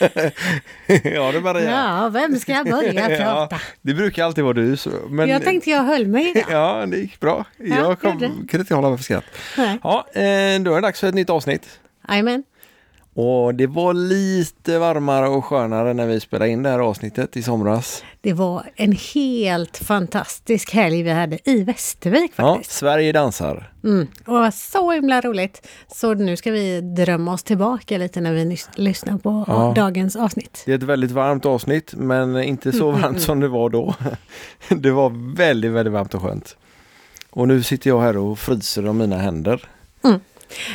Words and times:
ja 1.04 1.32
du 1.32 1.40
Maria. 1.40 1.70
Ja, 1.70 2.08
vem 2.08 2.36
ska 2.38 2.64
börja 2.64 3.10
Ja, 3.10 3.16
prata? 3.16 3.56
det 3.82 3.94
brukar 3.94 4.24
alltid 4.24 4.44
vara 4.44 4.54
du. 4.54 4.76
Men, 5.08 5.28
Jag 5.28 5.44
tänkte 5.44 5.70
jag 5.70 5.82
höll 5.82 6.06
mig 6.06 6.30
idag. 6.30 6.44
Ja, 6.50 6.86
det 6.86 6.96
gick 6.96 7.20
bra. 7.20 7.44
Ja, 7.58 7.76
jag 7.76 8.00
kom, 8.00 8.10
gjorde 8.12 8.26
kunde 8.26 8.58
inte 8.58 8.74
hålla 8.74 8.88
mig 8.88 8.98
för 8.98 9.04
skratt. 9.04 9.24
Nej. 9.56 9.78
Ja, 9.82 10.06
eh, 10.12 10.20
då 10.60 10.70
är 10.70 10.74
det 10.74 10.80
dags 10.80 11.00
för 11.00 11.06
ett 11.08 11.14
nytt 11.14 11.30
avsnitt. 11.30 11.80
Jajamän. 12.08 12.42
Och 13.16 13.54
det 13.54 13.66
var 13.66 13.94
lite 13.94 14.78
varmare 14.78 15.28
och 15.28 15.44
skönare 15.44 15.94
när 15.94 16.06
vi 16.06 16.20
spelade 16.20 16.50
in 16.50 16.62
det 16.62 16.68
här 16.70 16.78
avsnittet 16.78 17.36
i 17.36 17.42
somras. 17.42 18.02
Det 18.20 18.32
var 18.32 18.62
en 18.76 18.92
helt 19.14 19.76
fantastisk 19.76 20.72
helg 20.72 21.02
vi 21.02 21.10
hade 21.10 21.50
i 21.50 21.62
Västervik 21.64 22.32
Ja, 22.36 22.54
faktiskt. 22.54 22.72
Sverige 22.76 23.12
dansar. 23.12 23.72
Mm. 23.84 24.06
Och 24.26 24.54
så 24.54 24.90
himla 24.92 25.20
roligt. 25.20 25.66
Så 25.94 26.14
nu 26.14 26.36
ska 26.36 26.50
vi 26.50 26.80
drömma 26.80 27.32
oss 27.32 27.42
tillbaka 27.42 27.98
lite 27.98 28.20
när 28.20 28.32
vi 28.32 28.44
nys- 28.44 28.68
lyssnar 28.74 29.18
på 29.18 29.44
Ja. 29.48 29.72
dagens 29.76 30.16
avsnitt. 30.16 30.62
Det 30.66 30.72
är 30.72 30.76
ett 30.76 30.82
väldigt 30.82 31.10
varmt 31.10 31.46
avsnitt 31.46 31.94
men 31.96 32.42
inte 32.42 32.72
så 32.72 32.90
varmt 32.90 33.20
som 33.20 33.40
det 33.40 33.48
var 33.48 33.68
då. 33.70 33.94
Det 34.68 34.90
var 34.90 35.34
väldigt, 35.36 35.72
väldigt 35.72 35.92
varmt 35.94 36.14
och 36.14 36.22
skönt. 36.22 36.56
Och 37.30 37.48
nu 37.48 37.62
sitter 37.62 37.90
jag 37.90 38.00
här 38.00 38.16
och 38.16 38.38
fryser 38.38 38.88
om 38.88 38.98
mina 38.98 39.16
händer. 39.18 39.68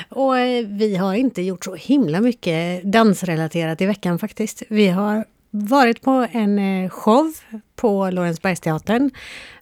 Och 0.09 0.37
eh, 0.37 0.65
vi 0.65 0.95
har 0.95 1.13
inte 1.13 1.41
gjort 1.41 1.65
så 1.65 1.75
himla 1.75 2.21
mycket 2.21 2.83
dansrelaterat 2.83 3.81
i 3.81 3.85
veckan 3.85 4.19
faktiskt. 4.19 4.63
Vi 4.69 4.87
har 4.87 5.25
varit 5.51 6.01
på 6.01 6.27
en 6.31 6.59
eh, 6.59 6.89
show 6.89 7.33
på 7.75 8.09
Lorensbergsteatern 8.09 9.11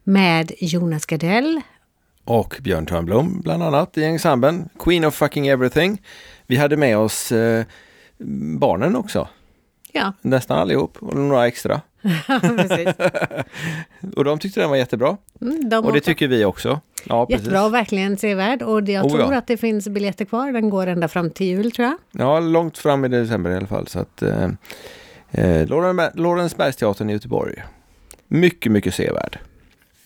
med 0.03 0.51
Jonas 0.59 1.05
Gardell. 1.05 1.61
Och 2.23 2.57
Björn 2.61 2.85
Törnblom 2.85 3.41
bland 3.41 3.63
annat 3.63 3.97
i 3.97 4.03
ensemblen. 4.03 4.69
Queen 4.79 5.05
of 5.05 5.15
fucking 5.15 5.47
everything. 5.47 6.01
Vi 6.47 6.55
hade 6.55 6.77
med 6.77 6.97
oss 6.97 7.31
eh, 7.31 7.65
barnen 8.59 8.95
också. 8.95 9.27
Ja, 9.91 10.13
Nästan 10.21 10.59
allihop 10.59 10.97
och 10.99 11.15
några 11.15 11.47
extra. 11.47 11.81
Och 14.15 14.23
de 14.23 14.39
tyckte 14.39 14.59
den 14.59 14.69
var 14.69 14.77
jättebra. 14.77 15.17
Mm, 15.41 15.69
de 15.69 15.85
Och 15.85 15.93
det 15.93 15.99
tycker 16.01 16.27
vi 16.27 16.45
också. 16.45 16.79
Ja, 17.03 17.25
precis. 17.25 17.39
Jättebra 17.41 17.65
och 17.65 17.73
verkligen 17.73 18.17
sevärd. 18.17 18.61
Och 18.61 18.89
jag 18.89 19.05
Oh, 19.05 19.11
ja. 19.11 19.25
tror 19.25 19.33
att 19.35 19.47
det 19.47 19.57
finns 19.57 19.87
biljetter 19.87 20.25
kvar. 20.25 20.51
Den 20.51 20.69
går 20.69 20.87
ända 20.87 21.07
fram 21.07 21.29
till 21.31 21.47
jul 21.47 21.71
tror 21.71 21.85
jag. 21.87 21.97
Ja, 22.11 22.39
långt 22.39 22.77
fram 22.77 23.05
i 23.05 23.07
december 23.07 23.51
i 23.51 23.55
alla 23.55 23.67
fall. 23.67 23.87
Så 23.87 23.99
att, 23.99 24.21
eh, 24.21 24.43
eh, 25.31 25.67
Loren- 25.67 26.11
Lorensbergsteatern 26.13 27.09
i 27.09 27.13
Göteborg. 27.13 27.63
Mycket, 28.27 28.71
mycket 28.71 28.93
sevärd. 28.93 29.39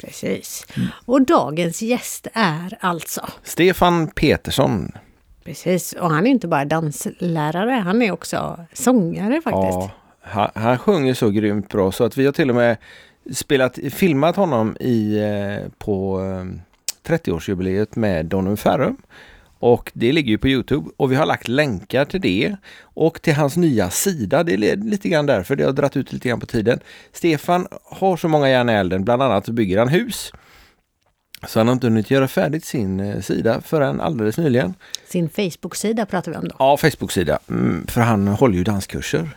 Precis. 0.02 0.66
Mm. 0.78 0.88
Och 1.06 1.22
dagens 1.22 1.82
gäst 1.82 2.28
är 2.34 2.78
alltså 2.80 3.28
Stefan 3.44 4.08
Petersson. 4.08 4.92
Precis, 5.44 5.94
och 5.94 6.10
han 6.10 6.28
är 6.28 6.32
inte 6.32 6.48
bara 6.48 6.66
danslärare, 6.66 7.72
han 7.72 8.02
är 8.02 8.12
också 8.12 8.66
sångare 8.74 9.34
faktiskt. 9.42 9.74
Ja, 9.74 9.92
han, 10.22 10.50
han 10.56 10.78
sjunger 10.78 11.14
så 11.14 11.30
grymt 11.30 11.70
bra 11.70 11.92
så 11.92 12.04
att 12.04 12.18
vi 12.18 12.26
har 12.26 12.32
till 12.32 12.50
och 12.50 12.56
med 12.56 12.78
spelat, 13.32 13.80
filmat 13.92 14.36
honom 14.36 14.78
i, 14.80 15.18
eh, 15.18 15.72
på 15.78 16.22
eh, 16.22 16.46
30-årsjubileet 17.10 17.88
med 18.00 18.26
Donum 18.26 18.58
Ferrum. 18.58 18.98
Och 19.60 19.92
det 19.94 20.12
ligger 20.12 20.30
ju 20.30 20.38
på 20.38 20.48
Youtube 20.48 20.90
och 20.98 21.12
vi 21.12 21.16
har 21.16 21.26
lagt 21.26 21.48
länkar 21.48 22.06
till 22.06 22.22
det 22.22 22.56
och 22.82 23.22
till 23.22 23.34
hans 23.34 23.58
nya 23.58 23.90
sida. 23.90 24.44
Det 24.44 24.54
är 24.54 24.76
lite 24.76 25.10
grann 25.10 25.26
därför 25.26 25.56
det 25.56 25.64
har 25.64 25.72
dratt 25.72 25.98
ut 25.98 26.14
lite 26.14 26.30
grann 26.30 26.40
på 26.40 26.46
tiden. 26.46 26.80
Stefan 27.14 27.68
har 27.84 28.18
så 28.18 28.28
många 28.28 28.50
järn 28.50 28.70
i 28.70 28.74
elden, 28.74 29.04
bland 29.04 29.22
annat 29.22 29.50
bygger 29.50 29.78
han 29.78 29.88
hus. 29.88 30.32
Så 31.48 31.60
han 31.60 31.68
har 31.68 31.74
inte 31.74 31.88
hunnit 31.88 32.12
göra 32.12 32.28
färdigt 32.28 32.66
sin 32.66 33.00
eh, 33.00 33.20
sida 33.20 33.62
förrän 33.62 34.02
alldeles 34.02 34.38
nyligen. 34.38 34.74
Sin 35.08 35.30
Facebook-sida 35.30 36.06
pratar 36.06 36.32
vi 36.32 36.38
om 36.38 36.48
då. 36.48 36.56
Ja, 36.60 36.78
Facebook-sida. 36.78 37.40
Mm, 37.50 37.88
för 37.88 38.02
han 38.02 38.28
håller 38.28 38.58
ju 38.58 38.64
danskurser. 38.64 39.30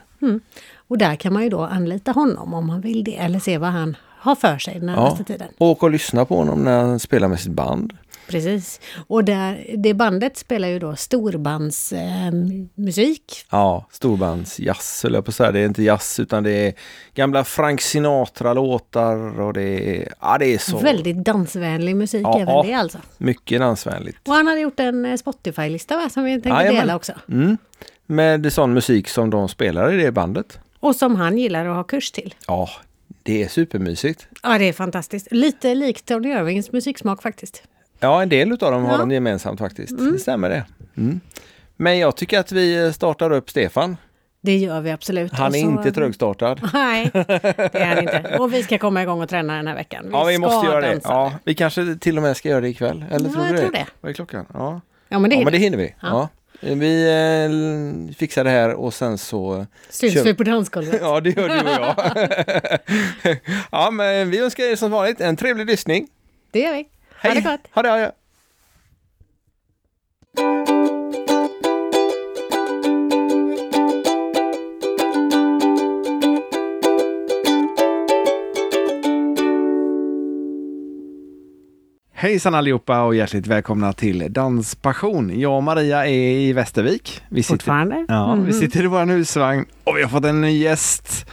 Och 0.95 0.99
där 0.99 1.17
kan 1.17 1.33
man 1.33 1.43
ju 1.43 1.49
då 1.49 1.61
anlita 1.61 2.13
honom 2.13 2.55
om 2.55 2.67
man 2.67 2.81
vill 2.81 3.05
det, 3.05 3.17
eller 3.17 3.39
se 3.39 3.59
vad 3.59 3.71
han 3.71 3.97
har 4.19 4.35
för 4.35 4.59
sig 4.59 4.75
den 4.75 4.87
närmaste 4.87 5.25
tiden. 5.25 5.49
Och 5.59 5.83
och 5.83 5.91
lyssna 5.91 6.25
på 6.25 6.37
honom 6.37 6.65
när 6.65 6.81
han 6.81 6.99
spelar 6.99 7.29
med 7.29 7.41
sitt 7.41 7.53
band. 7.53 7.93
Precis. 8.29 8.81
Och 9.07 9.25
där, 9.25 9.67
det 9.77 9.95
bandet 9.95 10.37
spelar 10.37 10.69
ju 10.69 10.79
då 10.79 10.97
storbandsmusik. 10.97 13.33
Eh. 13.33 13.37
Ja, 13.51 13.87
storbandsjazz 13.91 15.03
höll 15.03 15.15
jag 15.15 15.25
på 15.25 15.29
att 15.29 15.35
säga. 15.35 15.53
Det 15.53 15.61
är 15.61 15.67
inte 15.67 15.83
jazz 15.83 16.21
utan 16.21 16.43
det 16.43 16.51
är 16.69 16.73
gamla 17.15 17.45
Frank 17.45 17.81
Sinatra-låtar 17.81 19.41
och 19.41 19.53
det 19.53 19.97
är, 19.99 20.09
ja, 20.21 20.37
det 20.39 20.55
är 20.55 20.59
så 20.59 20.79
Väldigt 20.79 21.25
dansvänlig 21.25 21.97
musik 21.97 22.23
Ja. 22.25 22.41
även 22.41 22.67
det 22.67 22.75
alltså. 22.75 22.99
mycket 23.19 23.61
dansvänligt. 23.61 24.29
Och 24.29 24.35
han 24.35 24.47
hade 24.47 24.61
gjort 24.61 24.81
en 24.81 25.05
eh, 25.05 25.17
Spotify-lista 25.17 25.97
va, 25.97 26.09
som 26.09 26.25
vi 26.25 26.33
tänkte 26.33 26.49
Jajamän. 26.49 26.81
dela 26.81 26.97
också. 26.97 27.13
Mm. 27.29 27.59
Med 28.07 28.53
sån 28.53 28.75
musik 28.75 29.09
som 29.09 29.31
de 29.31 29.49
spelar 29.49 29.93
i 29.93 29.97
det 30.03 30.13
bandet. 30.13 30.59
Och 30.85 30.97
som 30.97 31.17
han 31.17 31.39
gillar 31.39 31.67
att 31.67 31.77
ha 31.77 31.85
kurs 31.85 32.11
till. 32.11 32.35
Ja, 32.47 32.69
det 33.23 33.43
är 33.43 33.49
supermysigt. 33.49 34.29
Ja, 34.43 34.59
det 34.59 34.65
är 34.69 34.73
fantastiskt. 34.73 35.29
Lite 35.31 35.75
likt 35.75 36.07
Tony 36.07 36.29
Irvings 36.29 36.73
musiksmak 36.73 37.23
faktiskt. 37.23 37.63
Ja, 38.01 38.23
en 38.23 38.29
del 38.29 38.53
utav 38.53 38.73
dem 38.73 38.85
har 38.85 38.93
Ja. 38.93 38.99
de 38.99 39.11
gemensamt 39.11 39.59
faktiskt. 39.61 39.99
Det 40.13 40.19
stämmer 40.19 40.49
det. 40.51 40.65
Mm. 40.97 41.21
Men 41.77 41.99
jag 41.99 42.17
tycker 42.17 42.39
att 42.39 42.53
vi 42.53 42.93
startar 42.93 43.31
upp 43.31 43.51
Stefan. 43.51 43.97
Det 44.41 44.57
gör 44.57 44.81
vi 44.81 44.91
absolut. 44.91 45.33
Han 45.33 45.55
är 45.55 45.61
så- 45.63 45.67
inte 45.71 45.93
trögstartad. 45.93 46.61
Nej, 46.75 47.11
det 47.13 47.71
är 47.75 47.87
han 47.87 47.99
inte. 47.99 48.37
Och 48.41 48.53
vi 48.55 48.63
ska 48.63 48.79
komma 48.79 49.03
igång 49.03 49.23
och 49.23 49.29
träna 49.29 49.57
den 49.57 49.67
här 49.67 49.75
veckan. 49.75 50.09
Ja, 50.13 50.25
vi 50.25 50.39
måste 50.39 50.67
göra 50.67 50.81
det. 50.81 51.01
Ja, 51.05 51.33
vi 51.45 51.55
kanske 51.55 51.97
till 51.97 52.17
och 52.17 52.23
med 52.23 52.37
ska 52.37 52.49
göra 52.49 52.61
det 52.61 52.69
ikväll. 52.69 53.05
Eller 53.11 53.27
Ja, 53.29 53.33
tror 53.35 53.43
du 53.43 53.49
jag 53.49 53.57
det? 53.57 53.61
tror 53.61 53.73
det. 53.73 53.87
Vad 54.01 54.11
är 54.11 54.15
klockan? 54.15 54.47
Ja, 54.55 54.81
ja 55.09 55.19
men 55.19 55.31
det 55.31 55.37
ja 55.37 55.45
men 55.45 55.53
det 55.53 55.59
vi. 55.59 55.65
hinner 55.65 55.79
vi. 55.79 55.95
Ja. 56.01 56.29
Vi 56.65 57.05
eh, 58.11 58.15
fixar 58.17 58.45
det 58.45 58.51
här 58.51 58.75
och 58.75 58.95
sen 58.95 59.19
så... 59.19 59.67
Syns 59.89 60.15
kör- 60.15 60.25
vi 60.25 60.35
på 60.35 60.45
dansgolvet. 60.45 61.01
Ja, 61.01 61.21
det 61.21 61.31
gör 61.31 61.49
du 61.49 61.61
och 61.61 61.71
jag. 61.71 61.97
ja, 63.73 63.91
men 63.91 64.31
vi 64.31 64.39
önskar 64.41 64.65
er 64.65 64.77
som 64.77 64.91
vanligt 64.91 65.21
en 65.21 65.37
trevlig 65.37 65.67
lyssning. 65.67 66.09
Det 66.51 66.61
gör 66.61 66.73
vi. 66.73 66.89
Ha 67.23 67.35
det 67.35 67.41
gott. 67.41 67.61
Ha 67.71 67.83
det, 67.83 67.89
ha 67.89 67.97
det. 67.97 68.13
Hejsan 82.25 82.55
allihopa 82.55 83.03
och 83.03 83.15
hjärtligt 83.15 83.47
välkomna 83.47 83.93
till 83.93 84.33
Danspassion. 84.33 85.41
Jag 85.41 85.57
och 85.57 85.63
Maria 85.63 86.07
är 86.07 86.39
i 86.39 86.53
Västervik. 86.53 87.23
Vi 87.29 87.43
sitter, 87.43 87.55
Fortfarande. 87.57 88.05
ja, 88.09 88.35
Mhm. 88.37 88.47
vi 88.47 88.53
sitter 88.53 88.85
i 88.85 88.87
vår 88.87 89.07
husvagn 89.07 89.65
och 89.85 89.97
vi 89.97 90.03
har 90.03 90.09
fått 90.09 90.25
en 90.25 90.41
ny 90.41 90.59
gäst. 90.59 91.27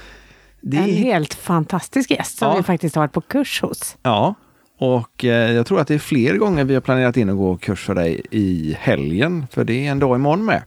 Det 0.61 0.77
En 0.77 0.83
är- 0.83 0.93
helt 0.93 1.33
fantastisk 1.33 2.11
gäst 2.11 2.37
som 2.37 2.47
Ja. 2.47 2.57
vi 2.57 2.63
faktiskt 2.63 2.95
har 2.95 3.01
varit 3.03 3.11
på 3.13 3.21
kurs 3.21 3.61
hos. 3.61 3.97
Ja, 4.03 4.35
och 4.79 5.25
eh, 5.25 5.51
jag 5.51 5.65
tror 5.65 5.79
att 5.79 5.87
det 5.87 5.93
är 5.93 5.99
fler 5.99 6.37
gånger 6.37 6.63
vi 6.63 6.73
har 6.73 6.81
planerat 6.81 7.17
in 7.17 7.29
att 7.29 7.37
gå 7.37 7.57
kurs 7.57 7.79
för 7.85 7.95
dig 7.95 8.21
i 8.31 8.75
helgen, 8.79 9.47
för 9.51 9.63
det 9.63 9.87
är 9.87 9.91
en 9.91 9.99
dag 9.99 10.15
imorgon 10.15 10.45
med. 10.45 10.63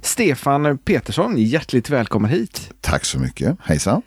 Stefan 0.00 0.78
Petersson, 0.78 1.34
hjärtligt 1.36 1.90
välkommen 1.90 2.30
hit. 2.30 2.70
Tack 2.80 3.04
så 3.04 3.18
mycket. 3.18 3.56
Hejsan. 3.64 4.02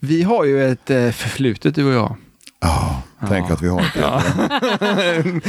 Vi 0.00 0.22
har 0.22 0.44
ju 0.44 0.64
ett 0.72 0.90
eh, 0.90 1.10
förflutet 1.10 1.74
du 1.74 1.84
och 1.86 1.92
jag. 1.94 2.16
Ja, 2.64 3.02
tänk 3.28 3.50
att 3.50 3.62
vi 3.62 3.68
har 3.68 3.80
det. 3.80 5.40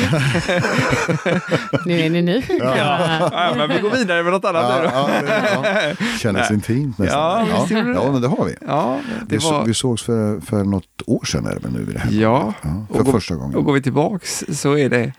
Nu 1.85 1.99
är 1.99 2.09
ni 2.09 2.21
nyfikna. 2.21 2.77
Ja, 2.77 3.53
men 3.57 3.69
vi 3.69 3.79
går 3.79 3.89
vidare 3.89 4.23
med 4.23 4.33
något 4.33 4.45
annat 4.45 4.63
Ja, 4.93 5.07
nu 5.21 5.27
ja, 5.27 5.61
det- 5.61 5.95
ja. 5.99 6.05
Kändes 6.19 6.51
intimt 6.51 6.97
nästan. 6.97 7.19
Ja, 7.19 7.67
Ja, 7.69 7.77
ja, 7.77 8.11
men 8.11 8.21
det 8.21 8.27
har 8.27 8.45
vi. 8.45 8.55
Ja, 8.67 8.99
det 9.27 9.35
Vi, 9.35 9.41
så, 9.41 9.51
var... 9.51 9.65
vi 9.65 9.73
sågs 9.73 10.03
för, 10.03 10.39
för 10.41 10.63
något 10.63 11.01
år 11.05 11.25
sedan 11.25 11.45
är 11.45 11.59
det 11.61 11.69
nu 11.69 11.83
vid 11.85 11.95
det 11.95 11.99
här. 11.99 12.11
Ja, 12.11 12.53
Ja, 12.61 12.85
och 12.89 12.95
för 12.97 13.03
gå- 13.03 13.11
första 13.11 13.35
gången. 13.35 13.55
och 13.55 13.65
går 13.65 13.73
vi 13.73 13.81
tillbaks 13.81 14.43
så 14.53 14.77
är 14.77 14.89
det 14.89 15.13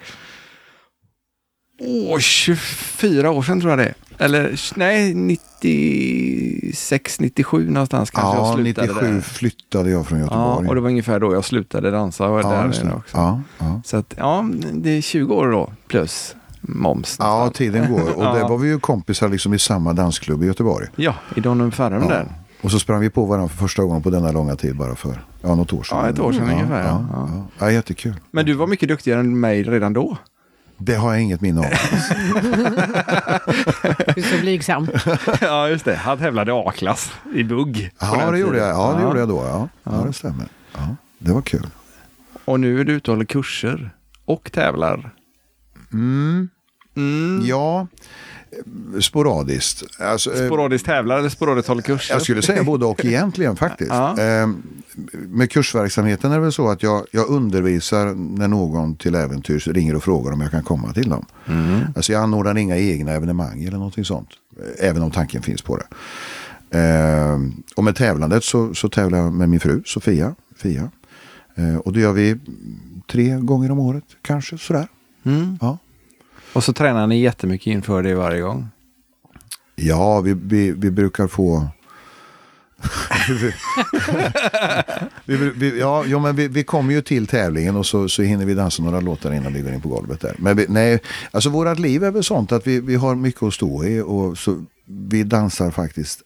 Åh, 1.80 2.18
24 2.18 3.30
år 3.30 3.42
sedan 3.42 3.60
tror 3.60 3.70
jag 3.72 3.78
det 3.78 3.84
är. 3.84 3.94
Eller 4.18 4.60
nej, 4.78 5.14
96, 5.14 7.20
97 7.20 7.70
någonstans 7.70 8.10
kanske 8.10 8.36
Ja, 8.38 8.46
jag 8.46 8.54
slutade 8.54 8.86
97 8.86 9.12
där. 9.14 9.20
flyttade 9.20 9.90
jag 9.90 10.06
från 10.06 10.18
Ja, 10.18 10.24
Göteborg. 10.24 10.68
och 10.68 10.74
det 10.74 10.80
var 10.80 10.88
ungefär 10.88 11.20
då 11.20 11.34
jag 11.34 11.44
slutade 11.44 11.90
dansa 11.90 12.28
och 12.28 12.40
ja, 12.40 12.48
där 12.50 12.68
också. 12.68 13.02
ja, 13.12 13.40
ja. 13.58 13.80
Så 13.84 13.96
att, 13.96 14.14
ja, 14.16 14.46
det 14.72 14.90
är 14.90 15.00
20 15.00 15.34
år 15.34 15.50
då 15.50 15.72
plus 15.88 16.36
moms. 16.60 17.16
ja, 17.18 17.38
nästan. 17.38 17.52
tiden 17.52 17.92
går. 17.92 18.00
Och 18.00 18.08
Ja. 18.24 18.34
där 18.34 18.48
var 18.48 18.58
vi 18.58 18.68
ju 18.68 18.78
kompisar 18.80 19.28
liksom 19.28 19.54
i 19.54 19.58
samma 19.58 19.92
dansklubb 19.92 20.42
i 20.42 20.46
Göteborg. 20.46 20.86
Ja, 20.96 21.14
i 21.36 21.40
Donum 21.40 21.72
Ferrum 21.72 22.02
Ja. 22.02 22.08
där. 22.08 22.26
Och 22.62 22.70
så 22.70 22.78
sprang 22.78 23.00
vi 23.00 23.10
på 23.10 23.24
varandra 23.26 23.48
för 23.48 23.56
första 23.56 23.82
gången 23.82 24.02
på 24.02 24.10
denna 24.10 24.32
långa 24.32 24.56
tid 24.56 24.76
bara 24.76 24.94
för 24.94 25.24
ja, 25.42 25.54
något 25.54 25.72
år 25.72 25.82
sedan. 25.82 25.98
Ja, 25.98 26.08
ett 26.08 26.18
år 26.18 26.32
sedan 26.32 26.50
ungefär, 26.50 26.82
ja. 26.82 27.06
Ja, 27.12 27.28
ja. 27.32 27.46
Ja, 27.58 27.70
jättekul. 27.72 28.14
Men 28.30 28.46
du 28.46 28.54
var 28.54 28.66
mycket 28.66 28.88
duktigare 28.88 29.20
än 29.20 29.40
mig 29.40 29.62
redan 29.62 29.92
då. 29.92 30.16
Det 30.78 30.94
har 30.94 31.12
jag 31.12 31.22
inget 31.22 31.40
minne 31.40 31.60
av. 31.60 31.66
Du 34.14 34.20
är 34.20 34.36
så 34.36 34.40
blygsam. 34.40 34.88
ja, 35.40 35.68
just 35.68 35.84
det. 35.84 35.96
Han 35.96 36.18
tävlade 36.18 36.52
A-klass 36.54 37.12
i 37.34 37.44
bugg. 37.44 37.90
Ja, 38.00 38.30
det 38.30 38.38
gjorde 38.38 38.58
jag. 38.58 38.68
Ja, 38.68 38.94
det 38.96 39.02
gjorde 39.02 39.18
jag 39.18 39.28
då. 39.28 39.44
Ja, 39.44 39.68
ja. 39.82 40.04
det 40.06 40.12
stämmer. 40.12 40.46
Ja, 40.72 40.96
det 41.18 41.32
var 41.32 41.42
kul. 41.42 41.66
Och 42.44 42.60
nu 42.60 42.80
är 42.80 42.84
du 42.84 42.92
ute 42.92 43.10
och 43.10 43.16
håller 43.16 43.26
kurser 43.26 43.90
och 44.24 44.52
tävlar. 44.52 45.10
Mm. 45.92 46.48
Mm. 46.96 47.40
Ja, 47.44 47.86
Sporadiskt. 49.00 49.82
Alltså, 50.00 50.34
eh, 50.34 50.46
Sporadiskt 50.46 50.86
tävlar 50.86 51.18
eller 51.18 51.28
sporadiskt 51.28 51.68
håller 51.68 51.82
kurser? 51.82 52.14
Jag 52.14 52.22
skulle 52.22 52.42
säga 52.42 52.64
både 52.64 52.84
och 52.86 53.04
egentligen 53.04 53.56
faktiskt. 53.66 53.90
Ja. 53.90 54.20
Eh, 54.20 54.48
med 55.12 55.50
kursverksamheten 55.50 56.30
är 56.32 56.34
det 56.36 56.42
väl 56.42 56.52
så 56.52 56.68
att 56.68 56.82
jag, 56.82 57.06
jag 57.10 57.28
undervisar 57.28 58.14
när 58.14 58.48
någon 58.48 58.96
till 58.96 59.14
äventyrs 59.14 59.68
ringer 59.68 59.96
och 59.96 60.04
frågar 60.04 60.32
om 60.32 60.40
jag 60.40 60.50
kan 60.50 60.62
komma 60.62 60.92
till 60.92 61.08
dem. 61.08 61.26
Mm. 61.46 61.80
Alltså 61.96 62.12
jag 62.12 62.22
anordnar 62.22 62.56
inga 62.58 62.76
egna 62.78 63.12
evenemang 63.12 63.62
eller 63.64 63.76
någonting 63.78 64.04
sånt. 64.04 64.28
eh, 64.80 64.88
Även 64.88 65.02
om 65.02 65.10
tanken 65.10 65.42
finns 65.42 65.62
på 65.62 65.76
det. 65.76 65.86
Eh, 66.78 67.38
och 67.76 67.84
med 67.84 67.96
tävlandet 67.96 68.44
så, 68.44 68.74
så 68.74 68.88
tävlar 68.88 69.18
jag 69.18 69.32
med 69.32 69.48
min 69.48 69.60
fru 69.60 69.82
Sofia. 69.86 70.34
Fia. 70.56 70.90
Eh, 71.54 71.76
och 71.76 71.92
det 71.92 72.00
gör 72.00 72.12
vi 72.12 72.36
tre 73.12 73.36
gånger 73.40 73.70
om 73.70 73.78
året 73.78 74.04
kanske 74.22 74.58
sådär. 74.58 74.88
Mm. 75.24 75.58
Ja. 75.60 75.78
Och 76.56 76.64
så 76.64 76.72
tränar 76.72 77.06
ni 77.06 77.20
jättemycket 77.20 77.66
inför 77.66 78.02
det 78.02 78.14
varje 78.14 78.40
gång? 78.40 78.68
Ja, 79.74 80.20
vi, 80.20 80.34
vi, 80.34 80.70
vi 80.70 80.90
brukar 80.90 81.26
få... 81.26 81.68
vi, 85.24 85.36
vi, 85.36 85.80
ja, 85.80 86.04
jo, 86.06 86.18
men 86.18 86.36
vi, 86.36 86.48
vi 86.48 86.64
kommer 86.64 86.94
ju 86.94 87.02
till 87.02 87.26
tävlingen 87.26 87.76
och 87.76 87.86
så, 87.86 88.08
så 88.08 88.22
hinner 88.22 88.44
vi 88.44 88.54
dansa 88.54 88.82
några 88.82 89.00
låtar 89.00 89.32
innan 89.32 89.52
vi 89.52 89.60
går 89.60 89.72
in 89.72 89.80
på 89.80 89.88
golvet 89.88 90.20
där. 90.20 90.34
Men 90.38 90.56
vi, 90.56 90.66
nej, 90.68 91.00
alltså 91.30 91.50
vårat 91.50 91.78
liv 91.78 92.04
är 92.04 92.10
väl 92.10 92.24
sånt 92.24 92.52
att 92.52 92.66
vi, 92.66 92.80
vi 92.80 92.94
har 92.94 93.14
mycket 93.14 93.42
att 93.42 93.54
stå 93.54 93.84
i 93.84 94.00
och 94.00 94.38
så 94.38 94.64
vi 94.86 95.22
dansar 95.22 95.70
faktiskt 95.70 96.20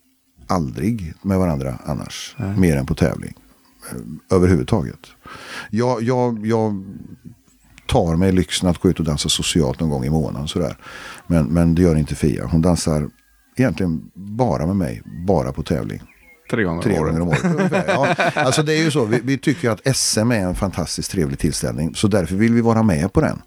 aldrig 0.46 1.14
med 1.22 1.38
varandra 1.38 1.78
annars. 1.84 2.36
Mer 2.56 2.76
än 2.76 2.86
på 2.86 2.94
tävling. 2.94 3.34
Eh, 3.90 4.36
Överhuvudtaget. 4.36 5.06
Jag, 5.70 6.02
jag, 6.02 6.46
jag 6.46 6.84
tar 7.90 8.16
mig 8.16 8.32
lyxen 8.32 8.68
att 8.68 8.78
gå 8.78 8.90
ut 8.90 8.98
och 8.98 9.04
dansa 9.04 9.28
socialt 9.28 9.80
någon 9.80 9.90
gång 9.90 10.04
i 10.04 10.10
månaden. 10.10 10.48
Sådär. 10.48 10.76
Men, 11.26 11.46
men 11.46 11.74
det 11.74 11.82
gör 11.82 11.96
inte 11.96 12.14
Fia. 12.14 12.46
Hon 12.46 12.62
dansar 12.62 13.08
egentligen 13.56 14.10
bara 14.14 14.66
med 14.66 14.76
mig, 14.76 15.02
bara 15.26 15.52
på 15.52 15.62
tävling. 15.62 16.02
Tre 16.50 16.64
gånger 16.64 16.82
Tre 16.82 16.98
gånger 16.98 17.20
om 17.20 17.28
året. 17.28 17.44
ungefär. 17.44 17.84
ja, 17.88 18.14
alltså 18.34 18.62
det 18.62 18.72
är 18.74 18.82
ju 18.82 18.90
så, 18.90 19.04
vi, 19.04 19.20
vi 19.24 19.38
tycker 19.38 19.70
att 19.70 19.96
SM 19.96 20.30
är 20.32 20.40
en 20.40 20.54
fantastiskt 20.54 21.10
trevlig 21.10 21.38
tillställning. 21.38 21.94
Så 21.94 22.08
därför 22.08 22.34
vill 22.34 22.54
vi 22.54 22.60
vara 22.60 22.82
med 22.82 23.12
på 23.12 23.20
den. 23.20 23.42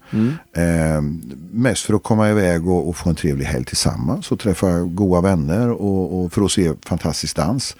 Eh, 0.56 1.02
mest 1.50 1.84
för 1.84 1.94
att 1.94 2.02
komma 2.02 2.30
iväg 2.30 2.68
och, 2.68 2.88
och 2.88 2.96
få 2.96 3.08
en 3.10 3.16
trevlig 3.16 3.46
helg 3.46 3.64
tillsammans. 3.64 4.32
Och 4.32 4.40
träffa 4.40 4.80
goda 4.80 5.20
vänner 5.20 5.70
och, 5.70 6.20
och 6.20 6.32
för 6.32 6.44
att 6.44 6.50
se 6.50 6.72
fantastisk 6.86 7.36
dans. 7.36 7.76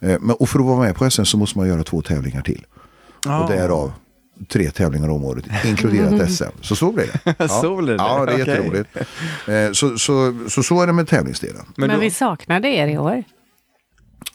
Eh, 0.00 0.18
men, 0.20 0.36
och 0.36 0.48
för 0.48 0.58
att 0.58 0.66
vara 0.66 0.80
med 0.80 0.96
på 0.96 1.10
SM 1.10 1.24
så 1.24 1.36
måste 1.36 1.58
man 1.58 1.68
göra 1.68 1.82
två 1.82 2.02
tävlingar 2.02 2.42
till. 2.42 2.66
Ja. 3.24 3.42
Och 3.42 3.50
därav 3.50 3.92
tre 4.48 4.70
tävlingar 4.70 5.08
om 5.08 5.24
året, 5.24 5.44
inkluderat 5.64 6.30
SM. 6.30 6.44
Så 6.60 6.76
så 6.76 6.92
blir 6.92 7.06
det. 7.06 7.48
Så 7.62 7.76
blir 7.76 7.96
det. 7.96 8.02
Ja, 8.02 8.26
det 8.26 8.32
är 8.32 8.38
jätteroligt. 8.38 8.96
Eh, 9.48 9.72
så, 9.72 9.98
så, 9.98 10.34
så 10.48 10.62
så 10.62 10.82
är 10.82 10.86
det 10.86 10.92
med 10.92 11.08
tävlingsdelen. 11.08 11.66
Men, 11.76 11.88
Men, 11.88 12.00
vi 12.00 12.10
saknade 12.10 12.68
er 12.68 12.88
i 12.88 12.98
år. 12.98 13.24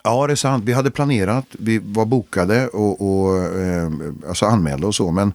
Ja, 0.04 0.28
det 0.28 0.34
är 0.34 0.36
sant. 0.36 0.64
Vi 0.64 0.74
hade 0.74 0.92
planerat, 0.92 1.46
vi 1.52 1.82
var 1.84 2.06
bokade 2.06 2.68
och, 2.68 3.02
och 3.02 3.38
eh, 3.60 3.90
alltså 4.28 4.46
anmälda 4.46 4.88
och 4.88 4.96
så. 4.96 5.12
Men 5.12 5.34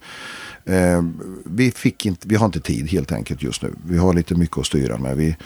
eh, 0.65 1.05
vi, 1.45 1.71
fick 1.71 2.07
inte, 2.07 2.29
vi 2.29 2.37
har 2.37 2.47
inte 2.47 2.61
tid 2.61 2.91
helt 2.91 3.13
enkelt 3.13 3.43
just 3.43 3.63
nu. 3.63 3.75
Vi 3.87 3.99
har 3.99 4.15
lite 4.15 4.35
mycket 4.35 4.59
att 4.59 4.67
styra 4.67 4.99
med. 4.99 5.17
Vi, 5.17 5.37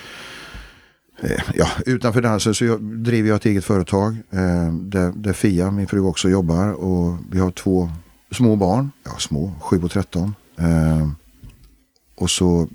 eh, 1.23 1.43
ja, 1.55 1.69
utanför 1.87 2.23
dansen 2.23 2.55
så 2.55 2.65
jag, 2.65 2.83
driver 2.83 3.29
jag 3.29 3.37
ett 3.37 3.47
eget 3.47 3.65
företag. 3.65 4.17
Eh, 4.31 4.73
där, 4.73 5.13
där 5.17 5.33
Fia, 5.33 5.71
min 5.71 5.87
fru, 5.87 6.01
också 6.01 6.29
jobbar. 6.29 6.73
Och 6.73 7.17
vi 7.31 7.39
har 7.39 7.51
två 7.51 7.91
små 8.35 8.57
barn. 8.57 8.91
Ja, 9.05 9.11
små. 9.19 9.53
7 9.61 9.83
och 9.83 9.91
13. 9.91 10.35
Eh, 10.59 11.09
och 12.15 12.31
så 12.31 12.69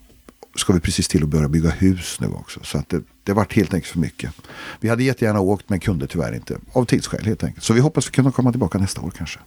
ska 0.55 0.73
vi 0.73 0.79
precis 0.79 1.07
till 1.07 1.23
att 1.23 1.29
börja 1.29 1.47
bygga 1.47 1.69
hus 1.69 2.17
nu 2.19 2.27
också. 2.27 2.59
Så 2.63 2.77
att 2.77 2.89
det, 2.89 3.01
det 3.23 3.33
vart 3.33 3.53
helt 3.53 3.73
enkelt 3.73 3.91
för 3.91 3.99
mycket. 3.99 4.31
Vi 4.79 4.89
hade 4.89 5.03
jättegärna 5.03 5.39
åkt 5.39 5.69
men 5.69 5.79
kunde 5.79 6.07
tyvärr 6.07 6.35
inte. 6.35 6.57
Av 6.73 6.85
tidsskäl 6.85 7.25
helt 7.25 7.43
enkelt. 7.43 7.63
Så 7.63 7.73
vi 7.73 7.79
hoppas 7.79 8.07
vi 8.07 8.11
kunna 8.11 8.31
komma 8.31 8.51
tillbaka 8.51 8.77
nästa 8.77 9.01
år 9.01 9.11
kanske. 9.17 9.39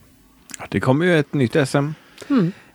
det 0.71 0.81
kommer 0.81 1.05
ju 1.05 1.19
ett 1.19 1.35
nytt 1.35 1.69
SM. 1.69 1.89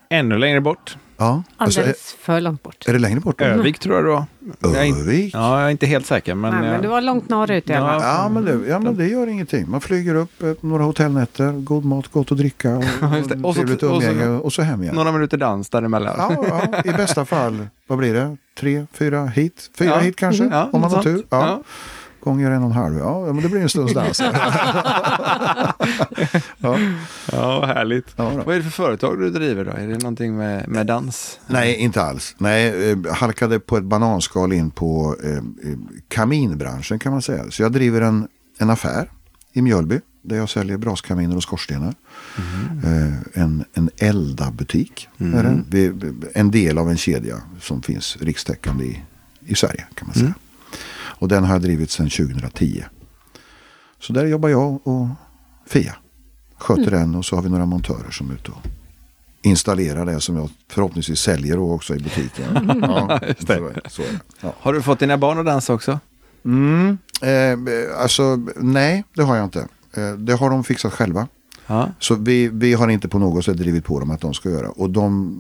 Ännu 0.10 0.38
längre 0.38 0.62
bort. 0.62 0.98
Ja, 1.20 1.44
alltså, 1.58 1.80
är, 1.80 1.84
Alldeles 1.84 2.16
för 2.22 2.42
långt 2.42 2.64
bort. 2.64 2.88
är 2.88 2.94
det 2.94 3.00
längre 3.00 3.20
bort? 3.20 3.42
Övik 3.42 3.80
tror 3.80 3.96
jag 3.96 4.06
det 4.06 4.10
var. 4.10 4.26
Jag 4.62 4.76
är 4.76 4.84
inte, 4.84 5.02
Övik? 5.02 5.34
ja, 5.34 5.60
jag 5.60 5.68
är 5.68 5.72
inte 5.72 5.86
helt 5.86 6.06
säker. 6.06 6.36
Men, 6.36 6.52
Nej, 6.52 6.62
men 6.62 6.72
jag- 6.74 6.82
det 6.82 6.88
var 6.88 7.02
långt 7.02 7.30
norrut 7.30 7.70
i 7.70 7.74
alla 7.74 7.88
fall. 7.88 8.02
Ja 8.02 8.30
men, 8.30 8.46
det, 8.46 8.68
ja 8.70 8.80
men 8.80 8.96
det 8.98 9.08
gör 9.08 9.28
ingenting. 9.28 9.70
Man 9.70 9.82
flyger 9.82 10.16
upp 10.16 10.44
eh, 10.44 10.52
några 10.62 10.84
hotellnätter, 10.84 11.52
god 11.52 11.86
mat, 11.86 12.08
gott 12.08 12.32
att 12.32 12.38
dricka 12.38 12.76
och, 12.78 12.84
och 13.02 13.46
Och 13.46 13.56
så- 13.56 13.62
trevligt 13.62 13.84
och 13.84 13.90
så- 13.90 14.10
umgänge 14.10 14.28
och 14.28 14.54
så 14.54 14.62
hem 14.62 14.84
igen. 14.84 14.96
Några 14.96 15.12
minuter 15.12 15.38
dans 15.38 15.70
däremellan. 15.70 16.16
Ja, 16.18 16.46
ja, 16.72 16.82
i 16.86 16.94
bästa 16.98 17.26
fall, 17.26 17.68
vad 17.88 17.98
blir 17.98 18.14
det? 18.14 18.38
Tre, 18.60 18.86
fyra 18.94 19.26
hit? 19.26 19.72
Fyra 19.78 19.90
Ja. 19.90 20.00
hit 20.00 20.16
kanske? 20.16 20.44
Ja, 20.44 20.70
om 20.72 20.82
man 20.82 20.92
har 20.92 21.04
tur. 21.04 21.24
Ja. 21.30 21.62
Gånger 22.28 22.52
en 22.52 22.64
och 22.64 22.70
en 22.70 22.72
halv. 22.72 22.98
Ja, 22.98 23.26
men 23.26 23.42
det 23.42 23.50
blir 23.50 23.62
en 23.62 23.70
stunds 23.70 23.94
dans. 23.94 24.20
ja, 26.58 26.80
Ja, 27.32 27.60
vad 27.60 27.70
härligt. 27.70 28.06
Ja. 28.16 28.32
Vad 28.46 28.56
är 28.56 28.58
det 28.60 28.64
för 28.64 28.72
företag 28.72 29.20
du 29.20 29.30
driver 29.30 29.66
då? 29.66 29.72
Är 29.72 29.88
det 29.88 29.98
någonting 29.98 30.38
med, 30.38 30.68
med 30.68 30.88
dans? 30.88 31.40
Nej, 31.48 31.76
inte 31.76 32.02
alls. 32.02 32.36
Nej, 32.38 32.92
eh, 32.92 32.98
halkade 33.14 33.60
på 33.60 33.78
ett 33.78 33.84
bananskal 33.84 34.54
in 34.54 34.72
på 34.72 35.16
eh, 35.24 35.32
eh, 35.32 35.42
kaminbranschen 36.08 37.00
kan 37.00 37.12
man 37.12 37.22
säga. 37.22 37.52
Så 37.52 37.62
jag 37.62 37.72
driver 37.72 38.02
en, 38.02 38.28
en 38.58 38.70
affär 38.70 39.12
i 39.54 39.62
Mjölby 39.62 40.00
där 40.22 40.38
jag 40.38 40.50
säljer 40.50 40.78
braskaminer 40.78 41.36
och 41.36 41.44
skorstenar. 41.44 41.94
Eh, 42.84 43.42
en, 43.44 43.66
en 43.74 43.90
Elda-butik. 43.98 45.08
är 45.18 45.44
det. 45.44 45.64
Vi, 45.70 45.94
en 46.34 46.52
del 46.52 46.78
av 46.78 46.90
en 46.90 46.98
kedja 46.98 47.42
som 47.62 47.82
finns 47.82 48.18
rikstäckande 48.22 48.86
i, 48.86 49.04
i 49.46 49.56
Sverige 49.56 49.86
kan 49.96 50.08
man 50.08 50.16
säga. 50.16 50.34
Och 51.20 51.28
den 51.28 51.44
har 51.44 51.54
jag 51.54 51.62
drivit 51.62 51.92
sedan 51.92 52.10
2010. 52.10 52.84
Så 54.00 54.14
där 54.14 54.26
jobbar 54.26 54.50
jag 54.50 54.88
och 54.88 55.08
Fia. 55.68 55.96
Sköter 56.58 56.92
den 56.92 57.16
och 57.16 57.26
så 57.26 57.36
har 57.36 57.44
vi 57.44 57.50
några 57.50 57.66
montörer 57.66 58.12
som 58.12 58.30
är 58.30 58.34
ute 58.34 58.52
och 58.52 58.62
installera 59.42 60.06
det 60.06 60.22
som 60.22 60.36
jag 60.36 60.50
förhoppningsvis 60.72 61.20
säljer 61.20 61.60
också 61.60 61.96
i 61.96 62.00
butiken. 62.00 62.46
Ja. 62.82 63.20
Så, 63.48 63.54
är- 63.54 63.90
så. 63.90 64.02
Ja. 64.42 64.54
Har 64.60 64.74
du 64.74 64.82
fått 64.82 65.00
dina 65.00 65.18
barn 65.18 65.40
att 65.40 65.46
dansa 65.46 65.74
också? 65.74 66.00
Mm, 66.46 66.98
eh, 67.22 68.02
alltså, 68.02 68.36
nej, 68.56 69.04
det 69.14 69.24
har 69.24 69.36
jag 69.36 69.46
inte. 69.46 69.68
Eh, 69.94 70.12
det 70.14 70.34
har 70.34 70.50
de 70.50 70.64
fixat 70.64 70.94
själva. 70.94 71.28
Ja. 71.68 71.90
Så 72.00 72.16
vi, 72.16 72.48
vi 72.48 72.74
har 72.74 72.88
inte 72.90 73.08
på 73.08 73.20
något 73.20 73.46
sätt 73.46 73.58
drivit 73.58 73.86
på 73.86 74.00
dem 74.00 74.12
att 74.12 74.22
de 74.22 74.34
ska 74.34 74.50
göra. 74.50 74.70
Och 74.70 74.90
de... 74.90 75.38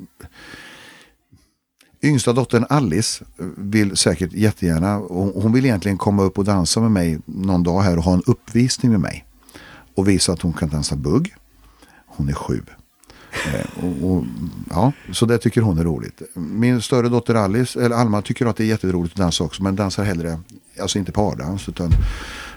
Yngsta 2.02 2.34
dottern 2.34 2.66
Alice 2.70 3.26
vill 3.58 3.98
säkert 3.98 4.34
jättegärna, 4.34 4.96
hon 5.34 5.54
vill 5.54 5.66
egentligen 5.66 5.98
komma 5.98 6.24
upp 6.24 6.38
och 6.38 6.46
dansa 6.46 6.80
med 6.80 6.92
mig 6.92 7.20
någon 7.26 7.64
dag 7.64 7.82
här 7.82 7.98
och 7.98 8.04
ha 8.04 8.14
en 8.14 8.24
uppvisning 8.26 8.92
med 8.92 9.02
mig. 9.02 9.26
Och 9.96 10.08
visa 10.08 10.34
att 10.34 10.42
hon 10.42 10.54
kan 10.54 10.70
dansa 10.70 10.96
bugg. 10.96 11.36
Hon 12.06 12.30
är 12.30 12.34
sju. 12.34 12.62
Eh, 13.46 13.86
och, 13.86 14.12
och, 14.12 14.24
ja, 14.70 14.92
så 15.12 15.26
det 15.26 15.38
tycker 15.38 15.62
hon 15.62 15.78
är 15.78 15.84
roligt. 15.84 16.22
Min 16.34 16.82
större 16.82 17.10
dotter 17.10 17.36
Alice, 17.36 17.86
eller 17.86 17.96
Alma 17.96 18.22
tycker 18.22 18.46
att 18.46 18.58
det 18.58 18.64
är 18.64 18.68
jätteroligt 18.68 19.14
att 19.14 19.20
dansa 19.20 19.44
också. 19.44 19.64
Men 19.64 19.76
dansar 19.76 20.04
hellre, 20.04 20.40
alltså 20.82 21.00
inte 21.00 21.12
pardans 21.12 21.70
utan 21.70 21.92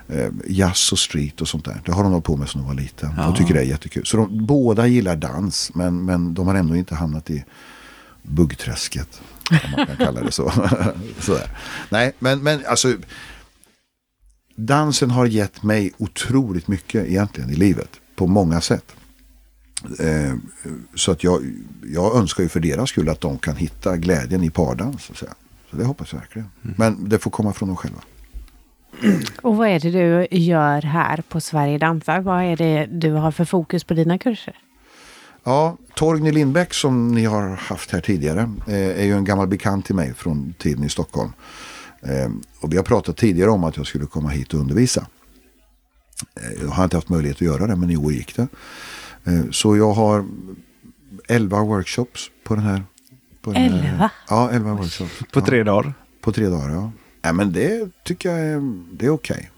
eh, 0.09 0.29
jazz 0.47 0.93
och 0.93 0.99
street 0.99 1.41
och 1.41 1.49
sånt 1.49 1.65
där. 1.65 1.83
Det 1.85 1.93
har 1.93 2.03
hon 2.03 2.12
hållit 2.12 2.25
på 2.25 2.37
med 2.37 2.49
sedan 2.49 2.61
hon 2.61 2.69
var 2.76 2.83
liten. 2.83 3.11
Ja. 3.17 3.29
Och 3.29 3.37
tycker 3.37 3.55
det 3.55 3.61
är 3.61 3.65
jättekul. 3.65 4.07
Så 4.07 4.17
de, 4.17 4.47
båda 4.47 4.87
gillar 4.87 5.17
dans 5.17 5.71
men, 5.75 6.05
men 6.05 6.35
de 6.35 6.47
har 6.47 6.55
ändå 6.55 6.76
inte 6.76 6.95
hamnat 6.95 7.31
i 7.31 7.45
buggträsket. 8.23 9.21
Om 9.50 9.71
man 9.77 9.87
kan 9.87 9.97
kalla 9.97 10.23
det 10.23 10.33
så. 10.33 10.53
Sådär. 11.21 11.50
Nej, 11.89 12.12
men, 12.19 12.43
men 12.43 12.67
alltså 12.67 12.95
dansen 14.55 15.11
har 15.11 15.27
gett 15.27 15.62
mig 15.62 15.93
otroligt 15.99 16.69
mycket 16.69 17.07
egentligen 17.07 17.50
i 17.50 17.55
livet. 17.55 18.00
På 18.17 18.27
många 18.27 18.61
sätt. 18.61 18.95
Eh, 19.99 20.35
så 20.95 21.12
att 21.12 21.25
jag, 21.25 21.43
jag 21.85 22.17
önskar 22.17 22.43
ju 22.43 22.49
för 22.49 22.61
deras 22.61 22.89
skull 22.89 23.09
att 23.09 23.21
de 23.21 23.39
kan 23.39 23.57
hitta 23.57 23.97
glädjen 23.97 24.45
i 24.45 24.50
pardans. 24.50 25.05
Så, 25.05 25.12
att 25.12 25.19
säga. 25.19 25.35
så 25.71 25.77
det 25.77 25.85
hoppas 25.85 26.12
jag 26.12 26.21
verkligen. 26.21 26.49
Men 26.61 27.09
det 27.09 27.19
får 27.19 27.31
komma 27.31 27.53
från 27.53 27.69
dem 27.69 27.77
själva. 27.77 28.00
Och 29.43 29.57
vad 29.57 29.69
är 29.69 29.81
det 29.81 29.91
du 29.91 30.37
gör 30.37 30.83
här 30.83 31.23
på 31.29 31.41
Sverige 31.41 31.79
dansar? 31.79 32.21
Vad 32.21 32.43
är 32.43 32.57
det 32.57 32.87
du 32.91 33.12
har 33.12 33.33
för 33.33 33.45
fokus 33.45 33.85
på 33.85 33.95
dina 33.95 34.19
kurser? 34.19 34.55
Ja, 35.45 35.77
Torgny 35.95 36.33
Lindbäck 36.33 36.75
som 36.75 37.15
ni 37.15 37.25
har 37.25 37.49
haft 37.49 37.91
här 37.91 38.01
tidigare 38.01 38.53
eh, 38.67 39.01
är 39.01 39.05
ju 39.05 39.13
en 39.13 39.25
gammal 39.25 39.49
bekant 39.49 39.87
till 39.87 39.95
mig 39.95 40.15
från 40.15 40.55
tiden 40.59 40.85
i 40.85 40.89
Stockholm. 40.89 41.33
Eh, 42.03 42.31
och 42.61 42.73
vi 42.73 42.77
har 42.77 42.85
pratat 42.85 43.17
tidigare 43.17 43.51
om 43.51 43.65
att 43.65 43.77
jag 43.77 43.87
skulle 43.87 44.07
komma 44.07 44.29
hit 44.29 44.55
och 44.55 44.61
undervisa. 44.61 45.07
Eh, 46.41 46.63
jag 46.63 46.69
har 46.69 46.85
inte 46.85 46.97
haft 46.97 47.09
möjlighet 47.09 47.37
att 47.37 47.41
göra 47.43 47.67
det 47.67 47.77
men 47.77 47.91
i 47.91 47.97
år 47.97 48.13
gick 48.13 48.37
det. 48.37 48.49
Så 49.51 49.77
jag 49.77 49.93
har 49.93 50.27
11 51.29 51.63
workshops 51.63 52.31
på 52.45 52.55
den 52.55 52.65
här. 52.65 52.85
På 53.43 53.53
den 53.53 53.63
här- 53.63 53.91
Elva? 53.93 54.11
Ja, 54.29 54.51
11 54.51 54.75
workshops. 54.75 55.19
På 55.33 55.41
ja. 55.41 55.47
tre 55.47 55.63
dagar? 55.63 55.95
På 56.21 56.33
tre 56.33 56.47
dagar, 56.47 56.71
ja. 56.71 56.93
ja 57.23 57.33
men 57.33 57.53
det 57.53 57.91
tycker 58.05 58.31
jag 58.31 58.41
är, 58.41 58.83
det 58.93 59.07
är 59.07 59.11
okej. 59.11 59.51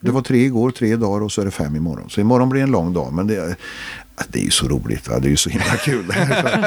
Det 0.00 0.10
var 0.10 0.22
tre 0.22 0.44
igår, 0.44 0.70
tre 0.70 0.96
dagar 0.96 1.20
och 1.20 1.32
så 1.32 1.40
är 1.40 1.44
det 1.44 1.50
fem 1.50 1.76
imorgon. 1.76 2.10
Så 2.10 2.20
imorgon 2.20 2.48
blir 2.48 2.62
en 2.62 2.70
lång 2.70 2.92
dag. 2.92 3.12
Men 3.12 3.26
det, 3.26 3.56
Äh, 4.20 4.24
det 4.28 4.38
är 4.38 4.44
ju 4.44 4.50
så 4.50 4.68
roligt, 4.68 5.08
va? 5.08 5.18
det 5.18 5.28
är 5.28 5.30
ju 5.30 5.36
så 5.36 5.50
himla 5.50 5.76
kul. 5.76 6.04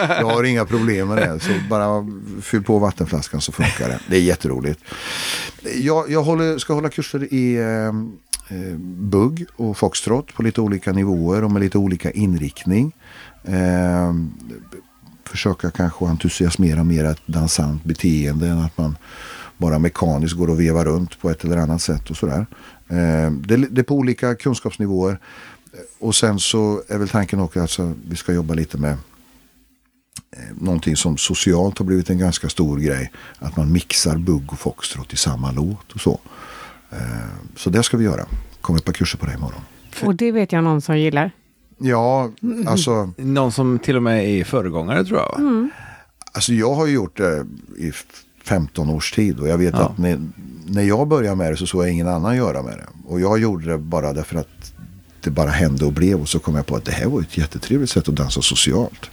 jag 0.10 0.26
har 0.26 0.44
inga 0.44 0.66
problem 0.66 1.08
med 1.08 1.18
det. 1.18 1.40
Så 1.40 1.50
bara 1.70 2.08
fyll 2.42 2.64
på 2.64 2.80
vattenflaskan 2.80 3.42
så 3.42 3.52
funkar 3.52 3.90
det. 3.90 4.00
Det 4.10 4.18
är 4.18 4.22
jätteroligt. 4.22 4.80
Jag, 5.76 6.12
jag 6.12 6.24
håller, 6.24 6.58
ska 6.58 6.74
hålla 6.74 6.90
kurser 6.90 7.34
i 7.34 7.56
eh, 7.56 7.88
eh, 8.58 8.76
bugg 9.00 9.46
och 9.56 9.78
foxtrot 9.78 10.34
på 10.34 10.44
lite 10.44 10.62
olika 10.62 10.92
nivåer 10.92 11.44
och 11.44 11.52
med 11.52 11.62
lite 11.62 11.78
olika 11.78 12.12
inriktning. 12.12 12.92
Eh, 13.44 14.14
försöka 15.24 15.72
kanske 15.72 16.06
entusiasmera 16.06 16.84
mer 16.84 17.06
ett 17.06 17.22
dansant 17.26 17.84
beteende 17.84 18.48
än 18.48 18.60
att 18.60 18.78
man 18.78 18.98
bara 19.58 19.80
mekaniskt 19.80 20.36
går 20.36 20.50
och 20.50 20.60
vevar 20.60 20.86
runt 20.86 21.20
på 21.20 21.30
ett 21.30 21.44
eller 21.44 21.58
annat 21.58 21.82
sätt 21.82 22.10
och 22.10 22.18
sådär. 22.18 22.46
Eh, 22.88 23.32
det, 23.32 23.58
det 23.58 23.82
är 23.82 23.84
på 23.84 23.96
olika 23.96 24.36
kunskapsnivåer. 24.36 25.20
Och 26.06 26.16
sen 26.16 26.40
så 26.40 26.82
är 26.88 26.98
väl 26.98 27.10
tanken 27.10 27.40
också 27.40 27.60
att 27.60 27.64
alltså, 27.64 27.94
vi 28.08 28.16
ska 28.16 28.34
jobba 28.34 28.54
lite 28.54 28.78
med 28.78 28.92
eh, 28.92 30.56
någonting 30.62 30.96
som 30.96 31.18
socialt 31.18 31.78
har 31.78 31.86
blivit 31.86 32.10
en 32.10 32.18
ganska 32.18 32.50
stor 32.50 32.78
grej. 32.78 33.12
Att 33.40 33.58
man 33.58 33.72
mixar 33.72 34.18
bugg 34.18 34.52
och 34.52 34.60
foxtrot 34.60 35.14
i 35.14 35.18
samma 35.18 35.52
låt 35.52 35.92
och 35.92 36.02
så. 36.02 36.20
Eh, 36.92 36.98
så 37.56 37.70
det 37.70 37.84
ska 37.84 37.98
vi 37.98 38.04
göra. 38.04 38.26
Kommer 38.62 38.80
ett 38.80 38.86
par 38.86 38.94
kurser 38.94 39.18
på 39.18 39.26
det 39.26 39.34
imorgon. 39.34 39.62
Och 40.04 40.16
det 40.16 40.32
vet 40.32 40.52
jag 40.52 40.64
någon 40.64 40.82
som 40.82 41.00
gillar. 41.00 41.32
Ja, 41.78 42.32
alltså. 42.68 43.12
Någon 43.18 43.52
som 43.52 43.80
till 43.80 43.96
och 43.96 44.04
med 44.04 44.26
är 44.30 44.44
föregångare 44.44 45.06
tror 45.06 45.20
jag. 45.20 45.40
Mm. 45.40 45.70
Alltså 46.32 46.54
jag 46.54 46.74
har 46.74 46.88
gjort 46.88 47.18
det 47.18 47.46
i 47.78 47.92
15 48.44 48.90
års 48.90 49.12
tid 49.12 49.40
och 49.40 49.48
jag 49.48 49.58
vet 49.58 49.74
Ja. 49.74 49.80
att 49.80 49.98
när, 49.98 50.30
när 50.66 50.82
jag 50.84 51.08
började 51.08 51.36
med 51.36 51.52
det 51.52 51.58
så 51.58 51.68
såg 51.68 51.84
jag 51.84 51.92
ingen 51.92 52.08
annan 52.08 52.38
göra 52.38 52.62
med 52.62 52.78
det. 52.78 52.88
Och 53.08 53.20
jag 53.22 53.40
gjorde 53.40 53.66
det 53.72 53.78
bara 53.78 54.14
därför 54.14 54.40
att 54.40 54.75
det 55.26 55.32
bara 55.32 55.50
hände 55.50 55.86
och 55.86 55.94
blev 55.94 56.22
och 56.22 56.30
så 56.30 56.40
kom 56.40 56.56
jag 56.56 56.66
på 56.66 56.76
att 56.76 56.86
det 56.86 56.92
här 56.92 57.06
var 57.06 57.22
ett 57.22 57.38
jättetrevligt 57.38 57.90
sätt 57.90 58.10
att 58.10 58.16
dansa 58.16 58.42
socialt. 58.42 59.10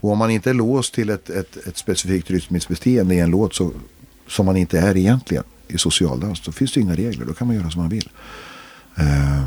Och 0.00 0.10
om 0.10 0.18
man 0.18 0.30
inte 0.30 0.50
är 0.50 0.54
låst 0.54 0.94
till 0.94 1.10
ett, 1.10 1.30
ett, 1.30 1.56
ett 1.66 1.76
specifikt 1.76 2.30
rytmiskt 2.30 2.68
beteende 2.68 3.14
i 3.14 3.18
en 3.18 3.30
låt 3.30 3.54
så, 3.54 3.72
som 4.28 4.46
man 4.46 4.56
inte 4.56 4.78
är 4.78 4.96
egentligen 4.96 5.44
i 5.68 5.78
socialdans, 5.78 6.40
då 6.40 6.52
finns 6.52 6.72
det 6.72 6.80
inga 6.80 6.94
regler. 6.94 7.26
Då 7.26 7.32
kan 7.32 7.46
man 7.46 7.56
göra 7.56 7.70
som 7.70 7.80
man 7.80 7.90
vill. 7.90 8.08
Uh, 8.98 9.44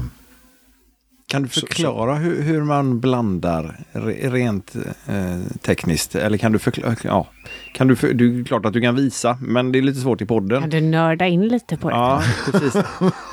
kan 1.27 1.43
du 1.43 1.49
Så- 1.49 1.59
förklara 1.59 2.15
hur, 2.15 2.41
hur 2.41 2.63
man 2.63 2.99
blandar 2.99 3.79
re, 3.91 4.29
rent 4.29 4.75
eh, 5.07 5.39
tekniskt? 5.61 6.15
Eller 6.15 6.37
kan 6.37 6.51
du 6.51 6.59
förklara? 6.59 6.95
Ja, 7.03 7.27
kan 7.73 7.87
du, 7.87 7.95
för, 7.95 8.13
du, 8.13 8.43
klart 8.43 8.65
att 8.65 8.73
du 8.73 8.81
kan 8.81 8.95
visa, 8.95 9.37
men 9.41 9.71
det 9.71 9.79
är 9.79 9.81
lite 9.81 9.99
svårt 9.99 10.21
i 10.21 10.25
podden. 10.25 10.61
Kan 10.61 10.69
du 10.69 10.81
nörda 10.81 11.27
in 11.27 11.47
lite 11.47 11.77
på 11.77 11.89
det? 11.89 11.95
Ja, 11.95 12.23
precis. 12.51 12.83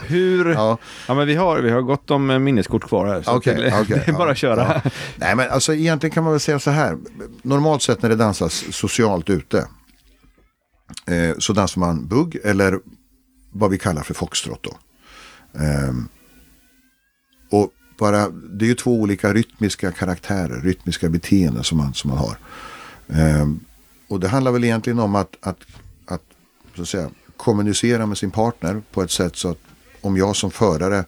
Hur? 0.07 0.51
Ja. 0.55 0.79
ja. 1.09 1.15
men 1.15 1.27
vi 1.27 1.35
har, 1.35 1.59
vi 1.59 1.71
har 1.71 1.81
gott 1.81 2.11
om 2.11 2.31
eh, 2.31 2.39
minneskort 2.39 2.85
kvar 2.89 3.07
här. 3.07 3.23
Så 3.23 3.37
Okej, 3.37 3.55
det, 3.55 3.81
okej, 3.81 4.03
det 4.07 4.09
är 4.09 4.13
bara 4.13 4.29
ja, 4.29 4.33
att 4.33 4.39
köra. 4.39 4.81
ja. 4.85 4.91
Nej 5.17 5.37
men 5.37 5.51
alltså 5.51 5.75
egentligen 5.75 6.15
kan 6.15 6.25
man 6.25 6.33
väl 6.33 6.41
säga 6.41 6.59
så 6.59 6.71
här. 6.71 6.99
Normalt 7.43 7.83
sett 7.83 8.03
när 8.03 8.09
det 8.11 8.17
dansas 8.17 8.65
socialt 8.71 9.31
ute. 9.31 9.59
Eh, 11.07 11.39
så 11.39 11.53
dansar 11.53 11.81
man 11.81 12.09
bugg 12.09 12.39
eller 12.45 12.79
vad 13.53 13.71
vi 13.71 13.79
kallar 13.79 14.03
för 14.03 14.15
foxtrot 14.15 14.63
då. 14.63 14.71
Och 14.71 16.20
bara, 18.01 18.29
det 18.29 18.65
är 18.65 18.69
ju 18.69 18.75
två 18.75 19.01
olika 19.01 19.33
rytmiska 19.33 19.93
karaktärer, 19.93 20.61
rytmiska 20.61 21.09
beteenden 21.09 21.65
som 21.65 21.79
man, 21.79 21.95
som 21.95 22.11
man 22.11 22.19
har. 22.19 22.39
Ehm, 23.09 23.61
och 24.09 24.21
det 24.21 24.29
handlar 24.29 24.53
väl 24.53 24.65
egentligen 24.65 24.99
om 24.99 25.15
att, 25.15 25.37
att, 25.41 25.61
att, 26.07 26.23
så 26.77 26.83
att 26.83 26.89
säga, 26.89 27.11
kommunicera 27.37 28.07
med 28.07 28.19
sin 28.19 28.31
partner 28.31 28.83
på 28.93 29.03
ett 29.03 29.11
sätt 29.11 29.37
så 29.37 29.51
att 29.51 29.59
om 30.01 30.17
jag 30.17 30.37
som 30.37 30.51
förare 30.51 31.05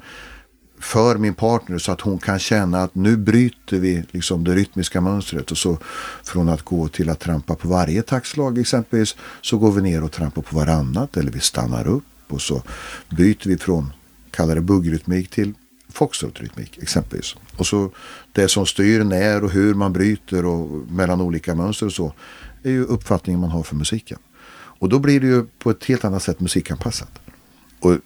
för 0.81 1.19
min 1.19 1.35
partner 1.35 1.79
så 1.79 1.93
att 1.93 2.01
hon 2.01 2.19
kan 2.19 2.39
känna 2.39 2.83
att 2.83 2.95
nu 2.95 3.17
bryter 3.17 3.79
vi 3.79 4.05
liksom 4.11 4.45
det 4.45 4.55
rytmiska 4.55 5.01
mönstret 5.01 5.51
och 5.51 5.59
så 5.59 5.79
från 6.25 6.49
att 6.49 6.63
gå 6.63 6.89
till 6.89 7.11
att 7.11 7.21
trampa 7.21 7.55
på 7.55 7.69
varje 7.69 8.03
taktslag 8.03 8.59
exempelvis 8.59 9.17
så 9.41 9.59
går 9.59 9.73
vi 9.73 9.83
ner 9.83 10.05
och 10.05 10.13
trampar 10.13 10.43
på 10.43 10.57
varannat 10.57 11.17
eller 11.17 11.33
vi 11.33 11.41
stannar 11.41 11.87
upp 11.87 12.05
och 12.29 12.41
så 12.41 12.63
byter 13.09 13.49
vi 13.49 13.59
från, 13.59 13.93
kallar 14.31 14.55
det 14.55 14.61
buggrytmik 14.61 15.31
till 15.31 15.55
foxtrotrytmik 15.93 16.79
exempelvis. 16.79 17.37
Och 17.57 17.67
så 17.67 17.91
det 18.33 18.49
som 18.49 18.67
styr 18.67 19.05
när 19.05 19.45
och 19.45 19.51
hur 19.51 19.75
man 19.75 19.93
bryter 19.93 20.45
och 20.45 20.69
mellan 20.91 21.21
olika 21.21 21.55
mönster 21.55 21.87
och 21.87 21.93
så 21.93 22.13
är 22.63 22.71
ju 22.71 22.85
uppfattningen 22.85 23.41
man 23.41 23.51
har 23.51 23.63
för 23.63 23.77
musiken. 23.77 24.19
Och 24.55 24.89
då 24.89 24.99
blir 24.99 25.21
det 25.21 25.27
ju 25.27 25.47
på 25.59 25.71
ett 25.71 25.85
helt 25.85 26.05
annat 26.05 26.23
sätt 26.23 26.41
musikanpassat. 26.41 27.21
Och 27.81 27.99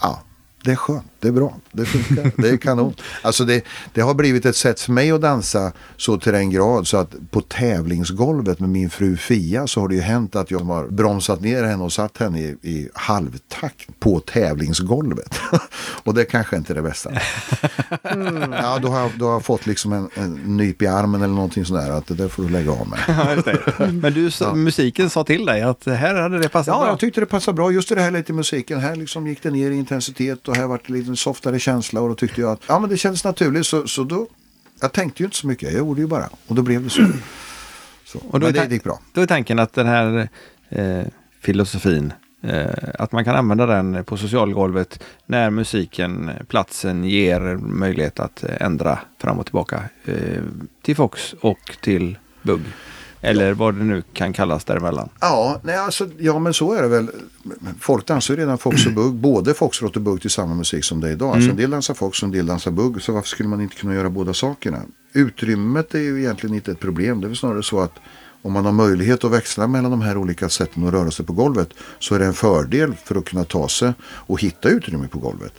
ja, 0.00 0.22
det 0.64 0.70
är 0.70 0.76
skönt, 0.76 1.17
det 1.20 1.28
är 1.28 1.32
bra, 1.32 1.56
det 1.72 1.84
funkar, 1.84 2.32
det 2.42 2.48
är 2.48 2.56
kanon. 2.56 2.94
Alltså 3.22 3.44
det, 3.44 3.64
det 3.94 4.00
har 4.00 4.14
blivit 4.14 4.46
ett 4.46 4.56
sätt 4.56 4.80
för 4.80 4.92
mig 4.92 5.10
att 5.10 5.20
dansa 5.20 5.72
så 5.96 6.18
till 6.18 6.32
den 6.32 6.50
grad 6.50 6.86
så 6.86 6.96
att 6.96 7.14
på 7.30 7.40
tävlingsgolvet 7.40 8.60
med 8.60 8.68
min 8.68 8.90
fru 8.90 9.16
Fia 9.16 9.66
så 9.66 9.80
har 9.80 9.88
det 9.88 9.94
ju 9.94 10.00
hänt 10.00 10.36
att 10.36 10.50
jag 10.50 10.58
har 10.58 10.86
bromsat 10.86 11.40
ner 11.40 11.62
henne 11.64 11.84
och 11.84 11.92
satt 11.92 12.18
henne 12.18 12.40
i, 12.40 12.56
i 12.62 12.88
halvtakt 12.94 14.00
på 14.00 14.20
tävlingsgolvet. 14.20 15.34
och 16.04 16.14
det 16.14 16.24
kanske 16.24 16.56
inte 16.56 16.72
är 16.72 16.74
det 16.74 16.82
bästa. 16.82 17.10
Ja, 18.50 18.78
då 18.82 18.88
har, 18.88 19.00
jag, 19.00 19.10
då 19.18 19.26
har 19.26 19.32
jag 19.32 19.44
fått 19.44 19.66
liksom 19.66 19.92
en, 19.92 20.08
en 20.14 20.56
nyp 20.56 20.82
i 20.82 20.86
armen 20.86 21.22
eller 21.22 21.34
någonting 21.34 21.64
sådär 21.64 21.90
att 21.90 22.06
det 22.06 22.14
där 22.14 22.28
får 22.28 22.42
du 22.42 22.48
lägga 22.48 22.70
av 22.72 22.88
med. 22.88 22.98
Ja. 23.78 23.86
Men 23.92 24.12
du, 24.14 24.30
sa- 24.30 24.54
musiken 24.54 25.10
sa 25.10 25.24
till 25.24 25.44
dig 25.46 25.62
att 25.62 25.86
här 25.86 26.14
hade 26.14 26.38
det 26.38 26.48
passat 26.48 26.66
Ja, 26.74 26.80
bra. 26.80 26.88
jag 26.88 26.98
tyckte 26.98 27.20
det 27.20 27.26
passade 27.26 27.54
bra. 27.56 27.70
Just 27.70 27.88
det 27.88 28.00
här 28.00 28.10
lite 28.10 28.32
musiken. 28.32 28.80
Här 28.80 28.96
liksom 28.96 29.26
gick 29.26 29.42
det 29.42 29.50
ner 29.50 29.70
i 29.70 29.74
intensitet 29.74 30.48
och 30.48 30.56
här 30.56 30.66
var 30.66 30.80
det 30.86 30.92
lite 30.92 31.07
softare 31.16 31.58
känsla. 31.58 32.00
Och 32.00 32.08
då 32.08 32.14
tyckte 32.14 32.40
jag 32.40 32.50
att 32.50 32.60
ja, 32.66 32.78
men 32.78 32.90
det 32.90 32.96
kändes 32.96 33.24
naturligt. 33.24 33.66
Så, 33.66 33.88
så 33.88 34.04
då, 34.04 34.26
jag 34.80 34.92
tänkte 34.92 35.22
ju 35.22 35.24
inte 35.24 35.36
så 35.36 35.46
mycket. 35.46 35.72
Jag 35.72 35.78
gjorde 35.78 36.00
ju 36.00 36.06
bara. 36.06 36.28
Och 36.46 36.54
då 36.54 36.62
blev 36.62 36.84
det 36.84 36.90
så. 36.90 37.06
så. 38.04 38.18
Och 38.18 38.40
då 38.40 38.46
men 38.46 38.54
det 38.54 38.74
gick 38.74 38.84
bra. 38.84 39.00
Då 39.12 39.20
är 39.20 39.26
tanken 39.26 39.58
att 39.58 39.72
den 39.72 39.86
här 39.86 40.28
eh, 40.68 41.04
filosofin, 41.40 42.12
eh, 42.42 42.66
att 42.98 43.12
man 43.12 43.24
kan 43.24 43.36
använda 43.36 43.66
den 43.66 44.04
på 44.04 44.16
socialgolvet 44.16 45.02
när 45.26 45.50
musiken, 45.50 46.30
platsen 46.48 47.04
ger 47.04 47.40
möjlighet 47.56 48.20
att 48.20 48.44
eh, 48.44 48.50
ändra 48.60 48.98
fram 49.18 49.38
och 49.38 49.46
tillbaka 49.46 49.82
eh, 50.04 50.42
till 50.82 50.96
Fox 50.96 51.34
och 51.40 51.76
till 51.80 52.18
Bugg. 52.42 52.62
Eller 53.20 53.54
vad 53.54 53.74
det 53.74 53.84
nu 53.84 54.02
kan 54.12 54.32
kallas 54.32 54.64
däremellan. 54.64 55.08
Ja, 55.20 55.60
nej, 55.62 55.76
alltså, 55.76 56.08
ja, 56.18 56.38
men 56.38 56.54
så 56.54 56.72
är 56.72 56.82
det 56.82 56.88
väl. 56.88 57.10
Folk 57.80 58.06
dansar 58.06 58.34
ju 58.34 58.40
redan 58.40 58.58
fox 58.58 58.86
och 58.86 58.92
bugg. 58.92 59.14
Både 59.14 59.54
foxtrot 59.54 59.96
och 59.96 60.02
bugg 60.02 60.20
till 60.20 60.30
samma 60.30 60.54
musik 60.54 60.84
som 60.84 61.00
det 61.00 61.08
är 61.08 61.12
idag. 61.12 61.34
Alltså, 61.34 61.50
en 61.50 61.56
del 61.56 61.70
dansar 61.70 61.94
fox 61.94 62.22
och 62.22 62.26
en 62.26 62.32
del 62.32 62.46
dansar 62.46 62.70
bugg. 62.70 63.02
Så 63.02 63.12
varför 63.12 63.28
skulle 63.28 63.48
man 63.48 63.60
inte 63.60 63.76
kunna 63.76 63.94
göra 63.94 64.10
båda 64.10 64.34
sakerna? 64.34 64.82
Utrymmet 65.12 65.94
är 65.94 65.98
ju 65.98 66.18
egentligen 66.18 66.54
inte 66.54 66.70
ett 66.70 66.80
problem. 66.80 67.20
Det 67.20 67.26
är 67.26 67.28
väl 67.28 67.36
snarare 67.36 67.62
så 67.62 67.80
att 67.80 67.94
om 68.42 68.52
man 68.52 68.64
har 68.64 68.72
möjlighet 68.72 69.24
att 69.24 69.30
växla 69.30 69.66
mellan 69.66 69.90
de 69.90 70.00
här 70.00 70.16
olika 70.16 70.48
sätten 70.48 70.86
att 70.86 70.92
röra 70.92 71.10
sig 71.10 71.26
på 71.26 71.32
golvet 71.32 71.70
så 71.98 72.14
är 72.14 72.18
det 72.18 72.26
en 72.26 72.34
fördel 72.34 72.94
för 73.04 73.14
att 73.14 73.24
kunna 73.24 73.44
ta 73.44 73.68
sig 73.68 73.92
och 74.02 74.40
hitta 74.40 74.68
utrymme 74.68 75.08
på 75.08 75.18
golvet. 75.18 75.52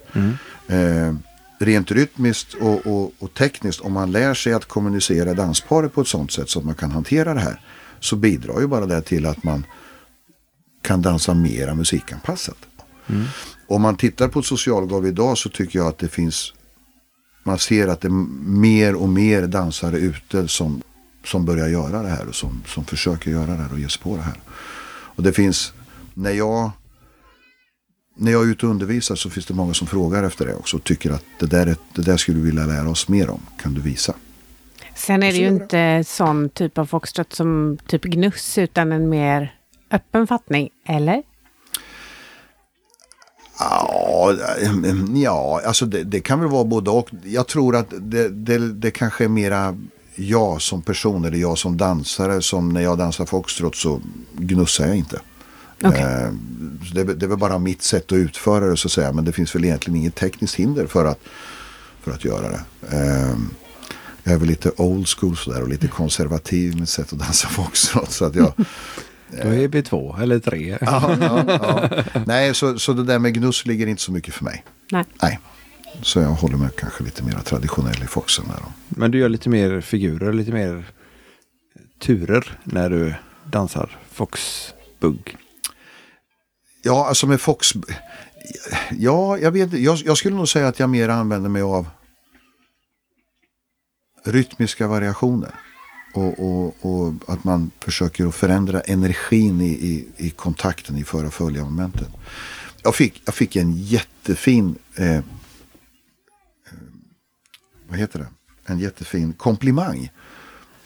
Eh, 0.68 1.14
rent 1.60 1.92
rytmiskt 1.92 2.54
och, 2.54 2.88
och, 2.88 3.14
och 3.20 3.34
tekniskt, 3.34 3.82
om 3.82 3.94
man 3.94 4.12
lär 4.12 4.34
sig 4.34 4.54
att 4.54 4.66
kommunicera 4.66 5.34
dansparet 5.34 5.94
på 5.94 6.02
ett 6.02 6.08
sånt 6.08 6.32
sätt 6.32 6.50
så 6.50 6.60
att 6.60 6.66
man 6.66 6.76
kan 6.76 6.92
hantera 6.92 7.34
det 7.34 7.40
här, 7.40 7.62
så 8.00 8.16
bidrar 8.16 8.60
ju 8.60 8.68
bara 8.68 8.86
det 8.86 9.02
till 9.02 9.26
att 9.26 9.44
man 9.44 9.66
kan 10.82 11.02
dansa 11.02 11.34
mera 11.34 11.76
musikanpassat. 11.76 12.58
Om 13.68 13.82
man 13.82 13.98
tittar 13.98 14.28
på 14.28 14.40
ett 14.40 14.46
socialgolv 14.46 15.08
idag 15.08 15.38
så 15.38 15.50
tycker 15.50 15.80
jag 15.80 15.88
att 15.88 15.98
det 15.98 16.08
finns, 16.08 16.54
man 17.44 17.60
ser 17.60 17.88
att 17.88 18.02
det 18.02 18.08
är 18.08 18.50
mer 18.50 18.96
och 18.96 19.10
mer 19.10 19.48
dansare 19.48 19.98
ute 19.98 20.48
som, 20.48 20.82
som 21.26 21.46
börjar 21.46 21.68
göra 21.68 22.02
det 22.04 22.10
här 22.10 22.28
och 22.28 22.36
som, 22.36 22.64
som 22.68 22.86
försöker 22.86 23.32
göra 23.32 23.46
det 23.46 23.62
här 23.62 23.74
och 23.74 23.80
ge 23.80 23.90
sig 23.90 24.02
på 24.02 24.16
det 24.16 24.22
här. 24.22 24.40
Och 25.16 25.24
det 25.24 25.34
finns, 25.34 25.74
när 26.14 26.32
jag 26.32 26.72
när 28.20 28.32
jag 28.32 28.44
är 28.44 28.48
ute 28.48 28.66
och 28.66 28.72
undervisar 28.72 29.16
så 29.16 29.30
finns 29.30 29.46
det 29.46 29.54
många 29.54 29.74
som 29.74 29.88
frågar 29.88 30.24
efter 30.24 30.46
det 30.46 30.56
också 30.56 30.78
och 30.78 30.84
tycker 30.84 31.12
att 31.12 31.24
det 31.40 31.46
där, 31.46 31.68
är, 31.68 31.76
det 31.96 32.02
där 32.02 32.18
skulle 32.18 32.38
vi 32.38 32.44
vilja 32.44 32.66
lära 32.66 32.90
oss 32.90 33.08
mer 33.08 33.30
om. 33.30 33.42
Kan 33.62 33.74
du 33.74 33.82
visa? 33.82 34.14
Sen 34.96 35.24
är 35.24 35.32
det 35.32 35.38
ju 35.38 35.48
inte 35.48 36.04
sån 36.08 36.50
typ 36.50 36.78
av 36.78 36.86
foxtrot 36.86 37.34
som 37.34 37.78
typ 37.88 38.04
gnuss 38.04 38.58
utan 38.58 38.92
en 38.92 39.10
mer 39.10 39.54
öppen 39.92 40.28
fattning, 40.28 40.70
eller? 40.88 41.24
Ja, 43.60 44.36
ja 45.16 45.62
alltså 45.66 45.86
det, 45.86 46.04
det 46.04 46.20
kan 46.20 46.40
väl 46.40 46.50
vara 46.50 46.64
både 46.64 46.90
och. 46.90 47.10
Jag 47.24 47.48
tror 47.48 47.76
att 47.76 47.94
det, 48.00 48.30
det, 48.30 48.74
det 48.74 48.92
kanske 48.92 49.24
är 49.24 49.28
mera 49.28 49.78
jag 50.16 50.62
som 50.62 50.82
person 50.82 51.26
eller 51.26 51.38
jag 51.38 51.58
som 51.58 51.78
dansare. 51.78 52.42
Som 52.42 52.74
när 52.74 52.82
jag 52.82 52.98
dansar 52.98 53.26
foxtrot 53.26 53.76
så 53.76 54.02
gnussar 54.34 54.88
jag 54.88 54.96
inte. 54.96 55.20
Okej. 55.84 56.02
Eh, 56.02 56.32
det, 56.94 57.04
det 57.04 57.26
är 57.26 57.28
väl 57.28 57.38
bara 57.38 57.60
mitt 57.60 57.82
sätt 57.82 58.12
att 58.12 58.16
utföra 58.16 58.66
det 58.66 58.78
så 58.78 58.88
att 58.88 58.92
säga. 58.92 59.12
Men 59.12 59.26
det 59.26 59.32
finns 59.32 59.56
väl 59.56 59.66
egentligen 59.66 60.00
inget 60.00 60.16
tekniskt 60.16 60.56
hinder 60.56 60.88
för 60.88 61.06
att, 61.06 61.20
för 62.02 62.12
att 62.12 62.26
göra 62.26 62.50
det. 62.50 62.62
Eh, 62.98 63.36
jag 64.24 64.34
är 64.34 64.38
väl 64.38 64.48
lite 64.48 64.72
old 64.78 65.08
school 65.08 65.38
sådär 65.38 65.62
och 65.62 65.70
lite 65.70 65.88
konservativ 65.88 66.78
med 66.78 66.90
sätt 66.90 67.14
att 67.14 67.20
dansa 67.20 67.48
foxtrot. 67.48 68.12
Så 68.12 68.26
att 68.26 68.36
jag, 68.36 68.54
Då 69.44 69.48
är 69.50 69.68
vi 69.68 69.84
två 69.84 70.18
eller 70.22 70.40
tre. 70.40 70.78
ja, 70.82 71.16
ja, 71.22 71.44
ja. 71.48 72.04
Nej, 72.26 72.54
så, 72.54 72.80
så 72.80 72.94
det 72.94 73.04
där 73.04 73.20
med 73.20 73.34
gnuss 73.34 73.66
ligger 73.66 73.88
inte 73.88 74.02
så 74.02 74.12
mycket 74.12 74.34
för 74.34 74.44
mig. 74.44 74.66
Nej. 74.92 75.04
Nej. 75.22 75.40
Så 76.02 76.20
jag 76.20 76.30
håller 76.30 76.58
mig 76.58 76.70
kanske 76.78 77.04
lite 77.04 77.24
mer 77.24 77.40
traditionell 77.46 78.04
i 78.04 78.08
foxen. 78.08 78.46
Där. 78.48 78.58
Men 78.90 79.12
du 79.12 79.18
gör 79.20 79.30
lite 79.30 79.50
mer 79.50 79.82
figurer, 79.82 80.34
lite 80.34 80.52
mer 80.52 80.86
turer 82.02 82.58
när 82.64 82.90
du 82.90 83.14
dansar 83.46 83.98
foxbugg. 84.12 85.38
Ja, 86.82 87.08
alltså 87.08 87.28
med 87.28 87.42
fox... 87.42 87.74
Ja, 88.92 89.38
jag 89.38 89.52
vet 89.52 89.74
jag, 89.74 89.98
jag 89.98 90.18
skulle 90.18 90.36
nog 90.36 90.50
säga 90.50 90.68
att 90.68 90.80
jag 90.80 90.90
mer 90.90 91.10
använder 91.10 91.50
mig 91.50 91.62
av 91.62 91.88
rytmiska 94.26 94.88
variationer. 94.88 95.52
Och, 96.14 96.40
och, 96.40 96.76
och 96.82 97.14
att 97.28 97.44
man 97.44 97.72
försöker 97.80 98.28
att 98.28 98.36
förändra 98.36 98.82
energin 98.82 99.62
i, 99.62 99.70
i, 99.70 100.08
i 100.18 100.30
kontakten 100.30 100.98
i 100.98 101.04
föra 101.04 101.32
följa 101.32 101.64
momentet. 101.64 102.08
Jag 102.84 102.96
fick, 102.96 103.22
jag 103.26 103.36
fick 103.36 103.56
en 103.56 103.74
jättefin 103.74 104.76
eh, 104.96 105.16
eh 105.16 105.24
vad 107.90 108.00
heter 108.00 108.20
det? 108.20 108.28
En 108.66 108.80
jättefin 108.80 109.34
komplimang. 109.34 110.12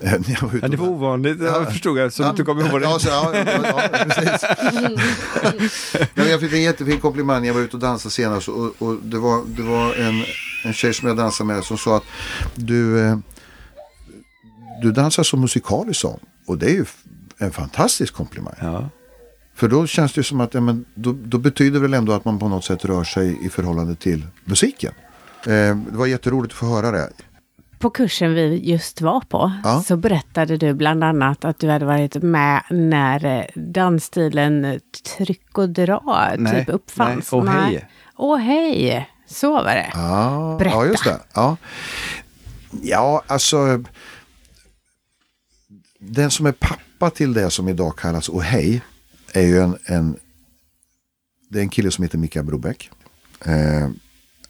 Ja, 0.62 0.68
det 0.68 0.78
var 0.78 0.88
ovanligt, 0.88 1.42
jag 1.42 1.72
förstod 1.72 1.98
jag, 1.98 2.14
så 2.14 2.24
Ja, 2.24 2.34
du 2.38 2.46
kommer 2.46 2.70
ihåg 2.70 2.82
det. 2.82 2.86
Ja, 2.88 3.00
så, 3.00 3.10
ja, 3.10 3.32
ja, 3.34 3.44
ja, 3.64 4.06
precis. 4.06 4.46
ja, 6.16 6.24
jag 6.24 6.40
fick 6.40 6.54
en 6.54 6.62
jättefin 6.62 7.00
komplimang 7.00 7.46
jag 7.46 7.54
var 7.54 7.62
ute 7.62 7.76
och 7.76 7.82
dansade 7.82 8.12
senast. 8.12 8.48
Och, 8.48 8.82
och 8.82 8.96
det 9.04 9.18
var, 9.18 9.44
det 9.46 9.62
var 9.62 9.94
en, 9.94 10.24
en 10.64 10.74
tjej 10.74 10.94
som 10.94 11.08
jag 11.08 11.18
dansade 11.18 11.48
med 11.48 11.64
som 11.64 11.78
sa 11.78 11.98
att 11.98 12.04
du, 12.56 13.00
eh, 13.00 13.18
du 14.82 14.92
dansar 14.92 15.24
så 15.24 15.38
musikaliskt 15.38 16.02
som. 16.02 16.20
Och 16.48 16.58
det 16.58 16.66
är 16.66 16.74
ju 16.74 16.86
en 17.38 17.52
fantastisk 17.52 18.14
komplimang. 18.14 18.56
Ja. 18.62 18.90
För 19.56 19.68
då 19.68 19.88
känns 19.88 20.14
det 20.14 20.24
som 20.24 20.42
att 20.42 20.54
ja, 20.54 20.62
men, 20.62 20.86
då, 20.96 21.16
då 21.24 21.38
betyder 21.38 21.80
väl 21.80 21.94
ändå 21.94 22.14
att 22.14 22.26
man 22.26 22.40
på 22.40 22.48
något 22.48 22.66
sätt 22.66 22.86
rör 22.86 23.04
sig 23.04 23.46
i 23.46 23.50
förhållande 23.50 23.96
till 23.96 24.28
musiken. 24.46 24.94
Eh, 25.46 25.76
det 25.76 25.98
var 25.98 26.06
jätteroligt 26.06 26.54
att 26.54 26.60
få 26.60 26.66
höra 26.66 26.92
det. 26.92 27.10
På 27.84 27.90
kursen 27.90 28.34
vi 28.34 28.60
just 28.72 29.02
var 29.02 29.22
på 29.22 29.52
Ja. 29.64 29.84
så 29.88 29.98
berättade 29.98 30.58
du 30.58 30.74
bland 30.74 31.04
annat 31.04 31.46
att 31.46 31.60
du 31.60 31.70
hade 31.70 31.86
varit 31.86 32.16
med 32.16 32.64
när 32.70 33.26
eh, 33.26 33.46
dansstilen 33.56 34.80
tryck 35.18 35.58
och 35.58 35.70
dra 35.70 36.32
Nej, 36.38 36.66
typ 36.66 36.76
uppfanns. 36.76 37.32
nej, 37.32 37.40
och 37.42 37.48
hej. 37.50 37.88
Åh 38.16 38.38
hej, 38.38 39.10
så 39.28 39.52
var 39.52 39.64
det. 39.76 39.92
Ja, 39.94 40.56
Berätta. 40.60 40.76
ja 40.76 40.86
just 40.86 41.04
det. 41.04 41.20
Ja. 41.34 41.58
ja, 42.82 43.24
alltså. 43.28 43.84
Den 46.00 46.32
som 46.32 46.46
är 46.46 46.52
pappa 46.52 47.10
till 47.10 47.34
det 47.34 47.50
som 47.50 47.70
idag 47.70 47.96
kallas 47.98 48.30
Ohej 48.30 48.82
är 49.34 49.42
ju 49.42 49.60
en, 49.60 49.78
en, 49.86 50.20
det 51.50 51.60
är 51.60 51.64
en 51.64 51.70
kille 51.70 51.92
som 51.92 52.04
heter 52.04 52.18
Mikael 52.18 52.46
Brobeck. 52.46 52.90
Eh, 53.46 53.90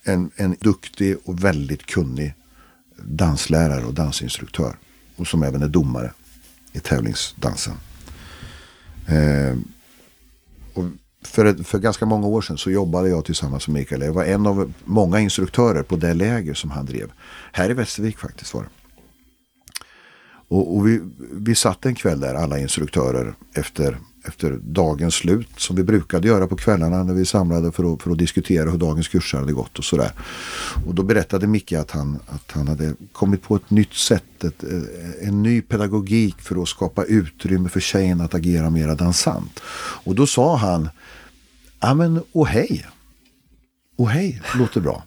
en, 0.03 0.31
en 0.35 0.55
duktig 0.59 1.17
och 1.25 1.43
väldigt 1.43 1.85
kunnig 1.85 2.33
danslärare 3.03 3.85
och 3.85 3.93
dansinstruktör. 3.93 4.75
Och 5.15 5.27
som 5.27 5.43
även 5.43 5.61
är 5.61 5.67
domare 5.67 6.13
i 6.71 6.79
tävlingsdansen. 6.79 7.73
Eh, 9.07 9.57
och 10.73 10.85
för, 11.25 11.63
för 11.63 11.79
ganska 11.79 12.05
många 12.05 12.27
år 12.27 12.41
sedan 12.41 12.57
så 12.57 12.71
jobbade 12.71 13.09
jag 13.09 13.25
tillsammans 13.25 13.67
med 13.67 13.73
Mikael. 13.73 14.01
Jag 14.01 14.13
var 14.13 14.23
en 14.23 14.47
av 14.47 14.73
många 14.83 15.19
instruktörer 15.19 15.83
på 15.83 15.95
det 15.95 16.13
läger 16.13 16.53
som 16.53 16.71
han 16.71 16.85
drev. 16.85 17.11
Här 17.51 17.69
i 17.69 17.73
Västervik 17.73 18.17
faktiskt 18.17 18.53
var 18.53 18.63
det. 18.63 18.69
Och, 20.47 20.75
och 20.75 20.87
vi, 20.87 21.01
vi 21.31 21.55
satt 21.55 21.85
en 21.85 21.95
kväll 21.95 22.19
där, 22.19 22.35
alla 22.35 22.59
instruktörer, 22.59 23.33
efter, 23.53 23.97
efter 24.23 24.59
dagens 24.61 25.15
slut. 25.15 25.47
Som 25.57 25.75
vi 25.75 25.83
brukade 25.83 26.27
göra 26.27 26.47
på 26.47 26.55
kvällarna 26.55 27.03
när 27.03 27.13
vi 27.13 27.25
samlade 27.25 27.71
för 27.71 27.93
att, 27.93 28.01
för 28.01 28.11
att 28.11 28.17
diskutera 28.17 28.69
hur 28.69 28.77
dagens 28.77 29.07
kurser 29.07 29.37
hade 29.37 29.53
gått 29.53 29.77
och 29.79 29.85
sådär. 29.85 30.11
Och 30.87 30.95
då 30.95 31.03
berättade 31.03 31.47
Micke 31.47 31.73
att 31.73 31.91
han, 31.91 32.19
att 32.27 32.51
han 32.51 32.67
hade 32.67 32.93
kommit 33.11 33.41
på 33.41 33.55
ett 33.55 33.69
nytt 33.69 33.93
sätt, 33.93 34.43
ett, 34.43 34.63
eh, 34.63 35.27
en 35.27 35.43
ny 35.43 35.61
pedagogik 35.61 36.41
för 36.41 36.61
att 36.61 36.67
skapa 36.67 37.03
utrymme 37.03 37.69
för 37.69 37.79
tjejen 37.79 38.21
att 38.21 38.33
agera 38.33 38.69
mera 38.69 38.95
dansant. 38.95 39.59
Och 40.05 40.15
då 40.15 40.27
sa 40.27 40.55
han, 40.55 40.89
ja 41.79 41.93
men 41.93 42.21
oh 42.31 42.47
hej. 42.47 42.85
oh 43.97 44.07
hej, 44.07 44.41
låter 44.55 44.81
bra. 44.81 45.03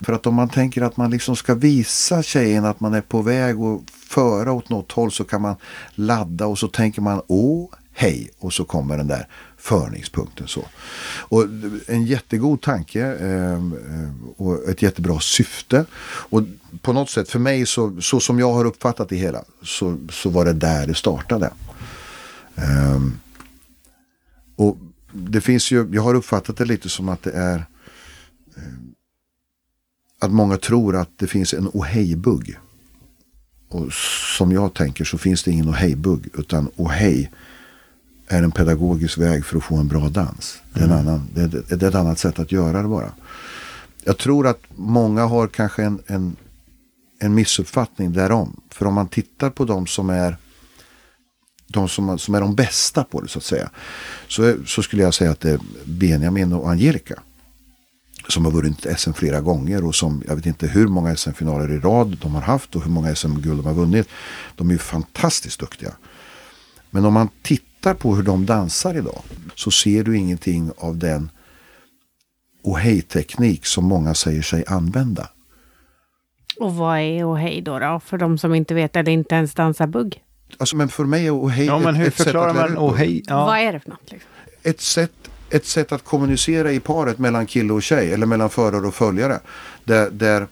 För 0.00 0.12
att 0.12 0.26
om 0.26 0.34
man 0.34 0.48
tänker 0.48 0.82
att 0.82 0.96
man 0.96 1.10
liksom 1.10 1.36
ska 1.36 1.54
visa 1.54 2.22
tjejen 2.22 2.64
att 2.64 2.80
man 2.80 2.94
är 2.94 3.00
på 3.00 3.22
väg 3.22 3.56
att 3.60 3.90
föra 3.90 4.52
åt 4.52 4.68
något 4.68 4.92
håll 4.92 5.12
så 5.12 5.24
kan 5.24 5.42
man 5.42 5.56
ladda 5.94 6.46
och 6.46 6.58
så 6.58 6.68
tänker 6.68 7.02
man 7.02 7.22
åh, 7.26 7.70
hej 7.92 8.30
och 8.38 8.52
så 8.52 8.64
kommer 8.64 8.96
den 8.96 9.08
där 9.08 9.28
förningspunkten 9.56 10.48
så. 10.48 10.64
Och 11.18 11.44
en 11.86 12.06
jättegod 12.06 12.60
tanke 12.60 13.00
eh, 13.00 13.60
och 14.36 14.68
ett 14.68 14.82
jättebra 14.82 15.20
syfte. 15.20 15.84
Och 16.04 16.42
på 16.82 16.92
något 16.92 17.10
sätt 17.10 17.28
för 17.28 17.38
mig 17.38 17.66
så, 17.66 18.00
så 18.00 18.20
som 18.20 18.38
jag 18.38 18.52
har 18.52 18.64
uppfattat 18.64 19.08
det 19.08 19.16
hela 19.16 19.44
så, 19.62 19.98
så 20.10 20.30
var 20.30 20.44
det 20.44 20.52
där 20.52 20.86
det 20.86 20.94
startade. 20.94 21.50
Ehm, 22.56 23.18
och 24.56 24.78
det 25.12 25.40
finns 25.40 25.70
ju, 25.70 25.88
jag 25.92 26.02
har 26.02 26.14
uppfattat 26.14 26.56
det 26.56 26.64
lite 26.64 26.88
som 26.88 27.08
att 27.08 27.22
det 27.22 27.32
är 27.32 27.66
ehm, 28.56 28.94
att 30.18 30.30
många 30.30 30.56
tror 30.56 30.96
att 30.96 31.10
det 31.16 31.26
finns 31.26 31.54
en 31.54 31.70
ohejbugg. 31.72 32.58
Och 33.68 33.92
som 34.38 34.52
jag 34.52 34.74
tänker 34.74 35.04
så 35.04 35.18
finns 35.18 35.42
det 35.42 35.50
ingen 35.50 35.68
ohejbugg 35.68 36.28
Utan 36.34 36.70
ohej 36.76 37.30
är 38.32 38.42
en 38.42 38.52
pedagogisk 38.52 39.18
väg 39.18 39.44
för 39.44 39.56
att 39.56 39.64
få 39.64 39.76
en 39.76 39.88
bra 39.88 40.08
dans. 40.08 40.62
Det 40.72 40.80
är, 40.80 40.84
en 40.84 40.92
annan, 40.92 41.28
det, 41.34 41.40
är, 41.40 41.76
det 41.76 41.82
är 41.82 41.88
ett 41.88 41.94
annat 41.94 42.18
sätt 42.18 42.38
att 42.38 42.52
göra 42.52 42.82
det 42.82 42.88
bara. 42.88 43.12
Jag 44.04 44.18
tror 44.18 44.46
att 44.46 44.60
många 44.74 45.24
har 45.24 45.48
kanske 45.48 45.82
en, 45.84 46.02
en, 46.06 46.36
en 47.18 47.34
missuppfattning 47.34 48.12
därom. 48.12 48.60
För 48.70 48.86
om 48.86 48.94
man 48.94 49.08
tittar 49.08 49.50
på 49.50 49.64
de 49.64 49.86
som 49.86 50.10
är 50.10 50.36
de 51.66 51.88
som, 51.88 52.18
som 52.18 52.34
är 52.34 52.40
de 52.40 52.54
bästa 52.54 53.04
på 53.04 53.20
det 53.20 53.28
så 53.28 53.38
att 53.38 53.44
säga. 53.44 53.70
Så, 54.28 54.54
så 54.66 54.82
skulle 54.82 55.02
jag 55.02 55.14
säga 55.14 55.30
att 55.30 55.40
det 55.40 55.50
är 55.50 55.60
Benjamin 55.84 56.52
och 56.52 56.70
Angelica 56.70 57.22
som 58.28 58.44
har 58.44 58.52
vunnit 58.52 58.86
SM 58.98 59.12
flera 59.12 59.40
gånger 59.40 59.84
och 59.84 59.94
som 59.94 60.22
jag 60.28 60.36
vet 60.36 60.46
inte 60.46 60.66
hur 60.66 60.86
många 60.86 61.16
SM-finaler 61.16 61.72
i 61.72 61.78
rad 61.78 62.18
de 62.22 62.34
har 62.34 62.42
haft 62.42 62.76
och 62.76 62.82
hur 62.82 62.90
många 62.90 63.14
SM-guld 63.14 63.58
de 63.58 63.66
har 63.66 63.74
vunnit. 63.74 64.08
De 64.56 64.68
är 64.68 64.72
ju 64.72 64.78
fantastiskt 64.78 65.60
duktiga. 65.60 65.92
Men 66.90 67.04
om 67.04 67.14
man 67.14 67.28
tittar 67.42 67.71
på 67.94 68.14
hur 68.16 68.22
de 68.22 68.46
dansar 68.46 68.94
idag 68.96 69.22
så 69.54 69.70
ser 69.70 70.04
du 70.04 70.16
ingenting 70.16 70.70
av 70.78 70.96
den 70.98 71.30
ohej-teknik 72.62 73.66
som 73.66 73.84
många 73.84 74.14
säger 74.14 74.42
sig 74.42 74.64
använda. 74.66 75.28
Och 76.58 76.74
vad 76.74 76.98
är 76.98 77.24
och 77.24 77.38
hej 77.38 77.60
då, 77.62 77.78
då? 77.78 78.00
För 78.04 78.18
de 78.18 78.38
som 78.38 78.54
inte 78.54 78.74
vet 78.74 78.96
eller 78.96 79.12
inte 79.12 79.34
ens 79.34 79.54
dansar 79.54 79.86
bugg. 79.86 80.22
Alltså, 80.58 80.76
men 80.76 80.88
för 80.88 81.04
mig 81.04 81.26
är 81.26 81.34
ohej 81.44 81.66
Ja, 81.66 81.78
men 81.78 81.94
ett, 81.94 82.00
hur 82.00 82.06
ett 82.06 82.16
sätt 82.16 82.24
förklarar 82.24 82.48
att 82.48 82.54
lära 82.56 82.64
man 82.68 82.72
ut 82.72 82.78
oh 82.78 82.96
hej? 82.96 83.22
Vad 83.28 83.38
Ja. 83.38 83.58
är 83.58 83.72
det 83.72 83.80
för 83.80 83.90
något? 83.90 84.10
Liksom? 84.12 84.28
ett 84.62 84.80
sätt, 84.80 85.12
ett 85.50 85.66
sätt 85.66 85.92
att 85.92 86.04
kommunicera 86.04 86.72
i 86.72 86.80
paret 86.80 87.18
mellan 87.18 87.46
kille 87.46 87.72
och 87.72 87.82
tjej 87.82 88.12
eller 88.12 88.26
mellan 88.26 88.50
förare 88.50 88.86
och 88.86 88.94
följare. 88.94 89.40
Där, 89.84 90.10
där, 90.10 90.46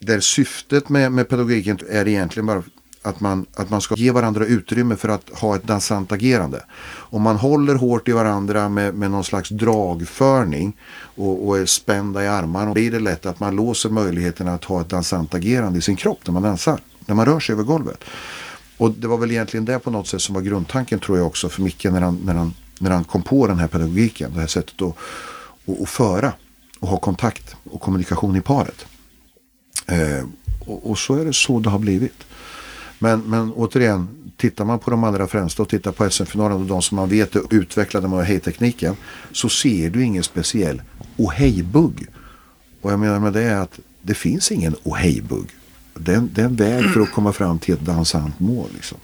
där 0.00 0.20
syftet 0.20 0.88
med, 0.88 1.12
med 1.12 1.28
pedagogiken 1.28 1.78
är 1.90 2.08
egentligen 2.08 2.46
bara 2.46 2.62
att 3.04 3.20
man, 3.20 3.46
att 3.54 3.70
man 3.70 3.80
ska 3.80 3.94
ge 3.94 4.10
varandra 4.10 4.46
utrymme 4.46 4.96
för 4.96 5.08
att 5.08 5.30
ha 5.30 5.56
ett 5.56 5.62
dansant 5.62 6.12
agerande. 6.12 6.64
Om 6.86 7.22
man 7.22 7.36
håller 7.36 7.74
hårt 7.74 8.08
i 8.08 8.12
varandra 8.12 8.68
med, 8.68 8.94
med 8.94 9.10
någon 9.10 9.24
slags 9.24 9.48
dragförning 9.48 10.76
och, 11.16 11.48
och 11.48 11.58
är 11.58 11.66
spända 11.66 12.24
i 12.24 12.28
armarna 12.28 12.72
blir 12.72 12.90
det 12.90 13.00
lätt 13.00 13.26
att 13.26 13.40
man 13.40 13.56
låser 13.56 13.90
möjligheten 13.90 14.48
att 14.48 14.64
ha 14.64 14.80
ett 14.80 14.88
dansant 14.88 15.34
agerande 15.34 15.78
i 15.78 15.82
sin 15.82 15.96
kropp 15.96 16.18
när 16.26 16.32
man 16.32 16.42
dansar. 16.42 16.80
När 17.06 17.14
man 17.14 17.26
rör 17.26 17.40
sig 17.40 17.52
över 17.52 17.62
golvet. 17.62 18.04
Och 18.76 18.90
det 18.90 19.06
var 19.06 19.18
väl 19.18 19.30
egentligen 19.30 19.64
det 19.64 19.78
på 19.78 19.90
något 19.90 20.08
sätt 20.08 20.22
som 20.22 20.34
var 20.34 20.42
grundtanken 20.42 20.98
tror 20.98 21.18
jag 21.18 21.26
också 21.26 21.48
för 21.48 21.62
Micke 21.62 21.84
när 21.84 22.00
han, 22.00 22.20
när 22.24 22.34
han, 22.34 22.54
när 22.78 22.90
han 22.90 23.04
kom 23.04 23.22
på 23.22 23.46
den 23.46 23.58
här 23.58 23.68
pedagogiken. 23.68 24.32
Det 24.34 24.40
här 24.40 24.46
sättet 24.46 24.82
att, 24.82 24.96
att, 25.68 25.80
att 25.82 25.88
föra 25.88 26.32
och 26.80 26.88
ha 26.88 26.96
kontakt 26.96 27.56
och 27.70 27.80
kommunikation 27.80 28.36
i 28.36 28.40
paret. 28.40 28.86
Eh, 29.86 30.24
och, 30.66 30.90
och 30.90 30.98
så 30.98 31.14
är 31.14 31.24
det 31.24 31.32
så 31.32 31.60
det 31.60 31.70
har 31.70 31.78
blivit. 31.78 32.24
Men, 33.04 33.20
men 33.20 33.52
återigen, 33.52 34.08
tittar 34.36 34.64
man 34.64 34.78
på 34.78 34.90
de 34.90 35.04
allra 35.04 35.26
främsta 35.26 35.62
och 35.62 35.68
tittar 35.68 35.92
på 35.92 36.10
SM-finalen 36.10 36.60
och 36.60 36.66
de 36.66 36.82
som 36.82 36.96
man 36.96 37.08
vet 37.08 37.36
är 37.36 37.42
utvecklade 37.54 38.08
med 38.08 38.26
hej-tekniken 38.26 38.96
så 39.32 39.48
ser 39.48 39.90
du 39.90 40.02
ingen 40.04 40.22
speciell 40.22 40.82
ohej-bugg. 41.16 42.06
Och 42.80 42.92
jag 42.92 43.00
menar 43.00 43.20
med 43.20 43.32
det 43.32 43.42
är 43.42 43.56
att 43.56 43.80
det 44.02 44.14
finns 44.14 44.52
ingen 44.52 44.74
ohej-bugg. 44.82 45.46
Det, 45.94 46.12
är 46.12 46.16
en- 46.16 46.30
det 46.34 46.40
är 46.40 46.46
en 46.46 46.56
väg 46.56 46.84
för 46.92 47.00
att 47.00 47.12
komma 47.12 47.32
fram 47.32 47.58
till 47.58 47.74
ett 47.74 47.80
dansant 47.80 48.40
mål. 48.40 48.68
Liksom. 48.74 48.98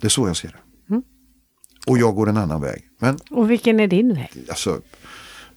Det 0.00 0.06
är 0.06 0.08
så 0.08 0.26
jag 0.26 0.36
ser 0.36 0.48
det. 0.48 0.56
Och 1.86 1.98
jag 1.98 2.14
går 2.14 2.28
en 2.28 2.36
annan 2.36 2.60
väg. 2.60 2.82
Men 2.98 3.18
Och 3.30 3.50
vilken 3.50 3.80
är 3.80 3.86
din 3.86 4.14
väg? 4.14 4.30
alltså, 4.48 4.80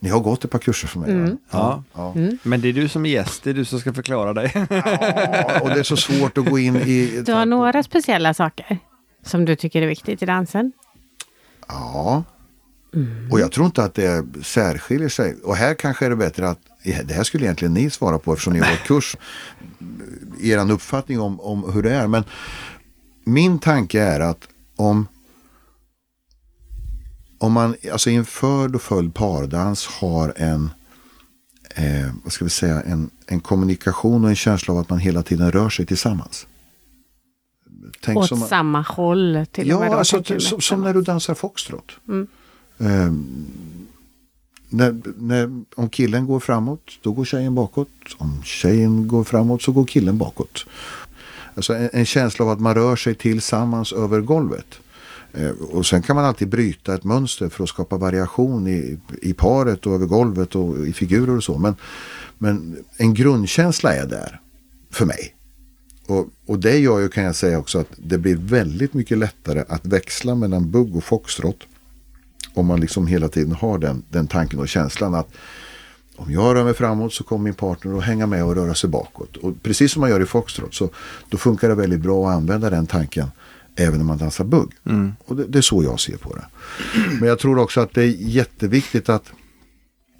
ni 0.04 0.10
har 0.10 0.20
gått 0.20 0.46
ett 0.46 0.52
par 0.52 0.60
kurser 0.60 0.88
för 0.88 1.00
mig. 1.00 1.14
va? 1.14 1.38
Ja. 1.52 1.84
Ja. 1.94 2.16
Men 2.44 2.62
det 2.62 2.70
är 2.70 2.74
du 2.74 2.88
som 2.88 3.06
är 3.06 3.10
gäst, 3.10 3.44
det 3.44 3.50
är 3.50 3.54
du 3.54 3.66
som 3.66 3.80
ska 3.80 3.94
förklara 3.94 4.34
dig. 4.34 4.52
Ja, 4.56 5.60
och 5.62 5.70
det 5.70 5.80
är 5.80 5.84
så 5.84 5.98
svårt 5.98 6.38
att 6.38 6.46
gå 6.46 6.60
in 6.60 6.76
i... 6.76 7.24
Du 7.26 7.34
har 7.34 7.46
några 7.46 7.84
speciella 7.84 8.34
saker 8.34 8.78
som 9.26 9.46
du 9.46 9.56
tycker 9.56 9.82
är 9.82 9.88
viktigt 9.88 10.24
i 10.24 10.26
dansen? 10.26 10.72
Ja. 11.68 12.24
Och 13.32 13.40
jag 13.40 13.52
tror 13.52 13.66
inte 13.66 13.84
att 13.84 13.94
det 13.94 14.26
särskiljer 14.44 15.10
sig. 15.10 15.36
Och 15.44 15.56
här 15.56 15.74
kanske 15.74 16.06
är 16.06 16.10
det 16.10 16.16
bättre 16.16 16.50
att 16.50 16.60
det 16.84 17.14
här 17.14 17.24
skulle 17.24 17.46
egentligen 17.46 17.74
ni 17.74 17.90
svara 17.90 18.20
på 18.20 18.34
eftersom 18.34 18.54
ni 18.54 18.60
har 18.60 18.72
gått 18.72 18.84
kurs. 18.88 19.18
Er 20.42 20.72
uppfattning 20.72 21.20
om, 21.20 21.40
om 21.40 21.74
hur 21.74 21.84
det 21.84 21.92
är. 21.94 22.08
Men 22.08 22.24
min 23.24 23.60
tanke 23.60 24.02
är 24.02 24.20
att 24.20 24.48
om 24.76 25.08
om 27.44 27.54
man 27.54 27.76
alltså 27.92 28.10
i 28.10 28.16
en 28.16 28.26
förd 28.26 28.76
och 28.76 28.82
följd 28.82 29.14
pardans 29.14 29.88
har 29.88 30.34
en 30.36 30.70
eh, 31.76 32.12
vad 32.24 32.34
ska 32.34 32.46
vi 32.46 32.50
säga, 32.50 32.82
en, 32.82 33.10
en 33.28 33.40
kommunikation 33.40 34.24
och 34.24 34.30
en 34.30 34.36
känsla 34.36 34.74
av 34.74 34.80
att 34.80 34.90
man 34.90 35.00
hela 35.00 35.24
tiden 35.24 35.52
rör 35.52 35.70
sig 35.70 35.86
tillsammans. 35.86 36.48
Tänk 38.02 38.18
Åt 38.18 38.28
som, 38.28 38.42
samma 38.42 38.82
håll 38.82 39.46
till 39.52 39.68
ja, 39.68 39.76
och 39.76 39.82
med. 39.82 39.92
Då, 39.92 39.96
alltså, 39.96 40.24
som, 40.40 40.62
som 40.62 40.82
när 40.82 40.94
du 40.94 41.02
dansar 41.02 41.34
foxtrot. 41.34 41.92
Mm. 42.08 42.28
Eh, 42.78 43.12
när, 44.70 45.02
när, 45.18 45.64
om 45.76 45.90
killen 45.90 46.26
går 46.26 46.40
framåt, 46.40 47.00
då 47.02 47.12
går 47.12 47.26
tjejen 47.26 47.56
bakåt. 47.56 47.90
Om 48.18 48.44
tjejen 48.44 49.08
går 49.08 49.24
framåt 49.24 49.62
så 49.62 49.72
går 49.72 49.86
killen 49.86 50.18
bakåt. 50.18 50.66
Alltså 51.56 51.74
en, 51.74 51.90
en 51.94 52.06
känsla 52.06 52.46
av 52.46 52.52
att 52.52 52.60
man 52.60 52.74
rör 52.76 52.96
sig 52.96 53.16
tillsammans 53.16 53.94
över 53.94 54.22
golvet. 54.22 54.80
Eh, 55.34 55.50
och 55.50 55.86
sen 55.86 56.02
kan 56.02 56.16
man 56.16 56.26
alltid 56.26 56.48
bryta 56.48 56.96
ett 56.96 57.04
mönster 57.04 57.50
för 57.50 57.64
att 57.64 57.70
skapa 57.70 57.98
variation 57.98 58.68
i, 58.68 59.00
i 59.22 59.34
paret 59.34 59.86
och 59.86 59.94
över 59.94 60.06
golvet 60.06 60.56
och 60.56 60.88
i 60.88 60.94
figurer 60.94 61.38
och 61.38 61.44
så. 61.44 61.58
Men, 61.58 61.76
men 62.38 62.78
en 62.98 63.14
grundkänsla 63.14 63.96
är 63.96 64.06
där 64.06 64.42
för 64.92 65.06
mig. 65.06 65.36
Och, 66.08 66.28
och 66.46 66.60
det 66.60 66.78
gör 66.78 67.00
ju 67.00 67.10
kan 67.10 67.24
jag 67.24 67.36
säga 67.36 67.60
också 67.60 67.80
att 67.80 67.90
det 67.98 68.18
blir 68.18 68.36
väldigt 68.36 68.94
mycket 68.94 69.18
lättare 69.18 69.64
att 69.68 69.86
växla 69.86 70.36
mellan 70.36 70.72
bugg 70.72 70.96
och 70.96 71.04
foxtrot. 71.04 71.60
Om 72.54 72.66
man 72.66 72.80
liksom 72.80 73.08
hela 73.08 73.28
tiden 73.28 73.56
har 73.56 73.78
den, 73.78 74.04
den 74.10 74.28
tanken 74.28 74.60
och 74.60 74.68
känslan 74.68 75.16
att 75.16 75.30
om 76.16 76.32
jag 76.32 76.56
rör 76.56 76.64
mig 76.64 76.74
framåt 76.74 77.14
så 77.14 77.24
kommer 77.24 77.44
min 77.44 77.54
partner 77.54 77.98
att 77.98 78.04
hänga 78.04 78.28
med 78.28 78.46
och 78.46 78.56
röra 78.56 78.76
sig 78.76 78.90
bakåt. 78.90 79.38
Och 79.38 79.64
precis 79.64 79.92
som 79.92 80.00
man 80.00 80.10
gör 80.10 80.22
i 80.22 80.26
foxtrot 80.26 80.74
så 80.74 80.90
då 81.30 81.38
funkar 81.38 81.70
det 81.70 81.76
väldigt 81.76 82.00
bra 82.00 82.30
att 82.30 82.36
använda 82.36 82.70
den 82.70 82.88
tanken 82.88 83.28
även 83.76 83.98
när 83.98 84.06
man 84.06 84.18
dansar 84.18 84.44
bugg. 84.44 84.74
Mm. 84.86 85.14
Och 85.26 85.36
det, 85.36 85.48
det, 85.48 85.58
är 85.58 85.62
så 85.62 85.84
jag 85.84 86.00
ser 86.00 86.18
på 86.18 86.36
det. 86.36 86.46
Men 87.20 87.30
jag 87.30 87.40
tror 87.40 87.58
också 87.58 87.82
att 87.82 87.94
det 87.94 88.04
är 88.04 88.16
jätteviktigt 88.20 89.10
att, 89.10 89.32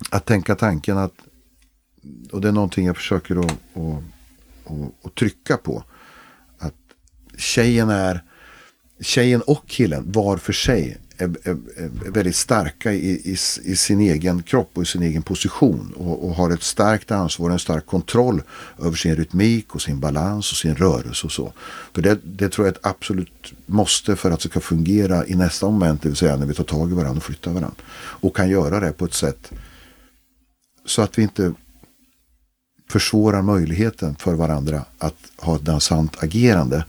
att 0.10 0.26
tänka 0.26 0.56
tanken 0.56 0.98
att, 0.98 1.14
och 2.32 2.42
det 2.42 2.48
är 2.48 2.52
någonting 2.52 2.86
jag 2.86 2.98
försöker 2.98 3.36
att, 3.40 3.52
att, 3.52 4.04
att, 4.66 5.06
att 5.06 5.16
trycka 5.16 5.58
på, 5.58 5.84
att 6.58 6.76
tjejen 7.38 7.90
är 7.90 8.24
tjejen 9.00 9.42
och 9.42 9.68
killen 9.68 10.12
var 10.12 10.38
för 10.38 10.54
sig 10.54 10.98
är, 11.18 11.26
är, 11.44 11.58
är 11.76 12.12
väldigt 12.12 12.36
starka 12.36 12.94
i, 12.94 13.10
i, 13.10 13.38
i, 13.64 13.76
sin 13.76 14.00
egen 14.00 14.44
kropp 14.44 14.72
och 14.74 14.84
i 14.84 14.86
sin 14.86 15.04
egen 15.04 15.22
position. 15.22 15.94
Och, 15.98 16.28
och, 16.28 16.36
har 16.36 16.50
ett 16.50 16.64
starkt 16.64 17.12
ansvar, 17.12 17.48
och 17.48 17.54
en 17.54 17.60
stark 17.60 17.86
kontroll 17.86 18.42
över 18.80 18.96
sin 18.96 19.16
rytmik 19.16 19.76
och 19.76 19.82
sin 19.82 20.00
balans 20.00 20.52
och 20.52 20.58
sin 20.58 20.76
rörelse 20.76 21.28
och 21.28 21.32
så. 21.32 21.54
För 21.94 22.02
det, 22.02 22.20
det 22.24 22.50
tror 22.50 22.68
jag 22.68 22.74
är 22.74 22.78
ett 22.78 22.86
absolut 22.86 23.54
måste 23.66 24.16
för 24.16 24.32
att 24.32 24.40
det 24.40 24.50
ska 24.50 24.60
fungera 24.60 25.28
i 25.28 25.36
nästa 25.36 25.66
moment, 25.66 26.02
det 26.02 26.10
vill 26.10 26.18
säga 26.18 26.36
när 26.36 26.46
vi 26.46 26.54
tar 26.54 26.64
tag 26.64 26.92
i 26.92 26.94
varandra 26.94 27.18
och 27.18 27.24
flyttar 27.24 27.52
varandra. 27.52 27.84
Och 27.96 28.36
kan 28.36 28.50
göra 28.50 28.80
det 28.80 28.94
på 28.94 29.06
ett 29.06 29.14
sätt 29.14 29.52
så 30.86 31.02
att 31.02 31.18
vi 31.18 31.24
inte 31.24 31.54
försvårar 32.90 33.42
möjligheten 33.42 34.16
för 34.16 34.34
varandra 34.34 34.86
att 34.98 35.16
ha 35.38 35.56
ett 35.56 35.62
dansant 35.62 36.24
agerande 36.24 36.86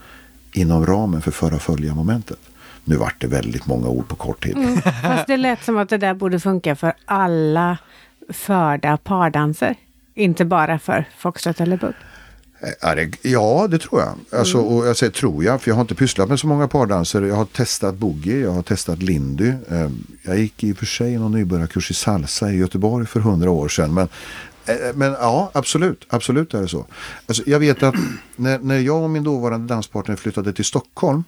inom 0.52 0.86
ramen 0.86 1.22
för 1.22 1.30
förra 1.30 1.58
följa 1.58 1.94
momentet. 1.94 2.38
Nu 2.84 2.96
vart 2.96 3.20
det 3.20 3.26
väldigt 3.26 3.66
många 3.66 3.88
ord 3.88 4.08
på 4.08 4.16
kort 4.16 4.42
tid. 4.42 4.56
Mm, 4.56 4.82
fast 5.02 5.26
det 5.26 5.36
lät 5.36 5.64
som 5.64 5.78
att 5.78 5.88
det 5.88 5.98
där 5.98 6.14
borde 6.14 6.40
funka 6.40 6.76
för 6.76 6.92
alla 7.04 7.78
förda 8.28 8.96
pardanser. 8.96 9.74
Inte 10.14 10.44
bara 10.44 10.78
för 10.78 11.08
foxtrot 11.18 11.60
eller 11.60 11.76
bugg. 11.76 11.94
Eh, 12.82 13.08
ja, 13.22 13.66
det 13.70 13.78
tror 13.78 14.00
jag. 14.00 14.38
Alltså, 14.38 14.58
mm. 14.58 14.72
och 14.72 14.86
jag 14.86 14.96
säger 14.96 15.12
tror 15.12 15.44
jag, 15.44 15.62
för 15.62 15.70
jag 15.70 15.74
har 15.74 15.80
inte 15.80 15.94
pysslat 15.94 16.28
med 16.28 16.40
så 16.40 16.46
många 16.46 16.68
pardanser. 16.68 17.22
Jag 17.22 17.34
har 17.34 17.44
testat 17.44 17.94
boogie, 17.94 18.40
jag 18.40 18.50
har 18.50 18.62
testat 18.62 19.02
lindy. 19.02 19.52
Ehm, 19.70 20.06
jag 20.22 20.38
gick 20.38 20.64
i 20.64 20.72
och 20.72 20.76
för 20.76 20.86
sig 20.86 21.18
någon 21.18 21.32
nybörjarkurs 21.32 21.90
i 21.90 21.94
salsa 21.94 22.52
i 22.52 22.56
Göteborg 22.56 23.06
för 23.06 23.20
hundra 23.20 23.50
år 23.50 23.68
sedan. 23.68 23.94
Men, 23.94 24.08
eh, 24.66 24.76
men 24.94 25.12
ja, 25.12 25.50
absolut, 25.54 26.06
absolut 26.08 26.54
är 26.54 26.62
det 26.62 26.68
så. 26.68 26.86
Alltså, 27.26 27.42
jag 27.46 27.58
vet 27.58 27.82
att 27.82 27.94
när, 28.36 28.58
när 28.58 28.78
jag 28.78 29.02
och 29.02 29.10
min 29.10 29.24
dåvarande 29.24 29.74
danspartner 29.74 30.16
flyttade 30.16 30.52
till 30.52 30.64
Stockholm 30.64 31.24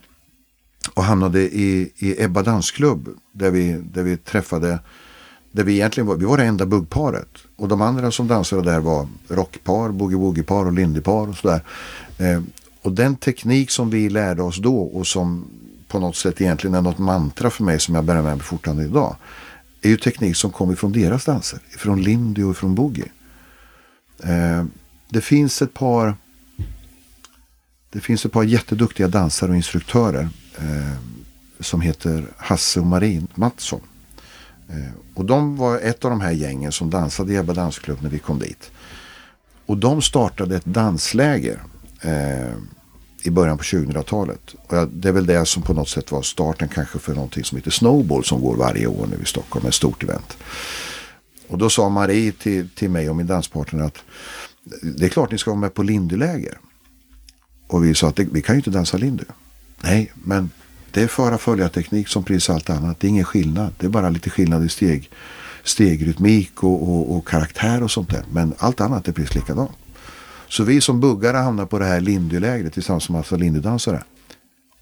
och 0.95 1.05
hamnade 1.05 1.41
i, 1.41 1.93
i 1.97 2.23
Ebba 2.23 2.43
dansklubb 2.43 3.09
där 3.33 3.51
vi, 3.51 3.73
där 3.73 4.03
vi 4.03 4.17
träffade 4.17 4.79
där 5.57 5.65
vi 5.65 5.73
egentligen 5.73 6.07
var, 6.07 6.17
vi 6.17 6.25
var 6.25 6.37
det 6.37 6.45
enda 6.45 6.67
buggparet. 6.67 7.29
Och 7.57 7.69
de 7.69 7.81
andra 7.83 8.11
som 8.11 8.29
dansade 8.29 8.63
där 8.63 8.81
var 8.81 9.09
rockpar, 9.29 9.89
boogie-woogie-par 9.89 10.67
och 10.67 10.73
lindy-par 10.73 11.29
och 11.29 11.37
sådär. 11.37 11.61
Eh, 12.19 12.43
och 12.83 12.93
den 12.93 13.17
teknik 13.17 13.71
som 13.71 13.91
vi 13.91 14.09
lärde 14.09 14.43
oss 14.43 14.57
då 14.57 14.79
och 14.79 15.07
som 15.07 15.45
på 15.89 15.99
något 15.99 16.17
sätt 16.17 16.41
egentligen 16.41 16.75
är 16.75 16.83
något 16.83 16.99
mantra 16.99 17.51
för 17.51 17.65
mig 17.65 17.81
som 17.81 17.95
jag 17.95 18.05
bär 18.05 18.15
med 18.15 18.25
mig 18.25 18.39
fortfarande 18.39 18.85
idag. 18.85 19.17
Är 19.83 19.89
ju 19.89 19.97
teknik 19.97 20.37
som 20.37 20.51
kommer 20.51 20.75
från 20.75 20.93
deras 20.93 21.25
danser. 21.25 21.59
Från 21.79 22.03
lindy 22.03 22.43
och 22.43 22.57
från 22.57 22.75
boogie. 22.75 23.09
Eh, 24.23 24.65
det 25.09 25.21
finns 25.21 25.63
ett 25.63 25.75
par 25.75 26.15
det 27.91 28.01
finns 28.01 28.25
ett 28.27 28.33
par 28.33 28.43
jätteduktiga 28.43 29.09
dansare 29.09 29.51
och 29.51 29.57
instruktörer 29.57 30.29
eh, 30.59 30.99
som 31.61 31.81
heter 31.81 32.27
Hasse 32.37 32.81
och 32.81 32.87
Marin 32.87 33.29
Mattsson. 33.35 33.81
Eh, 34.69 34.93
och 35.15 35.25
de 35.25 35.57
var 35.57 35.79
ett 35.79 36.05
av 36.05 36.11
de 36.11 36.21
här 36.21 36.33
gängen 36.33 36.73
som 36.73 36.91
dansade 36.91 37.33
i 37.33 37.37
Ebba 37.37 37.55
dansklubb 37.55 37.99
när 38.03 38.11
vi 38.11 38.19
kom 38.19 38.39
dit. 38.39 38.71
Och 39.67 39.77
de 39.77 40.03
startade 40.03 40.57
ett 40.57 40.65
dansläger 40.65 41.63
eh, 42.01 42.55
i 43.23 43.31
början 43.31 43.59
på 43.59 43.65
2000-talet. 43.65 44.55
Och 44.67 44.89
det 44.89 45.09
är 45.09 45.13
väl 45.13 45.27
det 45.27 45.47
som 45.47 45.63
på 45.63 45.73
något 45.73 45.89
sätt 45.89 46.13
var 46.13 46.23
starten 46.23 46.69
kanske 46.69 46.99
för 46.99 47.15
någonting 47.15 47.45
som 47.45 47.57
heter 47.57 47.71
Snowball 47.71 48.25
som 48.25 48.41
går 48.41 48.57
varje 48.57 48.87
år 48.87 49.07
nu 49.07 49.23
i 49.23 49.27
Stockholm, 49.27 49.67
ett 49.67 49.75
stort 49.75 50.03
event. 50.03 50.37
Och 51.49 51.59
då 51.59 51.71
sa 51.71 51.89
Marie 51.89 52.33
till, 52.33 52.69
till 52.71 52.91
mig 52.91 53.11
och 53.11 53.17
min 53.17 53.27
danspartner 53.27 53.85
att 53.85 53.99
det 54.83 55.05
är 55.05 55.09
klart 55.09 55.33
ni 55.33 55.39
ska 55.39 55.51
vara 55.51 55.61
med 55.61 55.75
på 55.75 55.83
Lindyläger. 55.83 56.59
Och 57.67 57.85
vi 57.85 57.95
sa 57.95 58.09
att 58.09 58.19
vi 58.19 58.43
kan 58.43 58.55
ju 58.55 58.59
inte 58.59 58.71
dansa 58.71 58.97
Lindy. 58.97 59.25
Nej, 59.83 60.13
men 60.15 60.51
det 60.91 61.03
är 61.03 61.09
föra 61.09 61.39
följa 61.39 61.69
teknik 61.69 62.09
som 62.09 62.25
precis 62.25 62.51
allt 62.51 62.71
annat. 62.71 63.01
Det 63.01 63.07
är 63.07 63.09
ingen 63.09 63.25
skillnad. 63.25 63.73
Det 63.79 63.87
är 63.87 63.91
bara 63.91 64.11
lite 64.11 64.31
skillnad 64.31 64.65
i 64.65 64.69
steg, 64.69 65.11
stegrytmik 65.65 66.63
och, 66.63 66.83
och, 66.83 67.17
och 67.17 67.29
karaktär 67.29 67.83
och 67.83 67.91
sånt 67.91 68.11
där. 68.11 68.25
Men 68.31 68.55
allt 68.59 68.81
annat 68.81 69.09
är 69.09 69.13
precis 69.13 69.35
likadant. 69.35 69.71
Så 70.49 70.65
vi 70.65 70.81
som 70.81 71.01
buggare 71.01 71.37
hamnar 71.37 71.67
på 71.67 71.79
det 71.79 71.85
här 71.85 72.01
Lindylägret 72.01 72.73
tillsammans 72.73 73.09
med 73.09 73.19
massa 73.19 73.37
Lindydansare. 73.37 74.03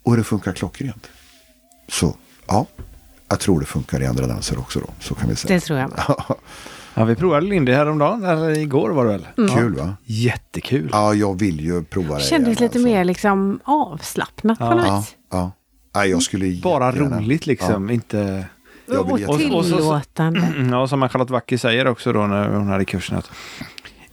Och 0.03 0.17
det 0.17 0.25
funkar 0.25 0.53
klockrent. 0.53 1.07
Så 1.89 2.17
ja, 2.47 2.67
jag 3.29 3.41
tror 3.41 3.61
det 3.61 3.67
funkar 3.67 4.03
i 4.03 4.07
andra 4.07 4.27
danser 4.27 4.59
också 4.59 4.81
då. 4.81 4.87
Så 5.01 5.15
kan 5.15 5.29
vi 5.29 5.37
säga. 5.37 5.55
Det 5.55 5.61
tror 5.61 5.79
jag 5.79 5.91
med. 5.91 6.01
Ja, 6.95 7.05
vi 7.05 7.15
provade 7.15 7.47
Lindy 7.47 7.73
häromdagen, 7.73 8.25
eller 8.25 8.59
igår 8.59 8.91
var 8.91 9.05
det 9.05 9.11
väl? 9.11 9.27
Mm. 9.39 9.57
Kul 9.57 9.75
va? 9.75 9.97
Jättekul. 10.05 10.89
Ja, 10.93 11.15
jag 11.15 11.39
vill 11.39 11.61
ju 11.61 11.85
prova 11.85 12.09
det. 12.09 12.15
Det 12.15 12.21
kändes 12.21 12.61
lite 12.61 12.65
alltså. 12.65 12.79
mer 12.79 13.05
liksom 13.05 13.61
avslappnat 13.65 14.59
ja. 14.61 14.71
på 14.71 14.75
något 14.75 14.87
ja, 14.87 15.05
ja. 15.31 15.53
ja, 15.95 16.07
jag 16.07 16.23
skulle 16.23 16.61
Bara 16.63 16.93
roligt 16.93 17.47
liksom, 17.47 17.89
ja. 17.89 17.95
inte... 17.95 18.47
Jag 18.87 19.17
vill 19.17 19.27
och 19.27 19.39
tillåtande. 19.39 20.55
Ja, 20.71 20.89
som 20.89 21.09
Charlotte 21.09 21.31
Wacker 21.31 21.57
säger 21.57 21.87
också 21.87 22.13
då 22.13 22.27
när 22.27 22.49
hon 22.49 22.69
hade 22.69 22.85
kursen 22.85 23.19
att 23.19 23.31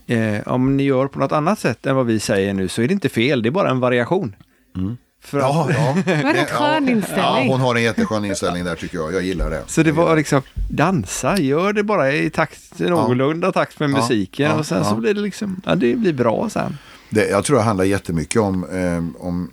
eh, 0.08 0.48
om 0.54 0.78
ni 0.78 0.84
gör 0.84 1.08
på 1.08 1.20
något 1.20 1.32
annat 1.32 1.60
sätt 1.60 1.86
än 1.86 1.96
vad 1.96 2.06
vi 2.06 2.20
säger 2.20 2.54
nu 2.54 2.68
så 2.68 2.82
är 2.82 2.88
det 2.88 2.94
inte 2.94 3.10
fel, 3.10 3.42
det 3.42 3.50
är 3.50 3.52
bara 3.52 3.70
en 3.70 3.80
variation. 3.80 4.36
Mm. 4.78 4.98
För 5.24 5.40
ja, 5.40 5.70
ja. 5.72 5.96
Vad 6.24 6.36
en 6.36 6.46
skön 6.46 6.90
inställning. 6.90 7.48
Ja, 7.48 7.52
hon 7.52 7.62
har 7.62 7.76
en 7.76 7.84
jätteskön 7.84 8.26
inställning 8.26 8.64
där 8.64 8.76
tycker 8.76 8.98
jag. 8.98 9.14
Jag 9.14 9.22
gillar 9.22 9.50
det. 9.50 9.64
Så 9.68 9.84
det 9.84 9.92
var 9.92 10.16
liksom, 10.16 10.42
dansa, 10.70 11.38
gör 11.38 11.74
det 11.74 11.84
bara 11.84 12.12
i 12.12 12.30
takt, 12.30 12.80
någorlunda 12.80 13.48
ja. 13.48 13.52
takt 13.52 13.80
med 13.80 13.90
musiken 13.90 14.46
ja, 14.46 14.60
och 14.60 14.66
sen 14.66 14.86
så 14.86 14.96
blir 14.96 15.14
det 15.14 15.22
liksom, 15.22 15.62
ja 15.66 15.76
det 15.76 15.96
blir 15.96 16.14
bra 16.14 16.50
sen. 16.50 16.78
Det, 17.10 17.28
jag 17.28 17.44
tror 17.44 17.58
det 17.58 17.64
handlar 17.64 17.86
jättemycket 17.86 18.42
om, 18.42 18.64
eh, 18.64 19.26
om 19.26 19.52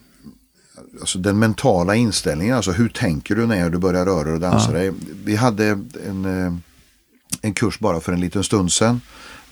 alltså 1.00 1.18
den 1.18 1.38
mentala 1.38 1.94
inställningen. 1.94 2.56
Alltså 2.56 2.72
hur 2.72 2.88
tänker 2.88 3.34
du 3.34 3.46
när 3.46 3.70
du 3.70 3.78
börjar 3.78 4.04
röra 4.04 4.32
och 4.32 4.40
dansa 4.40 4.72
dig? 4.72 4.92
Vi 5.24 5.36
hade 5.36 5.66
en, 6.06 6.24
eh, 6.24 6.52
en 7.42 7.54
kurs 7.54 7.78
bara 7.78 8.00
för 8.00 8.12
en 8.12 8.20
liten 8.20 8.44
stund 8.44 8.72
sedan 8.72 9.00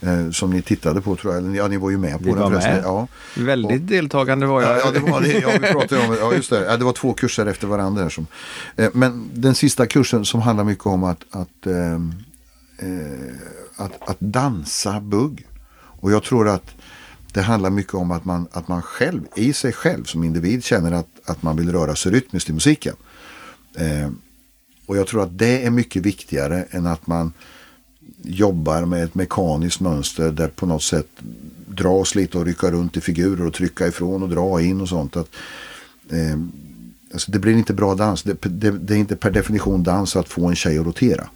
eh, 0.01 0.31
som 0.31 0.51
ni 0.51 0.63
tittade 0.63 1.01
på 1.01 1.17
tror 1.17 1.35
jag. 1.35 1.57
Ja, 1.57 1.69
ni 1.69 1.77
var 1.77 1.91
ju 1.91 1.99
med 1.99 2.13
på 2.13 2.25
vi 2.25 2.31
den 2.31 2.39
var 2.39 2.51
förresten. 2.51 2.75
Med. 2.75 2.85
Ja. 2.85 3.09
Väldigt 3.37 3.81
och, 3.81 3.87
deltagande 3.87 4.47
var 4.47 4.63
jag. 4.63 4.79
Ja, 4.79 4.91
det 4.91 5.01
var 5.01 5.21
det. 5.21 5.33
Ja, 5.33 5.51
vi 5.53 5.73
pratade 5.73 6.07
om 6.07 6.17
Ja, 6.21 6.35
just 6.35 6.51
det. 6.51 6.65
Ja, 6.65 6.77
det 6.77 6.85
var 6.85 6.93
två 6.93 7.13
kurser 7.13 7.47
efter 7.47 7.67
varandra. 7.67 8.11
som, 8.11 8.27
eh, 8.77 8.91
men 8.95 9.31
den 9.35 9.55
sista 9.55 9.87
kursen 9.87 10.25
som 10.25 10.41
handlar 10.43 10.65
mycket 10.65 10.87
om 10.87 11.05
att, 11.05 11.25
att, 11.31 11.67
eh, 11.67 11.95
eh, 12.79 13.35
att, 13.77 14.09
att 14.09 14.21
dansa 14.21 15.01
bugg. 15.01 15.47
Och 15.79 16.13
jag 16.13 16.23
tror 16.23 16.49
att 16.49 16.75
det 17.33 17.43
handlar 17.43 17.71
mycket 17.71 17.95
om 17.95 18.11
att 18.11 18.25
man, 18.25 18.49
att 18.53 18.69
man 18.69 18.83
själv, 18.83 19.23
i 19.35 19.53
sig 19.53 19.73
själv 19.73 20.05
som 20.05 20.25
individ 20.25 20.65
känner 20.65 20.93
att, 20.93 21.09
att 21.25 21.43
man 21.43 21.57
vill 21.57 21.73
röra 21.73 21.97
sig 21.97 22.13
rytmiskt 22.13 22.51
i 22.51 22.53
musiken. 22.53 22.97
Eh, 23.75 24.11
och 24.87 24.97
jag 24.97 25.07
tror 25.07 25.23
att 25.23 25.39
det 25.39 25.67
är 25.67 25.71
mycket 25.71 26.03
viktigare 26.03 26.67
än 26.71 26.87
att 26.87 27.07
man 27.07 27.33
jobbar 28.23 28.85
med 28.85 29.05
ett 29.05 29.15
mekaniskt 29.15 29.81
mönster 29.81 30.31
där 30.31 30.49
på 30.49 30.67
något 30.67 30.83
sätt 30.83 31.09
dras 31.67 32.15
lite 32.15 32.39
och 32.39 32.47
rycka 32.47 32.71
runt 32.71 32.97
i 32.97 33.01
figurer 33.01 33.47
och 33.47 33.55
trycka 33.55 33.87
ifrån 33.87 34.23
och 34.23 34.29
dra 34.29 34.61
in 34.61 34.81
och 34.81 34.89
sånt. 34.89 35.17
Att, 35.17 35.29
eh, 36.11 36.39
alltså 37.13 37.33
det 37.33 37.39
blir 37.39 37.53
inte 37.53 37.75
bra 37.75 37.95
dans. 37.95 38.23
Det, 38.23 38.43
det, 38.43 38.71
det, 38.71 38.95
är 38.95 38.99
inte 38.99 39.17
per 39.17 39.31
definition 39.31 39.83
dans 39.83 40.17
att 40.17 40.29
få 40.29 40.47
en 40.47 40.57
tjej 40.57 40.79
att 40.79 40.87
rotera. 40.87 41.29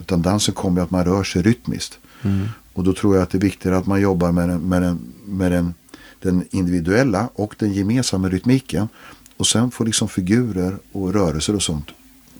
Utan 0.00 0.22
dansen 0.22 0.54
kommer 0.54 0.82
att 0.82 0.90
man 0.90 1.04
rör 1.04 1.24
sig 1.24 1.42
rytmiskt. 1.42 1.98
Mm. 2.22 2.48
Och 2.72 2.84
då 2.84 2.94
tror 2.94 3.14
jag 3.14 3.22
att 3.22 3.30
det 3.30 3.38
är 3.38 3.42
viktigare 3.42 3.76
att 3.76 3.86
man 3.86 4.00
jobbar 4.00 4.32
med, 4.32 4.48
den, 4.48 4.60
med, 4.60 4.82
den, 4.82 4.98
med 5.26 5.52
den, 5.52 5.74
den 6.20 6.44
individuella 6.50 7.28
och 7.34 7.54
den 7.58 7.72
gemensamma 7.72 8.28
rytmiken. 8.28 8.88
Och 9.36 9.46
sen 9.46 9.70
får 9.70 9.84
liksom 9.84 10.08
figurer 10.08 10.78
och 10.92 11.12
rörelser 11.12 11.54
och 11.54 11.62
sånt 11.62 11.86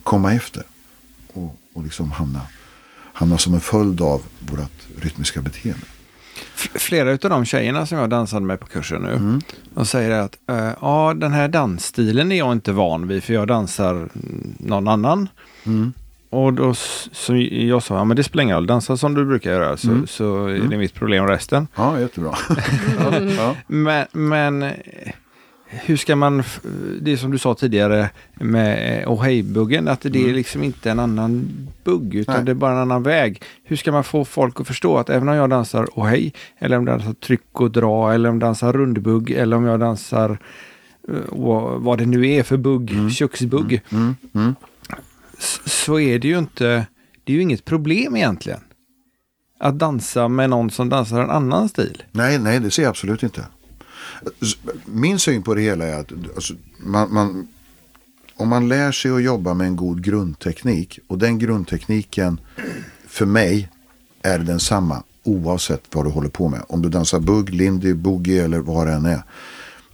komma 0.03 0.35
efter. 0.35 0.63
Och, 1.33 1.59
och 1.73 1.83
liksom 1.85 2.11
hamna, 2.11 2.41
hamna 3.15 3.39
som 3.39 3.55
en 3.55 3.61
följd 3.61 4.01
av 4.01 4.23
vårt 4.39 5.03
rytmiska 5.03 5.43
beteende. 5.43 5.87
Flera 6.75 7.11
av 7.11 7.19
de 7.19 7.45
tjejerna 7.45 7.87
som 7.87 7.99
jag 7.99 8.11
dansade 8.11 8.47
med 8.47 8.61
på 8.61 8.67
kursen 8.67 9.03
nu, 9.03 9.13
mm. 9.13 9.41
de 9.75 9.87
säger 9.87 10.11
att 10.11 10.39
äh, 10.51 10.71
ja, 10.81 11.15
den 11.17 11.33
här 11.33 11.49
dansstilen 11.49 12.33
är 12.33 12.39
jag 12.39 12.53
inte 12.53 12.73
van 12.73 13.09
vid 13.09 13.25
för 13.25 13.35
jag 13.35 13.49
dansar 13.49 14.09
någon 14.59 14.89
annan. 14.89 15.29
Mm. 15.67 15.93
Och 16.31 16.53
då 16.53 16.75
så 17.13 17.37
jag 17.51 17.83
sa, 17.83 17.97
ja 17.97 18.05
men 18.05 18.17
det 18.17 18.25
spelar 18.25 18.43
ingen 18.43 18.57
roll, 18.57 18.67
dansa 18.67 18.97
som 18.97 19.15
du 19.15 19.25
brukar 19.25 19.51
göra 19.51 19.77
så, 19.77 19.89
mm. 19.91 20.07
så 20.07 20.47
är 20.47 20.53
det 20.53 20.61
mm. 20.61 20.79
mitt 20.79 20.95
problem 20.95 21.27
resten. 21.27 21.69
Ja, 21.75 22.01
jättebra. 22.01 22.35
ja. 23.37 23.57
Men, 23.67 24.07
men 24.13 24.73
hur 25.83 25.97
ska 25.97 26.17
man, 26.17 26.43
det 27.01 27.17
som 27.17 27.31
du 27.31 27.39
sa 27.39 27.55
tidigare 27.55 28.11
med 28.35 29.05
oh 29.07 29.23
hej-buggen, 29.23 29.89
att 29.89 30.01
det 30.01 30.19
är 30.19 30.23
mm. 30.23 30.35
liksom 30.35 30.63
inte 30.63 30.91
en 30.91 31.01
annan 31.01 31.49
bugg 31.85 32.15
utan 32.15 32.35
Nej. 32.35 32.45
det 32.45 32.51
är 32.51 32.55
bara 32.55 32.73
en 32.73 32.79
annan 32.79 33.03
väg. 33.03 33.43
Hur 33.65 33.77
ska 33.77 33.93
man 33.93 34.05
få 34.05 34.25
folk 34.25 34.61
att 34.61 34.67
förstå 34.67 34.99
att 34.99 35.11
även 35.11 35.29
om 35.29 35.35
jag 35.35 35.51
dansar 35.51 35.89
oh 35.95 36.07
hej, 36.07 36.33
eller 36.59 36.79
om 36.79 36.87
jag 36.87 36.99
dansar 36.99 37.13
tryck 37.13 37.61
och 37.61 37.71
dra, 37.71 38.13
eller 38.13 38.29
om 38.29 38.35
jag 38.35 38.41
dansar 38.41 38.73
rundbugg, 38.73 39.31
eller 39.31 39.57
om 39.57 39.65
jag 39.65 39.81
dansar 39.81 40.39
uh, 41.11 41.79
vad 41.79 41.99
det 41.99 42.07
nu 42.07 42.31
är 42.31 42.43
för 42.43 42.57
bugg, 42.57 42.91
mm. 42.91 43.11
köksbugg. 43.11 43.83
Mm. 43.91 44.03
mm. 44.03 44.17
Mm. 44.35 44.55
Så 45.67 46.01
är 46.01 46.19
det 46.19 46.29
ju 46.29 46.39
inte, 46.39 46.87
det 47.25 47.33
är 47.33 47.37
ju 47.37 47.43
inget 47.43 47.65
problem 47.65 48.17
egentligen. 48.17 48.61
Att 49.61 49.79
dansa 49.79 50.29
med 50.29 50.51
någon 50.51 50.71
som 50.71 50.89
dansar 50.89 51.21
en 51.21 51.31
annan 51.31 51.69
stil. 51.69 52.03
Nej, 52.13 52.39
nej 52.39 52.61
det 52.61 52.71
ser 52.71 52.83
jag 52.83 52.91
absolut 52.91 53.23
inte. 53.23 53.47
Min 54.85 55.19
syn 55.19 55.43
på 55.43 55.55
det 55.55 55.63
hela 55.63 55.85
är 55.85 56.01
att 56.01 56.13
alltså, 56.35 56.55
man, 56.79 57.15
man, 57.15 57.49
om 58.37 58.49
man 58.49 58.69
lär 58.69 58.93
sig 58.93 59.11
att 59.11 59.23
jobba 59.23 59.55
med 59.55 59.67
en 59.67 59.77
god 59.77 60.05
grundteknik 60.05 60.99
och 61.07 61.19
den 61.19 61.39
grundtekniken 61.39 62.41
för 63.07 63.27
mig 63.27 63.69
är 64.23 64.39
densamma 64.39 65.03
oavsett 65.23 65.83
vad 65.93 66.05
du 66.05 66.11
håller 66.11 66.29
på 66.29 66.49
med. 66.49 66.61
Om 66.69 66.83
du 66.83 66.89
dansar 66.89 67.21
bugg, 67.21 67.51
lindy, 67.51 67.95
boogie 67.95 68.45
eller 68.45 68.59
vad 68.59 68.87
det 68.87 68.93
än 68.93 69.07
är. 69.07 69.23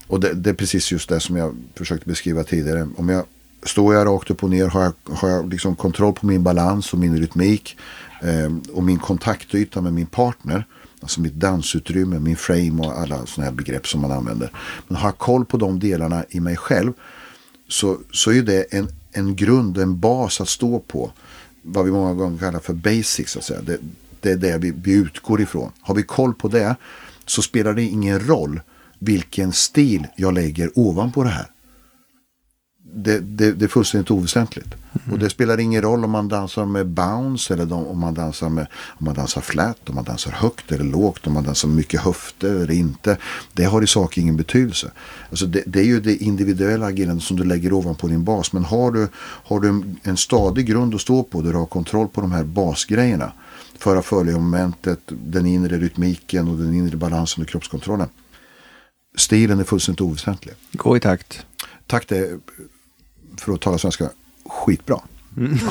Och 0.06 0.20
det, 0.20 0.34
det, 0.34 0.50
är 0.50 0.54
precis 0.54 0.92
just 0.92 1.08
det 1.08 1.20
som 1.20 1.36
jag 1.36 1.56
försökte 1.74 2.08
beskriva 2.08 2.44
tidigare. 2.44 2.88
Om 2.96 3.08
jag 3.08 3.24
står 3.62 3.94
jag 3.94 4.06
rakt 4.06 4.30
upp 4.30 4.44
och 4.44 4.50
ner 4.50 4.66
har 4.66 4.82
jag, 4.82 5.14
har 5.14 5.28
jag 5.28 5.48
liksom 5.48 5.76
kontroll 5.76 6.12
på 6.12 6.26
min 6.26 6.42
balans 6.42 6.92
och 6.92 6.98
min 6.98 7.18
rytmik 7.18 7.76
eh, 8.22 8.74
och 8.74 8.82
min 8.82 8.98
kontaktyta 8.98 9.80
med 9.80 9.92
min 9.92 10.06
partner 10.06 10.64
Alltså 11.00 11.20
mitt 11.20 11.34
dansutrymme, 11.34 12.18
min 12.18 12.36
frame 12.36 12.82
och 12.82 12.98
alla 12.98 13.26
sådana 13.26 13.50
här 13.50 13.56
begrepp 13.56 13.86
som 13.86 14.00
man 14.00 14.12
använder. 14.12 14.50
Men 14.88 14.96
har 14.96 15.08
jag 15.08 15.18
koll 15.18 15.44
på 15.44 15.56
de 15.56 15.78
delarna 15.78 16.24
i 16.28 16.40
mig 16.40 16.56
själv 16.56 16.92
så, 17.68 17.98
så 18.12 18.32
är 18.32 18.42
det 18.42 18.62
en, 18.62 18.88
en 19.12 19.36
grund, 19.36 19.78
en 19.78 20.00
bas 20.00 20.40
att 20.40 20.48
stå 20.48 20.78
på. 20.78 21.12
Vad 21.62 21.84
vi 21.84 21.90
många 21.90 22.14
gånger 22.14 22.38
kallar 22.38 22.60
för 22.60 22.74
basics. 22.74 23.32
Så 23.32 23.38
att 23.38 23.44
säga. 23.44 23.60
Det, 23.62 23.78
det 24.20 24.30
är 24.30 24.36
det 24.36 24.58
vi, 24.58 24.70
vi 24.70 24.92
utgår 24.92 25.40
ifrån. 25.40 25.72
Har 25.80 25.94
vi 25.94 26.02
koll 26.02 26.34
på 26.34 26.48
det 26.48 26.76
så 27.26 27.42
spelar 27.42 27.74
det 27.74 27.82
ingen 27.82 28.20
roll 28.20 28.60
vilken 28.98 29.52
stil 29.52 30.06
jag 30.16 30.34
lägger 30.34 30.78
ovanpå 30.78 31.22
det 31.22 31.30
här 31.30 31.46
det, 32.94 33.18
det, 33.20 33.52
det, 33.52 33.64
är 33.64 33.68
fullständigt 33.68 34.10
oväsentligt. 34.10 34.74
Mm. 34.74 35.12
Och 35.12 35.18
det 35.18 35.30
spelar 35.30 35.60
ingen 35.60 35.82
roll 35.82 36.04
om 36.04 36.10
man 36.10 36.28
dansar 36.28 36.64
med 36.64 36.86
bounce 36.86 37.54
eller 37.54 37.72
om 37.72 37.98
man 37.98 38.14
dansar, 38.14 38.48
med, 38.48 38.66
om 38.72 39.04
man 39.04 39.14
dansar 39.14 39.40
flat, 39.40 39.88
om 39.88 39.94
man 39.94 40.04
dansar 40.04 40.30
högt 40.30 40.72
eller 40.72 40.84
lågt, 40.84 41.26
om 41.26 41.32
man 41.32 41.44
dansar 41.44 41.68
mycket 41.68 42.00
höfter 42.00 42.54
eller 42.54 42.74
inte. 42.74 43.16
Det 43.52 43.64
har 43.64 43.82
i 43.82 43.86
sak 43.86 44.18
ingen 44.18 44.36
betydelse. 44.36 44.90
Alltså 45.30 45.46
det, 45.46 45.62
det 45.66 45.80
är 45.80 45.84
ju 45.84 46.00
det 46.00 46.16
individuella 46.16 46.86
agerandet 46.86 47.24
som 47.24 47.36
du 47.36 47.44
lägger 47.44 47.72
ovanpå 47.72 48.06
din 48.06 48.24
bas. 48.24 48.52
Men 48.52 48.64
har 48.64 48.90
du, 48.90 49.08
har 49.18 49.60
du 49.60 49.82
en 50.02 50.16
stadig 50.16 50.66
grund 50.66 50.94
att 50.94 51.00
stå 51.00 51.22
på 51.22 51.42
där 51.42 51.52
du 51.52 51.58
har 51.58 51.66
kontroll 51.66 52.08
på 52.08 52.20
de 52.20 52.32
här 52.32 52.44
basgrejerna. 52.44 53.32
Föra 53.78 54.02
följa 54.02 54.32
momentet, 54.32 55.00
den 55.06 55.46
inre 55.46 55.78
rytmiken 55.78 56.48
och 56.48 56.56
den 56.56 56.74
inre 56.74 56.96
balansen 56.96 57.42
och 57.42 57.48
kroppskontrollen. 57.48 58.08
Stilen 59.16 59.60
är 59.60 59.64
fullständigt 59.64 60.00
oväsentlig. 60.00 60.54
Gå 60.72 60.96
i 60.96 61.00
takt. 61.00 61.46
Takt 61.86 62.12
är 62.12 62.38
för 63.40 63.52
att 63.52 63.60
tala 63.60 63.78
svenska, 63.78 64.08
skitbra. 64.46 65.00
Mm. 65.36 65.52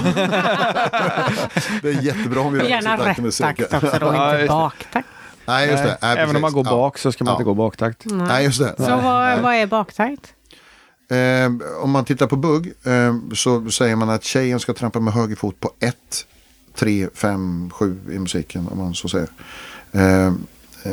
det 1.82 1.90
är 1.90 2.02
jättebra 2.02 2.42
om 2.42 2.54
vi 2.54 2.60
rör 2.60 2.66
Gärna 2.66 2.98
rätt 2.98 3.38
takt 3.38 3.74
också 3.74 4.00
då, 4.00 4.08
inte 4.34 4.46
baktakt. 4.48 5.08
Nej, 5.46 5.70
just 5.70 5.84
det. 5.84 5.98
Nej, 6.02 6.18
Även 6.18 6.36
om 6.36 6.42
man 6.42 6.54
går 6.54 6.64
bak 6.64 6.98
så 6.98 7.12
ska 7.12 7.24
man 7.24 7.32
ja. 7.32 7.36
inte 7.36 7.44
gå 7.44 7.54
baktakt. 7.54 8.06
Nej. 8.06 8.28
Nej, 8.28 8.44
just 8.44 8.60
det. 8.60 8.74
Så 8.78 8.84
vad, 8.84 9.40
vad 9.40 9.56
är 9.56 9.68
baktakt? 9.68 10.34
Eh, 11.12 11.52
om 11.84 11.92
man 11.92 12.06
tittar 12.06 12.28
på 12.28 12.36
bugg 12.36 12.74
eh, 12.84 13.16
så 13.34 13.72
säger 13.72 13.96
man 13.96 14.10
att 14.10 14.24
tjejen 14.24 14.60
ska 14.60 14.74
trampa 14.74 15.00
med 15.00 15.14
höger 15.14 15.36
fot 15.36 15.60
på 15.60 15.72
1, 15.80 15.96
3, 16.76 17.08
5, 17.14 17.70
7 17.74 18.00
i 18.12 18.20
musiken 18.20 18.68
om 18.72 18.78
man 18.78 18.96
så 18.96 19.10
säger. 19.10 19.30
Eh, 19.92 20.34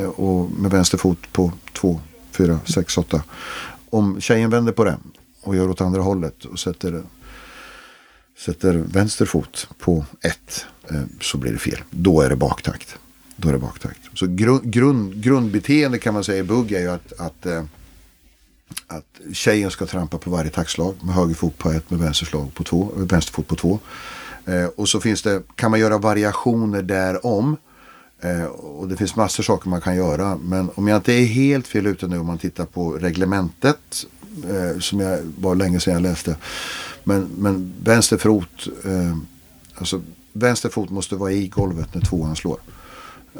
och 0.03 0.51
med 0.51 0.71
vänster 0.71 0.97
fot 0.97 1.19
på 1.31 1.51
2, 1.73 1.99
4, 2.31 2.59
6, 2.65 2.97
8. 2.97 3.23
Om 3.89 4.21
tjejen 4.21 4.49
vänder 4.49 4.71
på 4.73 4.83
den 4.83 4.99
och 5.47 5.55
gör 5.55 5.69
åt 5.69 5.81
andra 5.81 6.01
hållet 6.01 6.45
och 6.45 6.59
sätter, 6.59 7.03
sätter 8.37 8.73
vänster 8.73 9.25
fot 9.25 9.69
på 9.79 10.05
ett 10.21 10.65
eh, 10.89 11.01
så 11.21 11.37
blir 11.37 11.51
det 11.51 11.57
fel. 11.57 11.79
Då 11.89 12.21
är 12.21 12.29
det 12.29 12.35
baktakt. 12.35 12.97
Då 13.35 13.49
är 13.49 13.53
det 13.53 13.59
baktakt. 13.59 13.99
Så 14.13 14.27
grund, 14.27 14.71
grund, 14.71 15.23
grundbeteende 15.23 15.99
kan 15.99 16.13
man 16.13 16.23
säga 16.23 16.39
i 16.39 16.43
bugg 16.43 16.71
är 16.71 16.79
ju 16.79 16.89
att, 16.89 17.13
att, 17.19 17.45
eh, 17.45 17.63
att 18.87 19.21
tjejen 19.33 19.71
ska 19.71 19.85
trampa 19.85 20.17
på 20.17 20.29
varje 20.29 20.49
taktslag 20.49 20.95
med 21.01 21.15
höger 21.15 21.35
fot 21.35 21.57
på 21.57 21.71
ett 21.71 21.89
med 21.89 21.99
vänster, 21.99 22.25
slag 22.25 22.53
på 22.53 22.63
två, 22.63 22.91
vänster 22.95 23.33
fot 23.33 23.47
på 23.47 23.55
två. 23.55 23.79
Eh, 24.45 24.65
och 24.65 24.89
så 24.89 24.99
finns 24.99 25.21
det, 25.21 25.43
kan 25.55 25.71
man 25.71 25.79
göra 25.79 25.97
variationer 25.97 26.81
därom. 26.81 27.57
Eh, 28.21 28.45
och 28.45 28.87
det 28.87 28.97
finns 28.97 29.15
massor 29.15 29.43
saker 29.43 29.69
man 29.69 29.81
kan 29.81 29.95
göra. 29.95 30.37
Men 30.37 30.69
om 30.75 30.87
jag 30.87 30.97
inte 30.97 31.13
är 31.13 31.25
helt 31.25 31.67
fel 31.67 31.87
ute 31.87 32.07
nu 32.07 32.19
om 32.19 32.25
man 32.25 32.37
tittar 32.37 32.65
på 32.65 32.91
reglementet 32.91 34.05
eh, 34.43 34.79
som 34.79 34.99
jag 34.99 35.19
var 35.37 35.55
länge 35.55 35.79
sedan 35.79 35.93
jag 35.93 36.03
läste. 36.03 36.35
Men, 37.03 37.29
men 37.37 37.73
vänster 37.83 38.17
fot, 38.17 38.67
eh, 38.85 39.17
alltså 39.75 40.01
vänster 40.33 40.69
fot 40.69 40.89
måste 40.89 41.15
vara 41.15 41.31
i 41.31 41.47
golvet 41.47 41.95
när 41.95 42.01
tvåan 42.01 42.35
slår. 42.35 42.57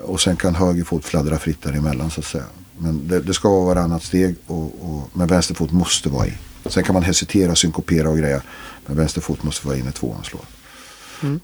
Och 0.04 0.22
sen 0.22 0.36
kan 0.36 0.56
höger 0.56 0.84
fot 0.84 1.06
fladdra 1.06 1.40
fritt 1.40 1.62
däremellan 1.62 2.12
så 2.12 2.20
att 2.20 2.26
säga. 2.26 2.44
Men 2.78 3.08
det, 3.08 3.20
det 3.20 3.34
ska 3.34 3.50
vara 3.50 3.66
varannat 3.66 4.04
steg 4.04 4.36
och, 4.48 4.64
och, 4.64 5.10
men 5.14 5.28
vänster 5.28 5.56
fot 5.56 5.72
måste 5.72 6.10
vara 6.10 6.28
i. 6.28 6.34
Sen 6.66 6.84
kan 6.84 6.94
man 6.94 7.04
hesitera, 7.04 7.56
synkopera 7.56 8.10
och 8.10 8.18
grejer. 8.18 8.42
Men 8.86 8.98
vänster 8.98 9.22
fot 9.22 9.44
måste 9.44 9.68
vara 9.68 9.78
i 9.78 9.84
när 9.84 9.92
tvåan 9.92 10.24
slår. 10.24 10.42
Mm. 11.24 11.40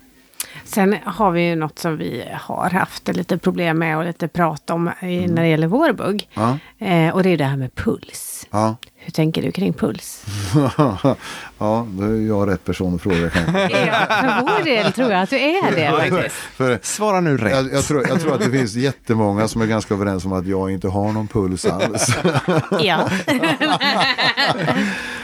Sen 0.63 0.95
har 1.05 1.31
vi 1.31 1.41
ju 1.41 1.55
något 1.55 1.79
som 1.79 1.97
vi 1.97 2.23
har 2.33 2.69
haft 2.69 3.07
lite 3.07 3.37
problem 3.37 3.79
med 3.79 3.97
och 3.97 4.05
lite 4.05 4.27
prat 4.27 4.69
om 4.69 4.91
mm. 4.99 5.31
när 5.31 5.41
det 5.41 5.47
gäller 5.47 5.67
vår 5.67 5.93
bugg. 5.93 6.29
Ja. 6.33 6.57
Eh, 6.77 7.15
och 7.15 7.23
det 7.23 7.29
är 7.29 7.37
det 7.37 7.45
här 7.45 7.57
med 7.57 7.75
puls. 7.75 8.47
Ja. 8.51 8.75
Hur 9.05 9.11
tänker 9.11 9.41
du 9.41 9.51
kring 9.51 9.73
puls? 9.73 10.25
ja, 11.57 11.87
då 11.89 12.03
är 12.03 12.27
jag 12.27 12.49
rätt 12.49 12.65
person 12.65 12.95
att 12.95 13.01
fråga. 13.01 13.17
ja, 13.21 13.29
för 14.09 14.41
vår 14.41 14.63
del 14.63 14.93
tror 14.93 15.11
jag 15.11 15.21
att 15.21 15.29
du 15.29 15.39
är 15.39 15.75
det 15.75 15.91
faktiskt. 16.11 16.35
För, 16.35 16.79
Svara 16.81 17.21
nu 17.21 17.37
rätt. 17.37 17.51
Jag, 17.51 17.73
jag, 17.73 17.83
tror, 17.83 18.07
jag 18.07 18.21
tror 18.21 18.33
att 18.33 18.39
det 18.39 18.51
finns 18.51 18.75
jättemånga 18.75 19.47
som 19.47 19.61
är 19.61 19.65
ganska 19.65 19.93
överens 19.93 20.25
om 20.25 20.33
att 20.33 20.47
jag 20.47 20.71
inte 20.71 20.87
har 20.87 21.11
någon 21.11 21.27
puls 21.27 21.65
alls. 21.65 22.15
ja. 22.79 23.09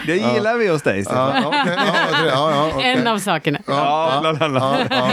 det 0.06 0.16
gillar 0.16 0.58
vi 0.58 0.68
hos 0.68 0.82
dig. 0.82 1.06
Ja, 1.10 1.48
okay. 1.48 1.76
ja, 2.28 2.68
okay. 2.68 2.92
En 2.92 3.08
av 3.08 3.20
sakerna. 3.20 3.60
Ja, 3.66 4.34
annat. 4.42 5.12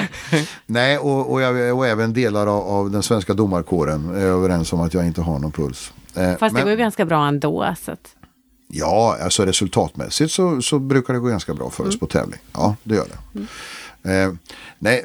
Nej, 0.66 0.98
och, 0.98 1.32
och, 1.32 1.40
jag, 1.40 1.76
och 1.76 1.86
även 1.86 2.12
delar 2.12 2.46
av, 2.46 2.68
av 2.68 2.90
den 2.90 3.02
svenska 3.02 3.34
domarkåren 3.34 4.16
är 4.16 4.26
överens 4.26 4.72
om 4.72 4.80
att 4.80 4.94
jag 4.94 5.06
inte 5.06 5.22
har 5.22 5.38
någon 5.38 5.52
puls. 5.52 5.92
Eh, 6.16 6.36
Fast 6.36 6.56
det 6.56 6.62
går 6.62 6.70
ju 6.70 6.76
ganska 6.76 7.04
bra 7.04 7.26
ändå. 7.26 7.74
Så 7.84 7.92
att... 7.92 8.16
Ja, 8.68 9.18
alltså 9.22 9.44
resultatmässigt 9.44 10.32
så, 10.32 10.62
så 10.62 10.78
brukar 10.78 11.14
det 11.14 11.20
gå 11.20 11.28
ganska 11.28 11.54
bra 11.54 11.70
för 11.70 11.84
oss 11.84 11.88
mm. 11.94 11.98
på 11.98 12.06
tävling. 12.06 12.40
Ja, 12.52 12.76
det 12.82 12.94
gör 12.94 13.06
det. 13.06 13.38
Mm. 13.38 14.32
Eh, 14.32 14.38
nej, 14.78 15.04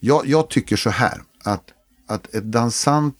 jag, 0.00 0.26
jag, 0.26 0.50
tycker 0.50 0.76
så 0.76 0.90
här 0.90 1.22
att, 1.42 1.64
att 2.06 2.34
ett 2.34 2.44
dansant 2.44 3.16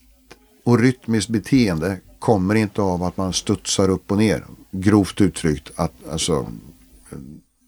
och 0.63 0.79
rytmiskt 0.79 1.29
beteende 1.29 1.99
kommer 2.19 2.55
inte 2.55 2.81
av 2.81 3.03
att 3.03 3.17
man 3.17 3.33
studsar 3.33 3.89
upp 3.89 4.11
och 4.11 4.17
ner. 4.17 4.45
Grovt 4.71 5.21
uttryckt 5.21 5.71
att, 5.75 5.93
alltså, 6.11 6.47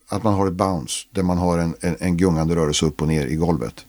att 0.09 0.23
man 0.23 0.33
har 0.33 0.47
ett 0.47 0.53
bounce 0.53 1.07
där 1.11 1.23
man 1.23 1.37
har 1.37 1.57
en, 1.57 1.75
en, 1.81 1.95
en 1.99 2.17
gungande 2.17 2.55
rörelse 2.55 2.85
upp 2.85 3.01
och 3.01 3.07
ner 3.07 3.25
i 3.25 3.35
golvet. 3.35 3.85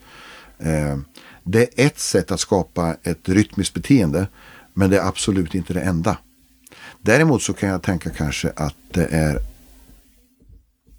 Eh, 0.58 0.98
det 1.44 1.80
är 1.80 1.86
ett 1.86 1.98
sätt 1.98 2.30
att 2.30 2.40
skapa 2.40 2.96
ett 3.02 3.28
rytmiskt 3.28 3.74
beteende. 3.74 4.26
Men 4.74 4.90
det 4.90 4.98
är 4.98 5.08
absolut 5.08 5.54
inte 5.54 5.72
det 5.72 5.80
enda. 5.80 6.16
Däremot 7.02 7.42
så 7.42 7.52
kan 7.52 7.68
jag 7.68 7.82
tänka 7.82 8.10
kanske 8.10 8.52
att 8.56 8.74
det 8.92 9.06
är 9.10 9.40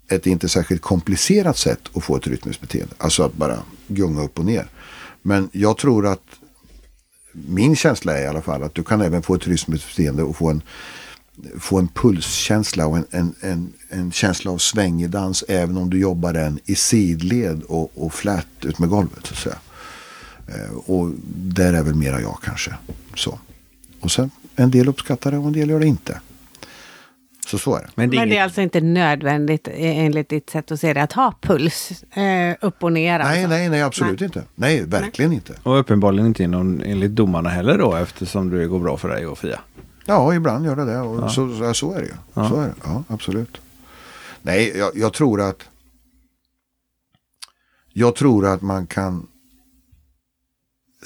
ett 0.09 0.27
inte 0.27 0.49
särskilt 0.49 0.81
komplicerat 0.81 1.57
sätt 1.57 1.79
att 1.93 2.03
få 2.03 2.15
ett 2.15 2.27
rytmiskt 2.27 2.61
beteende. 2.61 2.95
Alltså 2.97 3.23
att 3.23 3.33
bara 3.33 3.59
gunga 3.87 4.21
upp 4.23 4.39
och 4.39 4.45
ner. 4.45 4.67
Men 5.21 5.49
jag 5.51 5.77
tror 5.77 6.07
att 6.07 6.23
min 7.31 7.75
känsla 7.75 8.17
är 8.17 8.23
i 8.23 8.27
alla 8.27 8.41
fall 8.41 8.63
att 8.63 8.75
du 8.75 8.83
kan 8.83 9.01
även 9.01 9.21
få 9.21 9.35
ett 9.35 9.47
rytmiskt 9.47 9.87
beteende 9.87 10.23
och 10.23 10.37
få 10.37 10.49
en, 10.49 10.61
få 11.59 11.79
en 11.79 11.87
pulskänsla 11.87 12.87
och 12.87 12.97
en, 12.97 13.05
en, 13.11 13.35
en, 13.41 13.73
en 13.89 14.11
känsla 14.11 14.51
av 14.51 14.57
svängig 14.57 15.09
dans 15.09 15.43
även 15.47 15.77
om 15.77 15.89
du 15.89 15.99
jobbar 15.99 16.33
den 16.33 16.59
i 16.65 16.75
sidled 16.75 17.63
och, 17.63 17.91
och 18.05 18.13
flat 18.13 18.47
ut 18.61 18.79
med 18.79 18.89
golvet. 18.89 19.25
Så 19.25 19.33
att 19.33 19.39
säga. 19.39 19.57
Eh, 20.47 20.75
och 20.75 21.11
där 21.35 21.73
är 21.73 21.83
väl 21.83 21.95
mera 21.95 22.21
jag 22.21 22.37
kanske. 22.43 22.75
Så. 23.15 23.39
Och 23.99 24.11
sen 24.11 24.31
en 24.59 24.71
del 24.71 24.87
uppskattar 24.87 25.31
det 25.31 25.37
och 25.37 25.47
en 25.47 25.53
del 25.53 25.69
gör 25.69 25.79
det 25.79 25.87
inte. 25.87 26.19
Så 27.47 27.57
så 27.57 27.75
är 27.75 27.81
det. 27.81 27.89
Men 27.95 28.09
det 28.09 28.17
är, 28.17 28.19
Men 28.19 28.29
det 28.29 28.37
är 28.37 28.43
alltså 28.43 28.61
inte 28.61 28.81
nödvändigt 28.81 29.67
enligt 29.73 30.29
ditt 30.29 30.49
sätt 30.49 30.71
att 30.71 30.79
se 30.79 30.93
det 30.93 31.03
att 31.03 31.13
ha 31.13 31.33
puls 31.41 32.03
eh, 32.13 32.55
upp 32.61 32.83
och 32.83 32.93
ner? 32.93 33.19
Alltså. 33.19 33.33
Nej, 33.33 33.47
nej, 33.47 33.69
nej, 33.69 33.81
absolut 33.81 34.19
nej. 34.19 34.25
inte. 34.25 34.43
Nej, 34.55 34.85
verkligen 34.85 35.29
nej. 35.29 35.35
inte. 35.35 35.53
Och 35.63 35.79
uppenbarligen 35.79 36.27
inte 36.27 36.43
inom, 36.43 36.81
enligt 36.85 37.11
domarna 37.11 37.49
heller 37.49 37.77
då 37.77 37.95
eftersom 37.95 38.49
det 38.49 38.65
går 38.65 38.79
bra 38.79 38.97
för 38.97 39.09
dig 39.09 39.27
och 39.27 39.37
Fia? 39.37 39.59
Ja, 40.05 40.33
ibland 40.33 40.65
gör 40.65 40.75
det 40.75 40.85
det. 40.85 40.99
Och 40.99 41.23
ja. 41.23 41.29
så, 41.29 41.73
så 41.73 41.93
är 41.93 41.99
det 41.99 42.07
ju. 42.07 42.13
Ja. 42.33 42.49
Så 42.49 42.55
är 42.55 42.67
det. 42.67 42.73
Ja, 42.83 43.03
absolut. 43.07 43.57
Nej, 44.41 44.77
jag, 44.77 44.91
jag 44.95 45.13
tror 45.13 45.41
att 45.41 45.63
jag 47.93 48.15
tror 48.15 48.45
att 48.47 48.61
man 48.61 48.87
kan 48.87 49.27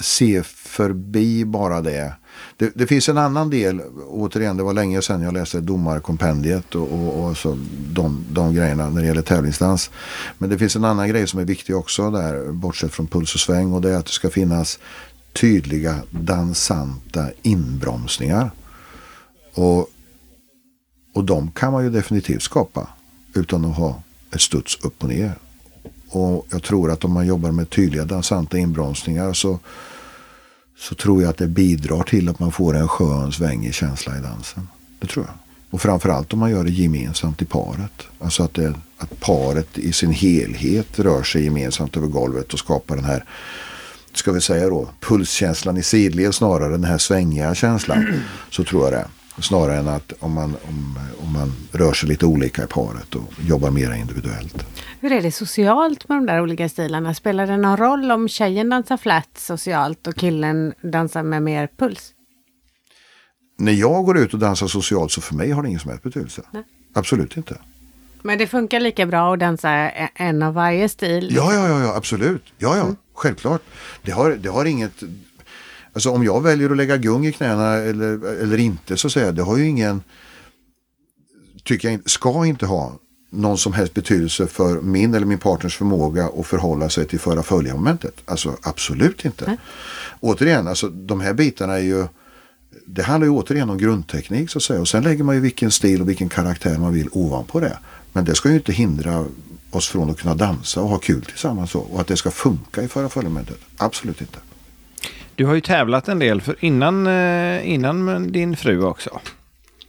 se 0.00 0.42
förbi 0.42 1.44
bara 1.44 1.80
det 1.80 2.14
det. 2.56 2.72
det. 2.74 2.86
finns 2.86 3.08
en 3.08 3.18
annan 3.18 3.50
del, 3.50 3.80
återigen 4.08 4.56
det 4.56 4.62
var 4.62 4.72
länge 4.72 5.02
sedan 5.02 5.22
jag 5.22 5.34
läste 5.34 5.60
domarkompendiet 5.60 6.74
och, 6.74 6.92
och, 6.92 7.24
och 7.24 7.36
så 7.36 7.58
de, 7.92 8.24
de 8.30 8.54
grejerna 8.54 8.90
när 8.90 9.00
det 9.00 9.06
gäller 9.06 9.22
tävlingsdans. 9.22 9.90
Men 10.38 10.50
det 10.50 10.58
finns 10.58 10.76
en 10.76 10.84
annan 10.84 11.08
grej 11.08 11.26
som 11.26 11.40
är 11.40 11.44
viktig 11.44 11.76
också 11.76 12.10
där, 12.10 12.52
bortsett 12.52 12.92
från 12.92 13.06
puls 13.06 13.34
och 13.34 13.40
sväng 13.40 13.72
och 13.72 13.80
det 13.80 13.90
är 13.90 13.96
att 13.96 14.06
det 14.06 14.12
ska 14.12 14.30
finnas 14.30 14.78
tydliga 15.32 15.98
dansanta 16.10 17.26
inbromsningar. 17.42 18.50
Och, 19.54 19.88
och 21.14 21.24
de 21.24 21.50
kan 21.50 21.72
man 21.72 21.84
ju 21.84 21.90
definitivt 21.90 22.42
skapa 22.42 22.88
utan 23.34 23.64
att 23.64 23.76
ha 23.76 24.02
ett 24.34 24.40
studs 24.40 24.78
upp 24.84 25.02
och 25.02 25.08
ner. 25.08 25.34
Och 26.08 26.46
jag 26.50 26.62
tror 26.62 26.90
att 26.90 27.04
om 27.04 27.12
man 27.12 27.26
jobbar 27.26 27.50
med 27.50 27.70
tydliga 27.70 28.04
dansanta 28.04 28.58
inbromsningar 28.58 29.32
så, 29.32 29.58
så 30.88 30.94
tror 30.94 31.22
jag 31.22 31.30
att 31.30 31.36
det 31.36 31.46
bidrar 31.46 32.02
till 32.02 32.28
att 32.28 32.38
man 32.38 32.52
får 32.52 32.76
en 32.76 32.88
skön 32.88 33.32
svängig 33.32 33.74
känsla 33.74 34.18
i 34.18 34.20
dansen. 34.20 34.68
Det 34.98 35.06
tror 35.06 35.24
jag. 35.24 35.34
Och 35.70 35.80
framförallt 35.80 36.32
om 36.32 36.38
man 36.38 36.50
gör 36.50 36.64
det 36.64 36.70
gemensamt 36.70 37.42
i 37.42 37.44
paret. 37.44 38.02
Alltså 38.18 38.42
att, 38.42 38.54
det, 38.54 38.74
att 38.98 39.20
paret 39.20 39.78
i 39.78 39.92
sin 39.92 40.12
helhet 40.12 40.98
rör 40.98 41.22
sig 41.22 41.44
gemensamt 41.44 41.96
över 41.96 42.06
golvet 42.06 42.52
och 42.52 42.58
skapar 42.58 42.96
den 42.96 43.04
här, 43.04 43.24
ska 44.12 44.32
vi 44.32 44.40
säga 44.40 44.68
då, 44.68 44.88
pulskänslan 45.00 45.76
i 45.76 45.82
sidled 45.82 46.34
snarare 46.34 46.70
den 46.70 46.84
här 46.84 46.98
svängiga 46.98 47.54
känslan. 47.54 48.20
Så 48.50 48.64
tror 48.64 48.84
jag 48.84 48.92
det. 48.92 49.06
Snarare 49.40 49.78
än 49.78 49.88
att 49.88 50.12
om 50.20 50.32
man, 50.32 50.56
om, 50.68 50.98
om 51.22 51.32
man 51.32 51.52
rör 51.72 51.92
sig 51.92 52.08
lite 52.08 52.26
olika 52.26 52.64
i 52.64 52.66
paret 52.66 53.14
och 53.14 53.32
jobbar 53.46 53.70
mer 53.70 53.92
individuellt. 53.92 54.66
Hur 55.00 55.12
är 55.12 55.22
det 55.22 55.32
socialt 55.32 56.08
med 56.08 56.18
de 56.18 56.26
där 56.26 56.40
olika 56.40 56.68
stilarna? 56.68 57.14
Spelar 57.14 57.46
det 57.46 57.56
någon 57.56 57.76
roll 57.76 58.10
om 58.10 58.28
tjejen 58.28 58.68
dansar 58.68 58.96
flat 58.96 59.28
socialt 59.38 60.06
och 60.06 60.16
killen 60.16 60.74
dansar 60.82 61.22
med 61.22 61.42
mer 61.42 61.68
puls? 61.76 62.10
När 63.58 63.72
jag 63.72 64.04
går 64.04 64.18
ut 64.18 64.34
och 64.34 64.38
dansar 64.38 64.66
socialt 64.66 65.12
så 65.12 65.20
för 65.20 65.34
mig 65.34 65.50
har 65.50 65.62
det 65.62 65.68
ingen 65.68 65.80
som 65.80 65.90
helst 65.90 66.04
betydelse. 66.04 66.42
Nej. 66.50 66.62
Absolut 66.94 67.36
inte. 67.36 67.58
Men 68.22 68.38
det 68.38 68.46
funkar 68.46 68.80
lika 68.80 69.06
bra 69.06 69.34
att 69.34 69.40
dansa 69.40 69.70
en 70.14 70.42
av 70.42 70.54
varje 70.54 70.88
stil? 70.88 71.28
Ja, 71.36 71.54
ja, 71.54 71.68
ja, 71.68 71.80
ja 71.80 71.94
absolut. 71.96 72.44
Ja, 72.58 72.76
ja, 72.76 72.82
mm. 72.82 72.96
självklart. 73.14 73.62
Det 74.02 74.10
har, 74.10 74.30
det 74.30 74.48
har 74.48 74.64
inget 74.64 75.02
Alltså 75.94 76.10
om 76.10 76.24
jag 76.24 76.42
väljer 76.42 76.70
att 76.70 76.76
lägga 76.76 76.96
gung 76.96 77.26
i 77.26 77.32
knäna 77.32 77.74
eller, 77.74 78.26
eller 78.42 78.58
inte 78.58 78.96
så 78.96 79.10
säger 79.10 79.26
jag, 79.26 79.34
det 79.34 79.42
har 79.42 79.56
ju 79.56 79.66
ingen, 79.66 80.02
tycker 81.64 81.90
jag 81.90 82.10
ska 82.10 82.46
inte 82.46 82.66
ha 82.66 82.92
någon 83.30 83.58
som 83.58 83.72
helst 83.72 83.94
betydelse 83.94 84.46
för 84.46 84.80
min 84.80 85.14
eller 85.14 85.26
min 85.26 85.38
partners 85.38 85.76
förmåga 85.76 86.30
att 86.38 86.46
förhålla 86.46 86.88
sig 86.88 87.06
till 87.06 87.20
förra 87.20 87.42
följa 87.42 87.74
momentet. 87.74 88.14
Alltså 88.24 88.56
absolut 88.62 89.24
inte. 89.24 89.44
Mm. 89.44 89.56
Återigen, 90.20 90.68
alltså 90.68 90.88
de 90.88 91.20
här 91.20 91.34
bitarna 91.34 91.74
är 91.74 91.82
ju 91.82 92.06
det 92.86 93.02
handlar 93.02 93.26
ju 93.26 93.32
återigen 93.32 93.70
om 93.70 93.78
grundteknik 93.78 94.50
så 94.50 94.58
att 94.58 94.62
säga. 94.62 94.80
Och 94.80 94.88
sen 94.88 95.02
lägger 95.02 95.24
man 95.24 95.34
ju 95.34 95.40
vilken 95.40 95.70
stil 95.70 96.00
och 96.00 96.08
vilken 96.08 96.28
karaktär 96.28 96.78
man 96.78 96.92
vill 96.92 97.08
ovanpå 97.12 97.60
det. 97.60 97.78
Men 98.12 98.24
det 98.24 98.34
ska 98.34 98.48
ju 98.48 98.54
inte 98.54 98.72
hindra 98.72 99.26
oss 99.70 99.88
från 99.88 100.10
att 100.10 100.20
kunna 100.20 100.34
dansa 100.34 100.80
och 100.80 100.88
ha 100.88 100.98
kul 100.98 101.24
tillsammans. 101.24 101.74
Och 101.74 102.00
att 102.00 102.06
det 102.06 102.16
ska 102.16 102.30
funka 102.30 102.82
i 102.82 102.88
förra 102.88 103.08
följamentet. 103.08 103.58
Absolut 103.76 104.20
inte. 104.20 104.38
Du 105.36 105.46
har 105.46 105.54
ju 105.54 105.60
tävlat 105.60 106.08
en 106.08 106.18
del 106.18 106.40
för 106.40 106.64
innan, 106.64 107.06
eh, 107.06 107.70
innan 107.70 108.32
din 108.32 108.56
fru 108.56 108.84
också. 108.84 109.20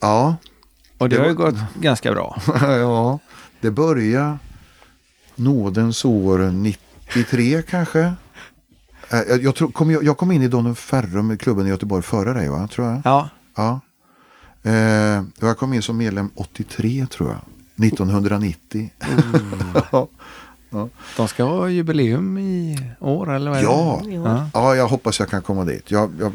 Ja. 0.01 0.35
Och 0.97 1.09
det, 1.09 1.15
det 1.15 1.21
har 1.21 1.27
ju 1.27 1.35
gått 1.35 1.55
ganska 1.79 2.11
bra. 2.11 2.41
ja, 2.61 3.19
det 3.61 3.71
började 3.71 4.37
nådens 5.35 6.05
år 6.05 6.39
93 6.39 7.61
kanske. 7.61 7.99
Eh, 9.09 9.19
jag, 9.29 9.43
jag, 9.43 9.55
tror, 9.55 9.71
kom, 9.71 9.91
jag, 9.91 10.03
jag 10.03 10.17
kom 10.17 10.31
in 10.31 10.41
i 10.41 10.47
Donum 10.47 10.75
Ferrum, 10.75 11.37
klubben 11.37 11.67
i 11.67 11.69
Göteborg, 11.69 12.03
före 12.03 12.33
dig 12.33 12.49
va? 12.49 12.67
Tror 12.67 12.87
jag. 12.87 13.01
Ja. 13.03 13.29
ja. 13.55 13.79
Eh, 14.63 15.23
jag 15.39 15.57
kom 15.57 15.73
in 15.73 15.81
som 15.81 15.97
medlem 15.97 16.31
83 16.35 17.07
tror 17.09 17.29
jag. 17.29 17.39
1990. 17.85 18.89
Mm. 18.99 19.45
Ja. 20.75 20.89
De 21.17 21.27
ska 21.27 21.43
ha 21.43 21.69
jubileum 21.69 22.37
i 22.37 22.79
år 22.99 23.35
eller 23.35 23.51
vad 23.51 23.63
ja. 23.63 24.01
ja. 24.05 24.49
ja, 24.53 24.75
jag 24.75 24.87
hoppas 24.87 25.19
jag 25.19 25.29
kan 25.29 25.41
komma 25.41 25.65
dit. 25.65 25.91
Jag, 25.91 26.11
jag 26.19 26.31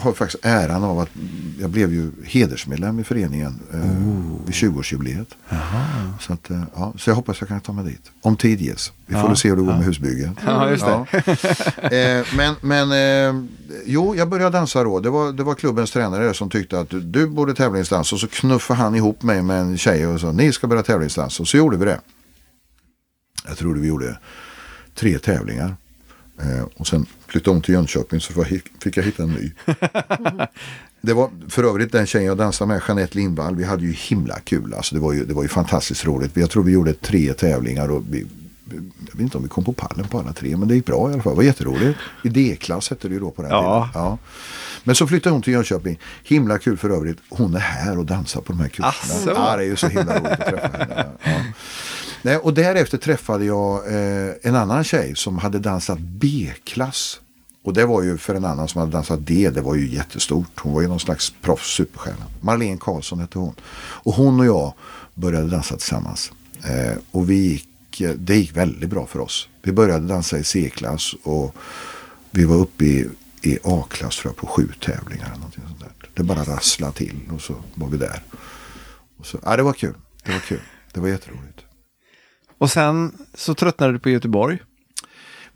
har 0.00 0.12
faktiskt 0.12 0.44
äran 0.44 0.84
av 0.84 0.98
att 0.98 1.08
jag 1.60 1.70
blev 1.70 1.92
ju 1.92 2.10
hedersmedlem 2.24 3.00
i 3.00 3.04
föreningen 3.04 3.60
eh, 3.72 3.78
oh. 3.78 4.44
vid 4.44 4.54
20-årsjubileet. 4.54 5.26
Så, 6.20 6.32
att, 6.32 6.50
eh, 6.50 6.62
ja, 6.74 6.92
så 6.98 7.10
jag 7.10 7.14
hoppas 7.14 7.40
jag 7.40 7.48
kan 7.48 7.60
ta 7.60 7.72
mig 7.72 7.84
dit. 7.84 8.10
Om 8.22 8.36
tid 8.36 8.60
ges. 8.60 8.92
Vi 9.06 9.14
får 9.14 9.28
ja. 9.28 9.36
se 9.36 9.48
hur 9.48 9.56
det 9.56 9.62
går 9.62 9.72
med 9.72 9.84
husbygget. 9.84 10.30
Ja, 10.46 10.70
just 10.70 10.84
det. 10.86 12.18
eh, 12.18 12.26
men 12.36 12.54
men 12.60 12.92
eh, 12.92 13.44
jo, 13.86 14.14
jag 14.14 14.28
började 14.28 14.58
dansa 14.58 14.84
då. 14.84 15.00
Det 15.00 15.10
var, 15.10 15.32
det 15.32 15.42
var 15.42 15.54
klubbens 15.54 15.90
tränare 15.90 16.34
som 16.34 16.50
tyckte 16.50 16.80
att 16.80 16.90
du 16.90 17.26
borde 17.26 17.54
tävlingsdansa. 17.54 18.16
Och 18.16 18.20
så 18.20 18.28
knuffade 18.28 18.80
han 18.80 18.94
ihop 18.94 19.22
mig 19.22 19.42
med 19.42 19.60
en 19.60 19.78
tjej 19.78 20.06
och 20.06 20.20
sa 20.20 20.32
ni 20.32 20.52
ska 20.52 20.66
börja 20.66 20.82
tävlingsdansa. 20.82 21.42
Och 21.42 21.48
så 21.48 21.56
gjorde 21.56 21.76
vi 21.76 21.84
det. 21.84 22.00
Jag 23.48 23.56
tror 23.58 23.74
vi 23.74 23.88
gjorde 23.88 24.18
tre 24.94 25.18
tävlingar. 25.18 25.76
Eh, 26.40 26.64
och 26.76 26.86
sen 26.86 27.06
flyttade 27.26 27.56
om 27.56 27.62
till 27.62 27.74
Jönköping 27.74 28.20
så 28.20 28.44
fick 28.80 28.96
jag 28.96 29.02
hitta 29.02 29.22
en 29.22 29.28
ny. 29.28 29.52
det 31.00 31.12
var 31.12 31.30
för 31.48 31.64
övrigt 31.64 31.92
den 31.92 32.06
tjejen 32.06 32.26
jag 32.26 32.38
dansade 32.38 32.68
med, 32.68 32.82
Jeanette 32.88 33.18
Lindvall. 33.18 33.56
Vi 33.56 33.64
hade 33.64 33.82
ju 33.82 33.92
himla 33.92 34.40
kul. 34.40 34.74
Alltså, 34.74 34.94
det, 34.94 35.00
var 35.00 35.12
ju, 35.12 35.24
det 35.24 35.34
var 35.34 35.42
ju 35.42 35.48
fantastiskt 35.48 36.06
roligt. 36.06 36.36
Jag 36.36 36.50
tror 36.50 36.62
vi 36.62 36.72
gjorde 36.72 36.92
tre 36.92 37.32
tävlingar. 37.32 37.90
Och 37.90 38.02
vi, 38.10 38.26
jag 39.06 39.12
vet 39.12 39.20
inte 39.20 39.36
om 39.36 39.42
vi 39.42 39.48
kom 39.48 39.64
på 39.64 39.72
pallen 39.72 40.08
på 40.08 40.18
alla 40.18 40.32
tre, 40.32 40.56
men 40.56 40.68
det 40.68 40.74
gick 40.74 40.86
bra 40.86 41.10
i 41.10 41.12
alla 41.12 41.22
fall. 41.22 41.32
Det 41.32 41.36
var 41.36 41.42
jätteroligt. 41.42 41.98
I 42.24 42.28
D-klass 42.28 42.90
hette 42.90 43.08
det 43.08 43.14
ju 43.14 43.20
då 43.20 43.30
på 43.30 43.42
den 43.42 43.50
ja. 43.50 43.88
tiden. 43.92 44.04
Ja. 44.04 44.18
Men 44.84 44.94
så 44.94 45.06
flyttade 45.06 45.32
hon 45.32 45.42
till 45.42 45.52
Jönköping. 45.52 45.98
Himla 46.24 46.58
kul 46.58 46.76
för 46.76 46.90
övrigt. 46.90 47.18
Hon 47.28 47.54
är 47.54 47.58
här 47.58 47.98
och 47.98 48.06
dansar 48.06 48.40
på 48.40 48.52
de 48.52 48.60
här 48.60 48.68
kurserna. 48.68 49.32
Ja, 49.36 49.56
det 49.56 49.62
är 49.62 49.66
ju 49.66 49.76
så 49.76 49.88
himla 49.88 50.18
roligt 50.18 50.40
att 50.40 50.46
träffa 50.46 50.78
henne. 50.78 51.06
Ja. 51.22 51.40
Nej, 52.26 52.36
och 52.36 52.54
därefter 52.54 52.98
träffade 52.98 53.44
jag 53.44 53.86
eh, 53.86 54.34
en 54.42 54.54
annan 54.54 54.84
tjej 54.84 55.16
som 55.16 55.38
hade 55.38 55.58
dansat 55.58 55.98
B-klass. 55.98 57.20
Och 57.62 57.74
det 57.74 57.86
var 57.86 58.02
ju 58.02 58.18
för 58.18 58.34
en 58.34 58.44
annan 58.44 58.68
som 58.68 58.78
hade 58.78 58.92
dansat 58.92 59.26
D, 59.26 59.50
det 59.54 59.60
var 59.60 59.74
ju 59.74 59.94
jättestort. 59.94 60.60
Hon 60.60 60.72
var 60.72 60.80
ju 60.80 60.88
någon 60.88 61.00
slags 61.00 61.34
proffs 61.42 61.74
superstjärna. 61.74 62.26
Marlene 62.40 62.78
Karlsson 62.80 63.20
hette 63.20 63.38
hon. 63.38 63.54
Och 63.78 64.14
hon 64.14 64.40
och 64.40 64.46
jag 64.46 64.74
började 65.14 65.46
dansa 65.48 65.76
tillsammans. 65.76 66.32
Eh, 66.64 66.98
och 67.10 67.30
vi 67.30 67.34
gick, 67.34 68.02
det 68.16 68.36
gick 68.36 68.56
väldigt 68.56 68.90
bra 68.90 69.06
för 69.06 69.18
oss. 69.18 69.48
Vi 69.62 69.72
började 69.72 70.06
dansa 70.06 70.38
i 70.38 70.44
C-klass 70.44 71.14
och 71.22 71.54
vi 72.30 72.44
var 72.44 72.56
uppe 72.56 72.84
i, 72.84 73.08
i 73.42 73.58
A-klass 73.64 74.16
tror 74.16 74.32
jag 74.32 74.36
på 74.36 74.46
sju 74.46 74.68
tävlingar. 74.80 75.26
Eller 75.26 75.66
sånt 75.68 75.80
där. 75.80 76.10
Det 76.14 76.22
bara 76.22 76.44
rasslade 76.44 76.92
till 76.92 77.20
och 77.34 77.40
så 77.40 77.54
var 77.74 77.88
vi 77.88 77.96
där. 77.96 78.22
Och 79.18 79.26
så, 79.26 79.38
ja, 79.44 79.56
det 79.56 79.62
var 79.62 79.72
kul. 79.72 79.94
Det 80.24 80.32
var 80.32 80.40
kul. 80.40 80.62
Det 80.92 81.00
var 81.00 81.08
jätteroligt. 81.08 81.65
Och 82.58 82.70
sen 82.70 83.12
så 83.34 83.54
tröttnade 83.54 83.92
du 83.92 83.98
på 83.98 84.10
Göteborg. 84.10 84.58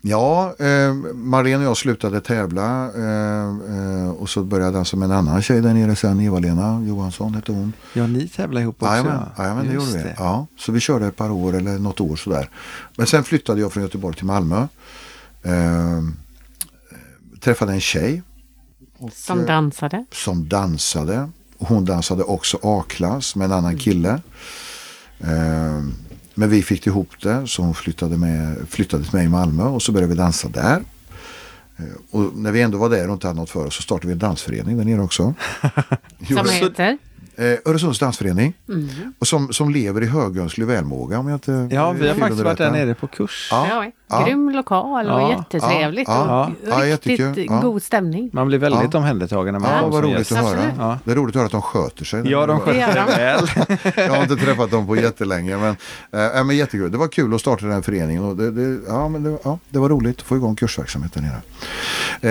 Ja, 0.03 0.55
eh, 0.59 0.93
Marlene 1.13 1.57
och 1.57 1.63
jag 1.63 1.77
slutade 1.77 2.21
tävla 2.21 2.91
eh, 2.95 3.47
eh, 3.75 4.09
och 4.09 4.29
så 4.29 4.43
började 4.43 4.71
dansa 4.71 4.97
med 4.97 5.05
en 5.05 5.11
annan 5.11 5.41
tjej 5.41 5.61
där 5.61 5.73
nere 5.73 5.95
sen, 5.95 6.19
Eva-Lena 6.19 6.83
Johansson 6.87 7.35
hette 7.35 7.51
hon. 7.51 7.73
Ja, 7.93 8.07
ni 8.07 8.27
tävlade 8.27 8.61
ihop 8.61 8.75
också. 8.83 8.93
Jajamän, 8.93 9.19
ja. 9.37 9.43
jajamän 9.43 9.67
det 9.67 9.73
gjorde 9.73 10.03
vi. 10.03 10.13
Ja, 10.17 10.47
så 10.57 10.71
vi 10.71 10.79
körde 10.79 11.07
ett 11.07 11.15
par 11.15 11.31
år 11.31 11.55
eller 11.55 11.79
något 11.79 11.99
år 12.01 12.15
sådär. 12.15 12.49
Men 12.97 13.07
sen 13.07 13.23
flyttade 13.23 13.61
jag 13.61 13.73
från 13.73 13.83
Göteborg 13.83 14.15
till 14.15 14.25
Malmö. 14.25 14.67
Eh, 15.43 16.01
träffade 17.39 17.73
en 17.73 17.81
tjej 17.81 18.23
Som 19.13 19.45
dansade. 19.45 20.05
som 20.11 20.49
dansade. 20.49 21.29
Hon 21.57 21.85
dansade 21.85 22.23
också 22.23 22.59
A-klass 22.63 23.35
med 23.35 23.45
en 23.45 23.51
annan 23.51 23.77
kille. 23.77 24.21
Eh, 25.19 25.81
men 26.35 26.49
vi 26.49 26.61
fick 26.61 26.87
ihop 26.87 27.09
det 27.21 27.47
så 27.47 27.61
hon 27.61 27.73
flyttade, 27.73 28.17
med, 28.17 28.57
flyttade 28.69 29.03
till 29.03 29.15
mig 29.15 29.25
i 29.25 29.29
Malmö 29.29 29.63
och 29.63 29.81
så 29.81 29.91
började 29.91 30.13
vi 30.13 30.17
dansa 30.17 30.49
där. 30.49 30.81
Eh, 31.77 31.85
och 32.11 32.35
när 32.35 32.51
vi 32.51 32.61
ändå 32.61 32.77
var 32.77 32.89
där 32.89 33.07
och 33.07 33.13
inte 33.13 33.27
hade 33.27 33.39
något 33.39 33.49
för 33.49 33.65
oss 33.65 33.75
så 33.75 33.81
startade 33.81 34.07
vi 34.07 34.13
en 34.13 34.19
dansförening 34.19 34.77
där 34.77 34.85
nere 34.85 35.01
också. 35.01 35.33
Som 36.27 36.49
heter? 36.49 36.97
Eh, 37.35 37.45
Öresunds 37.65 37.99
dansförening. 37.99 38.53
Mm. 38.69 38.89
Och 39.19 39.27
som, 39.27 39.53
som 39.53 39.69
lever 39.69 40.01
i 40.03 40.05
högönsklig 40.05 40.67
välmåga 40.67 41.19
om 41.19 41.27
jag 41.27 41.35
inte 41.35 41.67
Ja, 41.71 41.91
vi 41.91 42.07
har 42.07 42.15
faktiskt 42.15 42.41
varit 42.43 42.57
där 42.57 42.71
nere 42.71 42.93
på 42.95 43.07
kurs. 43.07 43.47
Ja. 43.51 43.85
Ja, 44.09 44.25
grym 44.25 44.49
lokal 44.49 45.05
och 45.09 45.21
Ja. 45.21 45.29
jättetrevligt. 45.31 46.07
Ja. 46.07 46.45
Och 46.45 46.51
Ja. 46.69 46.85
Ja, 46.85 46.97
riktigt. 47.03 47.37
Ja. 47.51 47.59
god 47.61 47.83
stämning. 47.83 48.29
Man 48.33 48.47
blir 48.47 48.57
väldigt 48.57 48.93
Ja. 48.93 48.97
omhändertagen 48.99 49.53
när 49.53 49.59
man 49.59 49.71
Ja, 49.71 49.87
vad 49.87 50.03
roligt 50.03 50.31
att 50.31 50.37
höra. 50.37 50.59
Ja. 50.77 50.99
Det 51.05 51.11
är 51.11 51.15
roligt 51.15 51.35
att 51.35 51.39
höra 51.39 51.45
att 51.45 51.51
de 51.51 51.61
sköter 51.61 52.05
sig. 52.05 52.23
Ja, 52.31 52.45
de 52.45 52.57
Det 52.59 52.63
sköter 52.65 52.95
de. 52.95 53.05
väl. 53.05 53.47
Jag 54.07 54.15
har 54.15 54.23
inte 54.23 54.35
träffat 54.35 54.71
dem 54.71 54.87
på 54.87 54.95
jättelänge. 54.95 55.57
Men, 55.57 55.75
äh, 56.37 56.43
men 56.43 56.57
jättekul. 56.57 56.91
Det 56.91 56.97
var 56.97 57.07
kul 57.07 57.33
att 57.33 57.41
starta 57.41 57.65
den 57.65 57.73
här 57.73 57.81
föreningen. 57.81 58.23
Och 58.23 58.35
det, 58.35 58.51
det, 58.51 58.79
ja, 58.87 59.07
men 59.09 59.23
det, 59.23 59.37
ja, 59.43 59.59
det 59.69 59.79
var 59.79 59.89
roligt 59.89 60.17
att 60.19 60.21
få 60.25 60.35
igång 60.35 60.55
kursverksamheten 60.55 61.23
nere. 61.23 61.41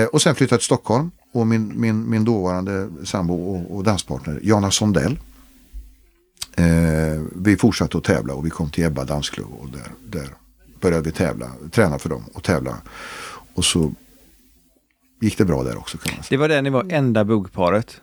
Eh, 0.03 0.09
och 0.09 0.23
sen 0.23 0.35
flyttade 0.35 0.55
jag 0.55 0.61
till 0.61 0.65
Stockholm. 0.67 1.11
Och 1.33 1.47
min, 1.47 1.81
min, 1.81 2.11
min 2.11 2.25
dåvarande 2.25 2.89
sambo 3.05 3.35
och, 3.35 3.77
och 3.77 3.85
danspartner 3.85 4.41
Jana 4.43 4.71
Sondell. 4.71 5.19
Eh, 6.57 7.23
vi 7.37 7.57
fortsatte 7.57 7.99
att 7.99 8.05
tävla 8.05 8.35
och 8.35 8.47
vi 8.47 8.51
kom 8.51 8.71
till 8.71 8.85
Ebba 8.85 9.05
dansklubb. 9.05 9.53
Och 9.61 9.69
där, 9.69 9.93
där 10.07 10.35
började 10.81 11.03
vi 11.03 11.13
tävla, 11.13 11.51
träna 11.71 11.99
för 11.99 12.09
dem 12.09 12.25
och 12.35 12.43
tävla. 12.43 12.77
Och 13.55 13.65
så 13.65 13.93
gick 15.21 15.39
det 15.39 15.45
bra 15.45 15.63
där 15.63 15.79
också 15.79 15.99
kan 15.99 16.15
man 16.15 16.25
säga. 16.25 16.29
Det 16.31 16.41
var 16.41 16.49
där 16.49 16.63
ni 16.63 16.71
var 16.71 16.87
enda 16.89 17.25
buggparet. 17.25 18.01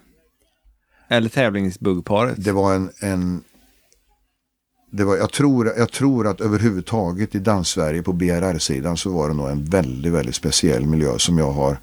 Eller 1.08 1.30
tävlingsbuggparet. 1.30 2.44
Det 2.44 2.52
var 2.52 2.74
en, 2.74 2.90
en 3.00 3.44
det 4.92 5.04
var, 5.04 5.18
jag, 5.18 5.32
tror, 5.32 5.74
jag 5.78 5.92
tror 5.92 6.28
att 6.28 6.42
överhuvudtaget 6.42 7.36
i 7.36 7.40
Danssverige 7.40 8.04
på 8.04 8.14
BRR-sidan 8.14 8.98
så 8.98 9.10
var 9.10 9.28
det 9.30 9.34
nog 9.34 9.50
en 9.50 9.66
väldigt, 9.66 10.14
väldigt 10.14 10.36
speciell 10.36 10.86
miljö 10.86 11.20
som 11.20 11.38
jag 11.38 11.52
har. 11.52 11.78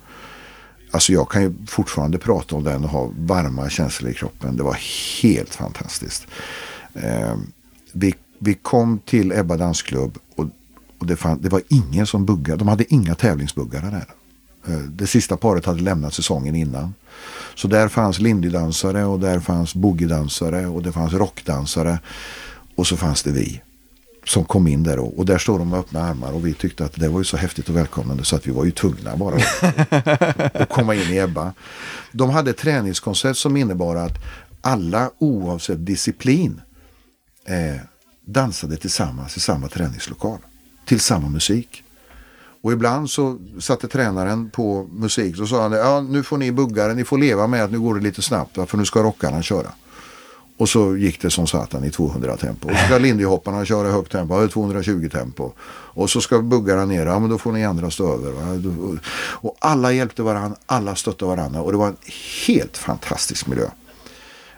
Alltså 0.94 1.12
jag 1.12 1.30
kan 1.30 1.42
ju 1.42 1.52
fortfarande 1.66 2.18
prata 2.18 2.56
om 2.56 2.64
den 2.64 2.84
och 2.84 2.90
ha 2.90 3.10
varma 3.18 3.70
känslor 3.70 4.10
i 4.10 4.14
kroppen. 4.14 4.56
Det 4.56 4.62
var 4.62 4.78
helt 5.22 5.54
fantastiskt. 5.54 6.26
Eh, 6.94 7.34
vi, 7.92 8.14
vi 8.38 8.54
kom 8.54 8.98
till 8.98 9.32
Ebba 9.32 9.56
dansklubb 9.56 10.18
och, 10.36 10.46
och 10.98 11.06
det, 11.06 11.16
fann, 11.16 11.38
det 11.42 11.48
var 11.48 11.62
ingen 11.68 12.06
som 12.06 12.24
buggade. 12.24 12.58
De 12.58 12.68
hade 12.68 12.94
inga 12.94 13.14
tävlingsbuggare 13.14 13.90
där. 13.90 14.06
Eh, 14.74 14.80
det 14.80 15.06
sista 15.06 15.36
paret 15.36 15.64
hade 15.64 15.82
lämnat 15.82 16.14
säsongen 16.14 16.54
innan. 16.54 16.94
Så 17.54 17.68
där 17.68 17.88
fanns 17.88 18.18
lindydansare 18.18 19.04
och 19.04 19.20
där 19.20 19.40
fanns 19.40 19.74
boogiedansare 19.74 20.66
och 20.66 20.82
det 20.82 20.92
fanns 20.92 21.12
rockdansare. 21.12 21.98
Och 22.74 22.86
så 22.86 22.96
fanns 22.96 23.22
det 23.22 23.30
vi 23.30 23.60
som 24.24 24.44
kom 24.44 24.66
in 24.66 24.82
där 24.82 24.98
och, 24.98 25.18
och 25.18 25.26
där 25.26 25.38
står 25.38 25.58
de 25.58 25.68
med 25.68 25.78
öppna 25.78 26.02
armar 26.02 26.32
och 26.32 26.46
vi 26.46 26.54
tyckte 26.54 26.84
att 26.84 26.94
det 26.94 27.08
var 27.08 27.20
ju 27.20 27.24
så 27.24 27.36
häftigt 27.36 27.68
och 27.68 27.76
välkomnande 27.76 28.24
så 28.24 28.36
att 28.36 28.46
vi 28.46 28.52
var 28.52 28.64
ju 28.64 28.70
tvungna 28.70 29.16
bara 29.16 29.36
att, 29.36 30.68
komma 30.70 30.94
in 30.94 31.10
i 31.10 31.16
Ebba. 31.16 31.52
De 32.12 32.30
hade 32.30 32.50
ett 32.50 32.58
träningskoncept 32.58 33.38
som 33.38 33.56
innebar 33.56 33.96
att 33.96 34.14
alla 34.60 35.10
oavsett 35.18 35.86
disciplin 35.86 36.60
eh, 37.46 37.80
dansade 38.26 38.76
tillsammans 38.76 39.36
i 39.36 39.40
samma 39.40 39.68
träningslokal 39.68 40.38
till 40.86 41.00
samma 41.00 41.28
musik. 41.28 41.82
Och 42.62 42.72
ibland 42.72 43.10
så 43.10 43.38
satte 43.60 43.88
tränaren 43.88 44.50
på 44.50 44.88
musik 44.92 45.36
så 45.36 45.46
sa 45.46 45.62
han 45.62 45.72
ja 45.72 46.00
nu 46.00 46.22
får 46.22 46.38
ni 46.38 46.52
buggare, 46.52 46.94
ni 46.94 47.04
får 47.04 47.18
leva 47.18 47.46
med 47.46 47.64
att 47.64 47.72
nu 47.72 47.80
går 47.80 47.94
det 47.94 48.00
lite 48.00 48.22
snabbt 48.22 48.54
för 48.70 48.76
nu 48.76 48.84
ska 48.84 49.02
rockarna 49.02 49.42
köra. 49.42 49.72
Och 50.56 50.68
så 50.68 50.96
gick 50.96 51.20
det 51.22 51.30
som 51.30 51.46
satan 51.46 51.84
i 51.84 51.90
200 51.90 52.36
tempo. 52.36 52.68
Och 52.68 52.76
så 52.76 52.84
ska 52.86 52.98
lindyhopparna 53.08 53.64
köra 53.64 53.88
högt 53.92 54.12
tempo, 54.12 54.42
ja, 54.42 54.48
220 54.48 55.08
tempo. 55.12 55.52
Och 55.96 56.10
så 56.10 56.20
ska 56.20 56.38
buggarna 56.42 56.84
ner, 56.84 57.06
ja 57.06 57.18
men 57.18 57.30
då 57.30 57.38
får 57.38 57.52
ni 57.52 57.64
andra 57.64 57.90
stå 57.90 58.14
över. 58.14 58.32
Va? 58.32 58.98
Och 59.16 59.56
alla 59.60 59.92
hjälpte 59.92 60.22
varandra, 60.22 60.56
alla 60.66 60.94
stötte 60.96 61.24
varandra 61.24 61.62
och 61.62 61.72
det 61.72 61.78
var 61.78 61.86
en 61.88 61.96
helt 62.46 62.78
fantastisk 62.78 63.46
miljö. 63.46 63.66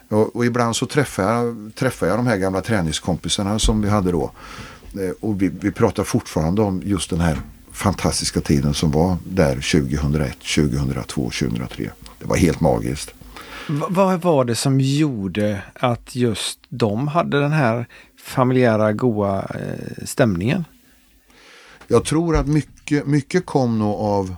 Och, 0.09 0.35
och 0.35 0.45
ibland 0.45 0.75
så 0.75 0.85
träffade 0.85 1.31
jag, 1.33 1.71
träffade 1.75 2.11
jag 2.11 2.19
de 2.19 2.27
här 2.27 2.37
gamla 2.37 2.61
träningskompisarna 2.61 3.59
som 3.59 3.81
vi 3.81 3.89
hade 3.89 4.11
då. 4.11 4.31
Eh, 4.93 5.11
Och 5.19 5.41
vi, 5.41 5.47
vi 5.61 5.71
pratar 5.71 6.03
fortfarande 6.03 6.61
om 6.61 6.81
just 6.85 7.09
den 7.09 7.19
här 7.19 7.41
fantastiska 7.71 8.41
tiden 8.41 8.73
som 8.73 8.91
var 8.91 9.17
där 9.23 9.55
2001, 9.55 10.37
2002, 10.55 11.21
2003. 11.23 11.89
Det 12.19 12.25
var 12.27 12.35
helt 12.37 12.59
magiskt. 12.61 13.13
Vad 13.69 14.21
var 14.21 14.45
det 14.45 14.55
som 14.55 14.79
gjorde 14.79 15.63
att 15.73 16.15
just 16.15 16.59
de 16.69 17.07
hade 17.07 17.39
den 17.39 17.51
här 17.51 17.87
familjära 18.19 18.93
goa 18.93 19.39
eh, 19.39 20.05
stämningen? 20.05 20.65
Jag 21.87 22.05
tror 22.05 22.35
att 22.35 22.47
mycket, 22.47 23.07
mycket 23.07 23.45
kom 23.45 23.79
nog 23.79 23.95
av 23.95 24.35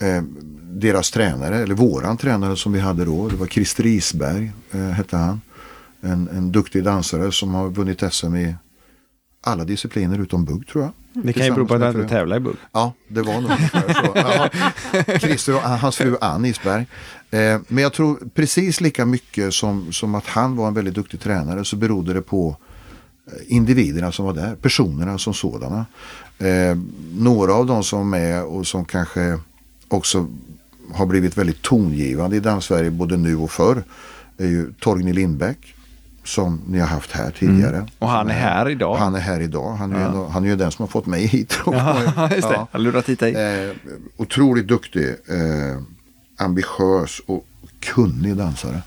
eh, 0.00 0.22
deras 0.62 1.10
tränare, 1.10 1.56
eller 1.56 1.74
våran 1.74 2.16
tränare 2.16 2.56
som 2.56 2.72
vi 2.72 2.80
hade 2.80 3.04
då. 3.04 3.28
Det 3.28 3.36
var 3.36 3.46
Christer 3.46 3.86
Isberg, 3.86 4.52
eh, 4.70 4.80
hette 4.80 5.16
han. 5.16 5.40
En, 6.00 6.28
en 6.28 6.52
duktig 6.52 6.84
dansare 6.84 7.32
som 7.32 7.54
har 7.54 7.70
vunnit 7.70 8.12
SM 8.12 8.36
i 8.36 8.56
alla 9.40 9.64
discipliner 9.64 10.18
utom 10.18 10.44
bugg 10.44 10.66
tror 10.66 10.84
jag. 10.84 10.92
Det 11.12 11.32
kan 11.32 11.46
ju 11.46 11.52
bero 11.52 11.66
på 11.66 11.74
att 11.74 11.80
han 11.80 11.94
inte 11.96 12.08
tävlar 12.08 12.36
i 12.36 12.40
bugg. 12.40 12.56
Ja, 12.72 12.92
det 13.08 13.22
var 13.22 13.40
nog 13.40 13.50
så. 13.50 14.12
Ja. 15.06 15.18
Christer 15.18 15.54
och 15.54 15.62
hans 15.62 15.96
fru 15.96 16.16
Ann 16.20 16.44
Isberg. 16.44 16.86
Eh, 17.30 17.60
men 17.68 17.82
jag 17.82 17.92
tror 17.92 18.18
precis 18.34 18.80
lika 18.80 19.06
mycket 19.06 19.54
som, 19.54 19.92
som 19.92 20.14
att 20.14 20.26
han 20.26 20.56
var 20.56 20.68
en 20.68 20.74
väldigt 20.74 20.94
duktig 20.94 21.20
tränare 21.20 21.64
så 21.64 21.76
berodde 21.76 22.12
det 22.12 22.22
på 22.22 22.56
eh, 23.26 23.32
individerna 23.46 24.12
som 24.12 24.24
var 24.24 24.32
där, 24.32 24.54
personerna 24.54 25.18
som 25.18 25.34
sådana. 25.34 25.86
Eh, 26.38 26.78
några 27.12 27.54
av 27.54 27.66
de 27.66 27.84
som 27.84 27.98
var 27.98 28.06
med 28.06 28.44
och 28.44 28.66
som 28.66 28.84
kanske 28.84 29.38
också 29.88 30.26
har 30.92 31.06
blivit 31.06 31.38
väldigt 31.38 31.62
tongivande 31.62 32.36
i 32.36 32.40
Danssverige 32.40 32.90
både 32.90 33.16
nu 33.16 33.36
och 33.36 33.50
förr 33.50 33.82
är 34.38 34.46
ju 34.46 34.72
Torgny 34.72 35.12
Lindbäck 35.12 35.74
som 36.30 36.60
ni 36.66 36.78
har 36.78 36.86
haft 36.86 37.12
här 37.12 37.30
tidigare. 37.30 37.86
Och 37.98 38.08
han 38.08 38.28
är 38.30 38.34
här 38.34 38.68
idag. 38.68 38.96
Han 38.96 39.14
är 39.14 39.20
här 39.20 39.40
idag. 39.40 39.72
Han 39.74 39.92
är, 39.92 39.98
ju, 39.98 40.04
en- 40.04 40.30
han 40.30 40.44
är 40.44 40.48
ju 40.48 40.56
den 40.56 40.70
som 40.70 40.82
har 40.82 40.88
fått 40.88 41.06
mig 41.06 41.26
hit. 41.26 41.58
Ja, 41.66 41.96
just 42.36 42.48
det. 42.48 42.66
Ja. 42.72 42.78
Lurat 42.78 43.08
hit 43.08 43.20
dig. 43.20 43.34
Eh, 43.34 43.72
otroligt 44.16 44.66
duktig, 44.68 45.08
eh, 45.08 45.82
ambitiös 46.38 47.20
och 47.26 47.44
kunnig 47.80 48.36
dansare. 48.36 48.82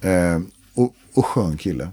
Eh, 0.00 0.40
och, 0.74 0.94
och 1.14 1.26
skön 1.26 1.56
kille. 1.56 1.88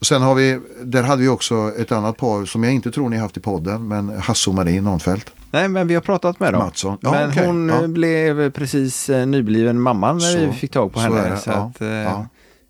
Och 0.00 0.06
sen 0.06 0.22
har 0.22 0.34
vi, 0.34 0.60
där 0.82 1.02
hade 1.02 1.22
vi 1.22 1.28
också 1.28 1.72
ett 1.78 1.92
annat 1.92 2.16
par 2.16 2.44
som 2.44 2.64
jag 2.64 2.72
inte 2.72 2.90
tror 2.90 3.08
ni 3.08 3.16
haft 3.16 3.36
i 3.36 3.40
podden, 3.40 3.88
men 3.88 4.08
Hasse 4.20 4.50
och 4.50 4.56
Marie 4.56 4.80
Nonfeldt. 4.80 5.30
Nej, 5.50 5.68
men 5.68 5.86
vi 5.88 5.94
har 5.94 6.00
pratat 6.02 6.40
med 6.40 6.52
dem. 6.52 6.62
Mattsson. 6.64 6.98
Ja, 7.00 7.10
men 7.12 7.30
okej. 7.30 7.46
hon 7.46 7.68
Ja. 7.68 7.86
blev 7.86 8.50
precis 8.50 9.08
eh, 9.08 9.26
nybliven 9.26 9.80
mamma 9.80 10.12
när 10.12 10.20
Så- 10.20 10.38
vi 10.38 10.52
fick 10.52 10.70
tag 10.72 10.92
på 10.92 10.98
så 11.00 11.14
henne. 11.14 11.36
Så 11.36 11.50
ja. 11.50 11.56
att, 11.74 11.80
eh, 11.80 11.88
Ja. 11.88 12.26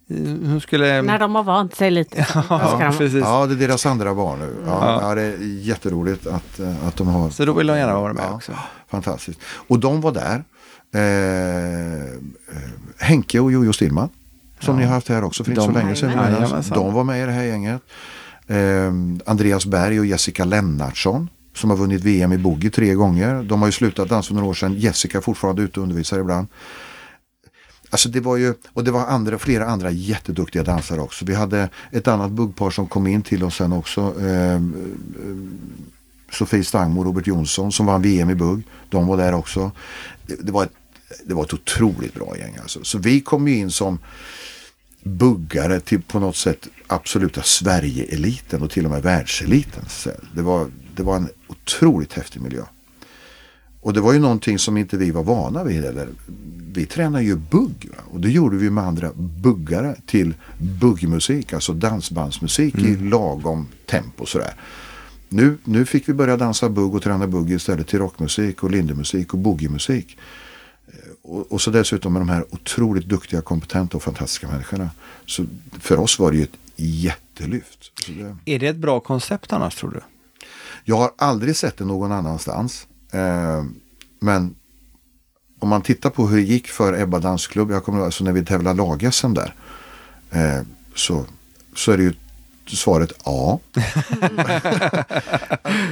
Hon 0.09 0.61
skulle... 0.61 1.02
När 1.02 1.18
de 1.18 1.34
har 1.34 1.42
vant 1.42 1.74
sig 1.74 1.90
lite. 1.90 2.26
ja, 2.50 2.78
de- 2.90 2.98
precis. 2.98 3.20
Ja, 3.20 3.46
det 3.46 3.54
är 3.54 3.68
deras 3.68 3.86
andra 3.86 4.14
barn 4.14 4.38
nu. 4.38 4.54
Ja, 4.66 4.72
Ja. 5.02 5.09
ja. 5.09 5.14
det 5.14 5.22
är 5.22 5.36
jätteroligt 5.42 6.26
att, 6.26 6.59
eh, 6.61 6.86
att 6.88 6.96
de 6.96 7.07
har 7.09 7.30
Så 7.30 7.44
då 7.44 7.52
vill 7.52 7.66
de 7.66 7.78
gärna 7.78 7.94
vara 8.00 8.12
med 8.12 8.24
Ja. 8.28 8.34
också. 8.34 8.52
Fantastiskt. 8.90 9.40
Och 9.68 9.78
de 9.78 10.00
var 10.00 10.12
där. 10.12 10.44
Eh, 10.94 12.02
eh, 12.02 12.12
Henke 12.98 13.40
och 13.40 13.52
Jojo 13.52 13.72
Stillman. 13.72 14.09
Som 14.61 14.74
Ja. 14.74 14.80
ni 14.80 14.86
har 14.86 14.94
haft 14.94 15.09
här 15.09 15.24
också 15.24 15.44
för 15.44 15.50
inte 15.50 15.61
De- 15.61 15.66
så 15.74 15.78
länge 15.78 15.94
sedan. 15.96 16.62
De 16.74 16.94
var 16.94 17.04
med 17.04 17.22
i 17.22 17.26
det 17.26 17.32
här 17.32 17.44
gänget. 17.44 17.82
Eh, 18.46 18.92
Andreas 19.30 19.66
Berg 19.66 20.00
och 20.00 20.07
Jessica 20.07 20.44
Lennartsson. 20.44 21.28
Som 21.54 21.70
har 21.70 21.76
vunnit 21.76 22.02
VM 22.04 22.32
i 22.32 22.38
boogie 22.38 22.70
tre 22.70 22.94
gånger. 22.94 23.42
De 23.42 23.61
har 23.61 23.68
ju 23.68 23.72
slutat 23.72 24.09
dansa 24.09 24.34
några 24.34 24.46
år 24.46 24.54
sedan. 24.54 24.74
Jessica 24.74 25.18
är 25.18 25.22
fortfarande 25.22 25.62
ute 25.62 25.80
och 25.80 25.84
undervisar 25.84 26.18
ibland. 26.18 26.46
Alltså 27.91 28.09
det 28.09 28.20
var 28.20 28.37
ju, 28.37 28.55
och 28.72 28.84
det 28.84 28.91
var 28.91 29.07
andra, 29.07 29.39
flera 29.39 29.66
andra 29.66 29.91
jätteduktiga 29.91 30.62
dansare 30.62 31.01
också. 31.01 31.24
Vi 31.24 31.34
hade 31.34 31.68
ett 31.93 32.09
annat 32.09 32.30
buggpar 32.30 32.70
som 32.70 32.87
kom 32.87 33.07
in 33.07 33.22
till 33.22 33.45
oss 33.45 33.57
sen 33.57 33.72
också. 33.72 34.01
Eh, 34.20 34.61
Sofie 36.32 36.64
Stangmo 36.64 37.01
och 37.01 37.07
Robert 37.07 37.26
Jonsson 37.26 37.72
som 37.72 37.87
vann 37.87 38.03
VM 38.03 38.30
i 38.30 38.34
bugg. 38.34 38.62
De 38.89 39.07
var 39.07 39.16
där 39.16 39.34
också. 39.34 39.70
Det, 40.26 40.34
det, 40.34 40.53
var, 40.53 40.64
ett, 40.64 40.72
det 41.24 41.34
var 41.34 41.45
ett 41.45 41.55
otroligt 41.55 42.14
bra 42.14 42.37
gäng 42.39 42.57
alltså. 42.61 42.84
Så 42.84 42.99
vi 42.99 43.20
kom 43.20 43.49
ju 43.49 43.57
in 43.57 43.70
som 43.70 43.99
buggare 45.03 45.80
till 45.80 46.03
på 46.03 46.18
något 46.18 46.37
sätt 46.37 46.68
absoluta 46.87 47.43
Sverige-eliten 47.43 48.62
och 48.62 48.70
till 48.70 48.84
och 48.84 48.91
med 48.91 49.03
världseliten. 49.03 49.84
Så 49.89 50.11
det, 50.34 50.43
var, 50.43 50.70
det 50.97 51.03
var 51.03 51.16
en 51.16 51.28
otroligt 51.49 52.12
häftig 52.12 52.41
miljö. 52.41 52.62
Och 53.87 53.93
det 53.93 54.01
var 54.01 54.12
ju 54.12 54.18
någonting 54.18 54.59
som 54.59 54.76
inte 54.76 54.97
vi 54.97 55.11
var 55.11 55.22
vana 55.22 55.64
vid. 55.64 55.84
Eller, 55.84 56.09
vi 56.72 56.87
tränade 56.87 57.24
ju 57.24 57.37
bugg 57.37 57.89
va? 57.97 58.03
och 58.12 58.20
det 58.20 58.30
gjorde 58.30 58.57
vi 58.57 58.70
med 58.70 58.84
andra 58.84 59.12
buggare 59.14 59.97
till 60.07 60.34
buggmusik, 60.80 61.53
alltså 61.53 61.72
dansbandsmusik 61.72 62.78
i 62.78 62.97
lagom 62.97 63.68
tempo 63.87 64.26
sådär. 64.26 64.55
nu, 65.28 65.59
nu 65.64 65.84
fick 65.84 66.09
vi 66.09 66.12
börja 66.12 66.37
dansa 66.37 66.68
bugg 66.68 66.95
och 66.95 67.03
träna 67.03 67.26
bugg 67.26 67.51
istället 67.51 67.89
till 67.89 67.99
rockmusik 67.99 68.62
och 68.62 68.70
lindemusik 68.70 69.32
och 69.32 69.39
boogiemusik. 69.39 70.18
Eh, 70.87 70.93
och, 71.22 71.53
och 71.53 71.61
så 71.61 71.70
dessutom 71.70 72.12
med 72.12 72.22
de 72.22 72.28
här 72.28 72.45
otroligt 72.51 73.07
duktiga, 73.07 73.43
kompetenta 73.43 73.97
och 73.97 74.03
fantastiska 74.03 74.49
människorna. 74.49 74.91
Så 75.26 75.45
för 75.80 75.99
oss 75.99 76.18
var 76.18 76.30
det 76.30 76.37
ju 76.37 76.43
ett 76.43 76.59
jättelyft. 76.76 77.93
Det, 78.07 78.55
Är 78.55 78.59
det 78.59 78.66
ett 78.66 78.76
bra 78.76 79.01
koncept 79.01 79.53
annars 79.53 79.76
tror 79.76 79.91
du? 79.91 80.01
jag 80.84 80.97
har 80.97 81.11
aldrig 81.18 81.57
sett 81.57 81.76
det 81.76 81.84
någon 81.84 82.12
annanstans. 82.12 82.87
Eh, 83.12 83.64
men 84.20 84.54
om 85.59 85.68
man 85.68 85.82
tittar 85.82 86.11
på 86.11 86.26
hur 86.26 86.36
det 86.36 86.42
gick 86.42 86.68
för 86.68 87.00
Ebba 87.00 87.18
dansklubb, 87.18 87.70
jag 87.70 87.84
kommer 87.84 88.04
alltså 88.04 88.24
när 88.24 88.32
vi 88.32 88.44
tävlade 88.44 88.76
lag-SM 88.76 89.34
där. 89.34 89.54
Eh, 90.30 90.62
så, 90.94 91.24
så 91.74 91.92
är 91.92 91.96
det 91.96 92.02
ju 92.02 92.12
svaret 92.66 93.12
ja. 93.24 93.61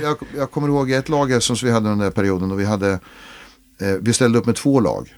jag, 0.02 0.16
jag 0.36 0.50
kommer 0.50 0.68
ihåg 0.68 0.90
ett 0.90 1.08
lag 1.08 1.42
som 1.42 1.56
vi 1.62 1.70
hade 1.70 1.88
under 1.88 1.90
den 1.90 1.98
där 1.98 2.10
perioden 2.10 2.50
och 2.50 2.60
vi 2.60 2.64
hade 2.64 2.92
eh, 3.78 3.88
vi 4.00 4.12
ställde 4.12 4.38
upp 4.38 4.46
med 4.46 4.56
två 4.56 4.80
lag. 4.80 5.14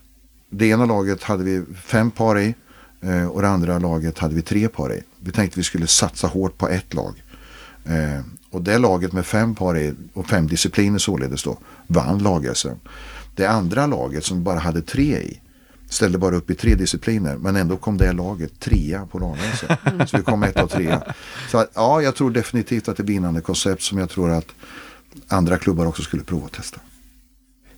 Det 0.51 0.67
ena 0.67 0.87
laget 0.87 1.23
hade 1.23 1.45
vi 1.45 1.65
fem 1.85 2.11
par 2.11 2.39
i 2.39 2.55
eh, 3.01 3.27
och 3.27 3.43
det 3.43 3.49
andra 3.49 3.79
laget 3.79 4.19
hade 4.19 4.35
vi 4.35 4.43
tre 4.43 4.69
par 4.69 4.95
i. 4.95 5.03
Vi 5.21 5.33
tänkte 5.33 5.61
vi 5.61 5.65
skulle 5.65 5.87
satsa 5.87 6.27
hårt 6.27 6.59
på 6.59 6.69
ett 6.69 6.95
lag. 6.95 7.23
Och 8.57 8.63
det 8.63 8.79
laget 8.79 9.13
med 9.13 9.27
fem 9.27 9.55
par 9.55 9.79
i 9.79 9.95
och 10.13 10.27
fem 10.27 10.47
discipliner 10.47 10.99
således 10.99 11.43
då 11.43 11.59
vann 11.87 12.19
lag-SM. 12.19 12.77
Det 13.35 13.47
andra 13.47 13.87
laget 13.87 14.25
som 14.25 14.45
bara 14.45 14.59
hade 14.59 14.83
tre 14.83 15.19
i 15.19 15.41
ställde 15.89 16.19
bara 16.19 16.37
upp 16.37 16.51
i 16.51 16.55
tre 16.55 16.75
discipliner 16.75 17.37
men 17.37 17.57
ändå 17.57 17.77
kom 17.77 17.99
det 17.99 18.13
laget 18.13 18.61
trea 18.61 19.07
på 19.07 19.19
lag 19.19 19.37
Så 20.09 20.17
vi 20.17 20.23
kom 20.23 20.43
ett 20.43 20.63
och 20.63 20.71
trea. 20.71 21.15
Så 21.51 21.59
att, 21.59 21.71
ja, 21.75 22.03
jag 22.03 22.15
tror 22.15 22.31
definitivt 22.31 22.89
att 22.89 22.97
det 22.97 23.03
är 23.03 23.07
vinnande 23.07 23.41
koncept 23.41 23.83
som 23.83 23.99
jag 23.99 24.11
tror 24.11 24.31
att 24.31 24.49
andra 25.29 25.59
klubbar 25.59 25.87
också 25.87 26.03
skulle 26.03 26.23
prova 26.23 26.47
att 26.47 26.53
testa. 26.53 26.81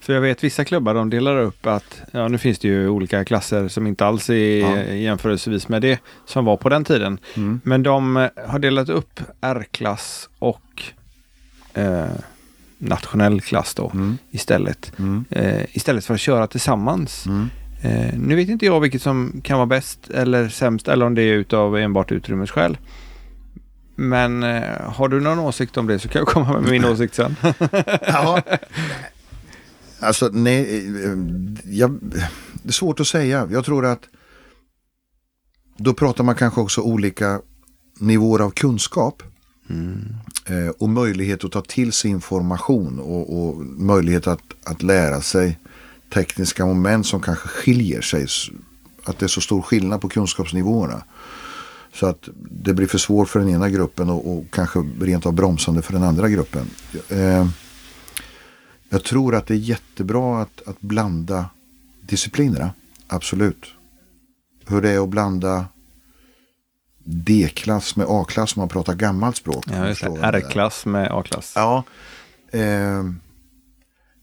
För 0.08 0.12
jag 0.14 0.20
vet 0.20 0.44
vissa 0.44 0.64
klubbar 0.64 0.94
de 0.94 1.10
delar 1.10 1.36
upp 1.36 1.66
att, 1.66 2.00
ja 2.10 2.28
nu 2.28 2.38
finns 2.38 2.58
det 2.58 2.68
ju 2.68 2.88
olika 2.88 3.24
klasser 3.24 3.68
som 3.68 3.86
inte 3.86 4.06
alls 4.06 4.30
är 4.30 4.58
Ja. 4.60 4.82
jämförelsevis 4.82 5.68
med 5.68 5.82
det 5.82 6.00
som 6.26 6.44
var 6.44 6.56
på 6.56 6.68
den 6.68 6.84
tiden. 6.84 7.18
Mm. 7.36 7.60
Men 7.64 7.82
de 7.82 8.16
eh, 8.16 8.28
har 8.46 8.58
delat 8.58 8.88
upp 8.88 9.20
R-klass 9.40 10.28
och 10.38 10.82
eh, 11.74 12.06
nationell 12.78 13.40
klass 13.40 13.74
då 13.74 13.90
Mm. 13.94 14.18
istället. 14.30 14.92
Mm. 14.98 15.24
Eh, 15.30 15.62
istället 15.76 16.04
för 16.04 16.14
att 16.14 16.20
köra 16.20 16.46
tillsammans. 16.46 17.26
Mm. 17.26 17.48
Eh, 17.82 18.18
nu 18.18 18.36
vet 18.36 18.48
inte 18.48 18.66
jag 18.66 18.80
vilket 18.80 19.02
som 19.02 19.40
kan 19.44 19.56
vara 19.58 19.66
bäst 19.66 20.10
eller 20.10 20.48
sämst 20.48 20.88
eller 20.88 21.06
om 21.06 21.14
det 21.14 21.22
är 21.22 21.32
utav 21.34 21.76
enbart 21.78 22.12
utrymmesskäl. 22.12 22.78
Men 23.94 24.42
eh, 24.42 24.62
har 24.84 25.08
du 25.08 25.20
någon 25.20 25.38
åsikt 25.38 25.76
om 25.76 25.86
det 25.86 25.98
så 25.98 26.08
kan 26.08 26.18
jag 26.20 26.28
komma 26.28 26.60
med 26.60 26.70
min 26.70 26.84
åsikt 26.92 27.14
sen. 27.14 27.36
Ja. 28.06 28.40
Alltså 30.00 30.30
nej, 30.32 30.86
eh, 31.04 31.16
jag, 31.64 31.98
det 32.62 32.68
är 32.68 32.72
svårt 32.72 33.00
att 33.00 33.08
säga. 33.08 33.48
Jag 33.52 33.64
tror 33.64 33.86
att 33.86 34.02
då 35.76 35.94
pratar 35.94 36.24
man 36.24 36.34
kanske 36.34 36.60
också 36.60 36.80
olika 36.80 37.40
nivåer 37.98 38.40
av 38.40 38.50
kunskap. 38.50 39.22
Eh, 40.46 40.68
och 40.68 40.88
möjlighet 40.88 41.44
att 41.44 41.52
ta 41.52 41.60
till 41.60 41.92
sig 41.92 42.10
information 42.10 43.00
och, 43.00 43.38
och 43.38 43.56
möjlighet 43.64 44.26
att, 44.26 44.42
att 44.64 44.82
lära 44.82 45.20
sig 45.20 45.58
tekniska 46.14 46.66
moment 46.66 47.06
som 47.06 47.20
kanske 47.20 47.48
skiljer 47.48 48.00
sig. 48.00 48.26
Att 49.04 49.18
det 49.18 49.26
är 49.26 49.28
så 49.28 49.40
stor 49.40 49.62
skillnad 49.62 50.00
på 50.00 50.08
kunskapsnivåerna. 50.08 51.02
Så 51.94 52.06
att 52.06 52.28
det 52.50 52.74
blir 52.74 52.86
för 52.86 52.98
svårt 52.98 53.28
för 53.28 53.40
den 53.40 53.48
ena 53.48 53.70
gruppen 53.70 54.10
och, 54.10 54.32
och 54.32 54.44
kanske 54.50 54.78
rent 55.00 55.26
av 55.26 55.32
bromsande 55.32 55.82
för 55.82 55.92
den 55.92 56.02
andra 56.02 56.28
gruppen. 56.28 56.66
Eh, 57.08 57.48
jag 58.88 59.04
tror 59.04 59.34
att 59.34 59.46
det 59.46 59.54
är 59.54 59.58
jättebra 59.58 60.42
att, 60.42 60.62
att 60.68 60.80
blanda 60.80 61.50
disciplinerna. 62.00 62.70
Absolut. 63.06 63.66
Hur 64.66 64.82
det 64.82 64.90
är 64.90 65.02
att 65.02 65.08
blanda 65.08 65.66
D-klass 67.04 67.96
med 67.96 68.06
A-klass 68.08 68.56
om 68.56 68.60
man 68.60 68.68
pratar 68.68 68.94
gammalt 68.94 69.36
språk. 69.36 69.64
Ja. 69.68 69.86
R-klass 70.22 70.86
med 70.86 71.10
A-klass. 71.12 71.52
Ja. 71.54 71.84
Eh, 72.50 73.04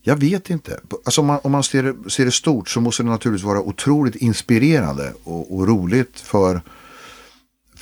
jag 0.02 0.16
vet 0.16 0.50
inte. 0.50 0.80
Alltså 1.06 1.22
om 1.22 1.28
man, 1.28 1.40
om 1.44 1.52
man 1.52 1.64
ser, 1.64 2.10
ser 2.10 2.26
det 2.26 2.32
stort 2.32 2.70
så 2.70 2.82
måste 2.82 3.04
det 3.04 3.10
naturligtvis 3.10 3.46
vara 3.46 3.62
otroligt 3.62 4.16
inspirerande 4.16 5.14
och, 5.24 5.56
och 5.56 5.68
roligt 5.68 6.20
för, 6.20 6.62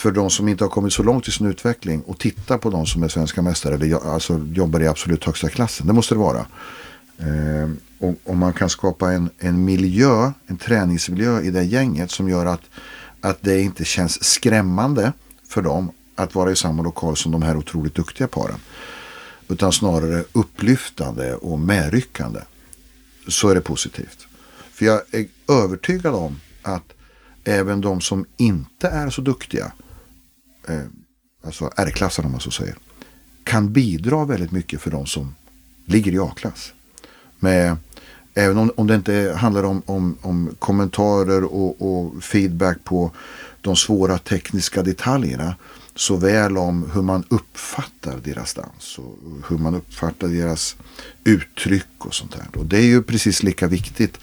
för 0.03 0.11
de 0.11 0.29
som 0.29 0.47
inte 0.47 0.63
har 0.63 0.69
kommit 0.69 0.93
så 0.93 1.03
långt 1.03 1.27
i 1.27 1.31
sin 1.31 1.47
utveckling 1.47 2.01
och 2.01 2.19
titta 2.19 2.57
på 2.57 2.69
de 2.69 2.85
som 2.85 3.03
är 3.03 3.07
svenska 3.07 3.41
mästare 3.41 3.75
eller 3.75 4.13
alltså 4.13 4.47
jobbar 4.53 4.79
i 4.79 4.87
absolut 4.87 5.23
högsta 5.23 5.49
klassen. 5.49 5.87
Det 5.87 5.93
måste 5.93 6.15
det 6.15 6.19
vara. 6.19 6.45
Eh, 7.17 7.69
och 7.99 8.15
om 8.23 8.37
man 8.37 8.53
kan 8.53 8.69
skapa 8.69 9.11
en, 9.11 9.29
en 9.39 9.65
miljö, 9.65 10.31
en 10.47 10.57
träningsmiljö 10.57 11.41
i 11.41 11.51
det 11.51 11.63
gänget 11.63 12.11
som 12.11 12.29
gör 12.29 12.45
att, 12.45 12.61
att 13.21 13.37
det 13.41 13.61
inte 13.61 13.85
känns 13.85 14.23
skrämmande 14.23 15.13
för 15.47 15.61
dem 15.61 15.91
att 16.15 16.35
vara 16.35 16.51
i 16.51 16.55
samma 16.55 16.83
lokal 16.83 17.17
som 17.17 17.31
de 17.31 17.41
här 17.41 17.57
otroligt 17.57 17.95
duktiga 17.95 18.27
paren. 18.27 18.59
Utan 19.47 19.71
snarare 19.71 20.23
upplyftande 20.33 21.35
och 21.35 21.59
medryckande. 21.59 22.39
Så 23.27 23.49
är 23.49 23.55
det 23.55 23.61
positivt. 23.61 24.27
För 24.71 24.85
jag 24.85 25.01
är 25.11 25.25
övertygad 25.63 26.15
om 26.15 26.39
att 26.61 26.93
även 27.43 27.81
de 27.81 28.01
som 28.01 28.25
inte 28.37 28.87
är 28.87 29.09
så 29.09 29.21
duktiga, 29.21 29.71
eh, 30.67 30.85
alltså 31.45 31.71
R-klassen 31.75 32.25
om 32.25 32.31
man 32.31 32.41
så 32.41 32.51
säger, 32.51 32.75
kan 33.43 33.73
bidra 33.73 34.25
väldigt 34.25 34.51
mycket 34.51 34.81
för 34.81 34.91
de 34.91 35.05
som 35.05 35.35
ligger 35.85 36.11
i 36.11 36.19
A-klass. 36.19 36.73
Med, 37.39 37.77
även 38.33 38.57
om, 38.57 38.71
om 38.75 38.87
det 38.87 38.95
inte 38.95 39.35
handlar 39.37 39.63
om, 39.63 39.81
om, 39.85 40.17
om 40.21 40.55
kommentarer 40.59 41.43
och, 41.43 41.81
och 41.81 42.23
feedback 42.23 42.77
på 42.83 43.11
de 43.61 43.75
svåra 43.75 44.17
tekniska 44.17 44.83
detaljerna. 44.83 45.55
Såväl 45.95 46.57
om 46.57 46.91
hur 46.93 47.01
man 47.01 47.23
uppfattar 47.29 48.17
deras 48.23 48.53
dans 48.53 48.97
och 48.97 49.17
hur 49.49 49.57
man 49.57 49.75
uppfattar 49.75 50.27
deras 50.27 50.75
uttryck 51.23 51.85
och 51.97 52.13
sånt 52.13 52.31
där. 52.31 52.59
Och 52.59 52.65
det 52.65 52.77
är 52.77 52.85
ju 52.85 53.03
precis 53.03 53.43
lika 53.43 53.67
viktigt 53.67 54.17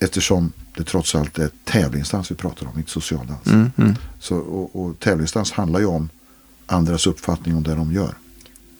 eftersom 0.00 0.52
det 0.76 0.84
trots 0.84 1.14
allt 1.14 1.38
är 1.38 1.50
tävlingsdans 1.64 2.30
vi 2.30 2.34
pratar 2.34 2.66
om, 2.66 2.78
inte 2.78 2.90
socialdans. 2.90 3.46
Mm, 3.46 3.70
mm. 3.76 3.94
Så, 4.18 4.36
och, 4.36 4.84
och 4.84 4.98
tävlingsdans 4.98 5.52
handlar 5.52 5.80
ju 5.80 5.86
om 5.86 6.08
andras 6.66 7.06
uppfattning 7.06 7.56
om 7.56 7.62
det 7.62 7.74
de 7.74 7.92
gör 7.92 8.14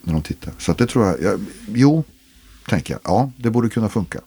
när 0.03 0.13
de 0.13 0.23
tittar. 0.23 0.53
Så 0.59 0.73
att 0.73 0.79
det 0.79 0.87
tror 0.87 1.07
jag, 1.07 1.23
jag, 1.23 1.41
jo, 1.69 2.05
tänker 2.69 2.95
jag, 2.95 3.01
ja, 3.05 3.33
det 3.37 3.51
borde 3.51 3.69
kunna 3.69 3.89
funka. 3.89 4.21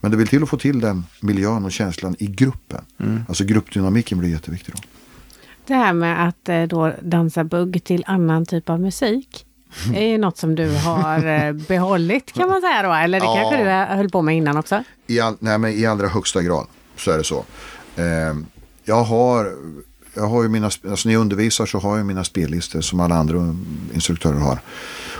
Men 0.00 0.10
det 0.10 0.16
vill 0.16 0.28
till 0.28 0.42
att 0.42 0.48
få 0.48 0.56
till 0.56 0.80
den 0.80 1.04
miljön 1.20 1.64
och 1.64 1.72
känslan 1.72 2.16
i 2.18 2.26
gruppen. 2.26 2.84
Alltså 3.28 3.44
gruppdynamiken 3.44 4.18
blir 4.18 4.30
jätteviktig 4.30 4.74
då. 4.74 4.80
Det 5.66 5.74
här 5.74 5.92
med 5.92 6.28
att 6.28 6.48
eh, 6.48 6.62
då 6.62 6.92
dansa 7.02 7.44
bugg 7.44 7.84
till 7.84 8.04
annan 8.06 8.46
typ 8.46 8.70
av 8.70 8.80
musik. 8.80 9.46
Är 9.94 10.06
ju 10.06 10.18
något 10.18 10.36
som 10.38 10.54
du 10.54 10.70
har 10.76 11.26
eh, 11.26 11.52
behållit 11.52 12.32
kan 12.32 12.48
man 12.48 12.60
säga 12.60 12.82
då. 12.82 12.92
Eller 12.92 13.20
det 13.20 13.26
Ja. 13.26 13.34
kanske 13.34 13.64
du 13.64 13.70
höll 13.96 14.10
på 14.10 14.22
med 14.22 14.36
innan 14.36 14.56
också. 14.56 14.84
I, 15.06 15.20
all, 15.20 15.36
nej, 15.40 15.58
men 15.58 15.70
I 15.72 15.86
allra 15.86 16.08
högsta 16.08 16.42
grad 16.42 16.66
så 16.96 17.10
är 17.10 17.18
det 17.18 17.24
så. 17.24 17.44
Eh, 17.96 18.04
jag 18.84 19.02
har, 19.04 19.52
jag 20.14 20.26
har 20.26 20.42
ju 20.42 20.48
mina, 20.48 20.66
alltså 20.66 21.08
när 21.08 21.12
jag 21.12 21.20
undervisar 21.20 21.66
så 21.66 21.78
har 21.78 21.96
jag 21.96 22.06
mina 22.06 22.24
spellistor 22.24 22.80
som 22.80 23.00
alla 23.00 23.14
andra 23.14 23.56
instruktörer 23.94 24.38
har. 24.38 24.58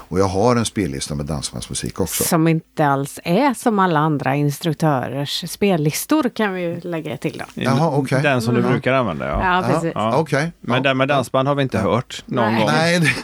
Och 0.09 0.19
jag 0.19 0.25
har 0.29 0.57
en 0.57 0.65
spellista 0.65 1.15
med 1.15 1.27
dansbandsmusik 1.27 2.01
också. 2.01 2.25
Som 2.25 2.49
inte 2.49 2.87
alls 2.87 3.21
är 3.25 3.55
som 3.55 3.79
alla 3.79 4.01
andra 4.01 4.35
instruktörers 4.35 5.45
spellistor 5.51 6.29
kan 6.35 6.53
vi 6.53 6.61
ju 6.63 6.81
lägga 6.81 7.17
till 7.17 7.39
då. 7.39 7.63
Jaha, 7.63 7.91
okej. 7.97 8.23
Den 8.23 8.43
som 8.43 8.55
du 8.55 8.61
Mm. 8.61 8.73
brukar 8.73 8.93
använda 8.93 9.27
ja. 9.29 9.57
Ja, 9.57 9.69
precis. 9.73 9.93
Ja. 9.95 10.17
Okej. 10.17 10.53
Men 10.61 10.77
ja. 10.77 10.83
den 10.83 10.97
med 10.97 11.09
dansband 11.09 11.49
har 11.49 11.55
vi 11.55 11.63
inte 11.63 11.79
hört 11.79 12.23
någon 12.27 12.53
Nej. 12.53 12.61
gång. 12.63 12.71
Nej. 12.73 13.15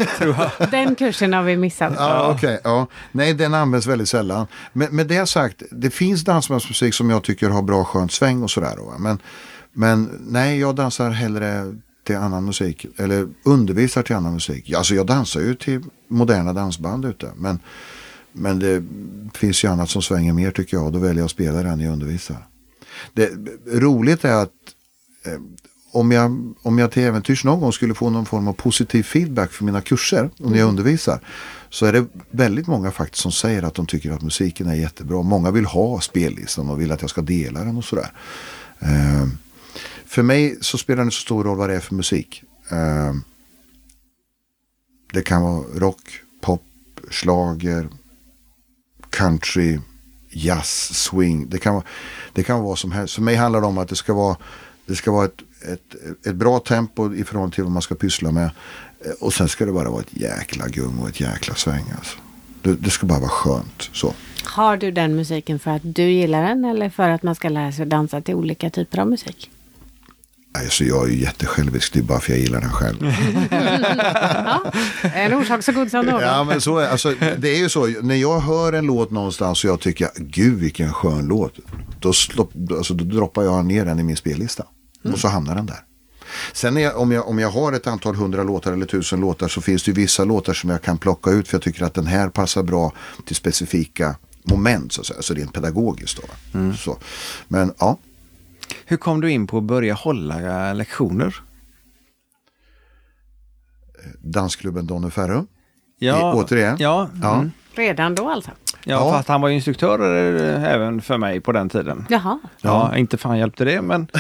Den 0.70 0.94
kursen 0.94 1.32
har 1.32 1.42
vi 1.42 1.56
missat. 1.56 1.92
Ja, 1.96 2.32
okej, 2.36 2.60
ja. 2.64 2.86
Nej, 3.12 3.34
den 3.34 3.54
används 3.54 3.86
väldigt 3.86 4.08
sällan. 4.08 4.46
Men 4.72 4.96
med 4.96 5.06
det 5.06 5.26
sagt, 5.26 5.62
det 5.70 5.90
finns 5.90 6.24
dansbandsmusik 6.24 6.94
som 6.94 7.10
jag 7.10 7.22
tycker 7.24 7.48
har 7.50 7.62
bra 7.62 7.84
skönt 7.84 8.12
sväng 8.12 8.42
och 8.42 8.50
sådär. 8.50 8.76
Men, 8.98 9.18
men 9.72 10.18
nej, 10.20 10.60
jag 10.60 10.74
dansar 10.74 11.10
hellre 11.10 11.74
till 12.10 12.18
annan 12.18 12.44
musik. 12.44 12.86
Eller 12.96 13.28
undervisar 13.42 14.02
till 14.02 14.16
annan 14.16 14.32
musik. 14.32 14.72
Alltså 14.72 14.94
jag 14.94 15.06
dansar 15.06 15.40
ju 15.40 15.54
till 15.54 15.82
moderna 16.08 16.52
dansband 16.52 17.04
ute. 17.04 17.30
Men, 17.36 17.58
men 18.32 18.58
det 18.58 18.84
finns 19.38 19.64
ju 19.64 19.68
annat 19.68 19.90
som 19.90 20.02
svänger 20.02 20.32
mer 20.32 20.50
tycker 20.50 20.76
jag. 20.76 20.92
Då 20.92 20.98
väljer 20.98 21.20
jag 21.20 21.24
att 21.24 21.30
spela 21.30 21.62
den 21.62 21.80
jag 21.80 21.92
undervisar. 21.92 22.46
Det 23.12 23.30
roligt 23.66 24.24
är 24.24 24.42
att 24.42 24.52
eh, 25.24 25.40
om 25.92 26.12
jag, 26.12 26.54
om 26.62 26.78
jag 26.78 26.90
till 26.90 27.02
äventyrs 27.02 27.44
någon 27.44 27.60
gång 27.60 27.72
skulle 27.72 27.94
få 27.94 28.10
någon 28.10 28.26
form 28.26 28.48
av 28.48 28.52
positiv 28.52 29.02
feedback 29.02 29.52
för 29.52 29.64
mina 29.64 29.80
kurser 29.80 30.30
och 30.38 30.50
när 30.50 30.58
jag 30.58 30.68
undervisar 30.68 31.20
så 31.68 31.86
är 31.86 31.92
det 31.92 32.06
väldigt 32.30 32.66
många 32.66 32.90
faktiskt 32.90 33.22
som 33.22 33.32
säger 33.32 33.62
att 33.62 33.74
de 33.74 33.86
tycker 33.86 34.12
att 34.12 34.22
musiken 34.22 34.66
är 34.66 34.74
jättebra. 34.74 35.22
Många 35.22 35.50
vill 35.50 35.64
ha 35.64 36.00
spellistan 36.00 36.70
och 36.70 36.80
vill 36.80 36.92
att 36.92 37.00
jag 37.00 37.10
ska 37.10 37.22
dela 37.22 37.64
den 37.64 37.76
och 37.76 37.84
sådär. 37.84 38.12
Eh, 38.80 39.28
för 40.06 40.22
mig 40.22 40.58
så 40.60 40.78
spelar 40.78 40.96
det 40.96 41.02
inte 41.02 41.16
så 41.16 41.20
stor 41.20 41.44
roll 41.44 41.56
vad 41.56 41.68
det 41.68 41.76
är 41.76 41.80
för 41.80 41.94
musik. 41.94 42.42
Eh, 42.70 43.14
det 45.12 45.22
kan 45.22 45.42
vara 45.42 45.64
rock, 45.74 46.20
pop, 46.40 46.62
slager, 47.10 47.88
country, 49.10 49.78
jazz, 50.30 50.94
swing. 50.94 51.48
Det 51.48 51.58
kan, 51.58 51.74
vara, 51.74 51.84
det 52.32 52.42
kan 52.42 52.56
vara 52.56 52.68
vad 52.68 52.78
som 52.78 52.92
helst. 52.92 53.14
För 53.14 53.22
mig 53.22 53.34
handlar 53.34 53.60
det 53.60 53.66
om 53.66 53.78
att 53.78 53.88
det 53.88 53.96
ska 53.96 54.14
vara, 54.14 54.36
det 54.86 54.96
ska 54.96 55.12
vara 55.12 55.24
ett, 55.24 55.42
ett, 55.72 56.26
ett 56.26 56.34
bra 56.34 56.58
tempo 56.58 57.14
i 57.14 57.24
förhållande 57.24 57.54
till 57.54 57.64
vad 57.64 57.72
man 57.72 57.82
ska 57.82 57.94
pyssla 57.94 58.30
med. 58.30 58.50
Eh, 59.04 59.12
och 59.20 59.32
sen 59.32 59.48
ska 59.48 59.66
det 59.66 59.72
bara 59.72 59.90
vara 59.90 60.00
ett 60.00 60.16
jäkla 60.16 60.68
gung 60.68 60.98
och 60.98 61.08
ett 61.08 61.20
jäkla 61.20 61.54
sväng. 61.54 61.84
Alltså. 61.96 62.18
Det, 62.62 62.74
det 62.74 62.90
ska 62.90 63.06
bara 63.06 63.20
vara 63.20 63.30
skönt. 63.30 63.90
Så. 63.92 64.14
Har 64.44 64.76
du 64.76 64.90
den 64.90 65.16
musiken 65.16 65.58
för 65.58 65.70
att 65.70 65.82
du 65.84 66.02
gillar 66.02 66.42
den 66.42 66.64
eller 66.64 66.90
för 66.90 67.10
att 67.10 67.22
man 67.22 67.34
ska 67.34 67.48
lära 67.48 67.72
sig 67.72 67.86
dansa 67.86 68.20
till 68.20 68.34
olika 68.34 68.70
typer 68.70 68.98
av 68.98 69.08
musik? 69.08 69.50
Alltså 70.52 70.84
jag 70.84 71.08
är 71.08 71.12
ju 71.12 71.20
jättesjälvisk. 71.20 71.92
Det 71.92 71.98
är 71.98 72.02
bara 72.02 72.20
för 72.20 72.32
jag 72.32 72.40
gillar 72.40 72.60
den 72.60 72.72
själv. 72.72 72.98
En 75.14 75.34
orsak 75.34 75.64
så 75.64 75.72
god 75.72 75.90
som 75.90 76.06
någon. 76.06 76.22
Ja 76.22 76.44
men 76.44 76.60
så 76.60 76.78
är 76.78 76.88
alltså, 76.88 77.14
det 77.38 77.48
är 77.48 77.58
ju 77.58 77.68
så. 77.68 77.86
När 77.86 78.14
jag 78.14 78.40
hör 78.40 78.72
en 78.72 78.86
låt 78.86 79.10
någonstans 79.10 79.64
och 79.64 79.70
jag 79.70 79.80
tycker 79.80 80.08
gud 80.16 80.58
vilken 80.58 80.92
skön 80.92 81.26
låt. 81.26 81.54
Då, 82.00 82.12
slopp, 82.12 82.52
alltså, 82.70 82.94
då 82.94 83.04
droppar 83.04 83.42
jag 83.42 83.64
ner 83.64 83.84
den 83.84 83.98
i 83.98 84.02
min 84.02 84.16
spellista. 84.16 84.64
Och 85.12 85.18
så 85.18 85.28
hamnar 85.28 85.54
den 85.54 85.66
där. 85.66 85.84
Sen 86.52 86.76
är, 86.76 86.96
om, 86.96 87.12
jag, 87.12 87.28
om 87.28 87.38
jag 87.38 87.50
har 87.50 87.72
ett 87.72 87.86
antal 87.86 88.14
hundra 88.14 88.42
låtar 88.42 88.72
eller 88.72 88.86
tusen 88.86 89.20
låtar 89.20 89.48
så 89.48 89.60
finns 89.60 89.82
det 89.82 89.90
ju 89.90 89.94
vissa 89.94 90.24
låtar 90.24 90.52
som 90.52 90.70
jag 90.70 90.82
kan 90.82 90.98
plocka 90.98 91.30
ut 91.30 91.48
för 91.48 91.54
jag 91.54 91.62
tycker 91.62 91.84
att 91.84 91.94
den 91.94 92.06
här 92.06 92.28
passar 92.28 92.62
bra 92.62 92.92
till 93.26 93.36
specifika 93.36 94.16
moment 94.42 94.92
så 94.92 95.00
att 95.00 95.06
säga. 95.06 95.16
Alltså 95.16 95.34
rent 95.34 95.52
pedagogiskt 95.52 96.20
då. 96.22 96.22
Så. 96.76 96.98
Men 97.48 97.74
ja, 97.78 97.98
Hur 98.86 98.96
kom 98.96 99.20
du 99.20 99.30
in 99.30 99.46
på 99.46 99.58
att 99.58 99.64
börja 99.64 99.94
hålla 99.94 100.72
lektioner? 100.72 101.34
dansklubben 104.20 104.86
Donny 104.86 105.10
Ferrum. 105.10 105.46
Ja, 105.98 106.30
I- 106.32 106.36
återigen? 106.36 106.76
Ja, 106.78 107.08
Ja. 107.22 107.34
mm. 107.34 107.50
Redan 107.74 108.14
då 108.14 108.30
alltså? 108.30 108.50
ja, 108.50 108.76
Ja. 108.84 109.10
fast 109.12 109.28
han 109.28 109.40
var 109.40 109.48
ju 109.48 109.54
instruktör 109.54 109.98
eh, 110.40 110.64
även 110.64 111.00
för 111.02 111.18
mig 111.18 111.40
på 111.40 111.52
den 111.52 111.68
tiden. 111.68 112.06
Jaha. 112.10 112.38
Ja, 112.60 112.96
inte 112.96 113.16
fan 113.18 113.38
hjälpte 113.38 113.64
det, 113.64 113.82
men... 113.82 114.06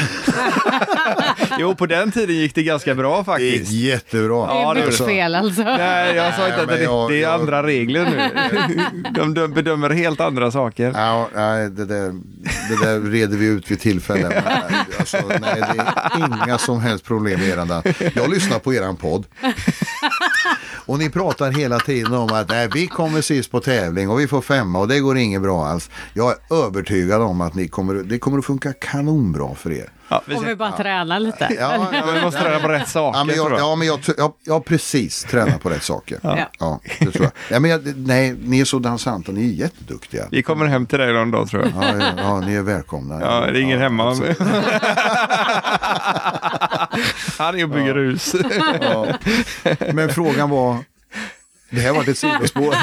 jo, 1.60 1.74
på 1.74 1.86
den 1.86 2.12
tiden 2.12 2.36
gick 2.36 2.54
det 2.54 2.62
ganska 2.62 2.94
bra 2.94 3.14
Det 3.14 3.20
är 3.20 3.24
faktiskt. 3.24 3.72
jättebra. 3.72 4.46
Ja, 4.48 4.74
det 4.74 4.80
är 4.82 4.86
det 4.86 4.92
så. 4.92 5.06
fel 5.06 5.34
alltså. 5.34 5.62
Nej, 5.62 6.16
jag 6.16 6.34
sa 6.34 6.46
inte 6.48 6.62
att 6.62 6.68
det, 6.68 6.82
jag- 6.82 7.10
det 7.10 7.16
är 7.16 7.22
jag- 7.22 7.40
andra 7.40 7.62
regler 7.62 8.04
nu. 8.04 8.30
De 9.14 9.34
dö- 9.34 9.48
bedömer 9.48 9.90
helt 9.90 10.20
andra 10.20 10.50
saker. 10.50 10.92
Ja, 10.96 11.28
nej, 11.34 11.70
det 11.70 11.84
där, 11.84 12.12
det 12.68 12.84
där 12.86 13.00
reder 13.10 13.36
vi 13.36 13.46
ut 13.46 13.70
vid 13.70 13.80
tillfälle. 13.80 14.28
Men, 14.28 14.42
Alltså, 14.98 15.16
nej, 15.28 15.40
det 15.74 15.82
är 15.82 16.44
inga 16.46 16.58
som 16.58 16.80
helst 16.80 17.04
problem 17.04 17.40
med 17.40 17.48
eran. 17.48 17.82
Jag 18.14 18.30
lyssnar 18.30 18.58
på 18.58 18.74
eran 18.74 18.96
podd. 18.96 19.24
Och 20.90 20.98
ni 20.98 21.10
pratar 21.10 21.50
hela 21.50 21.78
tiden 21.78 22.14
om 22.14 22.32
att 22.32 22.48
nej, 22.48 22.68
vi 22.74 22.86
kommer 22.86 23.20
sist 23.20 23.50
på 23.50 23.60
tävling 23.60 24.10
och 24.10 24.20
vi 24.20 24.28
får 24.28 24.40
femma 24.40 24.78
och 24.78 24.88
det 24.88 25.00
går 25.00 25.18
inget 25.18 25.42
bra 25.42 25.66
alls. 25.66 25.90
Jag 26.14 26.30
är 26.30 26.64
övertygad 26.66 27.22
om 27.22 27.40
att 27.40 27.54
ni 27.54 27.68
kommer, 27.68 27.94
det 27.94 28.18
kommer 28.18 28.38
att 28.38 28.44
funka 28.44 28.72
kanonbra 28.72 29.54
för 29.54 29.72
er. 29.72 29.90
Ja, 30.08 30.22
vi, 30.26 30.34
Om 30.34 30.44
vi 30.44 30.56
bara 30.56 30.72
tränar 30.72 31.20
lite. 31.20 31.56
Ja, 31.60 31.88
ja, 31.92 32.04
vi 32.14 32.20
måste 32.20 32.40
träna 32.40 32.60
på 32.60 32.68
rätt 32.68 32.88
saker. 32.88 33.18
Ja, 33.18 33.24
men 33.24 33.36
jag, 33.36 33.52
jag. 33.52 33.58
ja, 33.58 33.76
men 33.76 33.86
jag, 33.86 34.00
jag, 34.16 34.32
jag 34.44 34.64
precis 34.64 35.24
tränar 35.24 35.58
på 35.58 35.70
rätt 35.70 35.82
saker. 35.82 36.18
Ja. 36.22 36.38
Ja, 36.58 36.80
det 36.98 37.10
tror 37.10 37.24
jag. 37.24 37.32
Ja, 37.56 37.60
men 37.60 37.70
jag, 37.70 37.96
nej, 37.96 38.36
ni 38.44 38.60
är 38.60 38.64
så 38.64 38.78
dansanta, 38.78 39.32
ni 39.32 39.48
är 39.48 39.52
jätteduktiga. 39.52 40.26
Vi 40.30 40.42
kommer 40.42 40.66
hem 40.66 40.86
till 40.86 40.98
dig 40.98 41.12
någon 41.12 41.30
dag 41.30 41.48
tror 41.48 41.62
jag. 41.62 41.84
Ja, 41.84 41.94
ja, 41.98 42.12
ja, 42.16 42.40
ni 42.40 42.54
är 42.54 42.62
välkomna. 42.62 43.20
Ja, 43.20 43.46
det 43.52 43.58
är 43.58 43.62
ingen 43.62 43.80
hemma. 43.80 44.16
Han 47.38 47.58
är 47.58 47.64
och 47.64 47.70
bygger 47.70 47.94
hus. 47.94 48.34
Ja. 48.80 49.06
Men 49.92 50.08
frågan 50.08 50.50
var, 50.50 50.76
det 51.70 51.80
här 51.80 51.92
var 51.92 52.08
ett 52.08 52.18
sidospår. 52.18 52.74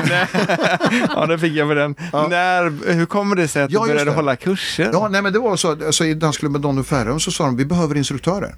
ja, 1.15 1.25
det 1.25 1.39
fick 1.39 1.53
jag 1.53 1.67
med 1.67 1.77
den. 1.77 1.95
När, 2.11 2.93
hur 2.93 3.05
kommer 3.05 3.35
det 3.35 3.47
sig 3.47 3.63
att 3.63 3.71
Ja, 3.71 3.85
du 3.85 3.91
började 3.91 4.11
hålla 4.11 4.35
kurser? 4.35 4.89
Ja, 4.93 5.07
nej 5.11 5.21
men 5.21 5.33
det 5.33 5.39
var 5.39 5.55
så, 5.55 5.71
alltså, 5.71 6.05
i 6.05 6.13
dansklubben 6.13 6.61
Donny 6.61 6.83
Ferrum 6.83 7.19
så 7.19 7.31
sa 7.31 7.45
de, 7.45 7.57
vi 7.57 7.65
behöver 7.65 7.95
instruktörer. 7.95 8.55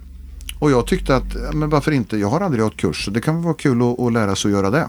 Och 0.58 0.70
jag 0.70 0.86
tyckte 0.86 1.16
att, 1.16 1.34
ja, 1.34 1.52
men 1.52 1.70
varför 1.70 1.92
inte, 1.92 2.16
jag 2.16 2.28
har 2.28 2.40
aldrig 2.40 2.62
hållit 2.62 2.76
kurs, 2.76 3.04
så 3.04 3.10
det 3.10 3.20
kan 3.20 3.42
vara 3.42 3.54
kul 3.54 3.82
att, 3.82 4.00
att 4.00 4.12
lära 4.12 4.36
sig 4.36 4.48
att 4.48 4.52
göra 4.52 4.70
det. 4.70 4.88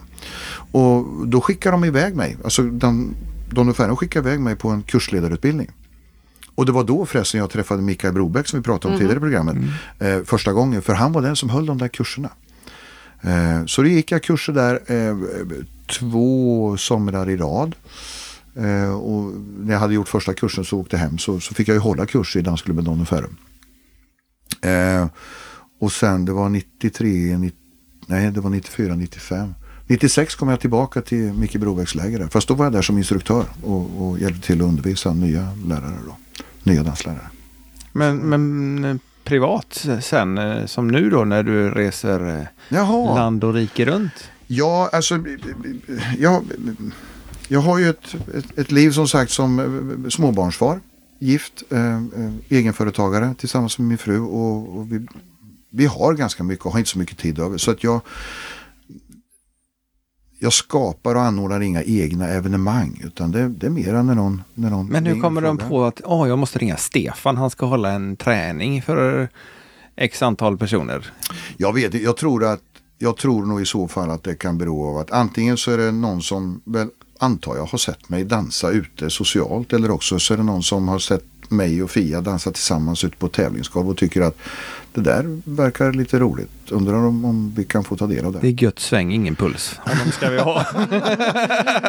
Och 0.72 1.06
då 1.28 1.42
skickade 1.42 1.74
de 1.74 1.86
iväg 1.86 2.16
mig, 2.16 2.38
alltså 2.44 2.62
den, 2.62 3.16
Ferrum 3.76 3.96
skickade 3.96 4.30
iväg 4.30 4.40
mig 4.40 4.56
på 4.56 4.70
en 4.70 4.84
kursledarutbildning. 4.84 5.70
Och 6.56 6.66
det 6.66 6.72
var 6.72 6.84
då 6.84 7.06
förresten 7.06 7.40
jag 7.40 7.50
träffade 7.50 7.82
Mikael 7.82 8.14
Brobeck 8.14 8.48
som 8.48 8.60
vi 8.60 8.64
pratade 8.64 8.94
om 8.94 9.00
tidigare 9.00 9.18
i 9.18 9.22
programmet. 9.22 9.58
Eh, 10.00 10.24
första 10.24 10.54
gången, 10.54 10.82
för 10.82 10.94
han 10.94 11.12
var 11.12 11.22
den 11.22 11.36
som 11.36 11.50
höll 11.50 11.66
de 11.66 11.78
där 11.78 11.88
kurserna. 11.88 12.30
Eh, 13.22 13.66
så 13.66 13.82
då 13.82 13.88
gick 13.88 14.12
jag 14.12 14.24
kurser 14.24 14.54
där 14.54 14.82
eh, 14.88 15.18
två 15.88 16.78
somrar 16.78 17.30
i 17.30 17.38
rad. 17.38 17.76
Eh, 18.56 18.94
och 18.94 19.34
när 19.60 19.74
jag 19.74 19.80
hade 19.80 19.94
gjort 19.94 20.10
första 20.10 20.34
kursen 20.34 20.66
så 20.66 20.80
åkte 20.80 20.96
jag 20.96 21.02
hem 21.02 21.18
så, 21.18 21.40
så 21.40 21.54
fick 21.54 21.68
jag 21.68 21.76
ju 21.76 21.80
hålla 21.80 22.06
kurs 22.06 22.36
i 22.36 22.42
dansklubben 22.42 22.86
Donny 22.86 23.06
Ferrum. 23.06 23.38
Eh, 24.62 25.08
och 25.80 25.92
sen 25.92 26.26
det 26.26 26.32
var 26.32 26.50
93, 26.50 27.38
90, 27.38 27.58
nej 28.08 28.32
det 28.32 28.42
var 28.42 28.50
94, 28.50 28.96
95. 28.96 29.54
96 29.88 30.36
kom 30.36 30.50
jag 30.50 30.60
tillbaka 30.60 31.02
till 31.02 31.34
Micke 31.34 31.56
Brobäcks 31.56 31.96
läger. 31.96 32.28
Fast 32.28 32.48
då 32.48 32.54
var 32.54 32.66
jag 32.66 32.74
där 32.74 32.82
som 32.82 32.98
instruktör 32.98 33.46
och, 33.64 34.08
och 34.08 34.20
hjälpte 34.20 34.48
till 34.48 34.62
att 34.62 34.68
undervisa 34.68 35.14
nya 35.14 35.48
lärare 35.66 35.98
då. 36.06 36.16
Nya 36.64 36.84
danslärare. 36.84 37.30
Men, 37.92 38.18
men 38.18 38.86
eh, 38.86 38.96
privat 39.24 39.88
sen, 40.02 40.38
eh, 40.38 40.66
som 40.66 40.88
nu 40.88 41.10
då 41.10 41.24
när 41.24 41.44
du 41.44 41.72
reser 41.72 42.40
eh, 42.40 42.46
Jaha. 42.70 43.16
land 43.16 43.44
och 43.44 43.54
rike 43.54 43.86
runt? 43.86 44.14
Ja, 44.48 44.90
alltså 44.94 45.24
jag, 46.18 46.44
jag 47.48 47.60
har 47.60 47.80
ju 47.80 47.90
ett, 47.90 48.16
ett, 48.36 48.58
ett 48.58 48.72
liv 48.72 48.92
som 48.92 49.08
sagt 49.08 49.32
som 49.32 50.08
småbarnsfar. 50.12 50.80
Gift, 51.20 51.64
eh, 51.70 52.02
egenföretagare 52.50 53.36
tillsammans 53.38 53.80
med 53.80 53.88
min 53.88 53.98
fru 53.98 54.20
och, 54.20 54.78
och 54.78 54.92
vi, 54.92 55.08
vi 55.70 55.86
har 55.86 56.14
ganska 56.14 56.44
mycket 56.44 56.66
och 56.66 56.72
har 56.72 56.80
inte 56.80 56.92
så 56.92 57.00
mycket 57.00 57.18
tid 57.18 57.40
över. 57.40 57.58
Så 57.58 57.72
att 57.72 57.84
jag, 57.84 58.02
jag 60.44 60.54
skapar 60.54 61.16
och 61.16 61.22
anordnar 61.22 61.62
inga 61.62 61.84
egna 61.84 62.28
evenemang 62.28 63.02
utan 63.04 63.32
det, 63.32 63.50
det 63.50 63.66
är 63.66 63.70
mera 63.70 64.04
när 64.04 64.16
någon, 64.16 64.44
när 64.54 64.70
någon 64.70 64.88
Men 64.88 65.06
hur 65.06 65.22
kommer 65.22 65.42
de 65.42 65.58
på 65.58 65.86
att 65.86 66.02
åh, 66.04 66.28
jag 66.28 66.40
måste 66.40 66.60
ringa 66.60 66.78
Stefan, 66.78 67.38
han 67.38 67.50
ska 67.50 67.66
hålla 67.66 67.92
en 67.92 68.16
träning 68.16 68.82
för 68.82 69.30
x 69.96 70.22
antal 70.22 70.58
personer? 70.58 71.14
Jag 71.58 71.74
vet 71.74 71.94
jag 71.94 72.18
tror 72.18 72.44
att 72.44 72.62
jag 72.98 73.18
tror 73.18 73.46
nog 73.46 73.62
i 73.62 73.66
så 73.66 73.88
fall 73.88 74.10
att 74.10 74.24
det 74.24 74.36
kan 74.36 74.58
bero 74.58 74.90
av 74.90 74.98
att 74.98 75.12
antingen 75.12 75.58
så 75.58 75.72
är 75.72 75.78
det 75.78 75.92
någon 75.92 76.22
som 76.22 76.62
väl 76.66 76.88
antar 77.20 77.56
jag 77.56 77.66
har 77.66 77.78
sett 77.78 78.10
mig 78.10 78.24
dansa 78.24 78.70
ute 78.70 79.10
socialt 79.10 79.74
eller 79.74 79.92
också 79.92 80.20
så 80.20 80.34
är 80.34 80.38
det 80.38 80.44
någon 80.44 80.64
som 80.64 80.88
har 80.88 81.00
sett 81.00 81.26
mig 81.52 81.84
och 81.84 81.92
Fia 81.92 82.22
dansa 82.22 82.52
tillsammans 82.52 83.04
ute 83.04 83.18
på 83.18 83.28
tävlingsgolv 83.28 83.90
och 83.90 83.98
tycker 83.98 84.22
att 84.22 84.38
det 84.94 85.02
där 85.02 85.42
verkar 85.44 85.94
lite 85.94 86.20
roligt. 86.20 86.50
Undrar 86.72 86.94
om, 86.94 87.26
om 87.26 87.54
vi 87.56 87.64
kan 87.64 87.84
få 87.84 87.96
ta 87.96 88.08
del 88.08 88.26
av 88.26 88.34
det. 88.34 88.40
Det 88.40 88.48
är 88.48 88.64
gött 88.64 88.80
sväng, 88.80 89.12
ingen 89.12 89.36
puls. 89.36 89.80
Honom 89.80 90.12
ska 90.12 90.30
vi 90.30 90.40
ha. 90.40 90.66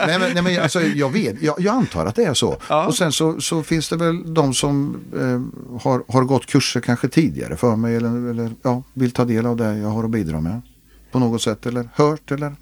nej, 0.06 0.18
men, 0.18 0.34
nej, 0.34 0.42
men 0.42 0.62
alltså, 0.62 0.80
jag 0.80 1.10
vet, 1.10 1.42
jag, 1.42 1.54
jag 1.58 1.74
antar 1.74 2.06
att 2.06 2.14
det 2.14 2.24
är 2.24 2.34
så. 2.34 2.56
Ja. 2.68 2.86
Och 2.86 2.94
sen 2.94 3.12
så, 3.12 3.40
så 3.40 3.62
finns 3.62 3.88
det 3.88 3.96
väl 3.96 4.34
de 4.34 4.54
som 4.54 4.96
eh, 5.14 5.80
har, 5.80 6.12
har 6.12 6.24
gått 6.24 6.46
kurser 6.46 6.80
kanske 6.80 7.08
tidigare 7.08 7.56
för 7.56 7.76
mig 7.76 7.96
eller, 7.96 8.30
eller 8.30 8.50
ja, 8.62 8.82
vill 8.92 9.10
ta 9.10 9.24
del 9.24 9.46
av 9.46 9.56
det 9.56 9.78
jag 9.78 9.88
har 9.88 10.04
att 10.04 10.10
bidra 10.10 10.40
med. 10.40 10.60
På 11.12 11.18
något 11.18 11.42
sätt 11.42 11.66
eller 11.66 11.88
hört 11.94 12.30
eller 12.30 12.54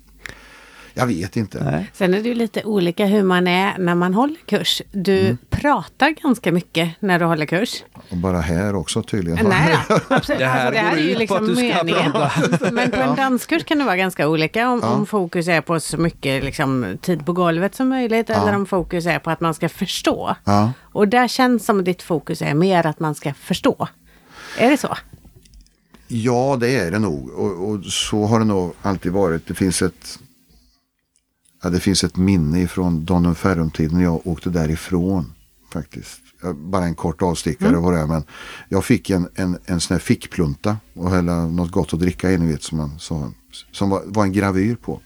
jag 0.95 1.07
vet 1.07 1.36
inte. 1.36 1.64
Nej. 1.64 1.91
Sen 1.95 2.14
är 2.14 2.20
det 2.22 2.28
ju 2.28 2.34
lite 2.34 2.64
olika 2.64 3.07
hur 3.07 3.22
man 3.22 3.47
är 3.47 3.78
när 3.78 3.95
man 3.95 4.14
håller 4.14 4.36
kurs. 4.47 4.82
Du 4.93 5.20
Mm. 5.20 5.38
pratar 5.51 6.11
ganska 6.11 6.53
mycket 6.53 6.91
när 7.01 7.18
du 7.18 7.24
håller 7.24 7.47
kurs. 7.47 7.82
Och 8.11 8.16
bara 8.16 8.41
här 8.41 8.74
också 8.74 9.03
tydligen. 9.03 9.47
Nej, 9.49 9.76
då, 9.88 10.01
absolut. 10.14 10.38
Det 10.38 10.47
här 10.47 10.66
alltså, 10.66 10.72
det 10.74 10.78
här 10.88 10.93
går 10.95 11.01
är 11.01 11.09
ju 11.09 11.14
liksom 11.14 11.36
att 11.36 11.47
du 11.47 11.55
ska 11.55 11.84
meningen. 11.84 12.12
Men 12.74 12.91
på 12.91 12.97
en 13.01 13.16
danskurs 13.16 13.64
kan 13.64 13.78
det 13.78 13.84
vara 13.84 13.97
ganska 13.97 14.28
olika. 14.28 14.70
Om, 14.70 14.80
Ja. 14.82 14.88
om 14.88 15.07
fokus 15.07 15.49
är 15.49 15.61
på 15.61 15.80
så 15.80 15.97
mycket 15.97 16.45
liksom, 16.45 16.99
tid 17.03 17.26
på 17.26 17.32
golvet 17.32 17.74
som 17.74 17.88
möjligt. 17.88 18.30
Eller 18.30 18.55
om 18.55 18.66
fokus 18.66 19.07
är 19.07 19.18
på 19.18 19.30
att 19.30 19.41
man 19.41 19.55
ska 19.55 19.68
förstå. 19.68 20.36
Ja. 20.45 20.72
Och 20.82 21.09
där 21.09 21.28
känns 21.28 21.64
som 21.66 21.78
att 21.78 21.84
ditt 21.84 22.03
fokus 22.03 22.43
är 22.43 22.55
mer 22.55 22.86
att 22.86 23.01
man 23.01 23.14
ska 23.14 23.34
förstå. 23.34 23.88
Är 24.59 24.70
det 24.70 24.76
så? 24.76 24.97
Ja, 26.09 26.57
det 26.61 26.76
är 26.76 26.91
det 26.91 26.99
nog. 26.99 27.30
Och, 27.30 27.68
och 27.70 27.84
så 27.84 28.24
har 28.26 28.38
det 28.38 28.45
nog 28.45 28.72
alltid 28.82 29.12
varit. 29.12 29.47
Det 29.47 29.55
finns 29.55 29.82
ett, 29.82 30.18
ja, 31.62 31.70
det 31.70 31.80
finns 31.80 32.04
ett 32.04 32.16
minne 32.16 32.68
från 32.68 33.04
Donum 33.04 33.34
Ferrum-tiden 33.34 33.96
när 33.96 34.04
jag 34.04 34.26
åkte 34.26 34.50
därifrån. 34.50 35.32
Faktiskt. 35.72 36.20
Bara 36.54 36.84
en 36.84 36.94
kort 36.94 37.22
avstickare 37.22 37.76
var 37.76 37.92
det. 37.92 38.06
Men 38.06 38.22
jag 38.68 38.84
fick 38.84 39.11
en, 39.11 39.28
en, 39.34 39.58
en 39.64 39.80
sån 39.80 39.94
här 39.94 40.00
fickplunta 40.00 40.76
och 40.94 41.11
hälla 41.11 41.46
något 41.46 41.70
gott 41.70 41.94
att 41.94 42.00
dricka 42.00 42.30
i, 42.30 42.38
ni 42.38 42.52
vet 42.52 42.62
som 42.62 42.78
man 42.78 42.98
sa. 42.98 43.32
Som 43.72 43.90
var, 43.90 44.02
var 44.06 44.24
en 44.24 44.32
gravyr 44.32 44.74
på. 44.76 45.00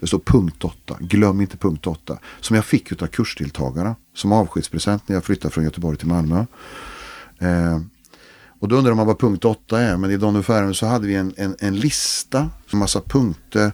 Det 0.00 0.06
står 0.06 0.18
punkt 0.18 0.64
8. 0.64 0.96
Glöm 1.00 1.40
inte 1.40 1.56
punkt 1.56 1.86
8. 1.86 2.18
Som 2.40 2.56
jag 2.56 2.64
fick 2.64 3.02
av 3.02 3.06
kursdeltagarna. 3.06 3.96
Som 4.14 4.32
avskedspresent 4.32 5.08
när 5.08 5.16
jag 5.16 5.24
flyttade 5.24 5.54
från 5.54 5.64
Göteborg 5.64 5.98
till 5.98 6.08
Malmö. 6.08 6.44
Eh, 7.38 7.80
Och 8.58 8.68
då 8.68 8.76
undrar 8.76 8.94
man 8.94 9.06
vad 9.06 9.18
punkt 9.18 9.44
8 9.44 9.80
är. 9.80 9.96
Men 9.96 10.10
i 10.10 10.16
Don 10.16 10.42
Ferrum 10.44 10.74
så 10.74 10.86
hade 10.86 11.06
vi 11.06 11.14
en, 11.14 11.34
en, 11.36 11.56
en 11.58 11.76
lista. 11.76 12.50
En 12.72 12.78
massa 12.78 13.00
punkter 13.00 13.72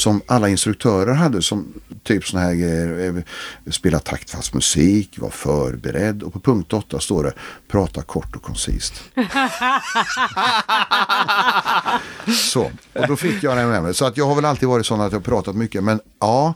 som 0.00 0.22
alla 0.26 0.48
instruktörer 0.48 1.14
hade. 1.14 1.42
Som 1.42 1.72
typ 2.02 2.26
sådana 2.26 2.46
här 2.46 2.54
grejer. 2.54 3.16
eh, 3.16 3.22
Spela 3.72 3.98
taktfast 3.98 4.54
musik, 4.54 5.18
var 5.18 5.30
förberedd. 5.30 6.22
Och 6.22 6.32
på 6.32 6.40
punkt 6.40 6.72
8 6.72 7.00
står 7.00 7.24
det 7.24 7.32
prata 7.68 8.02
kort 8.02 8.36
och 8.36 8.42
koncist. 8.42 9.02
så, 12.52 12.70
och 12.92 13.06
då 13.08 13.16
fick 13.16 13.42
jag 13.42 13.56
den 13.56 13.68
med 13.68 13.82
mig. 13.82 13.94
Så 13.94 14.04
att 14.04 14.16
jag 14.16 14.26
har 14.26 14.34
väl 14.34 14.44
alltid 14.44 14.68
varit 14.68 14.86
sån 14.86 15.00
att 15.00 15.12
jag 15.12 15.18
har 15.18 15.24
pratat 15.24 15.56
mycket. 15.56 15.84
Men 15.84 16.00
ja, 16.20 16.54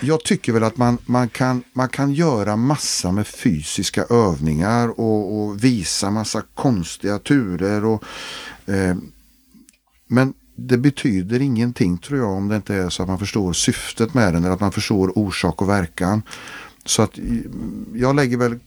jag 0.00 0.24
tycker 0.24 0.52
väl 0.52 0.64
att 0.64 0.76
man, 0.76 0.98
man, 1.06 1.28
kan, 1.28 1.62
man 1.72 1.88
kan 1.88 2.12
göra 2.12 2.56
massa 2.56 3.12
med 3.12 3.26
fysiska 3.26 4.04
övningar 4.10 5.00
och, 5.00 5.40
och 5.40 5.64
visa 5.64 6.10
massa 6.10 6.42
konstiga 6.54 7.18
turer. 7.18 7.84
Och, 7.84 8.04
eh, 8.66 8.96
men 10.06 10.34
det 10.66 10.78
betyder 10.78 11.40
ingenting 11.40 11.98
tror 11.98 12.18
jag 12.18 12.30
om 12.30 12.48
det 12.48 12.56
inte 12.56 12.74
är 12.74 12.88
så 12.88 13.02
att 13.02 13.08
man 13.08 13.18
förstår 13.18 13.52
syftet 13.52 14.14
med 14.14 14.34
den 14.34 14.44
eller 14.44 14.54
att 14.54 14.60
man 14.60 14.72
förstår 14.72 15.18
orsak 15.18 15.62
och 15.62 15.68
verkan. 15.68 16.22
Så 16.84 17.02
att 17.02 17.18
jag 17.94 18.16
lägger 18.16 18.36
väl 18.36 18.58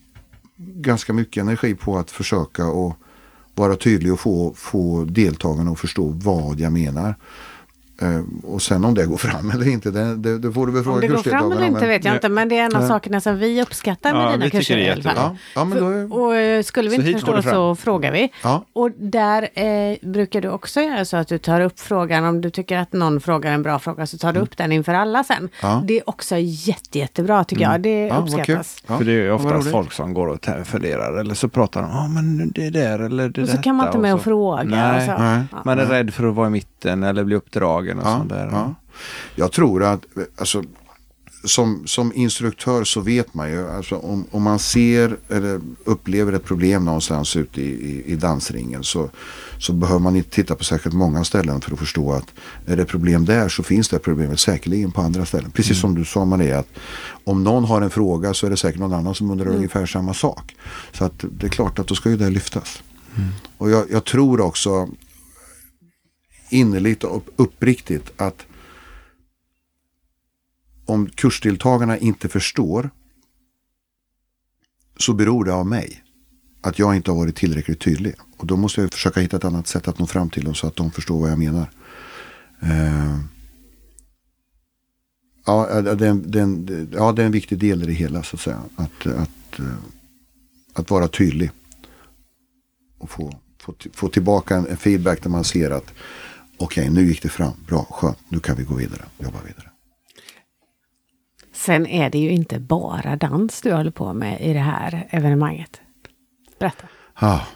ganska 0.56 1.12
mycket 1.12 1.40
energi 1.40 1.74
på 1.74 1.98
att 1.98 2.10
försöka 2.10 2.66
och 2.66 2.96
vara 3.54 3.76
tydlig 3.76 4.12
och 4.12 4.20
få, 4.20 4.54
få 4.56 5.04
deltagarna 5.04 5.70
att 5.70 5.80
förstå 5.80 6.08
vad 6.08 6.60
jag 6.60 6.72
menar. 6.72 7.14
Eh, 8.02 8.20
och 8.44 8.62
sen 8.62 8.84
om 8.84 8.94
det 8.94 9.06
går 9.06 9.16
fram 9.16 9.50
eller 9.50 9.68
inte, 9.68 9.90
det, 9.90 10.16
det, 10.16 10.38
det 10.38 10.52
får 10.52 10.66
du 10.66 10.72
väl 10.72 10.82
fråga 10.84 10.94
Om 10.94 11.00
det 11.00 11.06
går 11.08 11.16
fram 11.16 11.52
eller 11.52 11.66
inte 11.66 11.80
men- 11.80 11.88
vet 11.88 12.04
jag 12.04 12.14
inte, 12.14 12.28
men 12.28 12.48
det 12.48 12.58
är 12.58 12.64
en 12.64 12.76
av 12.76 12.88
sakerna 12.88 13.20
som 13.20 13.38
vi 13.38 13.62
uppskattar 13.62 14.12
med 14.12 14.22
Ja, 14.26 14.32
dina 14.32 14.50
kurser 14.50 14.76
i 14.78 14.90
alla 14.90 15.02
fall. 15.02 15.14
Ja, 15.16 15.36
ja 15.54 15.64
men 15.64 15.78
då 15.78 15.88
är, 15.88 16.12
Och 16.12 16.36
eh, 16.36 16.62
skulle 16.62 16.90
vi 16.90 16.96
Så 16.96 17.02
inte 17.02 17.12
förstå 17.12 17.42
så 17.42 17.74
frågar 17.74 18.12
vi. 18.12 18.32
Ja. 18.42 18.64
Och 18.72 18.90
där 18.90 19.42
eh, 19.54 19.96
brukar 20.02 20.40
du 20.40 20.48
också 20.48 20.80
göra 20.80 21.04
så 21.04 21.16
att 21.16 21.28
du 21.28 21.38
tar 21.38 21.60
upp 21.60 21.80
frågan, 21.80 22.24
om 22.24 22.40
du 22.40 22.50
tycker 22.50 22.78
att 22.78 22.92
någon 22.92 23.20
frågar 23.20 23.52
en 23.52 23.62
bra 23.62 23.78
fråga 23.78 24.06
så 24.06 24.18
tar 24.18 24.32
du 24.32 24.40
upp 24.40 24.56
den 24.56 24.72
inför 24.72 24.94
alla 24.94 25.24
sen. 25.24 25.36
Mm. 25.36 25.50
Ja. 25.62 25.72
Mm. 25.74 25.86
Det 25.86 25.98
är 25.98 26.08
också 26.08 26.36
jätte, 26.38 26.98
jättebra 26.98 27.44
tycker 27.44 27.62
jag, 27.62 27.80
det 27.80 28.06
ja, 28.06 28.16
uppskattas. 28.16 28.82
Ja, 28.86 28.98
För 28.98 29.04
det 29.04 29.12
är 29.12 29.22
ju 29.22 29.32
oftast 29.32 29.70
folk 29.70 29.92
som 29.92 30.14
går 30.14 30.26
och 30.26 30.46
funderar 30.64 31.20
eller 31.20 31.34
så 31.34 31.48
pratar 31.48 31.82
de 31.82 31.90
ja 31.90 32.08
men 32.08 32.50
det 32.54 32.70
där 32.70 32.98
eller 32.98 33.28
det 33.28 33.42
Och 33.42 33.48
så 33.48 33.56
där. 33.56 33.62
kan 33.62 33.74
man 33.76 33.86
inte 33.86 33.98
med 33.98 34.14
och 34.14 34.22
fråga. 34.22 34.62
Nej, 34.62 35.12
och 35.14 35.20
nej. 35.20 35.42
Man 35.64 35.78
är 35.78 35.86
rädd 35.86 36.14
för 36.14 36.26
att 36.28 36.34
vara 36.34 36.46
i 36.46 36.50
mitten 36.50 37.02
eller 37.02 37.24
bli 37.24 37.36
uppdragen 37.36 37.83
och 37.92 38.06
Ja, 38.06 38.16
sånt 38.18 38.28
där. 38.30 38.48
ja. 38.52 38.74
Jag 39.34 39.52
tror 39.52 39.82
att 39.84 40.00
alltså, 40.36 40.62
som, 41.44 41.82
som 41.86 42.12
instruktör 42.14 42.84
så 42.84 43.00
vet 43.00 43.34
man 43.34 43.50
ju, 43.50 43.70
alltså, 43.70 43.96
om, 43.96 44.24
om 44.30 44.42
man 44.42 44.58
ser 44.58 45.16
eller 45.28 45.60
upplever 45.84 46.32
ett 46.32 46.44
problem 46.44 46.84
någonstans 46.84 47.36
ute 47.36 47.60
i, 47.62 47.64
i, 47.90 48.12
i 48.12 48.16
dansringen 48.16 48.84
så, 48.84 49.10
så 49.58 49.72
behöver 49.72 50.00
man 50.00 50.16
inte 50.16 50.30
titta 50.30 50.54
på 50.54 50.64
särskilt 50.64 50.94
många 50.96 51.24
ställen 51.24 51.60
för 51.60 51.72
att 51.72 51.78
förstå 51.78 52.12
att 52.12 52.32
är 52.66 52.76
det 52.76 52.84
problem 52.84 53.24
där 53.24 53.48
så 53.48 53.62
finns 53.62 53.88
det 53.88 53.98
problemet 53.98 54.40
säkerligen 54.40 54.92
på 54.92 55.00
andra 55.02 55.26
ställen. 55.26 55.50
Precis 55.50 55.80
som 55.80 55.94
du 55.94 56.04
sa 56.04 56.24
Maria, 56.24 56.58
att 56.58 56.68
om 57.24 57.44
någon 57.44 57.64
har 57.64 57.82
en 57.82 57.90
fråga 57.90 58.34
så 58.34 58.46
är 58.46 58.50
det 58.50 58.56
säkert 58.56 58.80
någon 58.80 58.92
annan 58.94 59.14
som 59.14 59.30
undrar 59.30 59.46
ungefär 59.46 59.86
samma 59.86 60.14
sak. 60.14 60.56
Så 60.92 61.04
att 61.04 61.24
det 61.30 61.46
är 61.46 61.50
klart 61.50 61.78
att 61.78 61.86
då 61.86 61.94
ska 61.94 62.10
ju 62.10 62.16
det 62.16 62.30
lyftas. 62.30 62.82
Och 63.58 63.70
jag, 63.70 63.84
jag 63.90 64.04
tror 64.04 64.40
också 64.40 64.88
innerligt 66.54 67.04
och 67.04 67.28
uppriktigt 67.36 68.12
att 68.16 68.46
om 70.86 71.08
kursdeltagarna 71.08 71.98
inte 71.98 72.28
förstår 72.28 72.90
så 74.96 75.12
beror 75.12 75.44
det 75.44 75.54
av 75.54 75.66
mig. 75.66 76.02
Att 76.60 76.78
jag 76.78 76.96
inte 76.96 77.10
har 77.10 77.18
varit 77.18 77.36
tillräckligt 77.36 77.80
tydlig. 77.80 78.14
Och 78.36 78.46
då 78.46 78.56
måste 78.56 78.80
jag 78.80 78.92
försöka 78.92 79.20
hitta 79.20 79.36
ett 79.36 79.44
annat 79.44 79.66
sätt 79.66 79.88
att 79.88 79.98
nå 79.98 80.06
fram 80.06 80.30
till 80.30 80.44
dem 80.44 80.54
så 80.54 80.66
att 80.66 80.76
de 80.76 80.90
förstår 80.90 81.20
vad 81.20 81.30
jag 81.30 81.38
menar. 81.38 81.70
Uh, 82.62 83.18
ja, 85.46 85.80
det 85.82 86.06
är, 86.06 86.10
en, 86.10 86.30
det, 86.30 86.38
är 86.38 86.42
en, 86.42 86.88
ja, 86.92 87.12
det 87.12 87.22
är 87.22 87.26
en 87.26 87.32
viktig 87.32 87.58
del 87.58 87.82
i 87.82 87.86
det 87.86 87.92
hela 87.92 88.22
så 88.22 88.36
att 88.36 88.40
säga. 88.40 88.62
Att, 88.76 89.06
att, 89.06 89.58
eh, 89.58 89.76
att 90.72 90.90
vara 90.90 91.08
tydlig. 91.08 91.50
Och 92.98 93.10
få, 93.10 93.38
få, 93.58 93.74
få 93.92 94.08
tillbaka 94.08 94.56
en, 94.56 94.66
en 94.66 94.76
feedback 94.76 95.22
där 95.22 95.30
man 95.30 95.44
ser 95.44 95.70
att 95.70 95.92
okej, 96.58 96.90
nu 96.90 97.06
gick 97.06 97.22
det 97.22 97.28
fram. 97.28 97.52
Bra, 97.68 97.86
skönt. 97.90 98.18
Nu 98.28 98.40
kan 98.40 98.56
vi 98.56 98.62
gå 98.64 98.74
vidare. 98.74 99.02
Jobba 99.18 99.38
vidare. 99.46 99.70
Sen 101.54 101.86
är 101.86 102.10
det 102.10 102.18
ju 102.18 102.30
inte 102.30 102.58
bara 102.60 103.16
dans 103.16 103.60
du 103.60 103.72
håller 103.72 103.90
på 103.90 104.12
med 104.12 104.40
i 104.40 104.52
det 104.52 104.58
här 104.60 105.06
evenemanget. 105.10 105.80
Berätta. 106.58 106.86
Ja. 107.20 107.46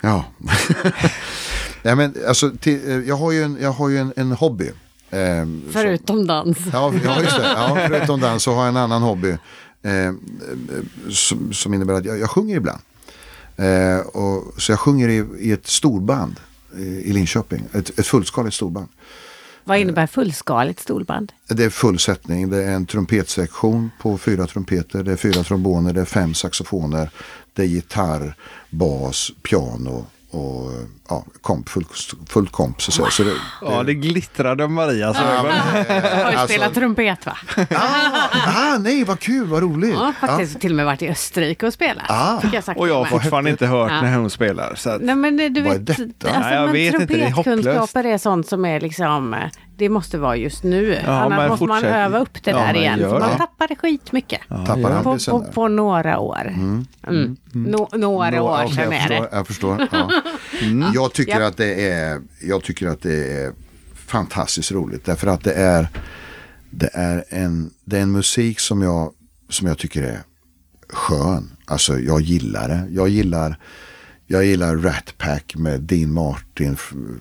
Ja. 0.00 0.24
Nej, 1.82 1.96
men, 1.96 2.14
alltså, 2.28 2.50
till, 2.60 2.90
eh, 2.90 2.96
jag 3.08 3.16
har 3.16 3.32
ju 3.32 3.42
en, 3.42 3.58
jag 3.60 3.72
har 3.72 3.88
ju 3.88 3.98
en, 3.98 4.12
en 4.16 4.32
hobby. 4.32 4.70
Eh, 5.10 5.42
som- 5.42 5.62
Förutom 5.72 6.26
dans. 6.26 6.58
Ja, 6.72 6.92
ja, 7.04 7.20
just 7.22 7.36
det. 7.36 7.42
Ja, 7.56 7.78
förutom 7.88 8.20
dans 8.20 8.42
så 8.42 8.52
har 8.54 8.60
jag 8.60 8.68
en 8.68 8.76
annan 8.76 9.02
hobby. 9.02 9.30
Eh, 9.82 10.12
som, 11.10 11.52
som 11.52 11.74
innebär 11.74 11.94
att 11.94 12.04
jag, 12.04 12.18
jag 12.18 12.30
sjunger 12.30 12.56
ibland. 12.56 12.80
Eh, 13.56 13.98
och, 14.06 14.62
så 14.62 14.72
jag 14.72 14.78
sjunger 14.80 15.08
i, 15.08 15.24
i 15.38 15.52
ett 15.52 15.66
storband 15.66 16.40
i, 16.78 16.82
i 16.82 17.12
Linköping. 17.12 17.64
Ett, 17.72 17.98
ett 17.98 18.06
fullskaligt 18.06 18.54
storband. 18.54 18.88
Vad 19.64 19.78
innebär 19.78 20.06
fullskaligt 20.06 20.80
storband? 20.80 21.32
Det 21.48 21.64
är 21.64 21.70
full 21.70 21.98
sättning. 21.98 22.50
Det 22.50 22.64
är 22.64 22.70
en 22.70 22.86
trumpetsektion 22.86 23.90
på 24.00 24.18
fyra 24.18 24.46
trumpeter. 24.46 25.02
Det 25.02 25.12
är 25.12 25.16
fyra 25.16 25.42
tromboner. 25.42 25.92
Det 25.92 26.00
är 26.00 26.04
fem 26.04 26.34
saxofoner. 26.34 27.10
Det 27.52 27.62
är 27.62 27.66
gitarr, 27.66 28.36
bas, 28.70 29.30
piano 29.42 30.06
och 30.36 30.72
ja, 31.08 31.24
komp, 31.40 31.68
full, 31.68 31.84
full 32.28 32.48
komp. 32.48 32.82
Så, 32.82 33.06
så 33.10 33.22
det, 33.22 33.32
Ja, 33.62 33.82
det 33.82 33.94
glittrade 33.94 34.68
Marias 34.68 35.16
ögon. 35.20 35.52
Har 35.52 35.84
du 35.84 36.22
alltså- 36.22 36.46
spelat 36.54 36.74
trumpet 36.74 37.26
va? 37.26 37.36
ah, 38.46 38.78
nej, 38.78 39.04
vad 39.04 39.20
kul, 39.20 39.46
vad 39.46 39.62
roligt. 39.62 39.94
Ja, 39.94 40.12
faktiskt 40.20 40.60
till 40.60 40.72
och 40.72 40.76
med 40.76 40.84
varit 40.86 41.02
i 41.02 41.08
Österrike 41.08 41.66
och 41.66 41.72
spelat. 41.72 42.04
Ah. 42.10 42.40
Jag 42.52 42.64
sagt 42.64 42.80
Och 42.80 42.88
jag 42.88 42.94
har 42.94 43.04
fortfarande 43.04 43.50
inte 43.50 43.66
hört 43.66 43.90
Ja. 43.92 44.00
när 44.02 44.16
hon 44.16 44.30
spelar. 44.30 44.74
Så 44.74 44.90
att, 44.90 45.02
Nej 45.02 45.14
men 45.14 45.36
du 45.36 45.62
Vad 45.62 45.74
är 45.74 45.78
vet, 45.78 45.86
detta? 45.86 46.02
alltså, 46.28 46.40
Nej, 46.40 46.54
jag 46.54 46.72
vet 46.72 46.94
inte, 46.94 47.14
det 47.14 47.22
är 47.22 47.30
trumpetkunskaper 47.32 48.04
är 48.04 48.18
sånt 48.18 48.48
som 48.48 48.64
är 48.64 48.80
liksom, 48.80 49.34
eh, 49.34 49.40
det 49.76 49.88
måste 49.88 50.18
vara 50.18 50.36
just 50.36 50.62
nu. 50.62 50.98
Ja, 51.04 51.10
Annars 51.12 51.48
måste 51.48 51.64
man 51.66 51.76
fortsätt. 51.80 51.94
öva 51.96 52.18
upp 52.18 52.42
det 52.44 52.50
Ja, 52.50 52.56
där 52.58 52.74
igen. 52.76 52.98
För 52.98 53.20
man 53.20 53.30
det. 53.30 53.36
tappar 53.36 53.68
det 53.68 53.76
skitmycket. 53.76 54.40
Tappar 54.48 54.80
ja. 54.80 54.88
han 54.90 55.02
På, 55.04 55.18
på, 55.18 55.44
på 55.52 55.68
några 55.68 56.18
år. 56.18 56.54
Mm. 57.08 57.36
Nå, 57.52 57.88
några 57.92 58.30
Nå- 58.30 58.42
år 58.48 58.66
sedan 58.68 58.92
jag 58.92 58.94
är 58.94 59.08
det. 59.08 59.16
förstår, 59.16 59.28
Jag 59.32 59.46
förstår. 59.46 59.88
Ja. 59.92 60.90
Jag, 60.94 61.12
tycker 61.12 61.40
Ja. 61.40 61.46
att 61.46 61.56
det 61.56 61.90
är, 61.90 62.20
jag 62.42 62.62
tycker 62.62 62.86
att 62.88 63.02
det 63.02 63.42
är 63.44 63.52
fantastiskt 63.94 64.72
roligt. 64.72 65.04
Därför 65.04 65.26
att 65.26 65.44
det 65.44 65.52
är, 65.52 65.88
det 66.70 66.90
är, 66.92 67.24
en, 67.28 67.70
det 67.84 67.98
är 67.98 68.02
en 68.02 68.12
musik 68.12 68.60
som 68.60 68.82
jag, 68.82 69.12
som 69.48 69.66
jag 69.68 69.78
tycker 69.78 70.02
är 70.02 70.20
skön. 70.88 71.50
Alltså 71.64 71.98
jag 71.98 72.20
gillar 72.20 72.68
det. 72.68 72.86
Jag 72.90 73.08
gillar, 73.08 73.58
jag 74.26 74.44
gillar 74.44 74.76
Rat 74.76 75.14
Pack 75.18 75.54
med 75.56 75.80
Dean 75.80 76.12
Martin, 76.12 76.76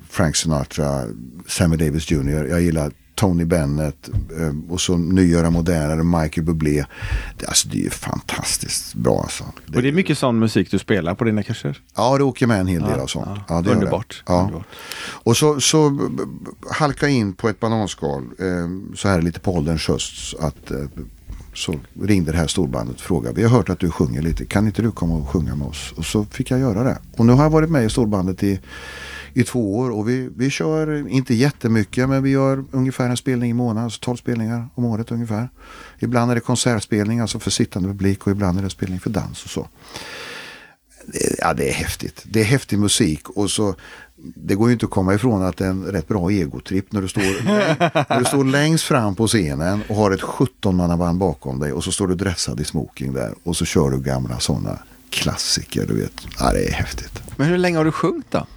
Frank 0.10 0.36
Sinatra, 0.36 1.04
Sammy 1.48 1.78
Davis 1.78 2.12
Jr. 2.12 2.46
Jag 2.50 2.62
gillar 2.62 2.92
Tony 3.16 3.46
Bennett 3.46 4.10
eh, 4.40 4.54
och 4.70 4.82
så 4.82 4.98
nyare 4.98 5.50
modernare 5.50 6.04
Michael 6.04 6.46
Bublé. 6.46 6.86
Det, 7.40 7.46
alltså, 7.48 7.68
det 7.68 7.86
är 7.86 7.90
fantastiskt 7.90 8.94
bra 8.94 9.22
alltså. 9.22 9.44
och 9.76 9.82
det 9.82 9.88
är 9.88 9.92
mycket 9.92 10.18
sån 10.18 10.40
musik 10.40 10.72
du 10.72 10.80
spelar 10.80 11.16
på 11.16 11.24
dina 11.24 11.44
kurser. 11.44 11.82
Ja, 11.96 12.18
det 12.18 12.24
åker 12.24 12.48
med 12.48 12.60
en 12.60 12.68
hel 12.68 12.82
del 12.82 12.92
Ja, 12.96 13.02
av 13.04 13.08
sånt. 13.08 13.26
ja. 13.28 13.44
Ja, 13.50 13.62
det 13.62 13.72
Underbart, 13.72 14.24
Det. 14.28 14.34
Ja. 14.34 14.42
underbart. 14.42 14.66
Och 15.24 15.38
så, 15.38 15.62
så 15.62 15.90
b- 15.90 16.04
b- 16.18 16.24
halka 16.72 17.08
in 17.08 17.34
på 17.34 17.50
ett 17.50 17.60
bananskal 17.60 18.24
eh, 18.40 18.96
så 18.96 19.08
här 19.08 19.22
lite 19.22 19.40
på 19.40 19.56
ålderns 19.56 19.88
höst. 19.88 20.34
Att, 20.40 20.72
eh, 20.72 20.78
så 21.58 21.80
ringde 22.02 22.32
det 22.32 22.38
här 22.38 22.48
storbandet 22.48 22.96
och 22.96 23.02
frågade. 23.02 23.36
Vi 23.36 23.44
har 23.44 23.50
hört 23.50 23.70
att 23.70 23.80
du 23.80 23.92
sjunger 23.92 24.22
lite. 24.22 24.46
Kan 24.46 24.66
inte 24.66 24.82
du 24.82 24.92
komma 24.92 25.16
och 25.16 25.30
sjunga 25.30 25.56
med 25.56 25.68
oss? 25.68 25.94
Och 25.98 26.06
så 26.06 26.26
fick 26.26 26.52
jag 26.52 26.60
göra 26.60 26.84
det. 26.84 26.98
Och 27.18 27.26
nu 27.26 27.34
har 27.34 27.44
jag 27.44 27.50
varit 27.50 27.70
med 27.70 27.86
i 27.86 27.90
storbandet 27.90 28.44
i, 28.44 28.60
i 29.34 29.44
två 29.44 29.78
år. 29.78 29.92
Och 29.92 30.10
vi, 30.10 30.30
vi 30.36 30.50
kör 30.50 31.08
inte 31.08 31.34
jättemycket 31.34 32.10
men 32.10 32.24
vi 32.24 32.30
gör 32.30 32.66
ungefär 32.72 33.10
en 33.10 33.18
spelning 33.18 33.52
i 33.52 33.54
månaden. 33.54 33.84
Alltså 33.84 34.00
12 34.02 34.18
spelningar 34.18 34.70
om 34.76 34.86
året 34.86 35.12
ungefär. 35.12 35.50
Ibland 36.00 36.32
är 36.32 36.36
det 36.36 36.42
konsertspelning 36.42 37.20
alltså 37.20 37.40
för 37.40 37.52
sittande 37.52 37.90
publik 37.90 38.28
och 38.28 38.32
ibland 38.32 38.60
är 38.60 38.64
det 38.64 38.70
spelning 38.70 39.00
för 39.00 39.10
dans 39.10 39.44
och 39.44 39.50
så. 39.50 39.68
Ja, 41.38 41.54
det 41.54 41.70
är 41.70 41.74
häftigt. 41.74 42.24
Det 42.26 42.40
är 42.40 42.44
häftig 42.44 42.80
musik 42.80 43.30
och 43.30 43.52
så 43.52 43.76
det 44.36 44.56
går 44.56 44.68
ju 44.68 44.74
inte 44.74 44.86
att 44.86 44.92
komma 44.92 45.14
ifrån 45.14 45.44
att 45.44 45.58
det 45.58 45.66
är 45.66 45.70
en 45.70 45.86
rätt 45.86 46.08
bra 46.08 46.30
egotripp 46.32 46.92
när 46.92 47.02
du 47.02 47.08
står, 47.08 47.22
när 48.10 48.20
du 48.20 48.26
står 48.26 48.44
längst 48.44 48.84
fram 48.84 49.16
på 49.16 49.28
scenen 49.28 49.82
och 49.90 49.96
har 49.96 50.12
ett 50.12 50.22
17-mannaband 50.22 51.18
bakom 51.18 51.60
dig 51.60 51.72
och 51.72 51.84
så 51.84 51.92
står 51.92 52.08
du 52.08 52.16
dressad 52.16 52.60
i 52.60 52.64
smoking 52.64 53.14
där 53.14 53.34
och 53.44 53.58
så 53.58 53.66
kör 53.66 53.90
du 53.90 54.00
gamla 54.00 54.40
sådana 54.40 54.80
klassiker, 55.10 55.86
du 55.88 56.02
vet. 56.02 56.28
Ja, 56.40 56.54
det 56.54 56.68
är 56.68 56.72
häftigt. 56.72 57.22
Men 57.36 57.48
hur 57.48 57.58
länge 57.58 57.78
har 57.78 57.86
du 57.86 57.92
sjungit 57.92 58.32
då? 58.32 58.48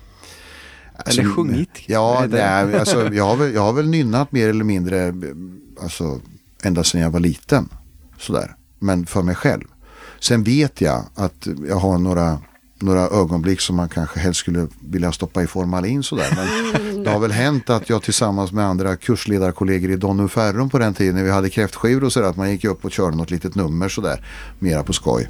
Alltså, 0.97 1.21
Eller 1.21 1.31
sjungit? 1.31 1.71
Ja, 1.87 2.25
är, 2.25 2.79
alltså, 2.79 3.15
jag, 3.15 3.25
har 3.25 3.37
väl, 3.37 3.55
jag 3.55 3.63
har 3.63 3.73
väl 3.73 3.89
nynnat 3.89 4.33
mer 4.33 4.49
eller 4.49 4.65
mindre 4.65 5.15
alltså, 5.83 6.21
ända 6.63 6.85
sedan 6.85 7.01
jag 7.01 7.11
var 7.11 7.21
liten. 7.21 7.69
Sådär. 8.19 8.57
Men 8.79 9.07
för 9.07 9.23
mig 9.23 9.35
själv. 9.35 9.65
Sen 10.21 10.43
vet 10.43 10.81
jag 10.81 11.05
att 11.15 11.49
jag 11.69 11.77
har 11.77 11.99
några 11.99 12.39
några 12.83 13.01
ögonblick 13.01 13.61
som 13.61 13.77
man 13.77 13.89
kanske 13.89 14.21
helst 14.21 14.41
skulle 14.41 14.69
vilja 14.81 15.13
stoppa 15.13 15.43
i 15.43 15.47
formalin 15.47 16.03
sådär. 16.03 16.29
Men 16.37 17.05
det 17.05 17.11
har 17.11 17.19
väl 17.19 17.33
hänt 17.33 17.71
att 17.71 17.91
jag 17.91 18.03
tillsammans 18.03 18.53
med 18.53 18.65
andra 18.65 18.97
kursledarkollegor 18.97 19.91
i 19.91 19.97
Donum 19.97 20.29
Ferrum 20.29 20.71
på 20.71 20.79
den 20.79 20.95
tiden 20.95 21.15
när 21.15 21.25
vi 21.25 21.31
hade 21.31 21.51
kräftskivor 21.51 22.05
och 22.05 22.13
sådär 22.13 22.29
att 22.29 22.37
man 22.37 22.51
gick 22.51 22.65
upp 22.65 22.85
och 22.85 22.91
körde 22.91 23.17
något 23.17 23.31
litet 23.31 23.55
nummer 23.55 23.89
sådär 23.89 24.25
mera 24.59 24.83
på 24.83 24.93
skoj. 24.93 25.29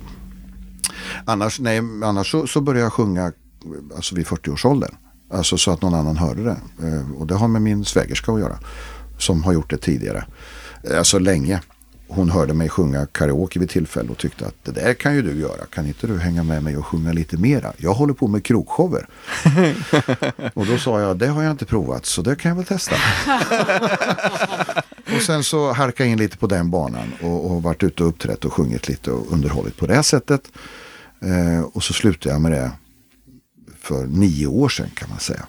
Annars, 1.24 1.60
nej, 1.60 1.78
annars 2.04 2.30
så, 2.30 2.46
så 2.46 2.60
började 2.60 2.84
jag 2.84 2.92
sjunga 2.92 3.32
alltså 3.96 4.14
vid 4.14 4.26
40-årsåldern. 4.26 4.94
Alltså 5.30 5.56
så 5.58 5.70
att 5.70 5.82
någon 5.82 5.94
annan 5.94 6.16
hörde 6.16 6.44
det. 6.44 6.56
Eh, 6.86 7.12
och 7.12 7.26
det 7.26 7.34
har 7.34 7.48
med 7.48 7.62
min 7.62 7.84
svägerska 7.84 8.32
att 8.32 8.40
göra. 8.40 8.58
Som 9.18 9.42
har 9.44 9.52
gjort 9.52 9.70
det 9.70 9.76
tidigare. 9.76 10.24
Eh, 10.90 10.98
alltså 10.98 11.18
länge. 11.18 11.60
Hon 12.10 12.30
hörde 12.30 12.54
mig 12.54 12.68
sjunga 12.68 13.06
karaoke 13.06 13.58
vid 13.58 13.70
tillfälle 13.70 14.10
och 14.10 14.18
tyckte 14.18 14.46
att 14.46 14.54
det 14.64 14.72
där 14.72 14.94
kan 14.94 15.14
ju 15.14 15.22
du 15.22 15.40
göra. 15.40 15.66
Kan 15.66 15.86
inte 15.86 16.06
du 16.06 16.18
hänga 16.18 16.42
med 16.42 16.62
mig 16.62 16.76
och 16.76 16.86
sjunga 16.86 17.12
lite 17.12 17.36
mera? 17.36 17.72
Jag 17.76 17.94
håller 17.94 18.14
på 18.14 18.28
med 18.28 18.44
krogshower. 18.44 19.08
och 20.54 20.66
då 20.66 20.78
sa 20.78 21.00
jag, 21.00 21.16
det 21.16 21.26
har 21.26 21.42
jag 21.42 21.50
inte 21.50 21.64
provat 21.64 22.06
så 22.06 22.22
det 22.22 22.36
kan 22.36 22.48
jag 22.48 22.56
väl 22.56 22.64
testa. 22.64 22.96
och 25.16 25.22
sen 25.22 25.44
så 25.44 25.72
harka 25.72 26.04
in 26.04 26.18
lite 26.18 26.36
på 26.36 26.46
den 26.46 26.70
banan 26.70 27.12
och, 27.22 27.50
och 27.50 27.62
varit 27.62 27.82
ute 27.82 28.02
och 28.02 28.08
uppträtt 28.08 28.44
och 28.44 28.52
sjungit 28.52 28.88
lite 28.88 29.10
och 29.10 29.32
underhållit 29.32 29.76
på 29.76 29.86
det 29.86 30.02
sättet. 30.02 30.42
Eh, 31.20 31.60
och 31.72 31.82
så 31.82 31.92
slutade 31.92 32.34
jag 32.34 32.40
med 32.40 32.52
det 32.52 32.70
för 33.80 34.06
nio 34.06 34.46
år 34.46 34.68
sedan 34.68 34.90
kan 34.94 35.10
man 35.10 35.18
säga. 35.18 35.46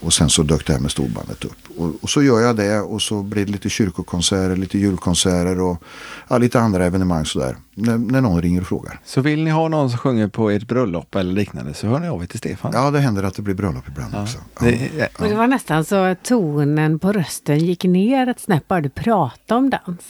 Och 0.00 0.12
sen 0.12 0.30
så 0.30 0.42
dök 0.42 0.66
det 0.66 0.72
här 0.72 0.80
med 0.80 0.90
storbandet 0.90 1.44
upp. 1.44 1.69
Och, 1.80 1.94
och, 2.00 2.10
så 2.10 2.22
gör 2.22 2.40
jag 2.40 2.56
det 2.56 2.80
och 2.80 3.02
så 3.02 3.22
blir 3.22 3.46
det 3.46 3.52
lite 3.52 3.68
kyrkokonserter, 3.68 4.56
lite 4.56 4.78
julkonserter 4.78 5.60
och 5.60 5.82
ja, 6.28 6.38
lite 6.38 6.60
andra 6.60 6.84
evenemang 6.84 7.24
sådär. 7.24 7.56
När, 7.74 7.98
när 7.98 8.20
någon 8.20 8.42
ringer 8.42 8.60
och 8.60 8.66
frågar. 8.66 9.00
Så 9.04 9.20
vill 9.20 9.44
ni 9.44 9.50
ha 9.50 9.68
någon 9.68 9.90
som 9.90 9.98
sjunger 9.98 10.28
på 10.28 10.50
ert 10.50 10.68
bröllop 10.68 11.14
eller 11.14 11.32
liknande 11.32 11.74
så 11.74 11.86
hör 11.86 11.98
ni 11.98 12.08
av 12.08 12.22
er 12.22 12.26
till 12.26 12.38
Stefan? 12.38 12.70
Ja, 12.74 12.90
det 12.90 12.98
händer 12.98 13.22
att 13.22 13.34
det 13.34 13.42
blir 13.42 13.54
bröllop 13.54 13.88
ibland 13.88 14.14
ja. 14.14 14.22
också. 14.22 14.38
Ja. 14.60 14.66
Det, 14.66 14.90
ja. 14.98 15.06
Och 15.18 15.28
det 15.28 15.34
var 15.34 15.46
nästan 15.46 15.84
så 15.84 15.96
att 15.96 16.22
tonen 16.22 16.98
på 16.98 17.12
rösten 17.12 17.58
gick 17.58 17.84
ner 17.84 18.26
ett 18.28 18.40
snäpp 18.40 18.68
bara 18.68 18.80
du 18.80 18.88
pratade 18.88 19.58
om 19.58 19.70
dans. 19.70 20.04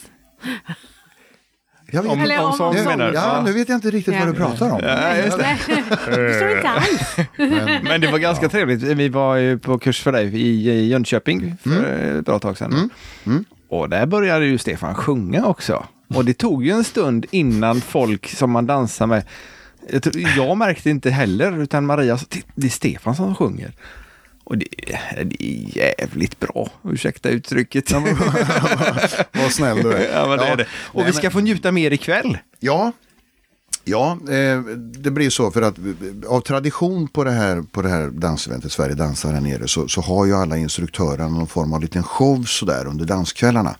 Jag 1.93 2.03
vet, 2.03 2.13
om, 2.13 2.21
om, 2.45 2.61
om, 2.61 2.75
nu, 2.75 2.85
menar, 2.85 3.13
ja, 3.13 3.43
nu 3.45 3.53
vet 3.53 3.69
jag 3.69 3.77
inte 3.77 3.91
riktigt 3.91 4.15
ja. 4.15 4.21
vad 4.21 4.29
du 4.29 4.39
pratar 4.39 4.71
om. 4.71 4.81
Ja, 4.83 5.17
just 5.17 5.39
det. 5.39 5.57
förstår 5.57 6.51
inte 6.57 6.69
alls. 6.69 7.17
Men, 7.37 7.85
men, 7.85 8.01
det 8.01 8.11
var 8.11 8.19
ganska 8.19 8.45
ja. 8.45 8.51
trevligt. 8.51 8.83
Vi 8.83 9.09
var 9.09 9.37
ju 9.37 9.59
på 9.59 9.79
kurs 9.79 10.03
för 10.03 10.13
dig 10.13 10.41
i 10.43 10.89
Jönköping 10.89 11.57
för 11.63 11.71
mm. 11.71 12.19
ett 12.19 12.25
bra 12.25 12.39
tag 12.39 12.59
sedan. 12.59 12.73
Mm. 12.73 12.91
Mm. 13.27 13.45
Och 13.69 13.89
där 13.89 14.07
började 14.07 14.47
ju 14.47 14.59
Stefan 14.59 14.95
sjunga 14.95 15.47
också. 15.47 15.87
Och 16.15 16.25
det 16.25 16.35
tog 16.35 16.65
ju 16.65 16.71
en 16.71 16.85
stund 16.85 17.27
innan 17.31 17.81
folk 17.81 18.29
som 18.29 18.51
man 18.51 18.67
dansar 18.67 19.07
med 19.07 19.25
jag 20.37 20.57
märkte 20.57 20.91
inte 20.91 21.11
heller, 21.11 21.63
utan 21.63 21.87
Maria 21.87 22.19
sa 22.19 22.27
det 22.55 22.67
är 22.67 22.71
Stefan 22.71 23.17
som 23.17 23.35
sjunger. 23.35 23.73
Och 24.51 24.59
det, 24.59 24.67
det, 25.25 25.43
är 25.43 25.79
jävligt 25.79 26.41
bra, 26.41 26.71
ursäkta 26.85 27.29
uttrycket. 27.29 27.91
Ja, 27.91 28.01
vad 29.33 29.53
snäll 29.53 29.83
du 29.83 29.93
är. 29.93 30.13
Ja, 30.15 30.29
men 30.29 30.39
det 30.39 30.45
är 30.45 30.57
det. 30.57 30.67
Och 30.73 31.03
Nej, 31.03 31.07
vi 31.07 31.13
ska 31.13 31.23
men... 31.23 31.31
få 31.31 31.41
njuta 31.41 31.73
mer 31.73 31.91
ikväll. 31.91 32.39
Ja, 32.61 32.93
Ja, 33.85 34.19
eh, 34.29 34.61
det 34.77 35.11
blir 35.11 35.31
så 35.31 35.51
för 35.51 35.63
att 35.63 35.75
av 36.27 36.41
tradition 36.41 37.09
på 37.09 37.25
det 37.25 37.31
här, 37.31 37.63
på 37.63 37.83
det 37.83 37.89
här 37.89 38.11
danseventet 38.11 38.73
Sverige 38.73 38.95
dansar 38.95 39.33
här 39.33 39.41
nere 39.41 39.69
så, 39.69 39.89
så 39.89 40.01
har 40.01 40.27
ju 40.27 40.35
alla 40.35 40.57
instruktörer 40.57 41.29
någon 41.29 41.47
form 41.47 41.73
av 41.73 41.81
liten 41.81 42.03
show 42.03 42.45
sådär 42.45 42.87
under 42.87 43.05
danskvällarna. 43.05 43.77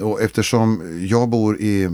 Och 0.00 0.22
eftersom 0.22 0.82
jag 1.10 1.28
bor 1.28 1.60
i, 1.60 1.90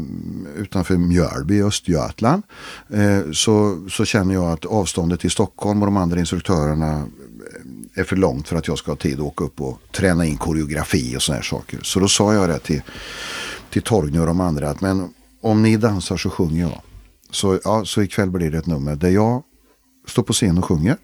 utanför 0.57 0.97
Mjölby 0.97 1.55
i 1.55 1.63
Östergötland 1.63 2.43
eh, 2.91 3.33
så, 3.33 3.87
så 3.91 4.05
känner 4.05 4.35
jag 4.35 4.53
att 4.53 4.65
avståndet 4.65 5.21
till 5.21 5.31
Stockholm 5.31 5.83
och 5.83 5.87
de 5.87 5.97
andra 5.97 6.21
instruktörerna 6.21 7.07
är 7.95 8.05
för 8.05 8.17
långt 8.17 8.49
för 8.49 8.57
att 8.57 8.69
jag 8.69 8.79
ska 8.79 8.91
ha 8.91 8.97
tid 8.97 9.15
att 9.15 9.21
åka 9.21 9.45
upp 9.45 9.61
och 9.61 9.81
träna 9.93 10.25
in 10.25 10.37
koreografi 10.37 11.17
och 11.17 11.23
sådana 11.23 11.37
här 11.37 11.45
saker. 11.45 11.79
Så 11.83 12.01
då 12.01 12.09
sa 12.09 12.35
jag 12.35 12.49
det 12.49 12.59
till, 12.59 12.83
till 13.71 13.83
Torgny 13.83 14.19
och 14.19 14.27
de 14.27 14.41
andra 14.41 14.71
att 14.71 14.81
men 14.81 15.15
om 15.41 15.63
ni 15.63 15.77
dansar 15.77 16.17
så 16.17 16.31
sjunger 16.31 16.63
jag. 16.63 16.81
Så, 17.31 17.61
ja, 17.65 17.85
så 17.85 18.03
ikväll 18.03 18.31
blir 18.31 18.51
det 18.51 18.59
ett 18.59 18.67
nummer 18.67 18.97
där 18.97 19.09
jag 19.09 19.43
står 20.07 20.23
på 20.23 20.33
scen 20.33 20.59
och 20.59 20.65
sjunger. 20.65 20.97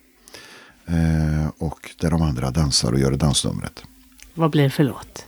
Eh, 0.87 1.49
och 1.59 1.91
där 2.01 2.11
de 2.11 2.23
andra 2.23 2.51
dansar 2.51 2.93
och 2.93 2.99
gör 2.99 3.13
dansnumret. 3.13 3.83
Vad 4.35 4.51
blir 4.51 4.63
det 4.63 4.71
för 4.71 4.85
låt? 4.85 5.27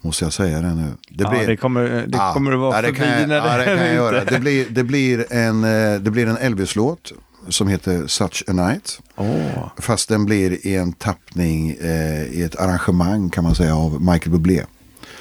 Måste 0.00 0.24
jag 0.24 0.32
säga 0.32 0.60
det 0.60 0.74
nu? 0.74 0.92
Det, 1.08 1.24
ja, 1.24 1.30
blir, 1.30 1.46
det 1.46 1.56
kommer 1.56 1.82
det 1.82 2.16
ja, 2.16 2.32
kommer 2.32 2.52
att 2.52 2.58
vara 2.58 2.76
ja, 2.76 2.82
det 2.82 2.94
förbi 2.94 3.20
jag, 3.20 3.28
när 3.28 3.40
det, 3.40 3.48
ja, 3.48 3.58
det 3.58 3.64
kan 3.64 3.86
jag 3.86 3.94
göra. 3.94 4.24
Det 4.24 4.40
blir, 4.40 4.66
det 4.70 4.84
blir 4.84 5.32
en, 5.32 5.64
eh, 5.64 6.00
det 6.00 6.10
blir 6.10 6.26
en 6.26 6.36
Elvis-låt 6.36 7.12
som 7.48 7.68
heter 7.68 8.06
Such 8.06 8.42
a 8.46 8.52
Night. 8.52 9.00
Oh. 9.16 9.68
Fast 9.78 10.08
den 10.08 10.24
blir 10.24 10.66
i 10.66 10.76
en 10.76 10.92
tappning 10.92 11.70
eh, 11.70 12.24
i 12.24 12.42
ett 12.42 12.56
arrangemang 12.56 13.30
kan 13.30 13.44
man 13.44 13.54
säga 13.54 13.76
av 13.76 14.00
Michael 14.00 14.30
Bublé. 14.30 14.62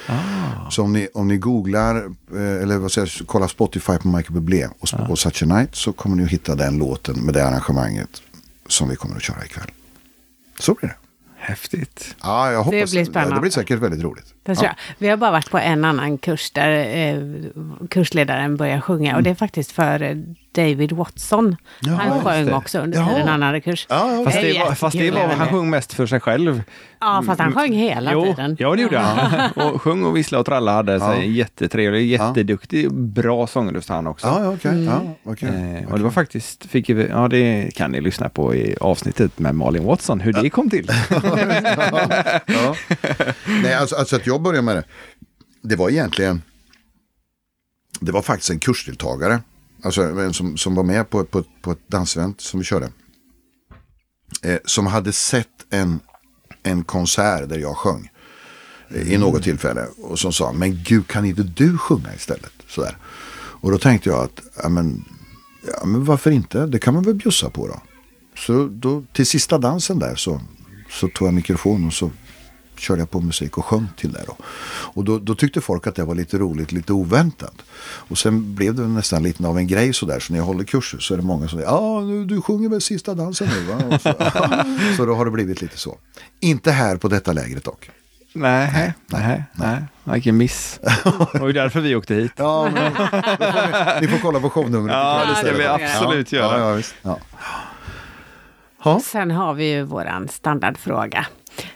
Ah. 0.08 0.70
Så 0.70 0.84
om 0.84 0.94
ni, 0.94 1.08
om 1.14 1.28
ni 1.28 1.38
googlar 1.38 1.96
eh, 2.36 2.64
eller 2.64 2.78
vad 2.78 2.92
säger, 2.92 3.26
kollar 3.26 3.48
Spotify 3.48 3.98
på 3.98 4.08
Michael 4.08 4.34
Bublé 4.34 4.68
och, 4.80 4.90
ah. 4.94 5.08
och 5.08 5.20
Such 5.20 5.44
a 5.44 5.46
Night 5.46 5.76
så 5.76 5.94
kommer 5.94 6.16
ni 6.16 6.24
att 6.24 6.30
hitta 6.30 6.56
den 6.56 6.78
låten 6.78 7.20
med 7.20 7.34
det 7.34 7.48
arrangemanget 7.48 8.22
som 8.68 8.90
vi 8.90 8.96
kommer 8.96 9.16
att 9.16 9.24
köra 9.24 9.46
ikväll. 9.46 9.72
Så 10.60 10.74
blir 10.74 10.90
det. 10.90 10.96
Häftigt. 11.38 12.16
Ja, 12.24 12.52
jag 12.52 12.64
hoppas 12.64 12.92
det. 12.92 12.98
Blir 12.98 13.06
spännande. 13.06 13.36
Det 13.36 13.42
blir 13.42 13.52
säkert 13.52 13.80
väldigt 13.80 14.04
roligt. 14.04 14.34
Ja. 14.44 14.76
Vi 14.98 15.08
har 15.08 15.18
bara 15.18 15.32
varit 15.32 15.52
på 15.52 15.58
en 15.58 15.86
annan 15.86 16.18
kurs 16.18 16.52
där 16.52 16.72
eh, 16.98 17.22
kursledaren 17.90 18.58
börjar 18.58 18.82
sjunga. 18.82 19.10
Mm. 19.10 19.18
Och 19.18 19.24
det 19.24 19.30
är 19.30 19.36
faktiskt 19.36 19.72
för 19.72 20.02
eh, 20.02 20.16
David 20.56 20.92
Watson. 20.92 21.56
Ja, 21.80 21.92
han 21.92 22.24
sjöng 22.24 22.54
också 22.54 22.80
under 22.80 22.98
ja. 22.98 23.10
en 23.10 23.28
annan 23.28 23.62
kurs. 23.62 23.86
Ja, 23.90 24.22
fast, 24.26 24.42
det 24.42 24.60
var, 24.60 24.76
fast 24.76 24.98
det 24.98 25.12
var, 25.12 25.28
han 25.28 25.48
sjöng 25.48 25.70
mest 25.70 25.94
för 25.94 26.06
sig 26.06 26.20
själv. 26.20 26.64
Ja, 27.00 27.24
fast 27.26 27.42
han 27.42 27.54
sjöng 27.54 27.74
hela 27.74 28.14
jo, 28.14 28.26
tiden. 28.26 28.56
Ja, 28.60 28.76
det 28.76 28.82
gjorde 28.82 29.00
han. 29.00 29.52
och 29.74 29.82
sjöng 29.82 30.06
och 30.06 30.18
visslade 30.18 30.40
och 30.40 30.46
trallade. 30.46 31.00
Hade 31.00 31.18
ja. 31.18 31.24
jättetrevlig, 31.24 32.08
jätteduktig, 32.08 32.94
bra 32.94 33.48
sångerröst 33.48 33.90
han 33.90 34.08
också. 34.08 34.28
Ja, 34.28 34.50
okay. 34.50 34.72
Mm. 34.72 34.86
ja, 34.86 35.32
okay. 35.32 35.50
Eh, 35.50 35.92
och 35.92 35.98
det 35.98 36.04
var 36.04 36.12
faktiskt, 36.12 36.66
fick, 36.66 36.90
ja 36.90 37.28
det 37.28 37.76
kan 37.76 37.92
ni 37.92 38.02
lyssna 38.02 38.30
på 38.30 38.56
i 38.56 38.76
avsnittet 38.82 39.40
med 39.40 39.56
Malin 39.56 39.84
Watson, 39.84 40.20
hur 40.20 40.34
det 40.34 40.50
kom 40.50 40.70
till. 40.70 40.90
ja. 42.46 42.76
Nej, 43.64 43.74
alltså, 43.74 43.96
alltså 43.96 44.16
att 44.16 44.28
jag 44.28 44.42
började 44.42 44.66
med 44.66 44.76
det, 44.76 44.84
det 45.62 45.76
var 45.76 45.90
egentligen, 45.90 46.42
det 48.00 48.12
var 48.12 48.22
faktiskt 48.22 48.52
en 48.52 48.60
kursdeltagare 48.60 49.40
Alltså 49.86 50.34
som, 50.34 50.58
som 50.58 50.76
var 50.76 50.84
med 50.84 51.10
på, 51.10 51.26
på, 51.26 51.44
på 51.62 51.72
ett 51.72 51.88
dansevent 51.88 52.42
som 52.42 52.60
vi 52.60 52.66
körde. 52.66 52.90
Eh, 54.42 54.58
som 54.66 54.88
hade 54.88 55.14
sett 55.14 55.66
en, 55.70 56.00
en 56.64 56.84
konsert 56.84 57.50
där 57.50 57.58
jag 57.58 57.78
sjöng. 57.78 58.10
Eh, 58.90 59.14
I 59.14 59.18
något 59.18 59.44
tillfälle. 59.44 59.88
Och 59.98 60.20
som 60.20 60.34
sa, 60.34 60.52
men 60.52 60.84
gud 60.84 61.08
kan 61.08 61.26
inte 61.26 61.44
du 61.44 61.78
sjunga 61.78 62.14
istället? 62.16 62.52
Sådär. 62.68 62.98
Och 63.62 63.72
då 63.72 63.78
tänkte 63.78 64.10
jag 64.10 64.24
att, 64.24 64.42
ja 64.64 64.70
men, 64.70 65.06
ja 65.80 65.86
men 65.86 66.06
varför 66.06 66.32
inte? 66.32 66.66
Det 66.66 66.80
kan 66.80 66.94
man 66.94 67.04
väl 67.04 67.16
bjussa 67.16 67.50
på 67.50 67.68
då. 67.68 67.82
Så 68.38 68.68
då, 68.72 69.04
till 69.14 69.26
sista 69.26 69.58
dansen 69.58 70.00
där 70.00 70.16
så, 70.16 70.42
så 70.90 71.08
tog 71.08 71.28
jag 71.28 71.34
mikrofon 71.34 71.88
och 71.88 71.94
så 71.94 72.12
körde 72.86 73.02
jag 73.02 73.10
på 73.10 73.20
musik 73.20 73.58
och 73.58 73.66
sjöng 73.66 73.88
till 73.98 74.12
det. 74.12 74.24
Då. 74.28 74.36
Och 74.68 75.04
då, 75.04 75.20
då, 75.20 75.36
tyckte 75.36 75.62
folk 75.62 75.88
att 75.88 75.96
det 75.96 76.04
var 76.04 76.16
lite 76.16 76.38
roligt, 76.38 76.72
lite 76.72 76.94
oväntat. 76.94 77.56
Och 77.84 78.18
sen 78.18 78.56
blev 78.56 78.76
det 78.76 78.88
nästan 78.88 79.24
lite 79.24 79.48
av 79.48 79.58
en 79.58 79.68
grej 79.68 79.94
sådär. 79.94 80.20
Så 80.20 80.34
när 80.34 80.40
jag 80.40 80.46
håller 80.46 80.64
kurser 80.64 81.00
så 81.00 81.14
är 81.14 81.18
det 81.18 81.24
många 81.24 81.48
som 81.48 81.60
säger 81.60 81.72
ja 81.72 82.02
du 82.28 82.42
sjunger 82.42 82.70
väl 82.70 82.82
sista 82.82 83.14
dansen 83.14 83.48
nu 83.48 83.62
va? 83.62 84.00
Så, 84.00 84.14
så, 84.98 85.06
då 85.06 85.16
har 85.16 85.26
det 85.26 85.32
blivit 85.32 85.62
lite 85.62 85.78
så. 85.78 85.98
Inte 86.40 86.72
här 86.72 86.98
på 86.98 87.08
detta 87.08 87.34
lägret 87.34 87.64
dock. 87.64 87.90
Nej, 88.34 88.70
nej, 88.74 88.94
nej, 89.08 89.44
nej. 89.54 89.84
Vilken 90.04 90.38
miss. 90.38 90.80
Det 91.34 91.40
var 91.40 91.48
ju 91.48 91.54
därför 91.54 91.80
vi 91.80 91.96
åkte 91.96 92.14
hit. 92.14 92.32
Ja, 92.36 92.70
men, 92.74 92.96
får 92.96 94.02
ni, 94.02 94.08
ni, 94.08 94.08
får 94.08 94.18
kolla 94.18 94.40
på 94.40 94.50
shownumret. 94.50 94.96
Ja, 94.96 95.26
det 95.30 95.36
ska 95.36 95.58
vi 95.58 95.66
absolut 95.66 96.32
ja, 96.32 96.40
göra. 96.40 96.60
Ja, 96.60 96.70
ja, 96.70 96.74
visst. 96.74 96.96
Ja. 97.02 97.20
Ha? 98.78 99.00
Sen 99.00 99.32
har 99.32 99.54
vi 99.54 99.72
ju 99.72 99.84
våran 99.84 100.28
standardfråga. 100.28 101.26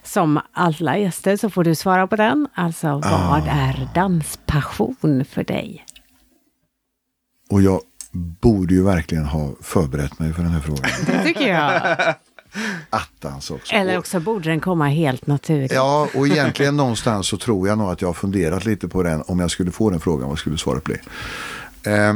Som 0.10 0.42
alla 0.52 0.98
gäster 0.98 1.38
så 1.38 1.50
får 1.50 1.64
du 1.64 1.76
svara 1.76 2.08
på 2.08 2.16
den. 2.16 2.48
Alltså, 2.54 2.88
vad 2.88 3.04
ah. 3.04 3.48
är 3.48 3.90
danspassion 3.96 5.26
för 5.26 5.44
dig? 5.44 5.86
Och 7.50 7.62
jag 7.62 7.82
borde 8.42 8.74
ju 8.74 8.84
verkligen 8.84 9.26
ha 9.26 9.54
förberett 9.62 10.20
mig 10.20 10.34
för 10.34 10.44
den 10.44 10.52
här 10.52 10.60
frågan. 10.60 10.92
Det 11.06 11.24
tycker 11.24 11.54
jag. 11.54 11.98
Attans 12.90 13.52
också. 13.52 13.76
Eller 13.76 13.98
också 13.98 14.20
borde 14.20 14.50
den 14.50 14.60
komma 14.60 14.88
helt 14.88 15.28
naturligt. 15.28 15.72
Ja, 15.72 16.10
och 16.16 16.28
egentligen 16.28 16.78
någonstans 16.78 17.28
så 17.28 17.38
tror 17.38 17.68
jag 17.68 17.78
nog 17.78 17.90
att 17.92 18.02
jag 18.02 18.10
har 18.10 18.14
funderat 18.14 18.66
lite 18.66 18.88
på 18.88 19.04
den. 19.04 19.22
Om 19.22 19.40
jag 19.40 19.52
skulle 19.52 19.72
få 19.72 19.90
den 19.90 20.00
frågan, 20.00 20.30
vad 20.30 20.40
skulle 20.40 20.58
svaret 20.58 20.84
bli? 20.84 20.98
Eh, 21.84 22.14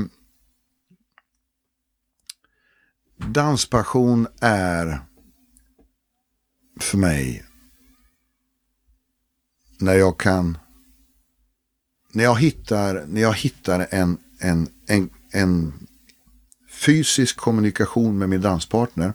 danspassion 3.17 4.27
är 4.41 4.99
för 6.79 6.97
mig 6.97 7.43
när 9.77 9.93
jag 9.93 10.17
kan 10.19 10.57
när 12.13 12.23
jag 12.23 12.39
hittar, 12.39 13.05
när 13.07 13.21
jag 13.21 13.33
hittar 13.33 13.87
en, 13.91 14.17
en, 14.39 14.67
en, 14.87 15.09
en 15.31 15.73
fysisk 16.69 17.37
kommunikation 17.37 18.17
med 18.17 18.29
min 18.29 18.41
danspartner. 18.41 19.13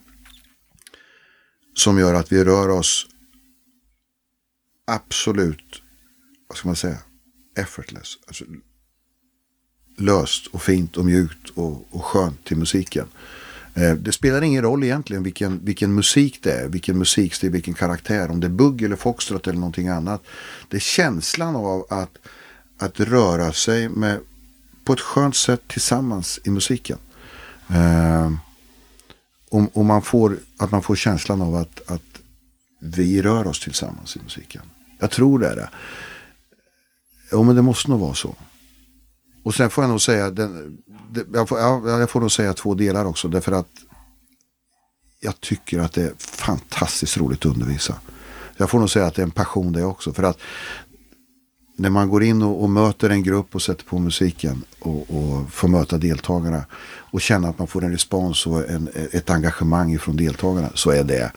Som 1.75 1.99
gör 1.99 2.15
att 2.15 2.33
vi 2.33 2.45
rör 2.45 2.69
oss 2.69 3.07
absolut, 4.87 5.83
vad 6.49 6.59
ska 6.59 6.69
man 6.69 6.77
säga, 6.77 6.99
effortless. 7.57 8.19
Alltså, 8.27 8.45
löst 9.97 10.47
och 10.47 10.63
fint 10.63 10.97
och 10.97 11.05
mjukt 11.05 11.51
och, 11.51 11.95
och 11.95 12.05
skönt 12.05 12.45
till 12.45 12.57
musiken. 12.57 13.09
Eh, 13.79 13.95
det 13.95 14.13
spelar 14.13 14.43
ingen 14.43 14.63
roll 14.63 14.85
egentligen 14.85 15.23
vilken, 15.23 15.65
vilken 15.65 15.95
musik 15.95 16.39
det 16.43 16.53
är, 16.53 16.69
vilken 16.69 16.99
musikstil, 16.99 17.51
vilken 17.51 17.75
karaktär. 17.75 18.31
Om 18.31 18.41
det 18.41 18.47
är 18.47 18.51
bugg 18.51 18.83
eller 18.83 18.97
foxtrot 18.97 19.47
eller 19.47 19.59
någonting 19.59 19.89
annat. 19.89 20.23
Det 20.69 20.77
är 20.77 20.81
känslan 20.81 21.57
av 21.57 21.87
att, 21.91 22.19
att 22.79 23.01
röra 23.01 23.53
sig 23.53 23.89
med, 23.89 24.21
på 24.85 24.93
ett 24.93 25.01
skönt 25.01 25.37
sätt 25.37 25.61
tillsammans 25.69 26.41
i 26.45 26.51
musiken. 26.51 26.99
Eh, 27.69 28.33
och, 29.51 29.77
och 29.77 29.85
man 29.85 30.03
får, 30.03 30.39
att 30.57 30.71
man 30.71 30.83
får 30.83 30.97
känslan 30.97 31.43
av 31.43 31.55
att, 31.55 31.91
att 31.91 32.03
vi 32.79 33.23
rör 33.23 33.47
oss 33.47 33.61
tillsammans 33.61 34.17
i 34.17 34.21
musiken. 34.23 34.63
Jag 34.99 35.11
tror 35.11 35.39
det 35.39 35.49
är 35.49 35.57
det. 35.57 35.71
Jo, 37.33 37.43
men 37.43 37.57
det 37.57 37.63
måste 37.63 37.91
nog 37.91 38.01
vara 38.01 38.15
så. 38.15 38.35
Och 39.43 39.55
sen 39.55 39.71
får 39.71 39.85
jag 39.85 39.91
nog 39.91 40.01
säga, 40.01 40.31
den, 40.31 40.79
det, 41.11 41.25
jag, 41.33 41.49
får, 41.49 41.59
jag, 41.59 41.89
jag 41.89 42.11
får 42.11 42.21
nog 42.21 42.33
säga 42.33 42.55
två 42.55 42.75
delar 42.75 43.05
också. 43.05 43.29
Därför 43.29 43.53
att 43.53 43.69
jag 45.21 45.41
tycker 45.41 45.79
att 45.79 45.93
det 45.93 46.03
är 46.03 46.13
fantastiskt 46.19 47.17
roligt 47.17 47.39
att 47.39 47.53
undervisa. 47.53 47.95
Jag 48.57 48.71
får 48.71 48.79
nog 48.79 48.91
säga 48.91 49.07
att 49.07 49.15
det 49.15 49.23
är 49.23 49.27
en 49.27 49.31
passion 49.31 49.73
det 49.73 49.85
också. 49.85 50.13
För 50.13 50.23
att 50.23 50.39
när 51.77 51.91
man 51.91 52.09
går 52.09 52.23
in 52.23 52.43
och, 52.43 52.63
och 52.63 52.71
möter 52.71 53.11
en 53.11 53.23
grupp 53.23 53.55
och 53.55 53.63
sätter 53.63 53.85
på 53.85 53.99
musiken 53.99 54.65
och, 54.81 55.11
och, 55.11 55.53
får 55.53 55.69
möta 55.69 55.99
deltagarna 55.99 56.65
och 57.11 57.21
känna 57.21 57.49
att 57.49 57.59
man 57.59 57.67
får 57.67 57.85
en 57.85 57.93
respons 57.93 58.47
och 58.47 58.69
en, 58.69 58.89
ett 59.13 59.31
engagemang 59.31 59.99
från 59.99 60.17
deltagarna 60.17 60.71
så 60.75 60.91
är 60.91 61.05
det 61.05 61.33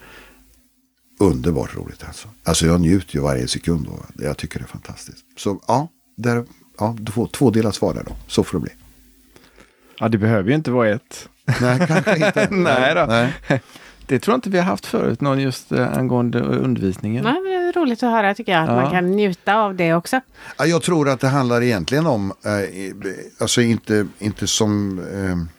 underbart 1.20 1.76
roligt. 1.76 2.04
Alltså, 2.04 2.28
alltså 2.42 2.66
jag 2.66 2.80
njuter 2.80 3.14
ju 3.14 3.20
varje 3.20 3.48
sekund 3.48 3.86
och 3.86 4.00
jag 4.18 4.36
tycker 4.36 4.58
det 4.58 4.64
är 4.64 4.68
fantastiskt. 4.68 5.24
Så 5.36 5.60
ja, 5.68 5.88
där, 6.16 6.44
ja 6.78 6.96
två, 7.14 7.26
två 7.26 7.50
delar 7.50 7.70
svar 7.70 7.94
där 7.94 8.02
då. 8.06 8.12
Så 8.26 8.44
får 8.44 8.58
det 8.58 8.62
bli. 8.62 8.72
Ja, 9.98 10.08
det 10.08 10.18
behöver 10.18 10.48
ju 10.48 10.54
inte 10.54 10.70
vara 10.70 10.88
ett. 10.88 11.28
Nej, 11.60 11.86
kanske 11.86 12.26
inte. 12.26 12.48
Nej 12.50 12.94
då. 12.94 13.06
Nej. 13.08 13.62
Det 14.06 14.18
tror 14.18 14.32
jag 14.32 14.36
inte 14.36 14.50
vi 14.50 14.58
har 14.58 14.64
haft 14.64 14.86
förut, 14.86 15.20
någon 15.20 15.40
just 15.40 15.72
eh, 15.72 15.98
angående 15.98 16.40
undervisningen. 16.40 17.24
Nej, 17.24 17.32
men 17.32 17.44
det 17.44 17.68
är 17.68 17.72
roligt 17.72 18.02
att 18.02 18.10
höra 18.10 18.34
tycker 18.34 18.52
jag, 18.52 18.62
att 18.62 18.68
ja. 18.68 18.74
man 18.74 18.90
kan 18.90 19.10
njuta 19.10 19.54
av 19.54 19.74
det 19.74 19.94
också. 19.94 20.20
Ja, 20.58 20.66
jag 20.66 20.82
tror 20.82 21.08
att 21.08 21.20
det 21.20 21.28
handlar 21.28 21.62
egentligen 21.62 22.06
om, 22.06 22.32
eh, 22.44 23.12
alltså 23.40 23.60
inte, 23.60 24.06
inte 24.18 24.46
som, 24.46 24.98
eh, 24.98 25.54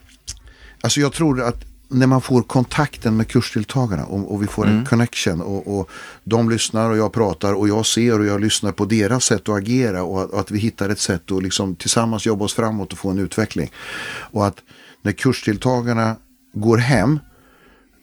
alltså 0.82 1.00
jag 1.00 1.14
tror 1.14 1.42
att 1.42 1.73
när 1.94 2.08
man 2.08 2.22
får 2.22 2.44
kontakten 2.44 3.18
med 3.18 3.28
kursdeltagarna 3.28 4.06
och, 4.06 4.34
och 4.34 4.44
vi 4.44 4.48
får 4.48 4.66
mm. 4.66 4.78
en 4.78 4.86
connection 4.86 5.42
och, 5.42 5.80
och, 5.80 5.90
de 6.24 6.50
lyssnar 6.50 6.90
och 6.90 6.98
jag 6.98 7.14
pratar 7.14 7.54
och 7.54 7.70
jag 7.70 7.86
ser 7.86 8.20
och 8.20 8.26
jag 8.26 8.42
lyssnar 8.42 8.72
på 8.72 8.86
deras 8.86 9.26
sätt 9.26 9.50
att 9.50 9.58
agera 9.58 10.04
och 10.04 10.22
att, 10.22 10.34
att 10.34 10.52
vi 10.52 10.60
hittar 10.60 10.90
ett 10.90 11.00
sätt 11.00 11.32
att 11.32 11.44
liksom 11.44 11.76
tillsammans 11.76 12.26
jobba 12.26 12.46
oss 12.46 12.54
framåt 12.54 12.94
och 12.94 13.00
få 13.00 13.10
en 13.10 13.20
utveckling. 13.20 13.72
Och 14.06 14.48
att 14.48 14.58
när 15.02 15.12
kursdeltagarna 15.12 16.16
går 16.54 16.78
hem 16.78 17.20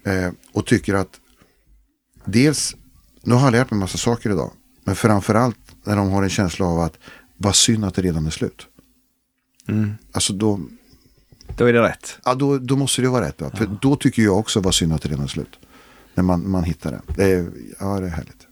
eh, 0.06 0.30
och 0.52 0.66
tycker 0.66 0.94
att 0.94 1.20
dels, 2.24 2.76
nu 3.22 3.34
har 3.34 3.44
jag 3.44 3.52
lärt 3.52 3.70
mig 3.70 3.80
massa 3.80 3.98
saker 3.98 4.30
idag, 4.30 4.50
men 4.84 4.96
framförallt 4.96 5.58
när 5.84 5.96
de 5.96 6.10
har 6.10 6.22
en 6.22 6.30
känsla 6.30 6.66
av 6.66 6.80
att 6.80 6.98
vad 7.36 7.56
synd 7.56 7.84
att 7.84 7.94
det 7.94 8.02
redan 8.02 8.26
är 8.26 8.30
slut. 8.30 8.66
Mm. 9.68 9.94
Alltså 10.12 10.32
då, 10.32 10.60
då 11.56 11.64
är 11.64 11.72
det 11.72 11.82
rätt. 11.82 12.18
Ja, 12.24 12.34
då, 12.34 12.58
då 12.58 12.76
måste 12.76 13.02
det 13.02 13.08
vara 13.08 13.26
rätt. 13.26 13.40
Va? 13.40 13.50
För 13.54 13.64
ja. 13.64 13.70
då 13.82 13.96
tycker 13.96 14.22
jag 14.22 14.38
också 14.38 14.60
var 14.60 14.72
synd 14.72 14.92
att 14.92 15.02
det 15.02 15.08
redan 15.08 15.24
är 15.24 15.28
slut. 15.28 15.58
När 16.14 16.24
man, 16.24 16.50
man 16.50 16.64
hittar 16.64 16.90
det. 16.90 17.00
det 17.16 17.24
är, 17.24 17.50
ja, 17.80 18.00
det 18.00 18.06
är 18.06 18.10
härligt. 18.10 18.46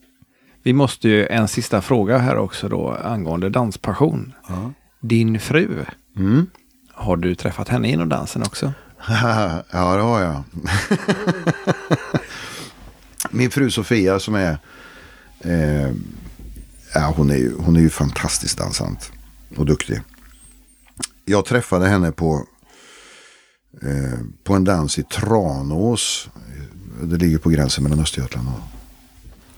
Vi 0.63 0.73
måste 0.73 1.09
ju, 1.09 1.27
en 1.27 1.49
sista 1.49 1.83
fråga 1.83 2.19
här 2.19 2.37
också 2.37 2.69
då 2.69 2.91
angående 2.91 3.51
danspassion. 3.51 4.33
Ja. 4.49 4.73
Din 5.01 5.41
fru, 5.41 5.85
mm. 6.17 6.47
har 6.93 7.17
du 7.17 7.35
träffat 7.35 7.69
henne 7.69 7.91
inom 7.91 8.09
dansen 8.09 8.43
också? 8.43 8.73
ja, 9.09 9.63
det 9.71 9.79
har 9.79 10.21
jag. 10.21 10.43
Min 13.31 13.51
fru 13.51 13.71
Sofia 13.71 14.19
som 14.19 14.35
är, 14.35 14.59
eh, 15.41 15.91
ja, 16.95 17.13
hon 17.17 17.31
är, 17.31 17.37
ju, 17.37 17.55
hon 17.59 17.77
är 17.77 17.81
ju 17.81 17.91
fantastiskt 17.91 18.59
dansant 18.59 19.13
och 19.57 19.67
duktig. 19.67 20.01
Jag 21.25 21.45
träffade 21.45 21.89
henne 21.89 22.13
på 22.13 22.47
Eh, 23.83 24.19
på 24.45 24.55
en 24.55 24.65
dans 24.65 24.99
i 24.99 25.03
Tranås. 25.03 26.31
Det 27.03 27.17
ligger 27.17 27.39
på 27.39 27.51
gränsen 27.51 27.85
mellan 27.85 28.01
Östergötland 28.01 28.49
och, 28.49 28.61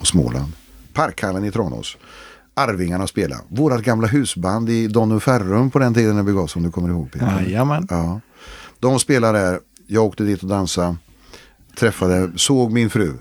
och 0.00 0.06
Småland. 0.06 0.52
Parkhallen 0.92 1.44
i 1.44 1.50
Tranås. 1.50 1.96
Arvingarna 2.54 3.06
spelade. 3.06 3.42
Vårat 3.48 3.82
gamla 3.82 4.06
husband 4.06 4.70
i 4.70 4.86
Donny 4.86 5.20
Ferrum 5.20 5.70
på 5.70 5.78
den 5.78 5.94
tiden 5.94 6.16
när 6.16 6.22
vi 6.22 6.32
gav 6.32 6.46
som 6.46 6.62
du 6.62 6.70
kommer 6.70 6.88
ihåg 6.88 7.12
Peter. 7.12 7.42
Jajamän. 7.42 7.86
Ja. 7.90 8.20
De 8.78 9.00
spelade 9.00 9.38
där. 9.38 9.60
Jag 9.86 10.04
åkte 10.04 10.24
dit 10.24 10.42
och 10.42 10.48
dansade. 10.48 10.96
Träffade, 11.78 12.30
såg 12.36 12.72
min 12.72 12.90
fru 12.90 13.14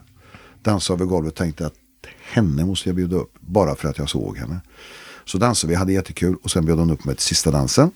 dansa 0.64 0.94
över 0.94 1.06
golvet. 1.06 1.36
Tänkte 1.36 1.66
att 1.66 1.74
henne 2.32 2.66
måste 2.66 2.90
jag 2.90 2.96
bjuda 2.96 3.16
upp. 3.16 3.34
Bara 3.40 3.76
för 3.76 3.90
att 3.90 3.98
jag 3.98 4.10
såg 4.10 4.38
henne. 4.38 4.60
Så 5.26 5.38
dansade 5.38 5.72
vi, 5.72 5.76
hade 5.76 5.94
jättekul 5.94 6.36
och 6.44 6.52
sen 6.52 6.66
bjöd 6.66 6.80
hon 6.80 6.92
upp 6.92 7.06
mig 7.06 7.16
till 7.16 7.26
sista 7.26 7.52
dansen. 7.52 7.92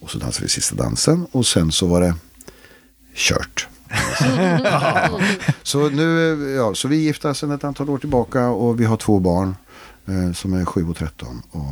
Och 0.00 0.10
så 0.10 0.18
dansade 0.18 0.44
vi 0.44 0.48
sista 0.48 0.76
dansen 0.76 1.26
och 1.32 1.46
sen 1.46 1.72
så 1.72 1.86
var 1.86 2.00
det 2.00 2.14
kört. 3.14 3.68
så 5.62 5.88
nu, 5.88 6.36
ja, 6.56 6.74
så 6.74 6.88
vi 6.88 6.96
är 6.96 7.00
gifta 7.00 7.34
sedan 7.34 7.50
ett 7.50 7.64
antal 7.64 7.90
år 7.90 7.98
tillbaka 7.98 8.48
och 8.48 8.80
vi 8.80 8.84
har 8.84 8.96
två 8.96 9.18
barn 9.18 9.56
eh, 10.06 10.32
som 10.32 10.52
är 10.52 10.64
7 10.64 10.88
och 10.88 10.96
13. 10.96 11.42
Och, 11.50 11.62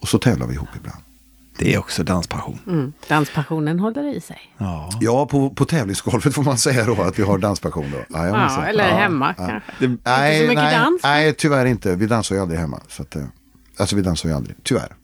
och 0.00 0.08
så 0.08 0.18
tävlar 0.18 0.46
vi 0.46 0.54
ihop 0.54 0.68
ibland. 0.76 1.02
Det 1.58 1.74
är 1.74 1.78
också 1.78 2.04
danspassion. 2.04 2.58
Mm. 2.66 2.92
Danspassionen 3.08 3.80
håller 3.80 4.16
i 4.16 4.20
sig. 4.20 4.54
Ja, 4.58 4.90
ja 5.00 5.26
på, 5.26 5.50
på 5.50 5.64
tävlingsgolvet 5.64 6.34
får 6.34 6.42
man 6.42 6.58
säga 6.58 6.84
då 6.84 7.02
att 7.02 7.18
vi 7.18 7.22
har 7.22 7.38
danspassion. 7.38 7.90
Då. 7.90 7.98
Ja, 8.08 8.26
ja 8.26 8.66
eller 8.66 8.88
ja, 8.88 8.96
hemma 8.96 9.34
ja. 9.38 9.46
kanske. 9.46 9.72
Det, 9.78 9.96
nej, 10.04 10.34
inte 10.34 10.46
så 10.46 10.48
mycket 10.48 10.64
nej, 10.64 10.78
dans. 10.78 11.02
Nej, 11.02 11.34
tyvärr 11.34 11.66
inte. 11.66 11.96
Vi 11.96 12.06
dansar 12.06 12.34
ju 12.34 12.40
aldrig 12.40 12.60
hemma. 12.60 12.80
Så 12.88 13.02
att, 13.02 13.16
eh, 13.16 13.22
alltså 13.76 13.96
vi 13.96 14.02
dansar 14.02 14.28
ju 14.28 14.34
aldrig, 14.34 14.56
tyvärr. 14.62 14.96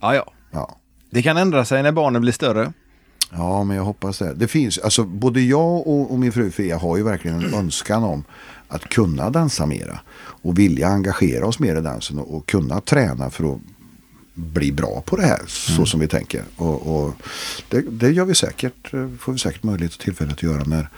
Ja, 0.00 0.14
ja. 0.14 0.32
ja. 0.50 0.76
Det 1.14 1.22
kan 1.22 1.36
ändra 1.36 1.64
sig 1.64 1.82
när 1.82 1.92
barnen 1.92 2.22
blir 2.22 2.32
större. 2.32 2.72
Ja, 3.30 3.64
men 3.64 3.76
jag 3.76 3.84
hoppas 3.84 4.18
det. 4.18 4.34
Det 4.34 4.48
finns, 4.48 4.78
alltså 4.78 5.04
både 5.04 5.40
jag 5.40 5.86
och, 5.86 6.12
och 6.12 6.18
min 6.18 6.32
fru 6.32 6.50
Fia 6.50 6.78
har 6.78 6.96
ju 6.96 7.02
verkligen 7.02 7.42
en 7.42 7.54
önskan 7.54 8.04
om 8.04 8.24
att 8.68 8.88
kunna 8.88 9.30
dansa 9.30 9.66
mera. 9.66 10.00
Och 10.16 10.58
vilja 10.58 10.88
engagera 10.88 11.46
oss 11.46 11.58
mer 11.58 11.76
i 11.76 11.80
dansen 11.80 12.18
och, 12.18 12.36
och 12.36 12.46
kunna 12.46 12.80
träna 12.80 13.30
för 13.30 13.52
att 13.52 13.60
bli 14.34 14.72
bra 14.72 15.02
på 15.06 15.16
det 15.16 15.26
här 15.26 15.42
så 15.46 15.72
mm. 15.72 15.86
som 15.86 16.00
vi 16.00 16.08
tänker. 16.08 16.42
Och, 16.56 17.04
och 17.04 17.14
det, 17.68 17.80
det, 17.80 18.10
gör 18.10 18.24
vi 18.24 18.34
säkert, 18.34 18.90
får 19.18 19.32
vi 19.32 19.38
säkert 19.38 19.62
möjlighet 19.62 19.94
och 19.94 20.00
tillfälle 20.00 20.32
att 20.32 20.42
göra 20.42 20.64
när, 20.64 20.88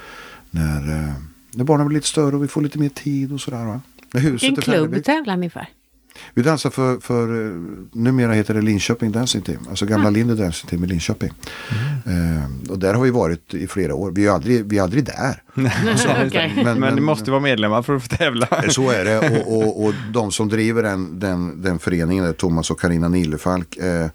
när, 0.51 0.99
eh, 0.99 1.13
när 1.51 1.65
barnen 1.65 1.87
blir 1.87 1.97
lite 1.97 2.09
större 2.09 2.37
och 2.37 2.43
vi 2.43 2.49
får 2.49 2.61
lite 2.61 2.79
mer 2.79 2.89
tid 2.89 3.33
och 3.33 3.41
sådär. 3.41 3.65
Va? 3.65 3.81
När 4.13 4.21
huset 4.21 4.49
Vilken 4.49 4.63
klubb 4.63 5.05
tävlar 5.05 5.37
ni 5.37 5.51
för? 5.51 5.67
Vi 6.35 6.43
dansar 6.43 6.71
för, 6.71 7.01
för, 7.01 7.27
numera 7.93 8.33
heter 8.33 8.55
det 8.55 8.63
Linköping 8.63 9.13
Dancing 9.13 9.43
Team. 9.43 9.59
Alltså 9.69 9.87
gamla 9.87 10.09
mm. 10.09 10.15
Linde 10.15 10.35
Dancing 10.35 10.71
Team 10.71 10.85
i 10.85 10.87
Linköping. 10.87 11.33
Mm. 12.07 12.37
Eh, 12.37 12.71
och 12.71 12.79
där 12.79 12.95
har 12.95 13.05
vi 13.05 13.11
varit 13.11 13.55
i 13.55 13.67
flera 13.67 13.95
år. 13.95 14.11
Vi 14.11 14.27
är 14.27 14.31
aldrig, 14.31 14.65
vi 14.65 14.79
är 14.79 14.83
aldrig 14.83 15.05
där. 15.05 15.43
alltså, 15.91 16.09
okay. 16.27 16.65
men, 16.65 16.81
men, 16.81 16.95
ni 16.95 17.01
måste 17.01 17.31
vara 17.31 17.41
medlemmar 17.41 17.83
för 17.83 17.97
att 17.97 18.03
få 18.03 18.17
tävla. 18.17 18.49
Eh, 18.51 18.69
så 18.69 18.91
är 18.91 19.05
det. 19.05 19.19
Och, 19.19 19.57
och, 19.57 19.85
och 19.85 19.95
de 20.13 20.33
som 20.33 20.49
driver 20.49 20.83
den, 20.83 21.21
den, 21.21 21.63
den 21.63 21.79
föreningen, 21.79 22.35
Thomas 22.35 22.71
och 22.71 22.81
Karina 22.81 23.09
Nilefalk. 23.09 23.77
Eh, 23.77 24.07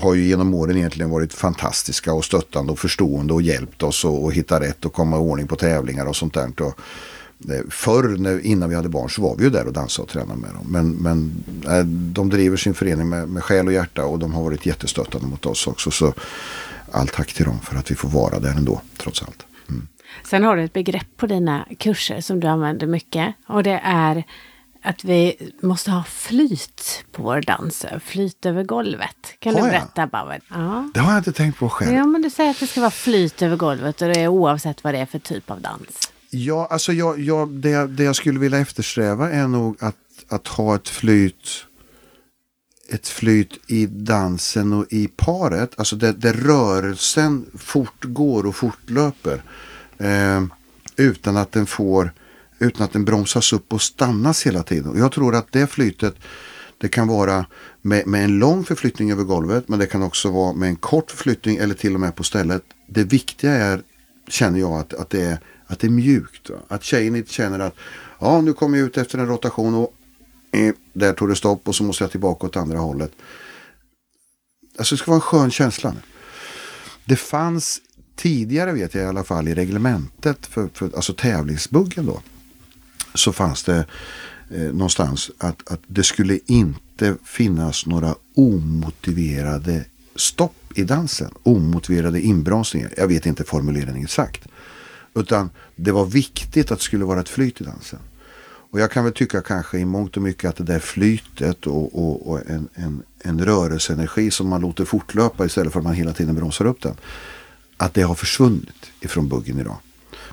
har 0.00 0.14
ju 0.14 0.24
genom 0.24 0.54
åren 0.54 0.76
egentligen 0.76 1.10
varit 1.10 1.34
fantastiska 1.34 2.12
och 2.12 2.24
stöttande 2.24 2.72
och 2.72 2.78
förstående 2.78 3.32
och 3.32 3.42
hjälpt 3.42 3.82
oss 3.82 4.04
att 4.04 4.32
hitta 4.32 4.60
rätt 4.60 4.84
och 4.84 4.92
komma 4.92 5.16
i 5.16 5.20
ordning 5.20 5.46
på 5.46 5.56
tävlingar 5.56 6.06
och 6.06 6.16
sånt 6.16 6.34
där. 6.34 6.52
Och, 6.60 6.80
Eh, 6.80 7.17
förr 7.70 8.16
när, 8.18 8.46
innan 8.46 8.68
vi 8.68 8.74
hade 8.74 8.88
barn 8.88 9.10
så 9.10 9.22
var 9.22 9.36
vi 9.36 9.44
ju 9.44 9.50
där 9.50 9.66
och 9.66 9.72
dansade 9.72 10.02
och 10.02 10.08
tränade 10.08 10.40
med 10.40 10.50
dem. 10.50 10.66
Men, 10.68 10.90
men 10.90 11.44
äh, 11.66 11.84
de 11.86 12.30
driver 12.30 12.56
sin 12.56 12.74
förening 12.74 13.08
med, 13.08 13.28
med 13.28 13.44
själ 13.44 13.66
och 13.66 13.72
hjärta 13.72 14.04
och 14.04 14.18
de 14.18 14.34
har 14.34 14.42
varit 14.42 14.66
jättestöttande 14.66 15.26
mot 15.26 15.46
oss 15.46 15.66
också. 15.66 15.90
Så 15.90 16.14
allt 16.90 17.12
tack 17.12 17.32
till 17.32 17.44
dem 17.44 17.60
för 17.60 17.76
att 17.76 17.90
vi 17.90 17.94
får 17.94 18.08
vara 18.08 18.38
där 18.38 18.50
ändå 18.50 18.80
trots 18.96 19.22
allt. 19.22 19.46
Mm. 19.68 19.88
Sen 20.24 20.44
har 20.44 20.56
du 20.56 20.64
ett 20.64 20.72
begrepp 20.72 21.16
på 21.16 21.26
dina 21.26 21.66
kurser 21.78 22.20
som 22.20 22.40
du 22.40 22.46
använder 22.46 22.86
mycket. 22.86 23.34
Och 23.46 23.62
det 23.62 23.80
är 23.84 24.24
att 24.82 25.04
vi 25.04 25.52
måste 25.60 25.90
ha 25.90 26.04
flyt 26.04 27.04
på 27.12 27.22
vår 27.22 27.40
dans. 27.40 27.86
Flyt 28.00 28.46
över 28.46 28.64
golvet. 28.64 29.34
Kan 29.38 29.54
har 29.54 29.62
du 29.62 29.68
berätta 29.68 30.06
Bauer? 30.06 30.40
Ja. 30.48 30.90
Det 30.94 31.00
har 31.00 31.12
jag 31.12 31.20
inte 31.20 31.32
tänkt 31.32 31.58
på 31.58 31.68
själv. 31.68 31.94
Ja, 31.94 32.06
men 32.06 32.22
du 32.22 32.30
säger 32.30 32.50
att 32.50 32.60
det 32.60 32.66
ska 32.66 32.80
vara 32.80 32.90
flyt 32.90 33.42
över 33.42 33.56
golvet 33.56 34.02
och 34.02 34.08
det 34.08 34.20
är 34.20 34.28
oavsett 34.28 34.84
vad 34.84 34.94
det 34.94 34.98
är 34.98 35.06
för 35.06 35.18
typ 35.18 35.50
av 35.50 35.60
dans. 35.60 36.07
Ja, 36.30 36.66
alltså 36.70 36.92
jag, 36.92 37.20
jag, 37.20 37.48
det, 37.48 37.86
det 37.86 38.04
jag 38.04 38.16
skulle 38.16 38.38
vilja 38.38 38.58
eftersträva 38.58 39.30
är 39.30 39.48
nog 39.48 39.76
att, 39.80 39.96
att 40.28 40.48
ha 40.48 40.74
ett 40.74 40.88
flyt 40.88 41.64
ett 42.88 43.08
flyt 43.08 43.60
i 43.66 43.86
dansen 43.86 44.72
och 44.72 44.86
i 44.90 45.08
paret. 45.16 45.70
Alltså 45.76 45.96
där, 45.96 46.12
där 46.12 46.32
rörelsen 46.32 47.46
fortgår 47.58 48.46
och 48.46 48.56
fortlöper. 48.56 49.42
Eh, 49.98 50.42
utan 50.96 51.36
att 51.36 51.52
den 51.52 51.66
får 51.66 52.12
utan 52.58 52.84
att 52.84 52.92
den 52.92 53.04
bromsas 53.04 53.52
upp 53.52 53.72
och 53.72 53.82
stannas 53.82 54.46
hela 54.46 54.62
tiden. 54.62 54.90
Och 54.90 54.98
jag 54.98 55.12
tror 55.12 55.34
att 55.34 55.52
det 55.52 55.66
flytet 55.66 56.14
det 56.78 56.88
kan 56.88 57.08
vara 57.08 57.46
med, 57.82 58.06
med, 58.06 58.24
en 58.24 58.38
lång 58.38 58.64
förflyttning 58.64 59.10
över 59.10 59.24
golvet 59.24 59.68
men 59.68 59.78
det 59.78 59.86
kan 59.86 60.02
också 60.02 60.30
vara 60.30 60.52
med 60.52 60.68
en 60.68 60.76
kort 60.76 61.10
förflyttning 61.10 61.56
eller 61.56 61.74
till 61.74 61.94
och 61.94 62.00
med 62.00 62.16
på 62.16 62.24
stället. 62.24 62.62
Det 62.86 63.04
viktiga 63.04 63.52
är, 63.52 63.82
känner 64.28 64.58
jag, 64.60 64.72
att, 64.72 64.94
att, 64.94 65.10
det, 65.10 65.22
är, 65.22 65.38
att 65.68 65.80
det 65.80 65.86
är 65.86 65.90
mjukt. 65.90 66.50
Va? 66.50 66.56
Att 66.68 66.84
tjejen 66.84 67.16
inte 67.16 67.32
känner 67.32 67.58
att 67.58 67.74
ja, 68.18 68.40
nu 68.40 68.52
kommer 68.52 68.78
jag 68.78 68.86
ut 68.86 68.98
efter 68.98 69.18
en 69.18 69.26
rotation 69.26 69.74
och 69.74 69.94
eh, 70.52 70.74
där 70.92 71.12
tog 71.12 71.28
det 71.28 71.36
stopp 71.36 71.68
och 71.68 71.74
så 71.74 71.84
måste 71.84 72.04
jag 72.04 72.10
tillbaka 72.10 72.46
åt 72.46 72.56
andra 72.56 72.78
hållet. 72.78 73.12
Alltså 74.78 74.94
det 74.94 74.98
ska 74.98 75.10
vara 75.10 75.16
en 75.16 75.20
skön 75.20 75.50
känsla. 75.50 75.94
Det 77.04 77.16
fanns 77.16 77.80
tidigare 78.16 78.72
vet 78.72 78.94
jag 78.94 79.04
i 79.04 79.06
alla 79.06 79.24
fall 79.24 79.48
i 79.48 79.54
reglementet 79.54 80.46
för, 80.46 80.68
för 80.74 80.90
alltså 80.96 81.12
tävlingsbuggen 81.12 82.06
då. 82.06 82.22
Så 83.14 83.32
fanns 83.32 83.64
det 83.64 83.84
eh, 84.50 84.60
någonstans 84.60 85.30
att, 85.38 85.72
att 85.72 85.80
det 85.86 86.02
skulle 86.02 86.38
inte 86.46 87.16
finnas 87.24 87.86
några 87.86 88.14
omotiverade 88.34 89.84
stopp 90.16 90.72
i 90.74 90.84
dansen. 90.84 91.30
Omotiverade 91.42 92.20
inbromsningar. 92.20 92.92
Jag 92.96 93.08
vet 93.08 93.26
inte 93.26 93.44
formuleringen 93.44 94.04
exakt. 94.04 94.48
Utan 95.14 95.50
det 95.76 95.92
var 95.92 96.04
viktigt 96.04 96.70
att 96.70 96.78
det 96.78 96.84
skulle 96.84 97.04
vara 97.04 97.20
ett 97.20 97.28
flyt 97.28 97.60
i 97.60 97.64
dansen. 97.64 97.98
Och 98.70 98.80
jag 98.80 98.90
kan 98.90 99.04
väl 99.04 99.12
tycka 99.12 99.40
kanske 99.40 99.78
i 99.78 99.84
mångt 99.84 100.16
och 100.16 100.22
mycket 100.22 100.48
att 100.50 100.56
det 100.56 100.64
där 100.64 100.78
flytet 100.78 101.66
och, 101.66 101.98
och, 101.98 102.30
och 102.30 102.50
en, 102.50 102.68
en, 102.74 103.02
en 103.18 103.44
rörelseenergi 103.44 104.30
som 104.30 104.48
man 104.48 104.60
låter 104.60 104.84
fortlöpa 104.84 105.46
istället 105.46 105.72
för 105.72 105.80
att 105.80 105.84
man 105.84 105.94
hela 105.94 106.12
tiden 106.12 106.34
bromsar 106.34 106.64
upp 106.64 106.82
den. 106.82 106.94
Att 107.76 107.94
det 107.94 108.02
har 108.02 108.14
försvunnit 108.14 108.90
ifrån 109.00 109.28
buggen 109.28 109.60
idag. 109.60 109.76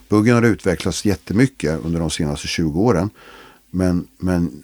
Buggen 0.09 0.35
har 0.35 0.43
utvecklats 0.43 1.05
jättemycket 1.05 1.79
under 1.83 1.99
de 1.99 2.09
senaste 2.09 2.47
20 2.47 2.81
åren. 2.81 3.09
Men, 3.71 4.07
men 4.17 4.63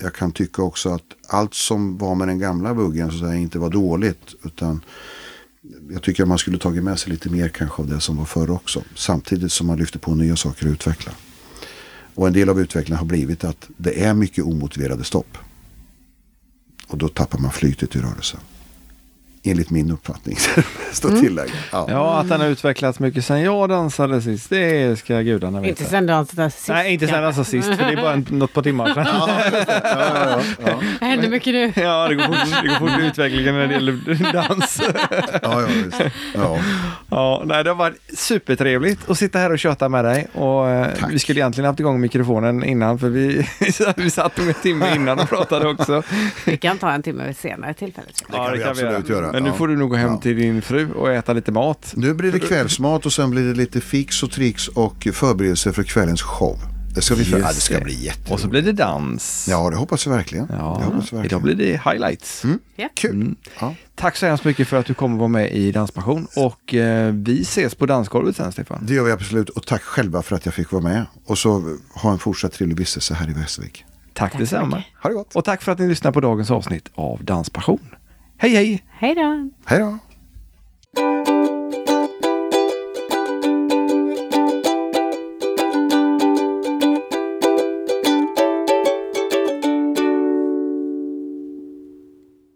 jag 0.00 0.14
kan 0.14 0.32
tycka 0.32 0.62
också 0.62 0.88
att 0.88 1.04
allt 1.28 1.54
som 1.54 1.98
var 1.98 2.14
med 2.14 2.28
den 2.28 2.38
gamla 2.38 2.74
buggen 2.74 3.10
så 3.10 3.14
att 3.14 3.20
säga, 3.20 3.34
inte 3.34 3.58
var 3.58 3.70
dåligt. 3.70 4.34
Utan 4.44 4.80
jag 5.90 6.02
tycker 6.02 6.22
att 6.22 6.28
man 6.28 6.38
skulle 6.38 6.58
tagit 6.58 6.84
med 6.84 6.98
sig 6.98 7.12
lite 7.12 7.30
mer 7.30 7.48
kanske 7.48 7.82
av 7.82 7.88
det 7.88 8.00
som 8.00 8.16
var 8.16 8.24
förr 8.24 8.50
också. 8.50 8.82
Samtidigt 8.94 9.52
som 9.52 9.66
man 9.66 9.78
lyfter 9.78 9.98
på 9.98 10.14
nya 10.14 10.36
saker 10.36 10.66
att 10.66 10.72
utveckla. 10.72 11.12
Och 12.14 12.26
en 12.26 12.32
del 12.32 12.48
av 12.48 12.60
utvecklingen 12.60 12.98
har 12.98 13.06
blivit 13.06 13.44
att 13.44 13.68
det 13.76 14.04
är 14.04 14.14
mycket 14.14 14.44
omotiverade 14.44 15.04
stopp. 15.04 15.38
Och 16.86 16.98
då 16.98 17.08
tappar 17.08 17.38
man 17.38 17.52
flytet 17.52 17.96
i 17.96 17.98
rörelsen. 17.98 18.40
Enligt 19.46 19.70
min 19.70 19.90
uppfattning. 19.90 20.36
Står 20.92 21.08
mm. 21.08 21.20
tillägg. 21.20 21.50
Ja. 21.72 21.86
ja, 21.88 22.20
att 22.20 22.28
den 22.28 22.40
har 22.40 22.48
utvecklats 22.48 22.98
mycket 22.98 23.24
sen 23.24 23.42
jag 23.42 23.68
dansade 23.68 24.22
sist, 24.22 24.50
det 24.50 24.98
ska 24.98 25.20
gudarna 25.20 25.60
veta. 25.60 25.68
Inte 25.68 25.84
sen 25.84 26.06
dansade 26.06 26.50
sist. 26.50 26.68
Nej, 26.68 26.92
inte 26.92 27.06
sen 27.06 27.22
dansade 27.22 27.44
sist, 27.44 27.68
för 27.68 27.84
det 27.84 27.92
är 27.92 27.96
bara 27.96 28.16
något 28.38 28.52
par 28.52 28.62
timmar 28.62 28.94
sedan. 28.94 29.06
Ja, 29.06 29.28
ja, 29.84 30.40
ja, 30.64 30.80
Det 31.00 31.06
händer 31.06 31.28
mycket 31.28 31.54
nu. 31.54 31.72
Ja, 31.82 32.08
det 32.08 32.14
går 32.14 32.24
fort, 32.24 32.62
det 32.62 32.68
går 32.68 32.76
fort 32.76 33.00
i 33.00 33.06
utvecklingen 33.06 33.54
när 33.54 33.66
det 33.66 33.74
gäller 33.74 34.32
dans. 34.32 34.80
ja, 35.42 35.60
ja, 35.60 35.66
visst. 35.84 36.00
Ja. 36.34 36.58
Ja, 37.10 37.42
nej, 37.44 37.64
det 37.64 37.70
har 37.70 37.76
varit 37.76 38.18
supertrevligt 38.18 39.10
att 39.10 39.18
sitta 39.18 39.38
här 39.38 39.52
och 39.52 39.58
köta 39.58 39.88
med 39.88 40.04
dig. 40.04 40.26
Och, 40.32 40.68
eh, 40.68 41.08
vi 41.10 41.18
skulle 41.18 41.40
egentligen 41.40 41.66
haft 41.66 41.80
igång 41.80 42.00
mikrofonen 42.00 42.64
innan, 42.64 42.98
för 42.98 43.08
vi, 43.08 43.46
vi 43.96 44.10
satt 44.10 44.38
en 44.38 44.54
timme 44.54 44.94
innan 44.96 45.18
och 45.18 45.28
pratade 45.28 45.68
också. 45.68 46.02
Vi 46.46 46.56
kan 46.56 46.78
ta 46.78 46.90
en 46.90 47.02
timme 47.02 47.26
vid 47.26 47.36
senare 47.36 47.74
tillfälle. 47.74 48.06
Det 48.18 48.32
kan, 48.32 48.44
ja, 48.44 48.50
det 48.50 48.58
kan 48.58 48.74
vi 48.74 48.82
absolut 48.82 49.08
göra. 49.08 49.33
Men 49.34 49.42
nu 49.42 49.52
får 49.52 49.68
du 49.68 49.76
nog 49.76 49.90
gå 49.90 49.96
hem 49.96 50.10
ja. 50.10 50.18
till 50.18 50.36
din 50.36 50.62
fru 50.62 50.92
och 50.92 51.12
äta 51.12 51.32
lite 51.32 51.52
mat. 51.52 51.92
Nu 51.96 52.14
blir 52.14 52.32
det 52.32 52.40
kvällsmat 52.40 53.06
och 53.06 53.12
sen 53.12 53.30
blir 53.30 53.42
det 53.42 53.54
lite 53.54 53.80
fix 53.80 54.22
och 54.22 54.30
tricks 54.30 54.68
och 54.68 55.08
förberedelser 55.12 55.72
för 55.72 55.82
kvällens 55.82 56.22
show. 56.22 56.58
Det 56.94 57.02
ska, 57.02 57.14
bli, 57.14 57.30
ja, 57.30 57.38
det 57.38 57.54
ska 57.54 57.80
bli 57.80 57.92
jätteroligt. 57.92 58.30
Och 58.30 58.40
så 58.40 58.48
blir 58.48 58.62
det 58.62 58.72
dans. 58.72 59.46
Ja, 59.50 59.70
det 59.70 59.76
hoppas 59.76 60.06
jag 60.06 60.12
verkligen. 60.12 60.46
Ja, 60.50 60.76
det 60.80 60.84
hoppas 60.84 61.12
jag 61.12 61.18
verkligen. 61.18 61.24
Idag 61.24 61.42
blir 61.42 61.54
det 61.54 61.90
highlights. 61.90 62.44
Mm. 62.44 62.58
Yeah. 62.76 62.90
Kul. 62.94 63.10
Mm. 63.10 63.36
Ja. 63.60 63.74
Tack 63.94 64.16
så 64.16 64.26
hemskt 64.26 64.44
mycket 64.44 64.68
för 64.68 64.76
att 64.76 64.86
du 64.86 64.94
kommer 64.94 65.18
vara 65.18 65.28
med 65.28 65.52
i 65.52 65.72
Danspassion. 65.72 66.26
Och 66.36 66.74
eh, 66.74 67.12
vi 67.12 67.42
ses 67.42 67.74
på 67.74 67.86
dansgolvet 67.86 68.36
sen, 68.36 68.52
Stefan. 68.52 68.78
Det 68.86 68.94
gör 68.94 69.04
vi 69.04 69.12
absolut. 69.12 69.48
Och 69.48 69.66
tack 69.66 69.82
själva 69.82 70.22
för 70.22 70.36
att 70.36 70.44
jag 70.44 70.54
fick 70.54 70.72
vara 70.72 70.82
med. 70.82 71.06
Och 71.26 71.38
så 71.38 71.78
ha 71.94 72.12
en 72.12 72.18
fortsatt 72.18 72.52
trevlig 72.52 72.76
vistelse 72.78 73.14
här 73.14 73.30
i 73.30 73.32
Västervik. 73.32 73.84
Tack, 74.12 74.32
tack 74.32 74.40
detsamma. 74.40 74.84
Ha 75.02 75.10
det 75.10 75.14
gott. 75.14 75.36
Och 75.36 75.44
tack 75.44 75.62
för 75.62 75.72
att 75.72 75.78
ni 75.78 75.88
lyssnar 75.88 76.12
på 76.12 76.20
dagens 76.20 76.50
avsnitt 76.50 76.90
av 76.94 77.24
Danspassion. 77.24 77.94
Hej 78.36 78.50
hej! 78.50 78.82
Hej 78.88 79.14
då! 79.14 79.50
Hej 79.64 79.78
då! 79.78 79.98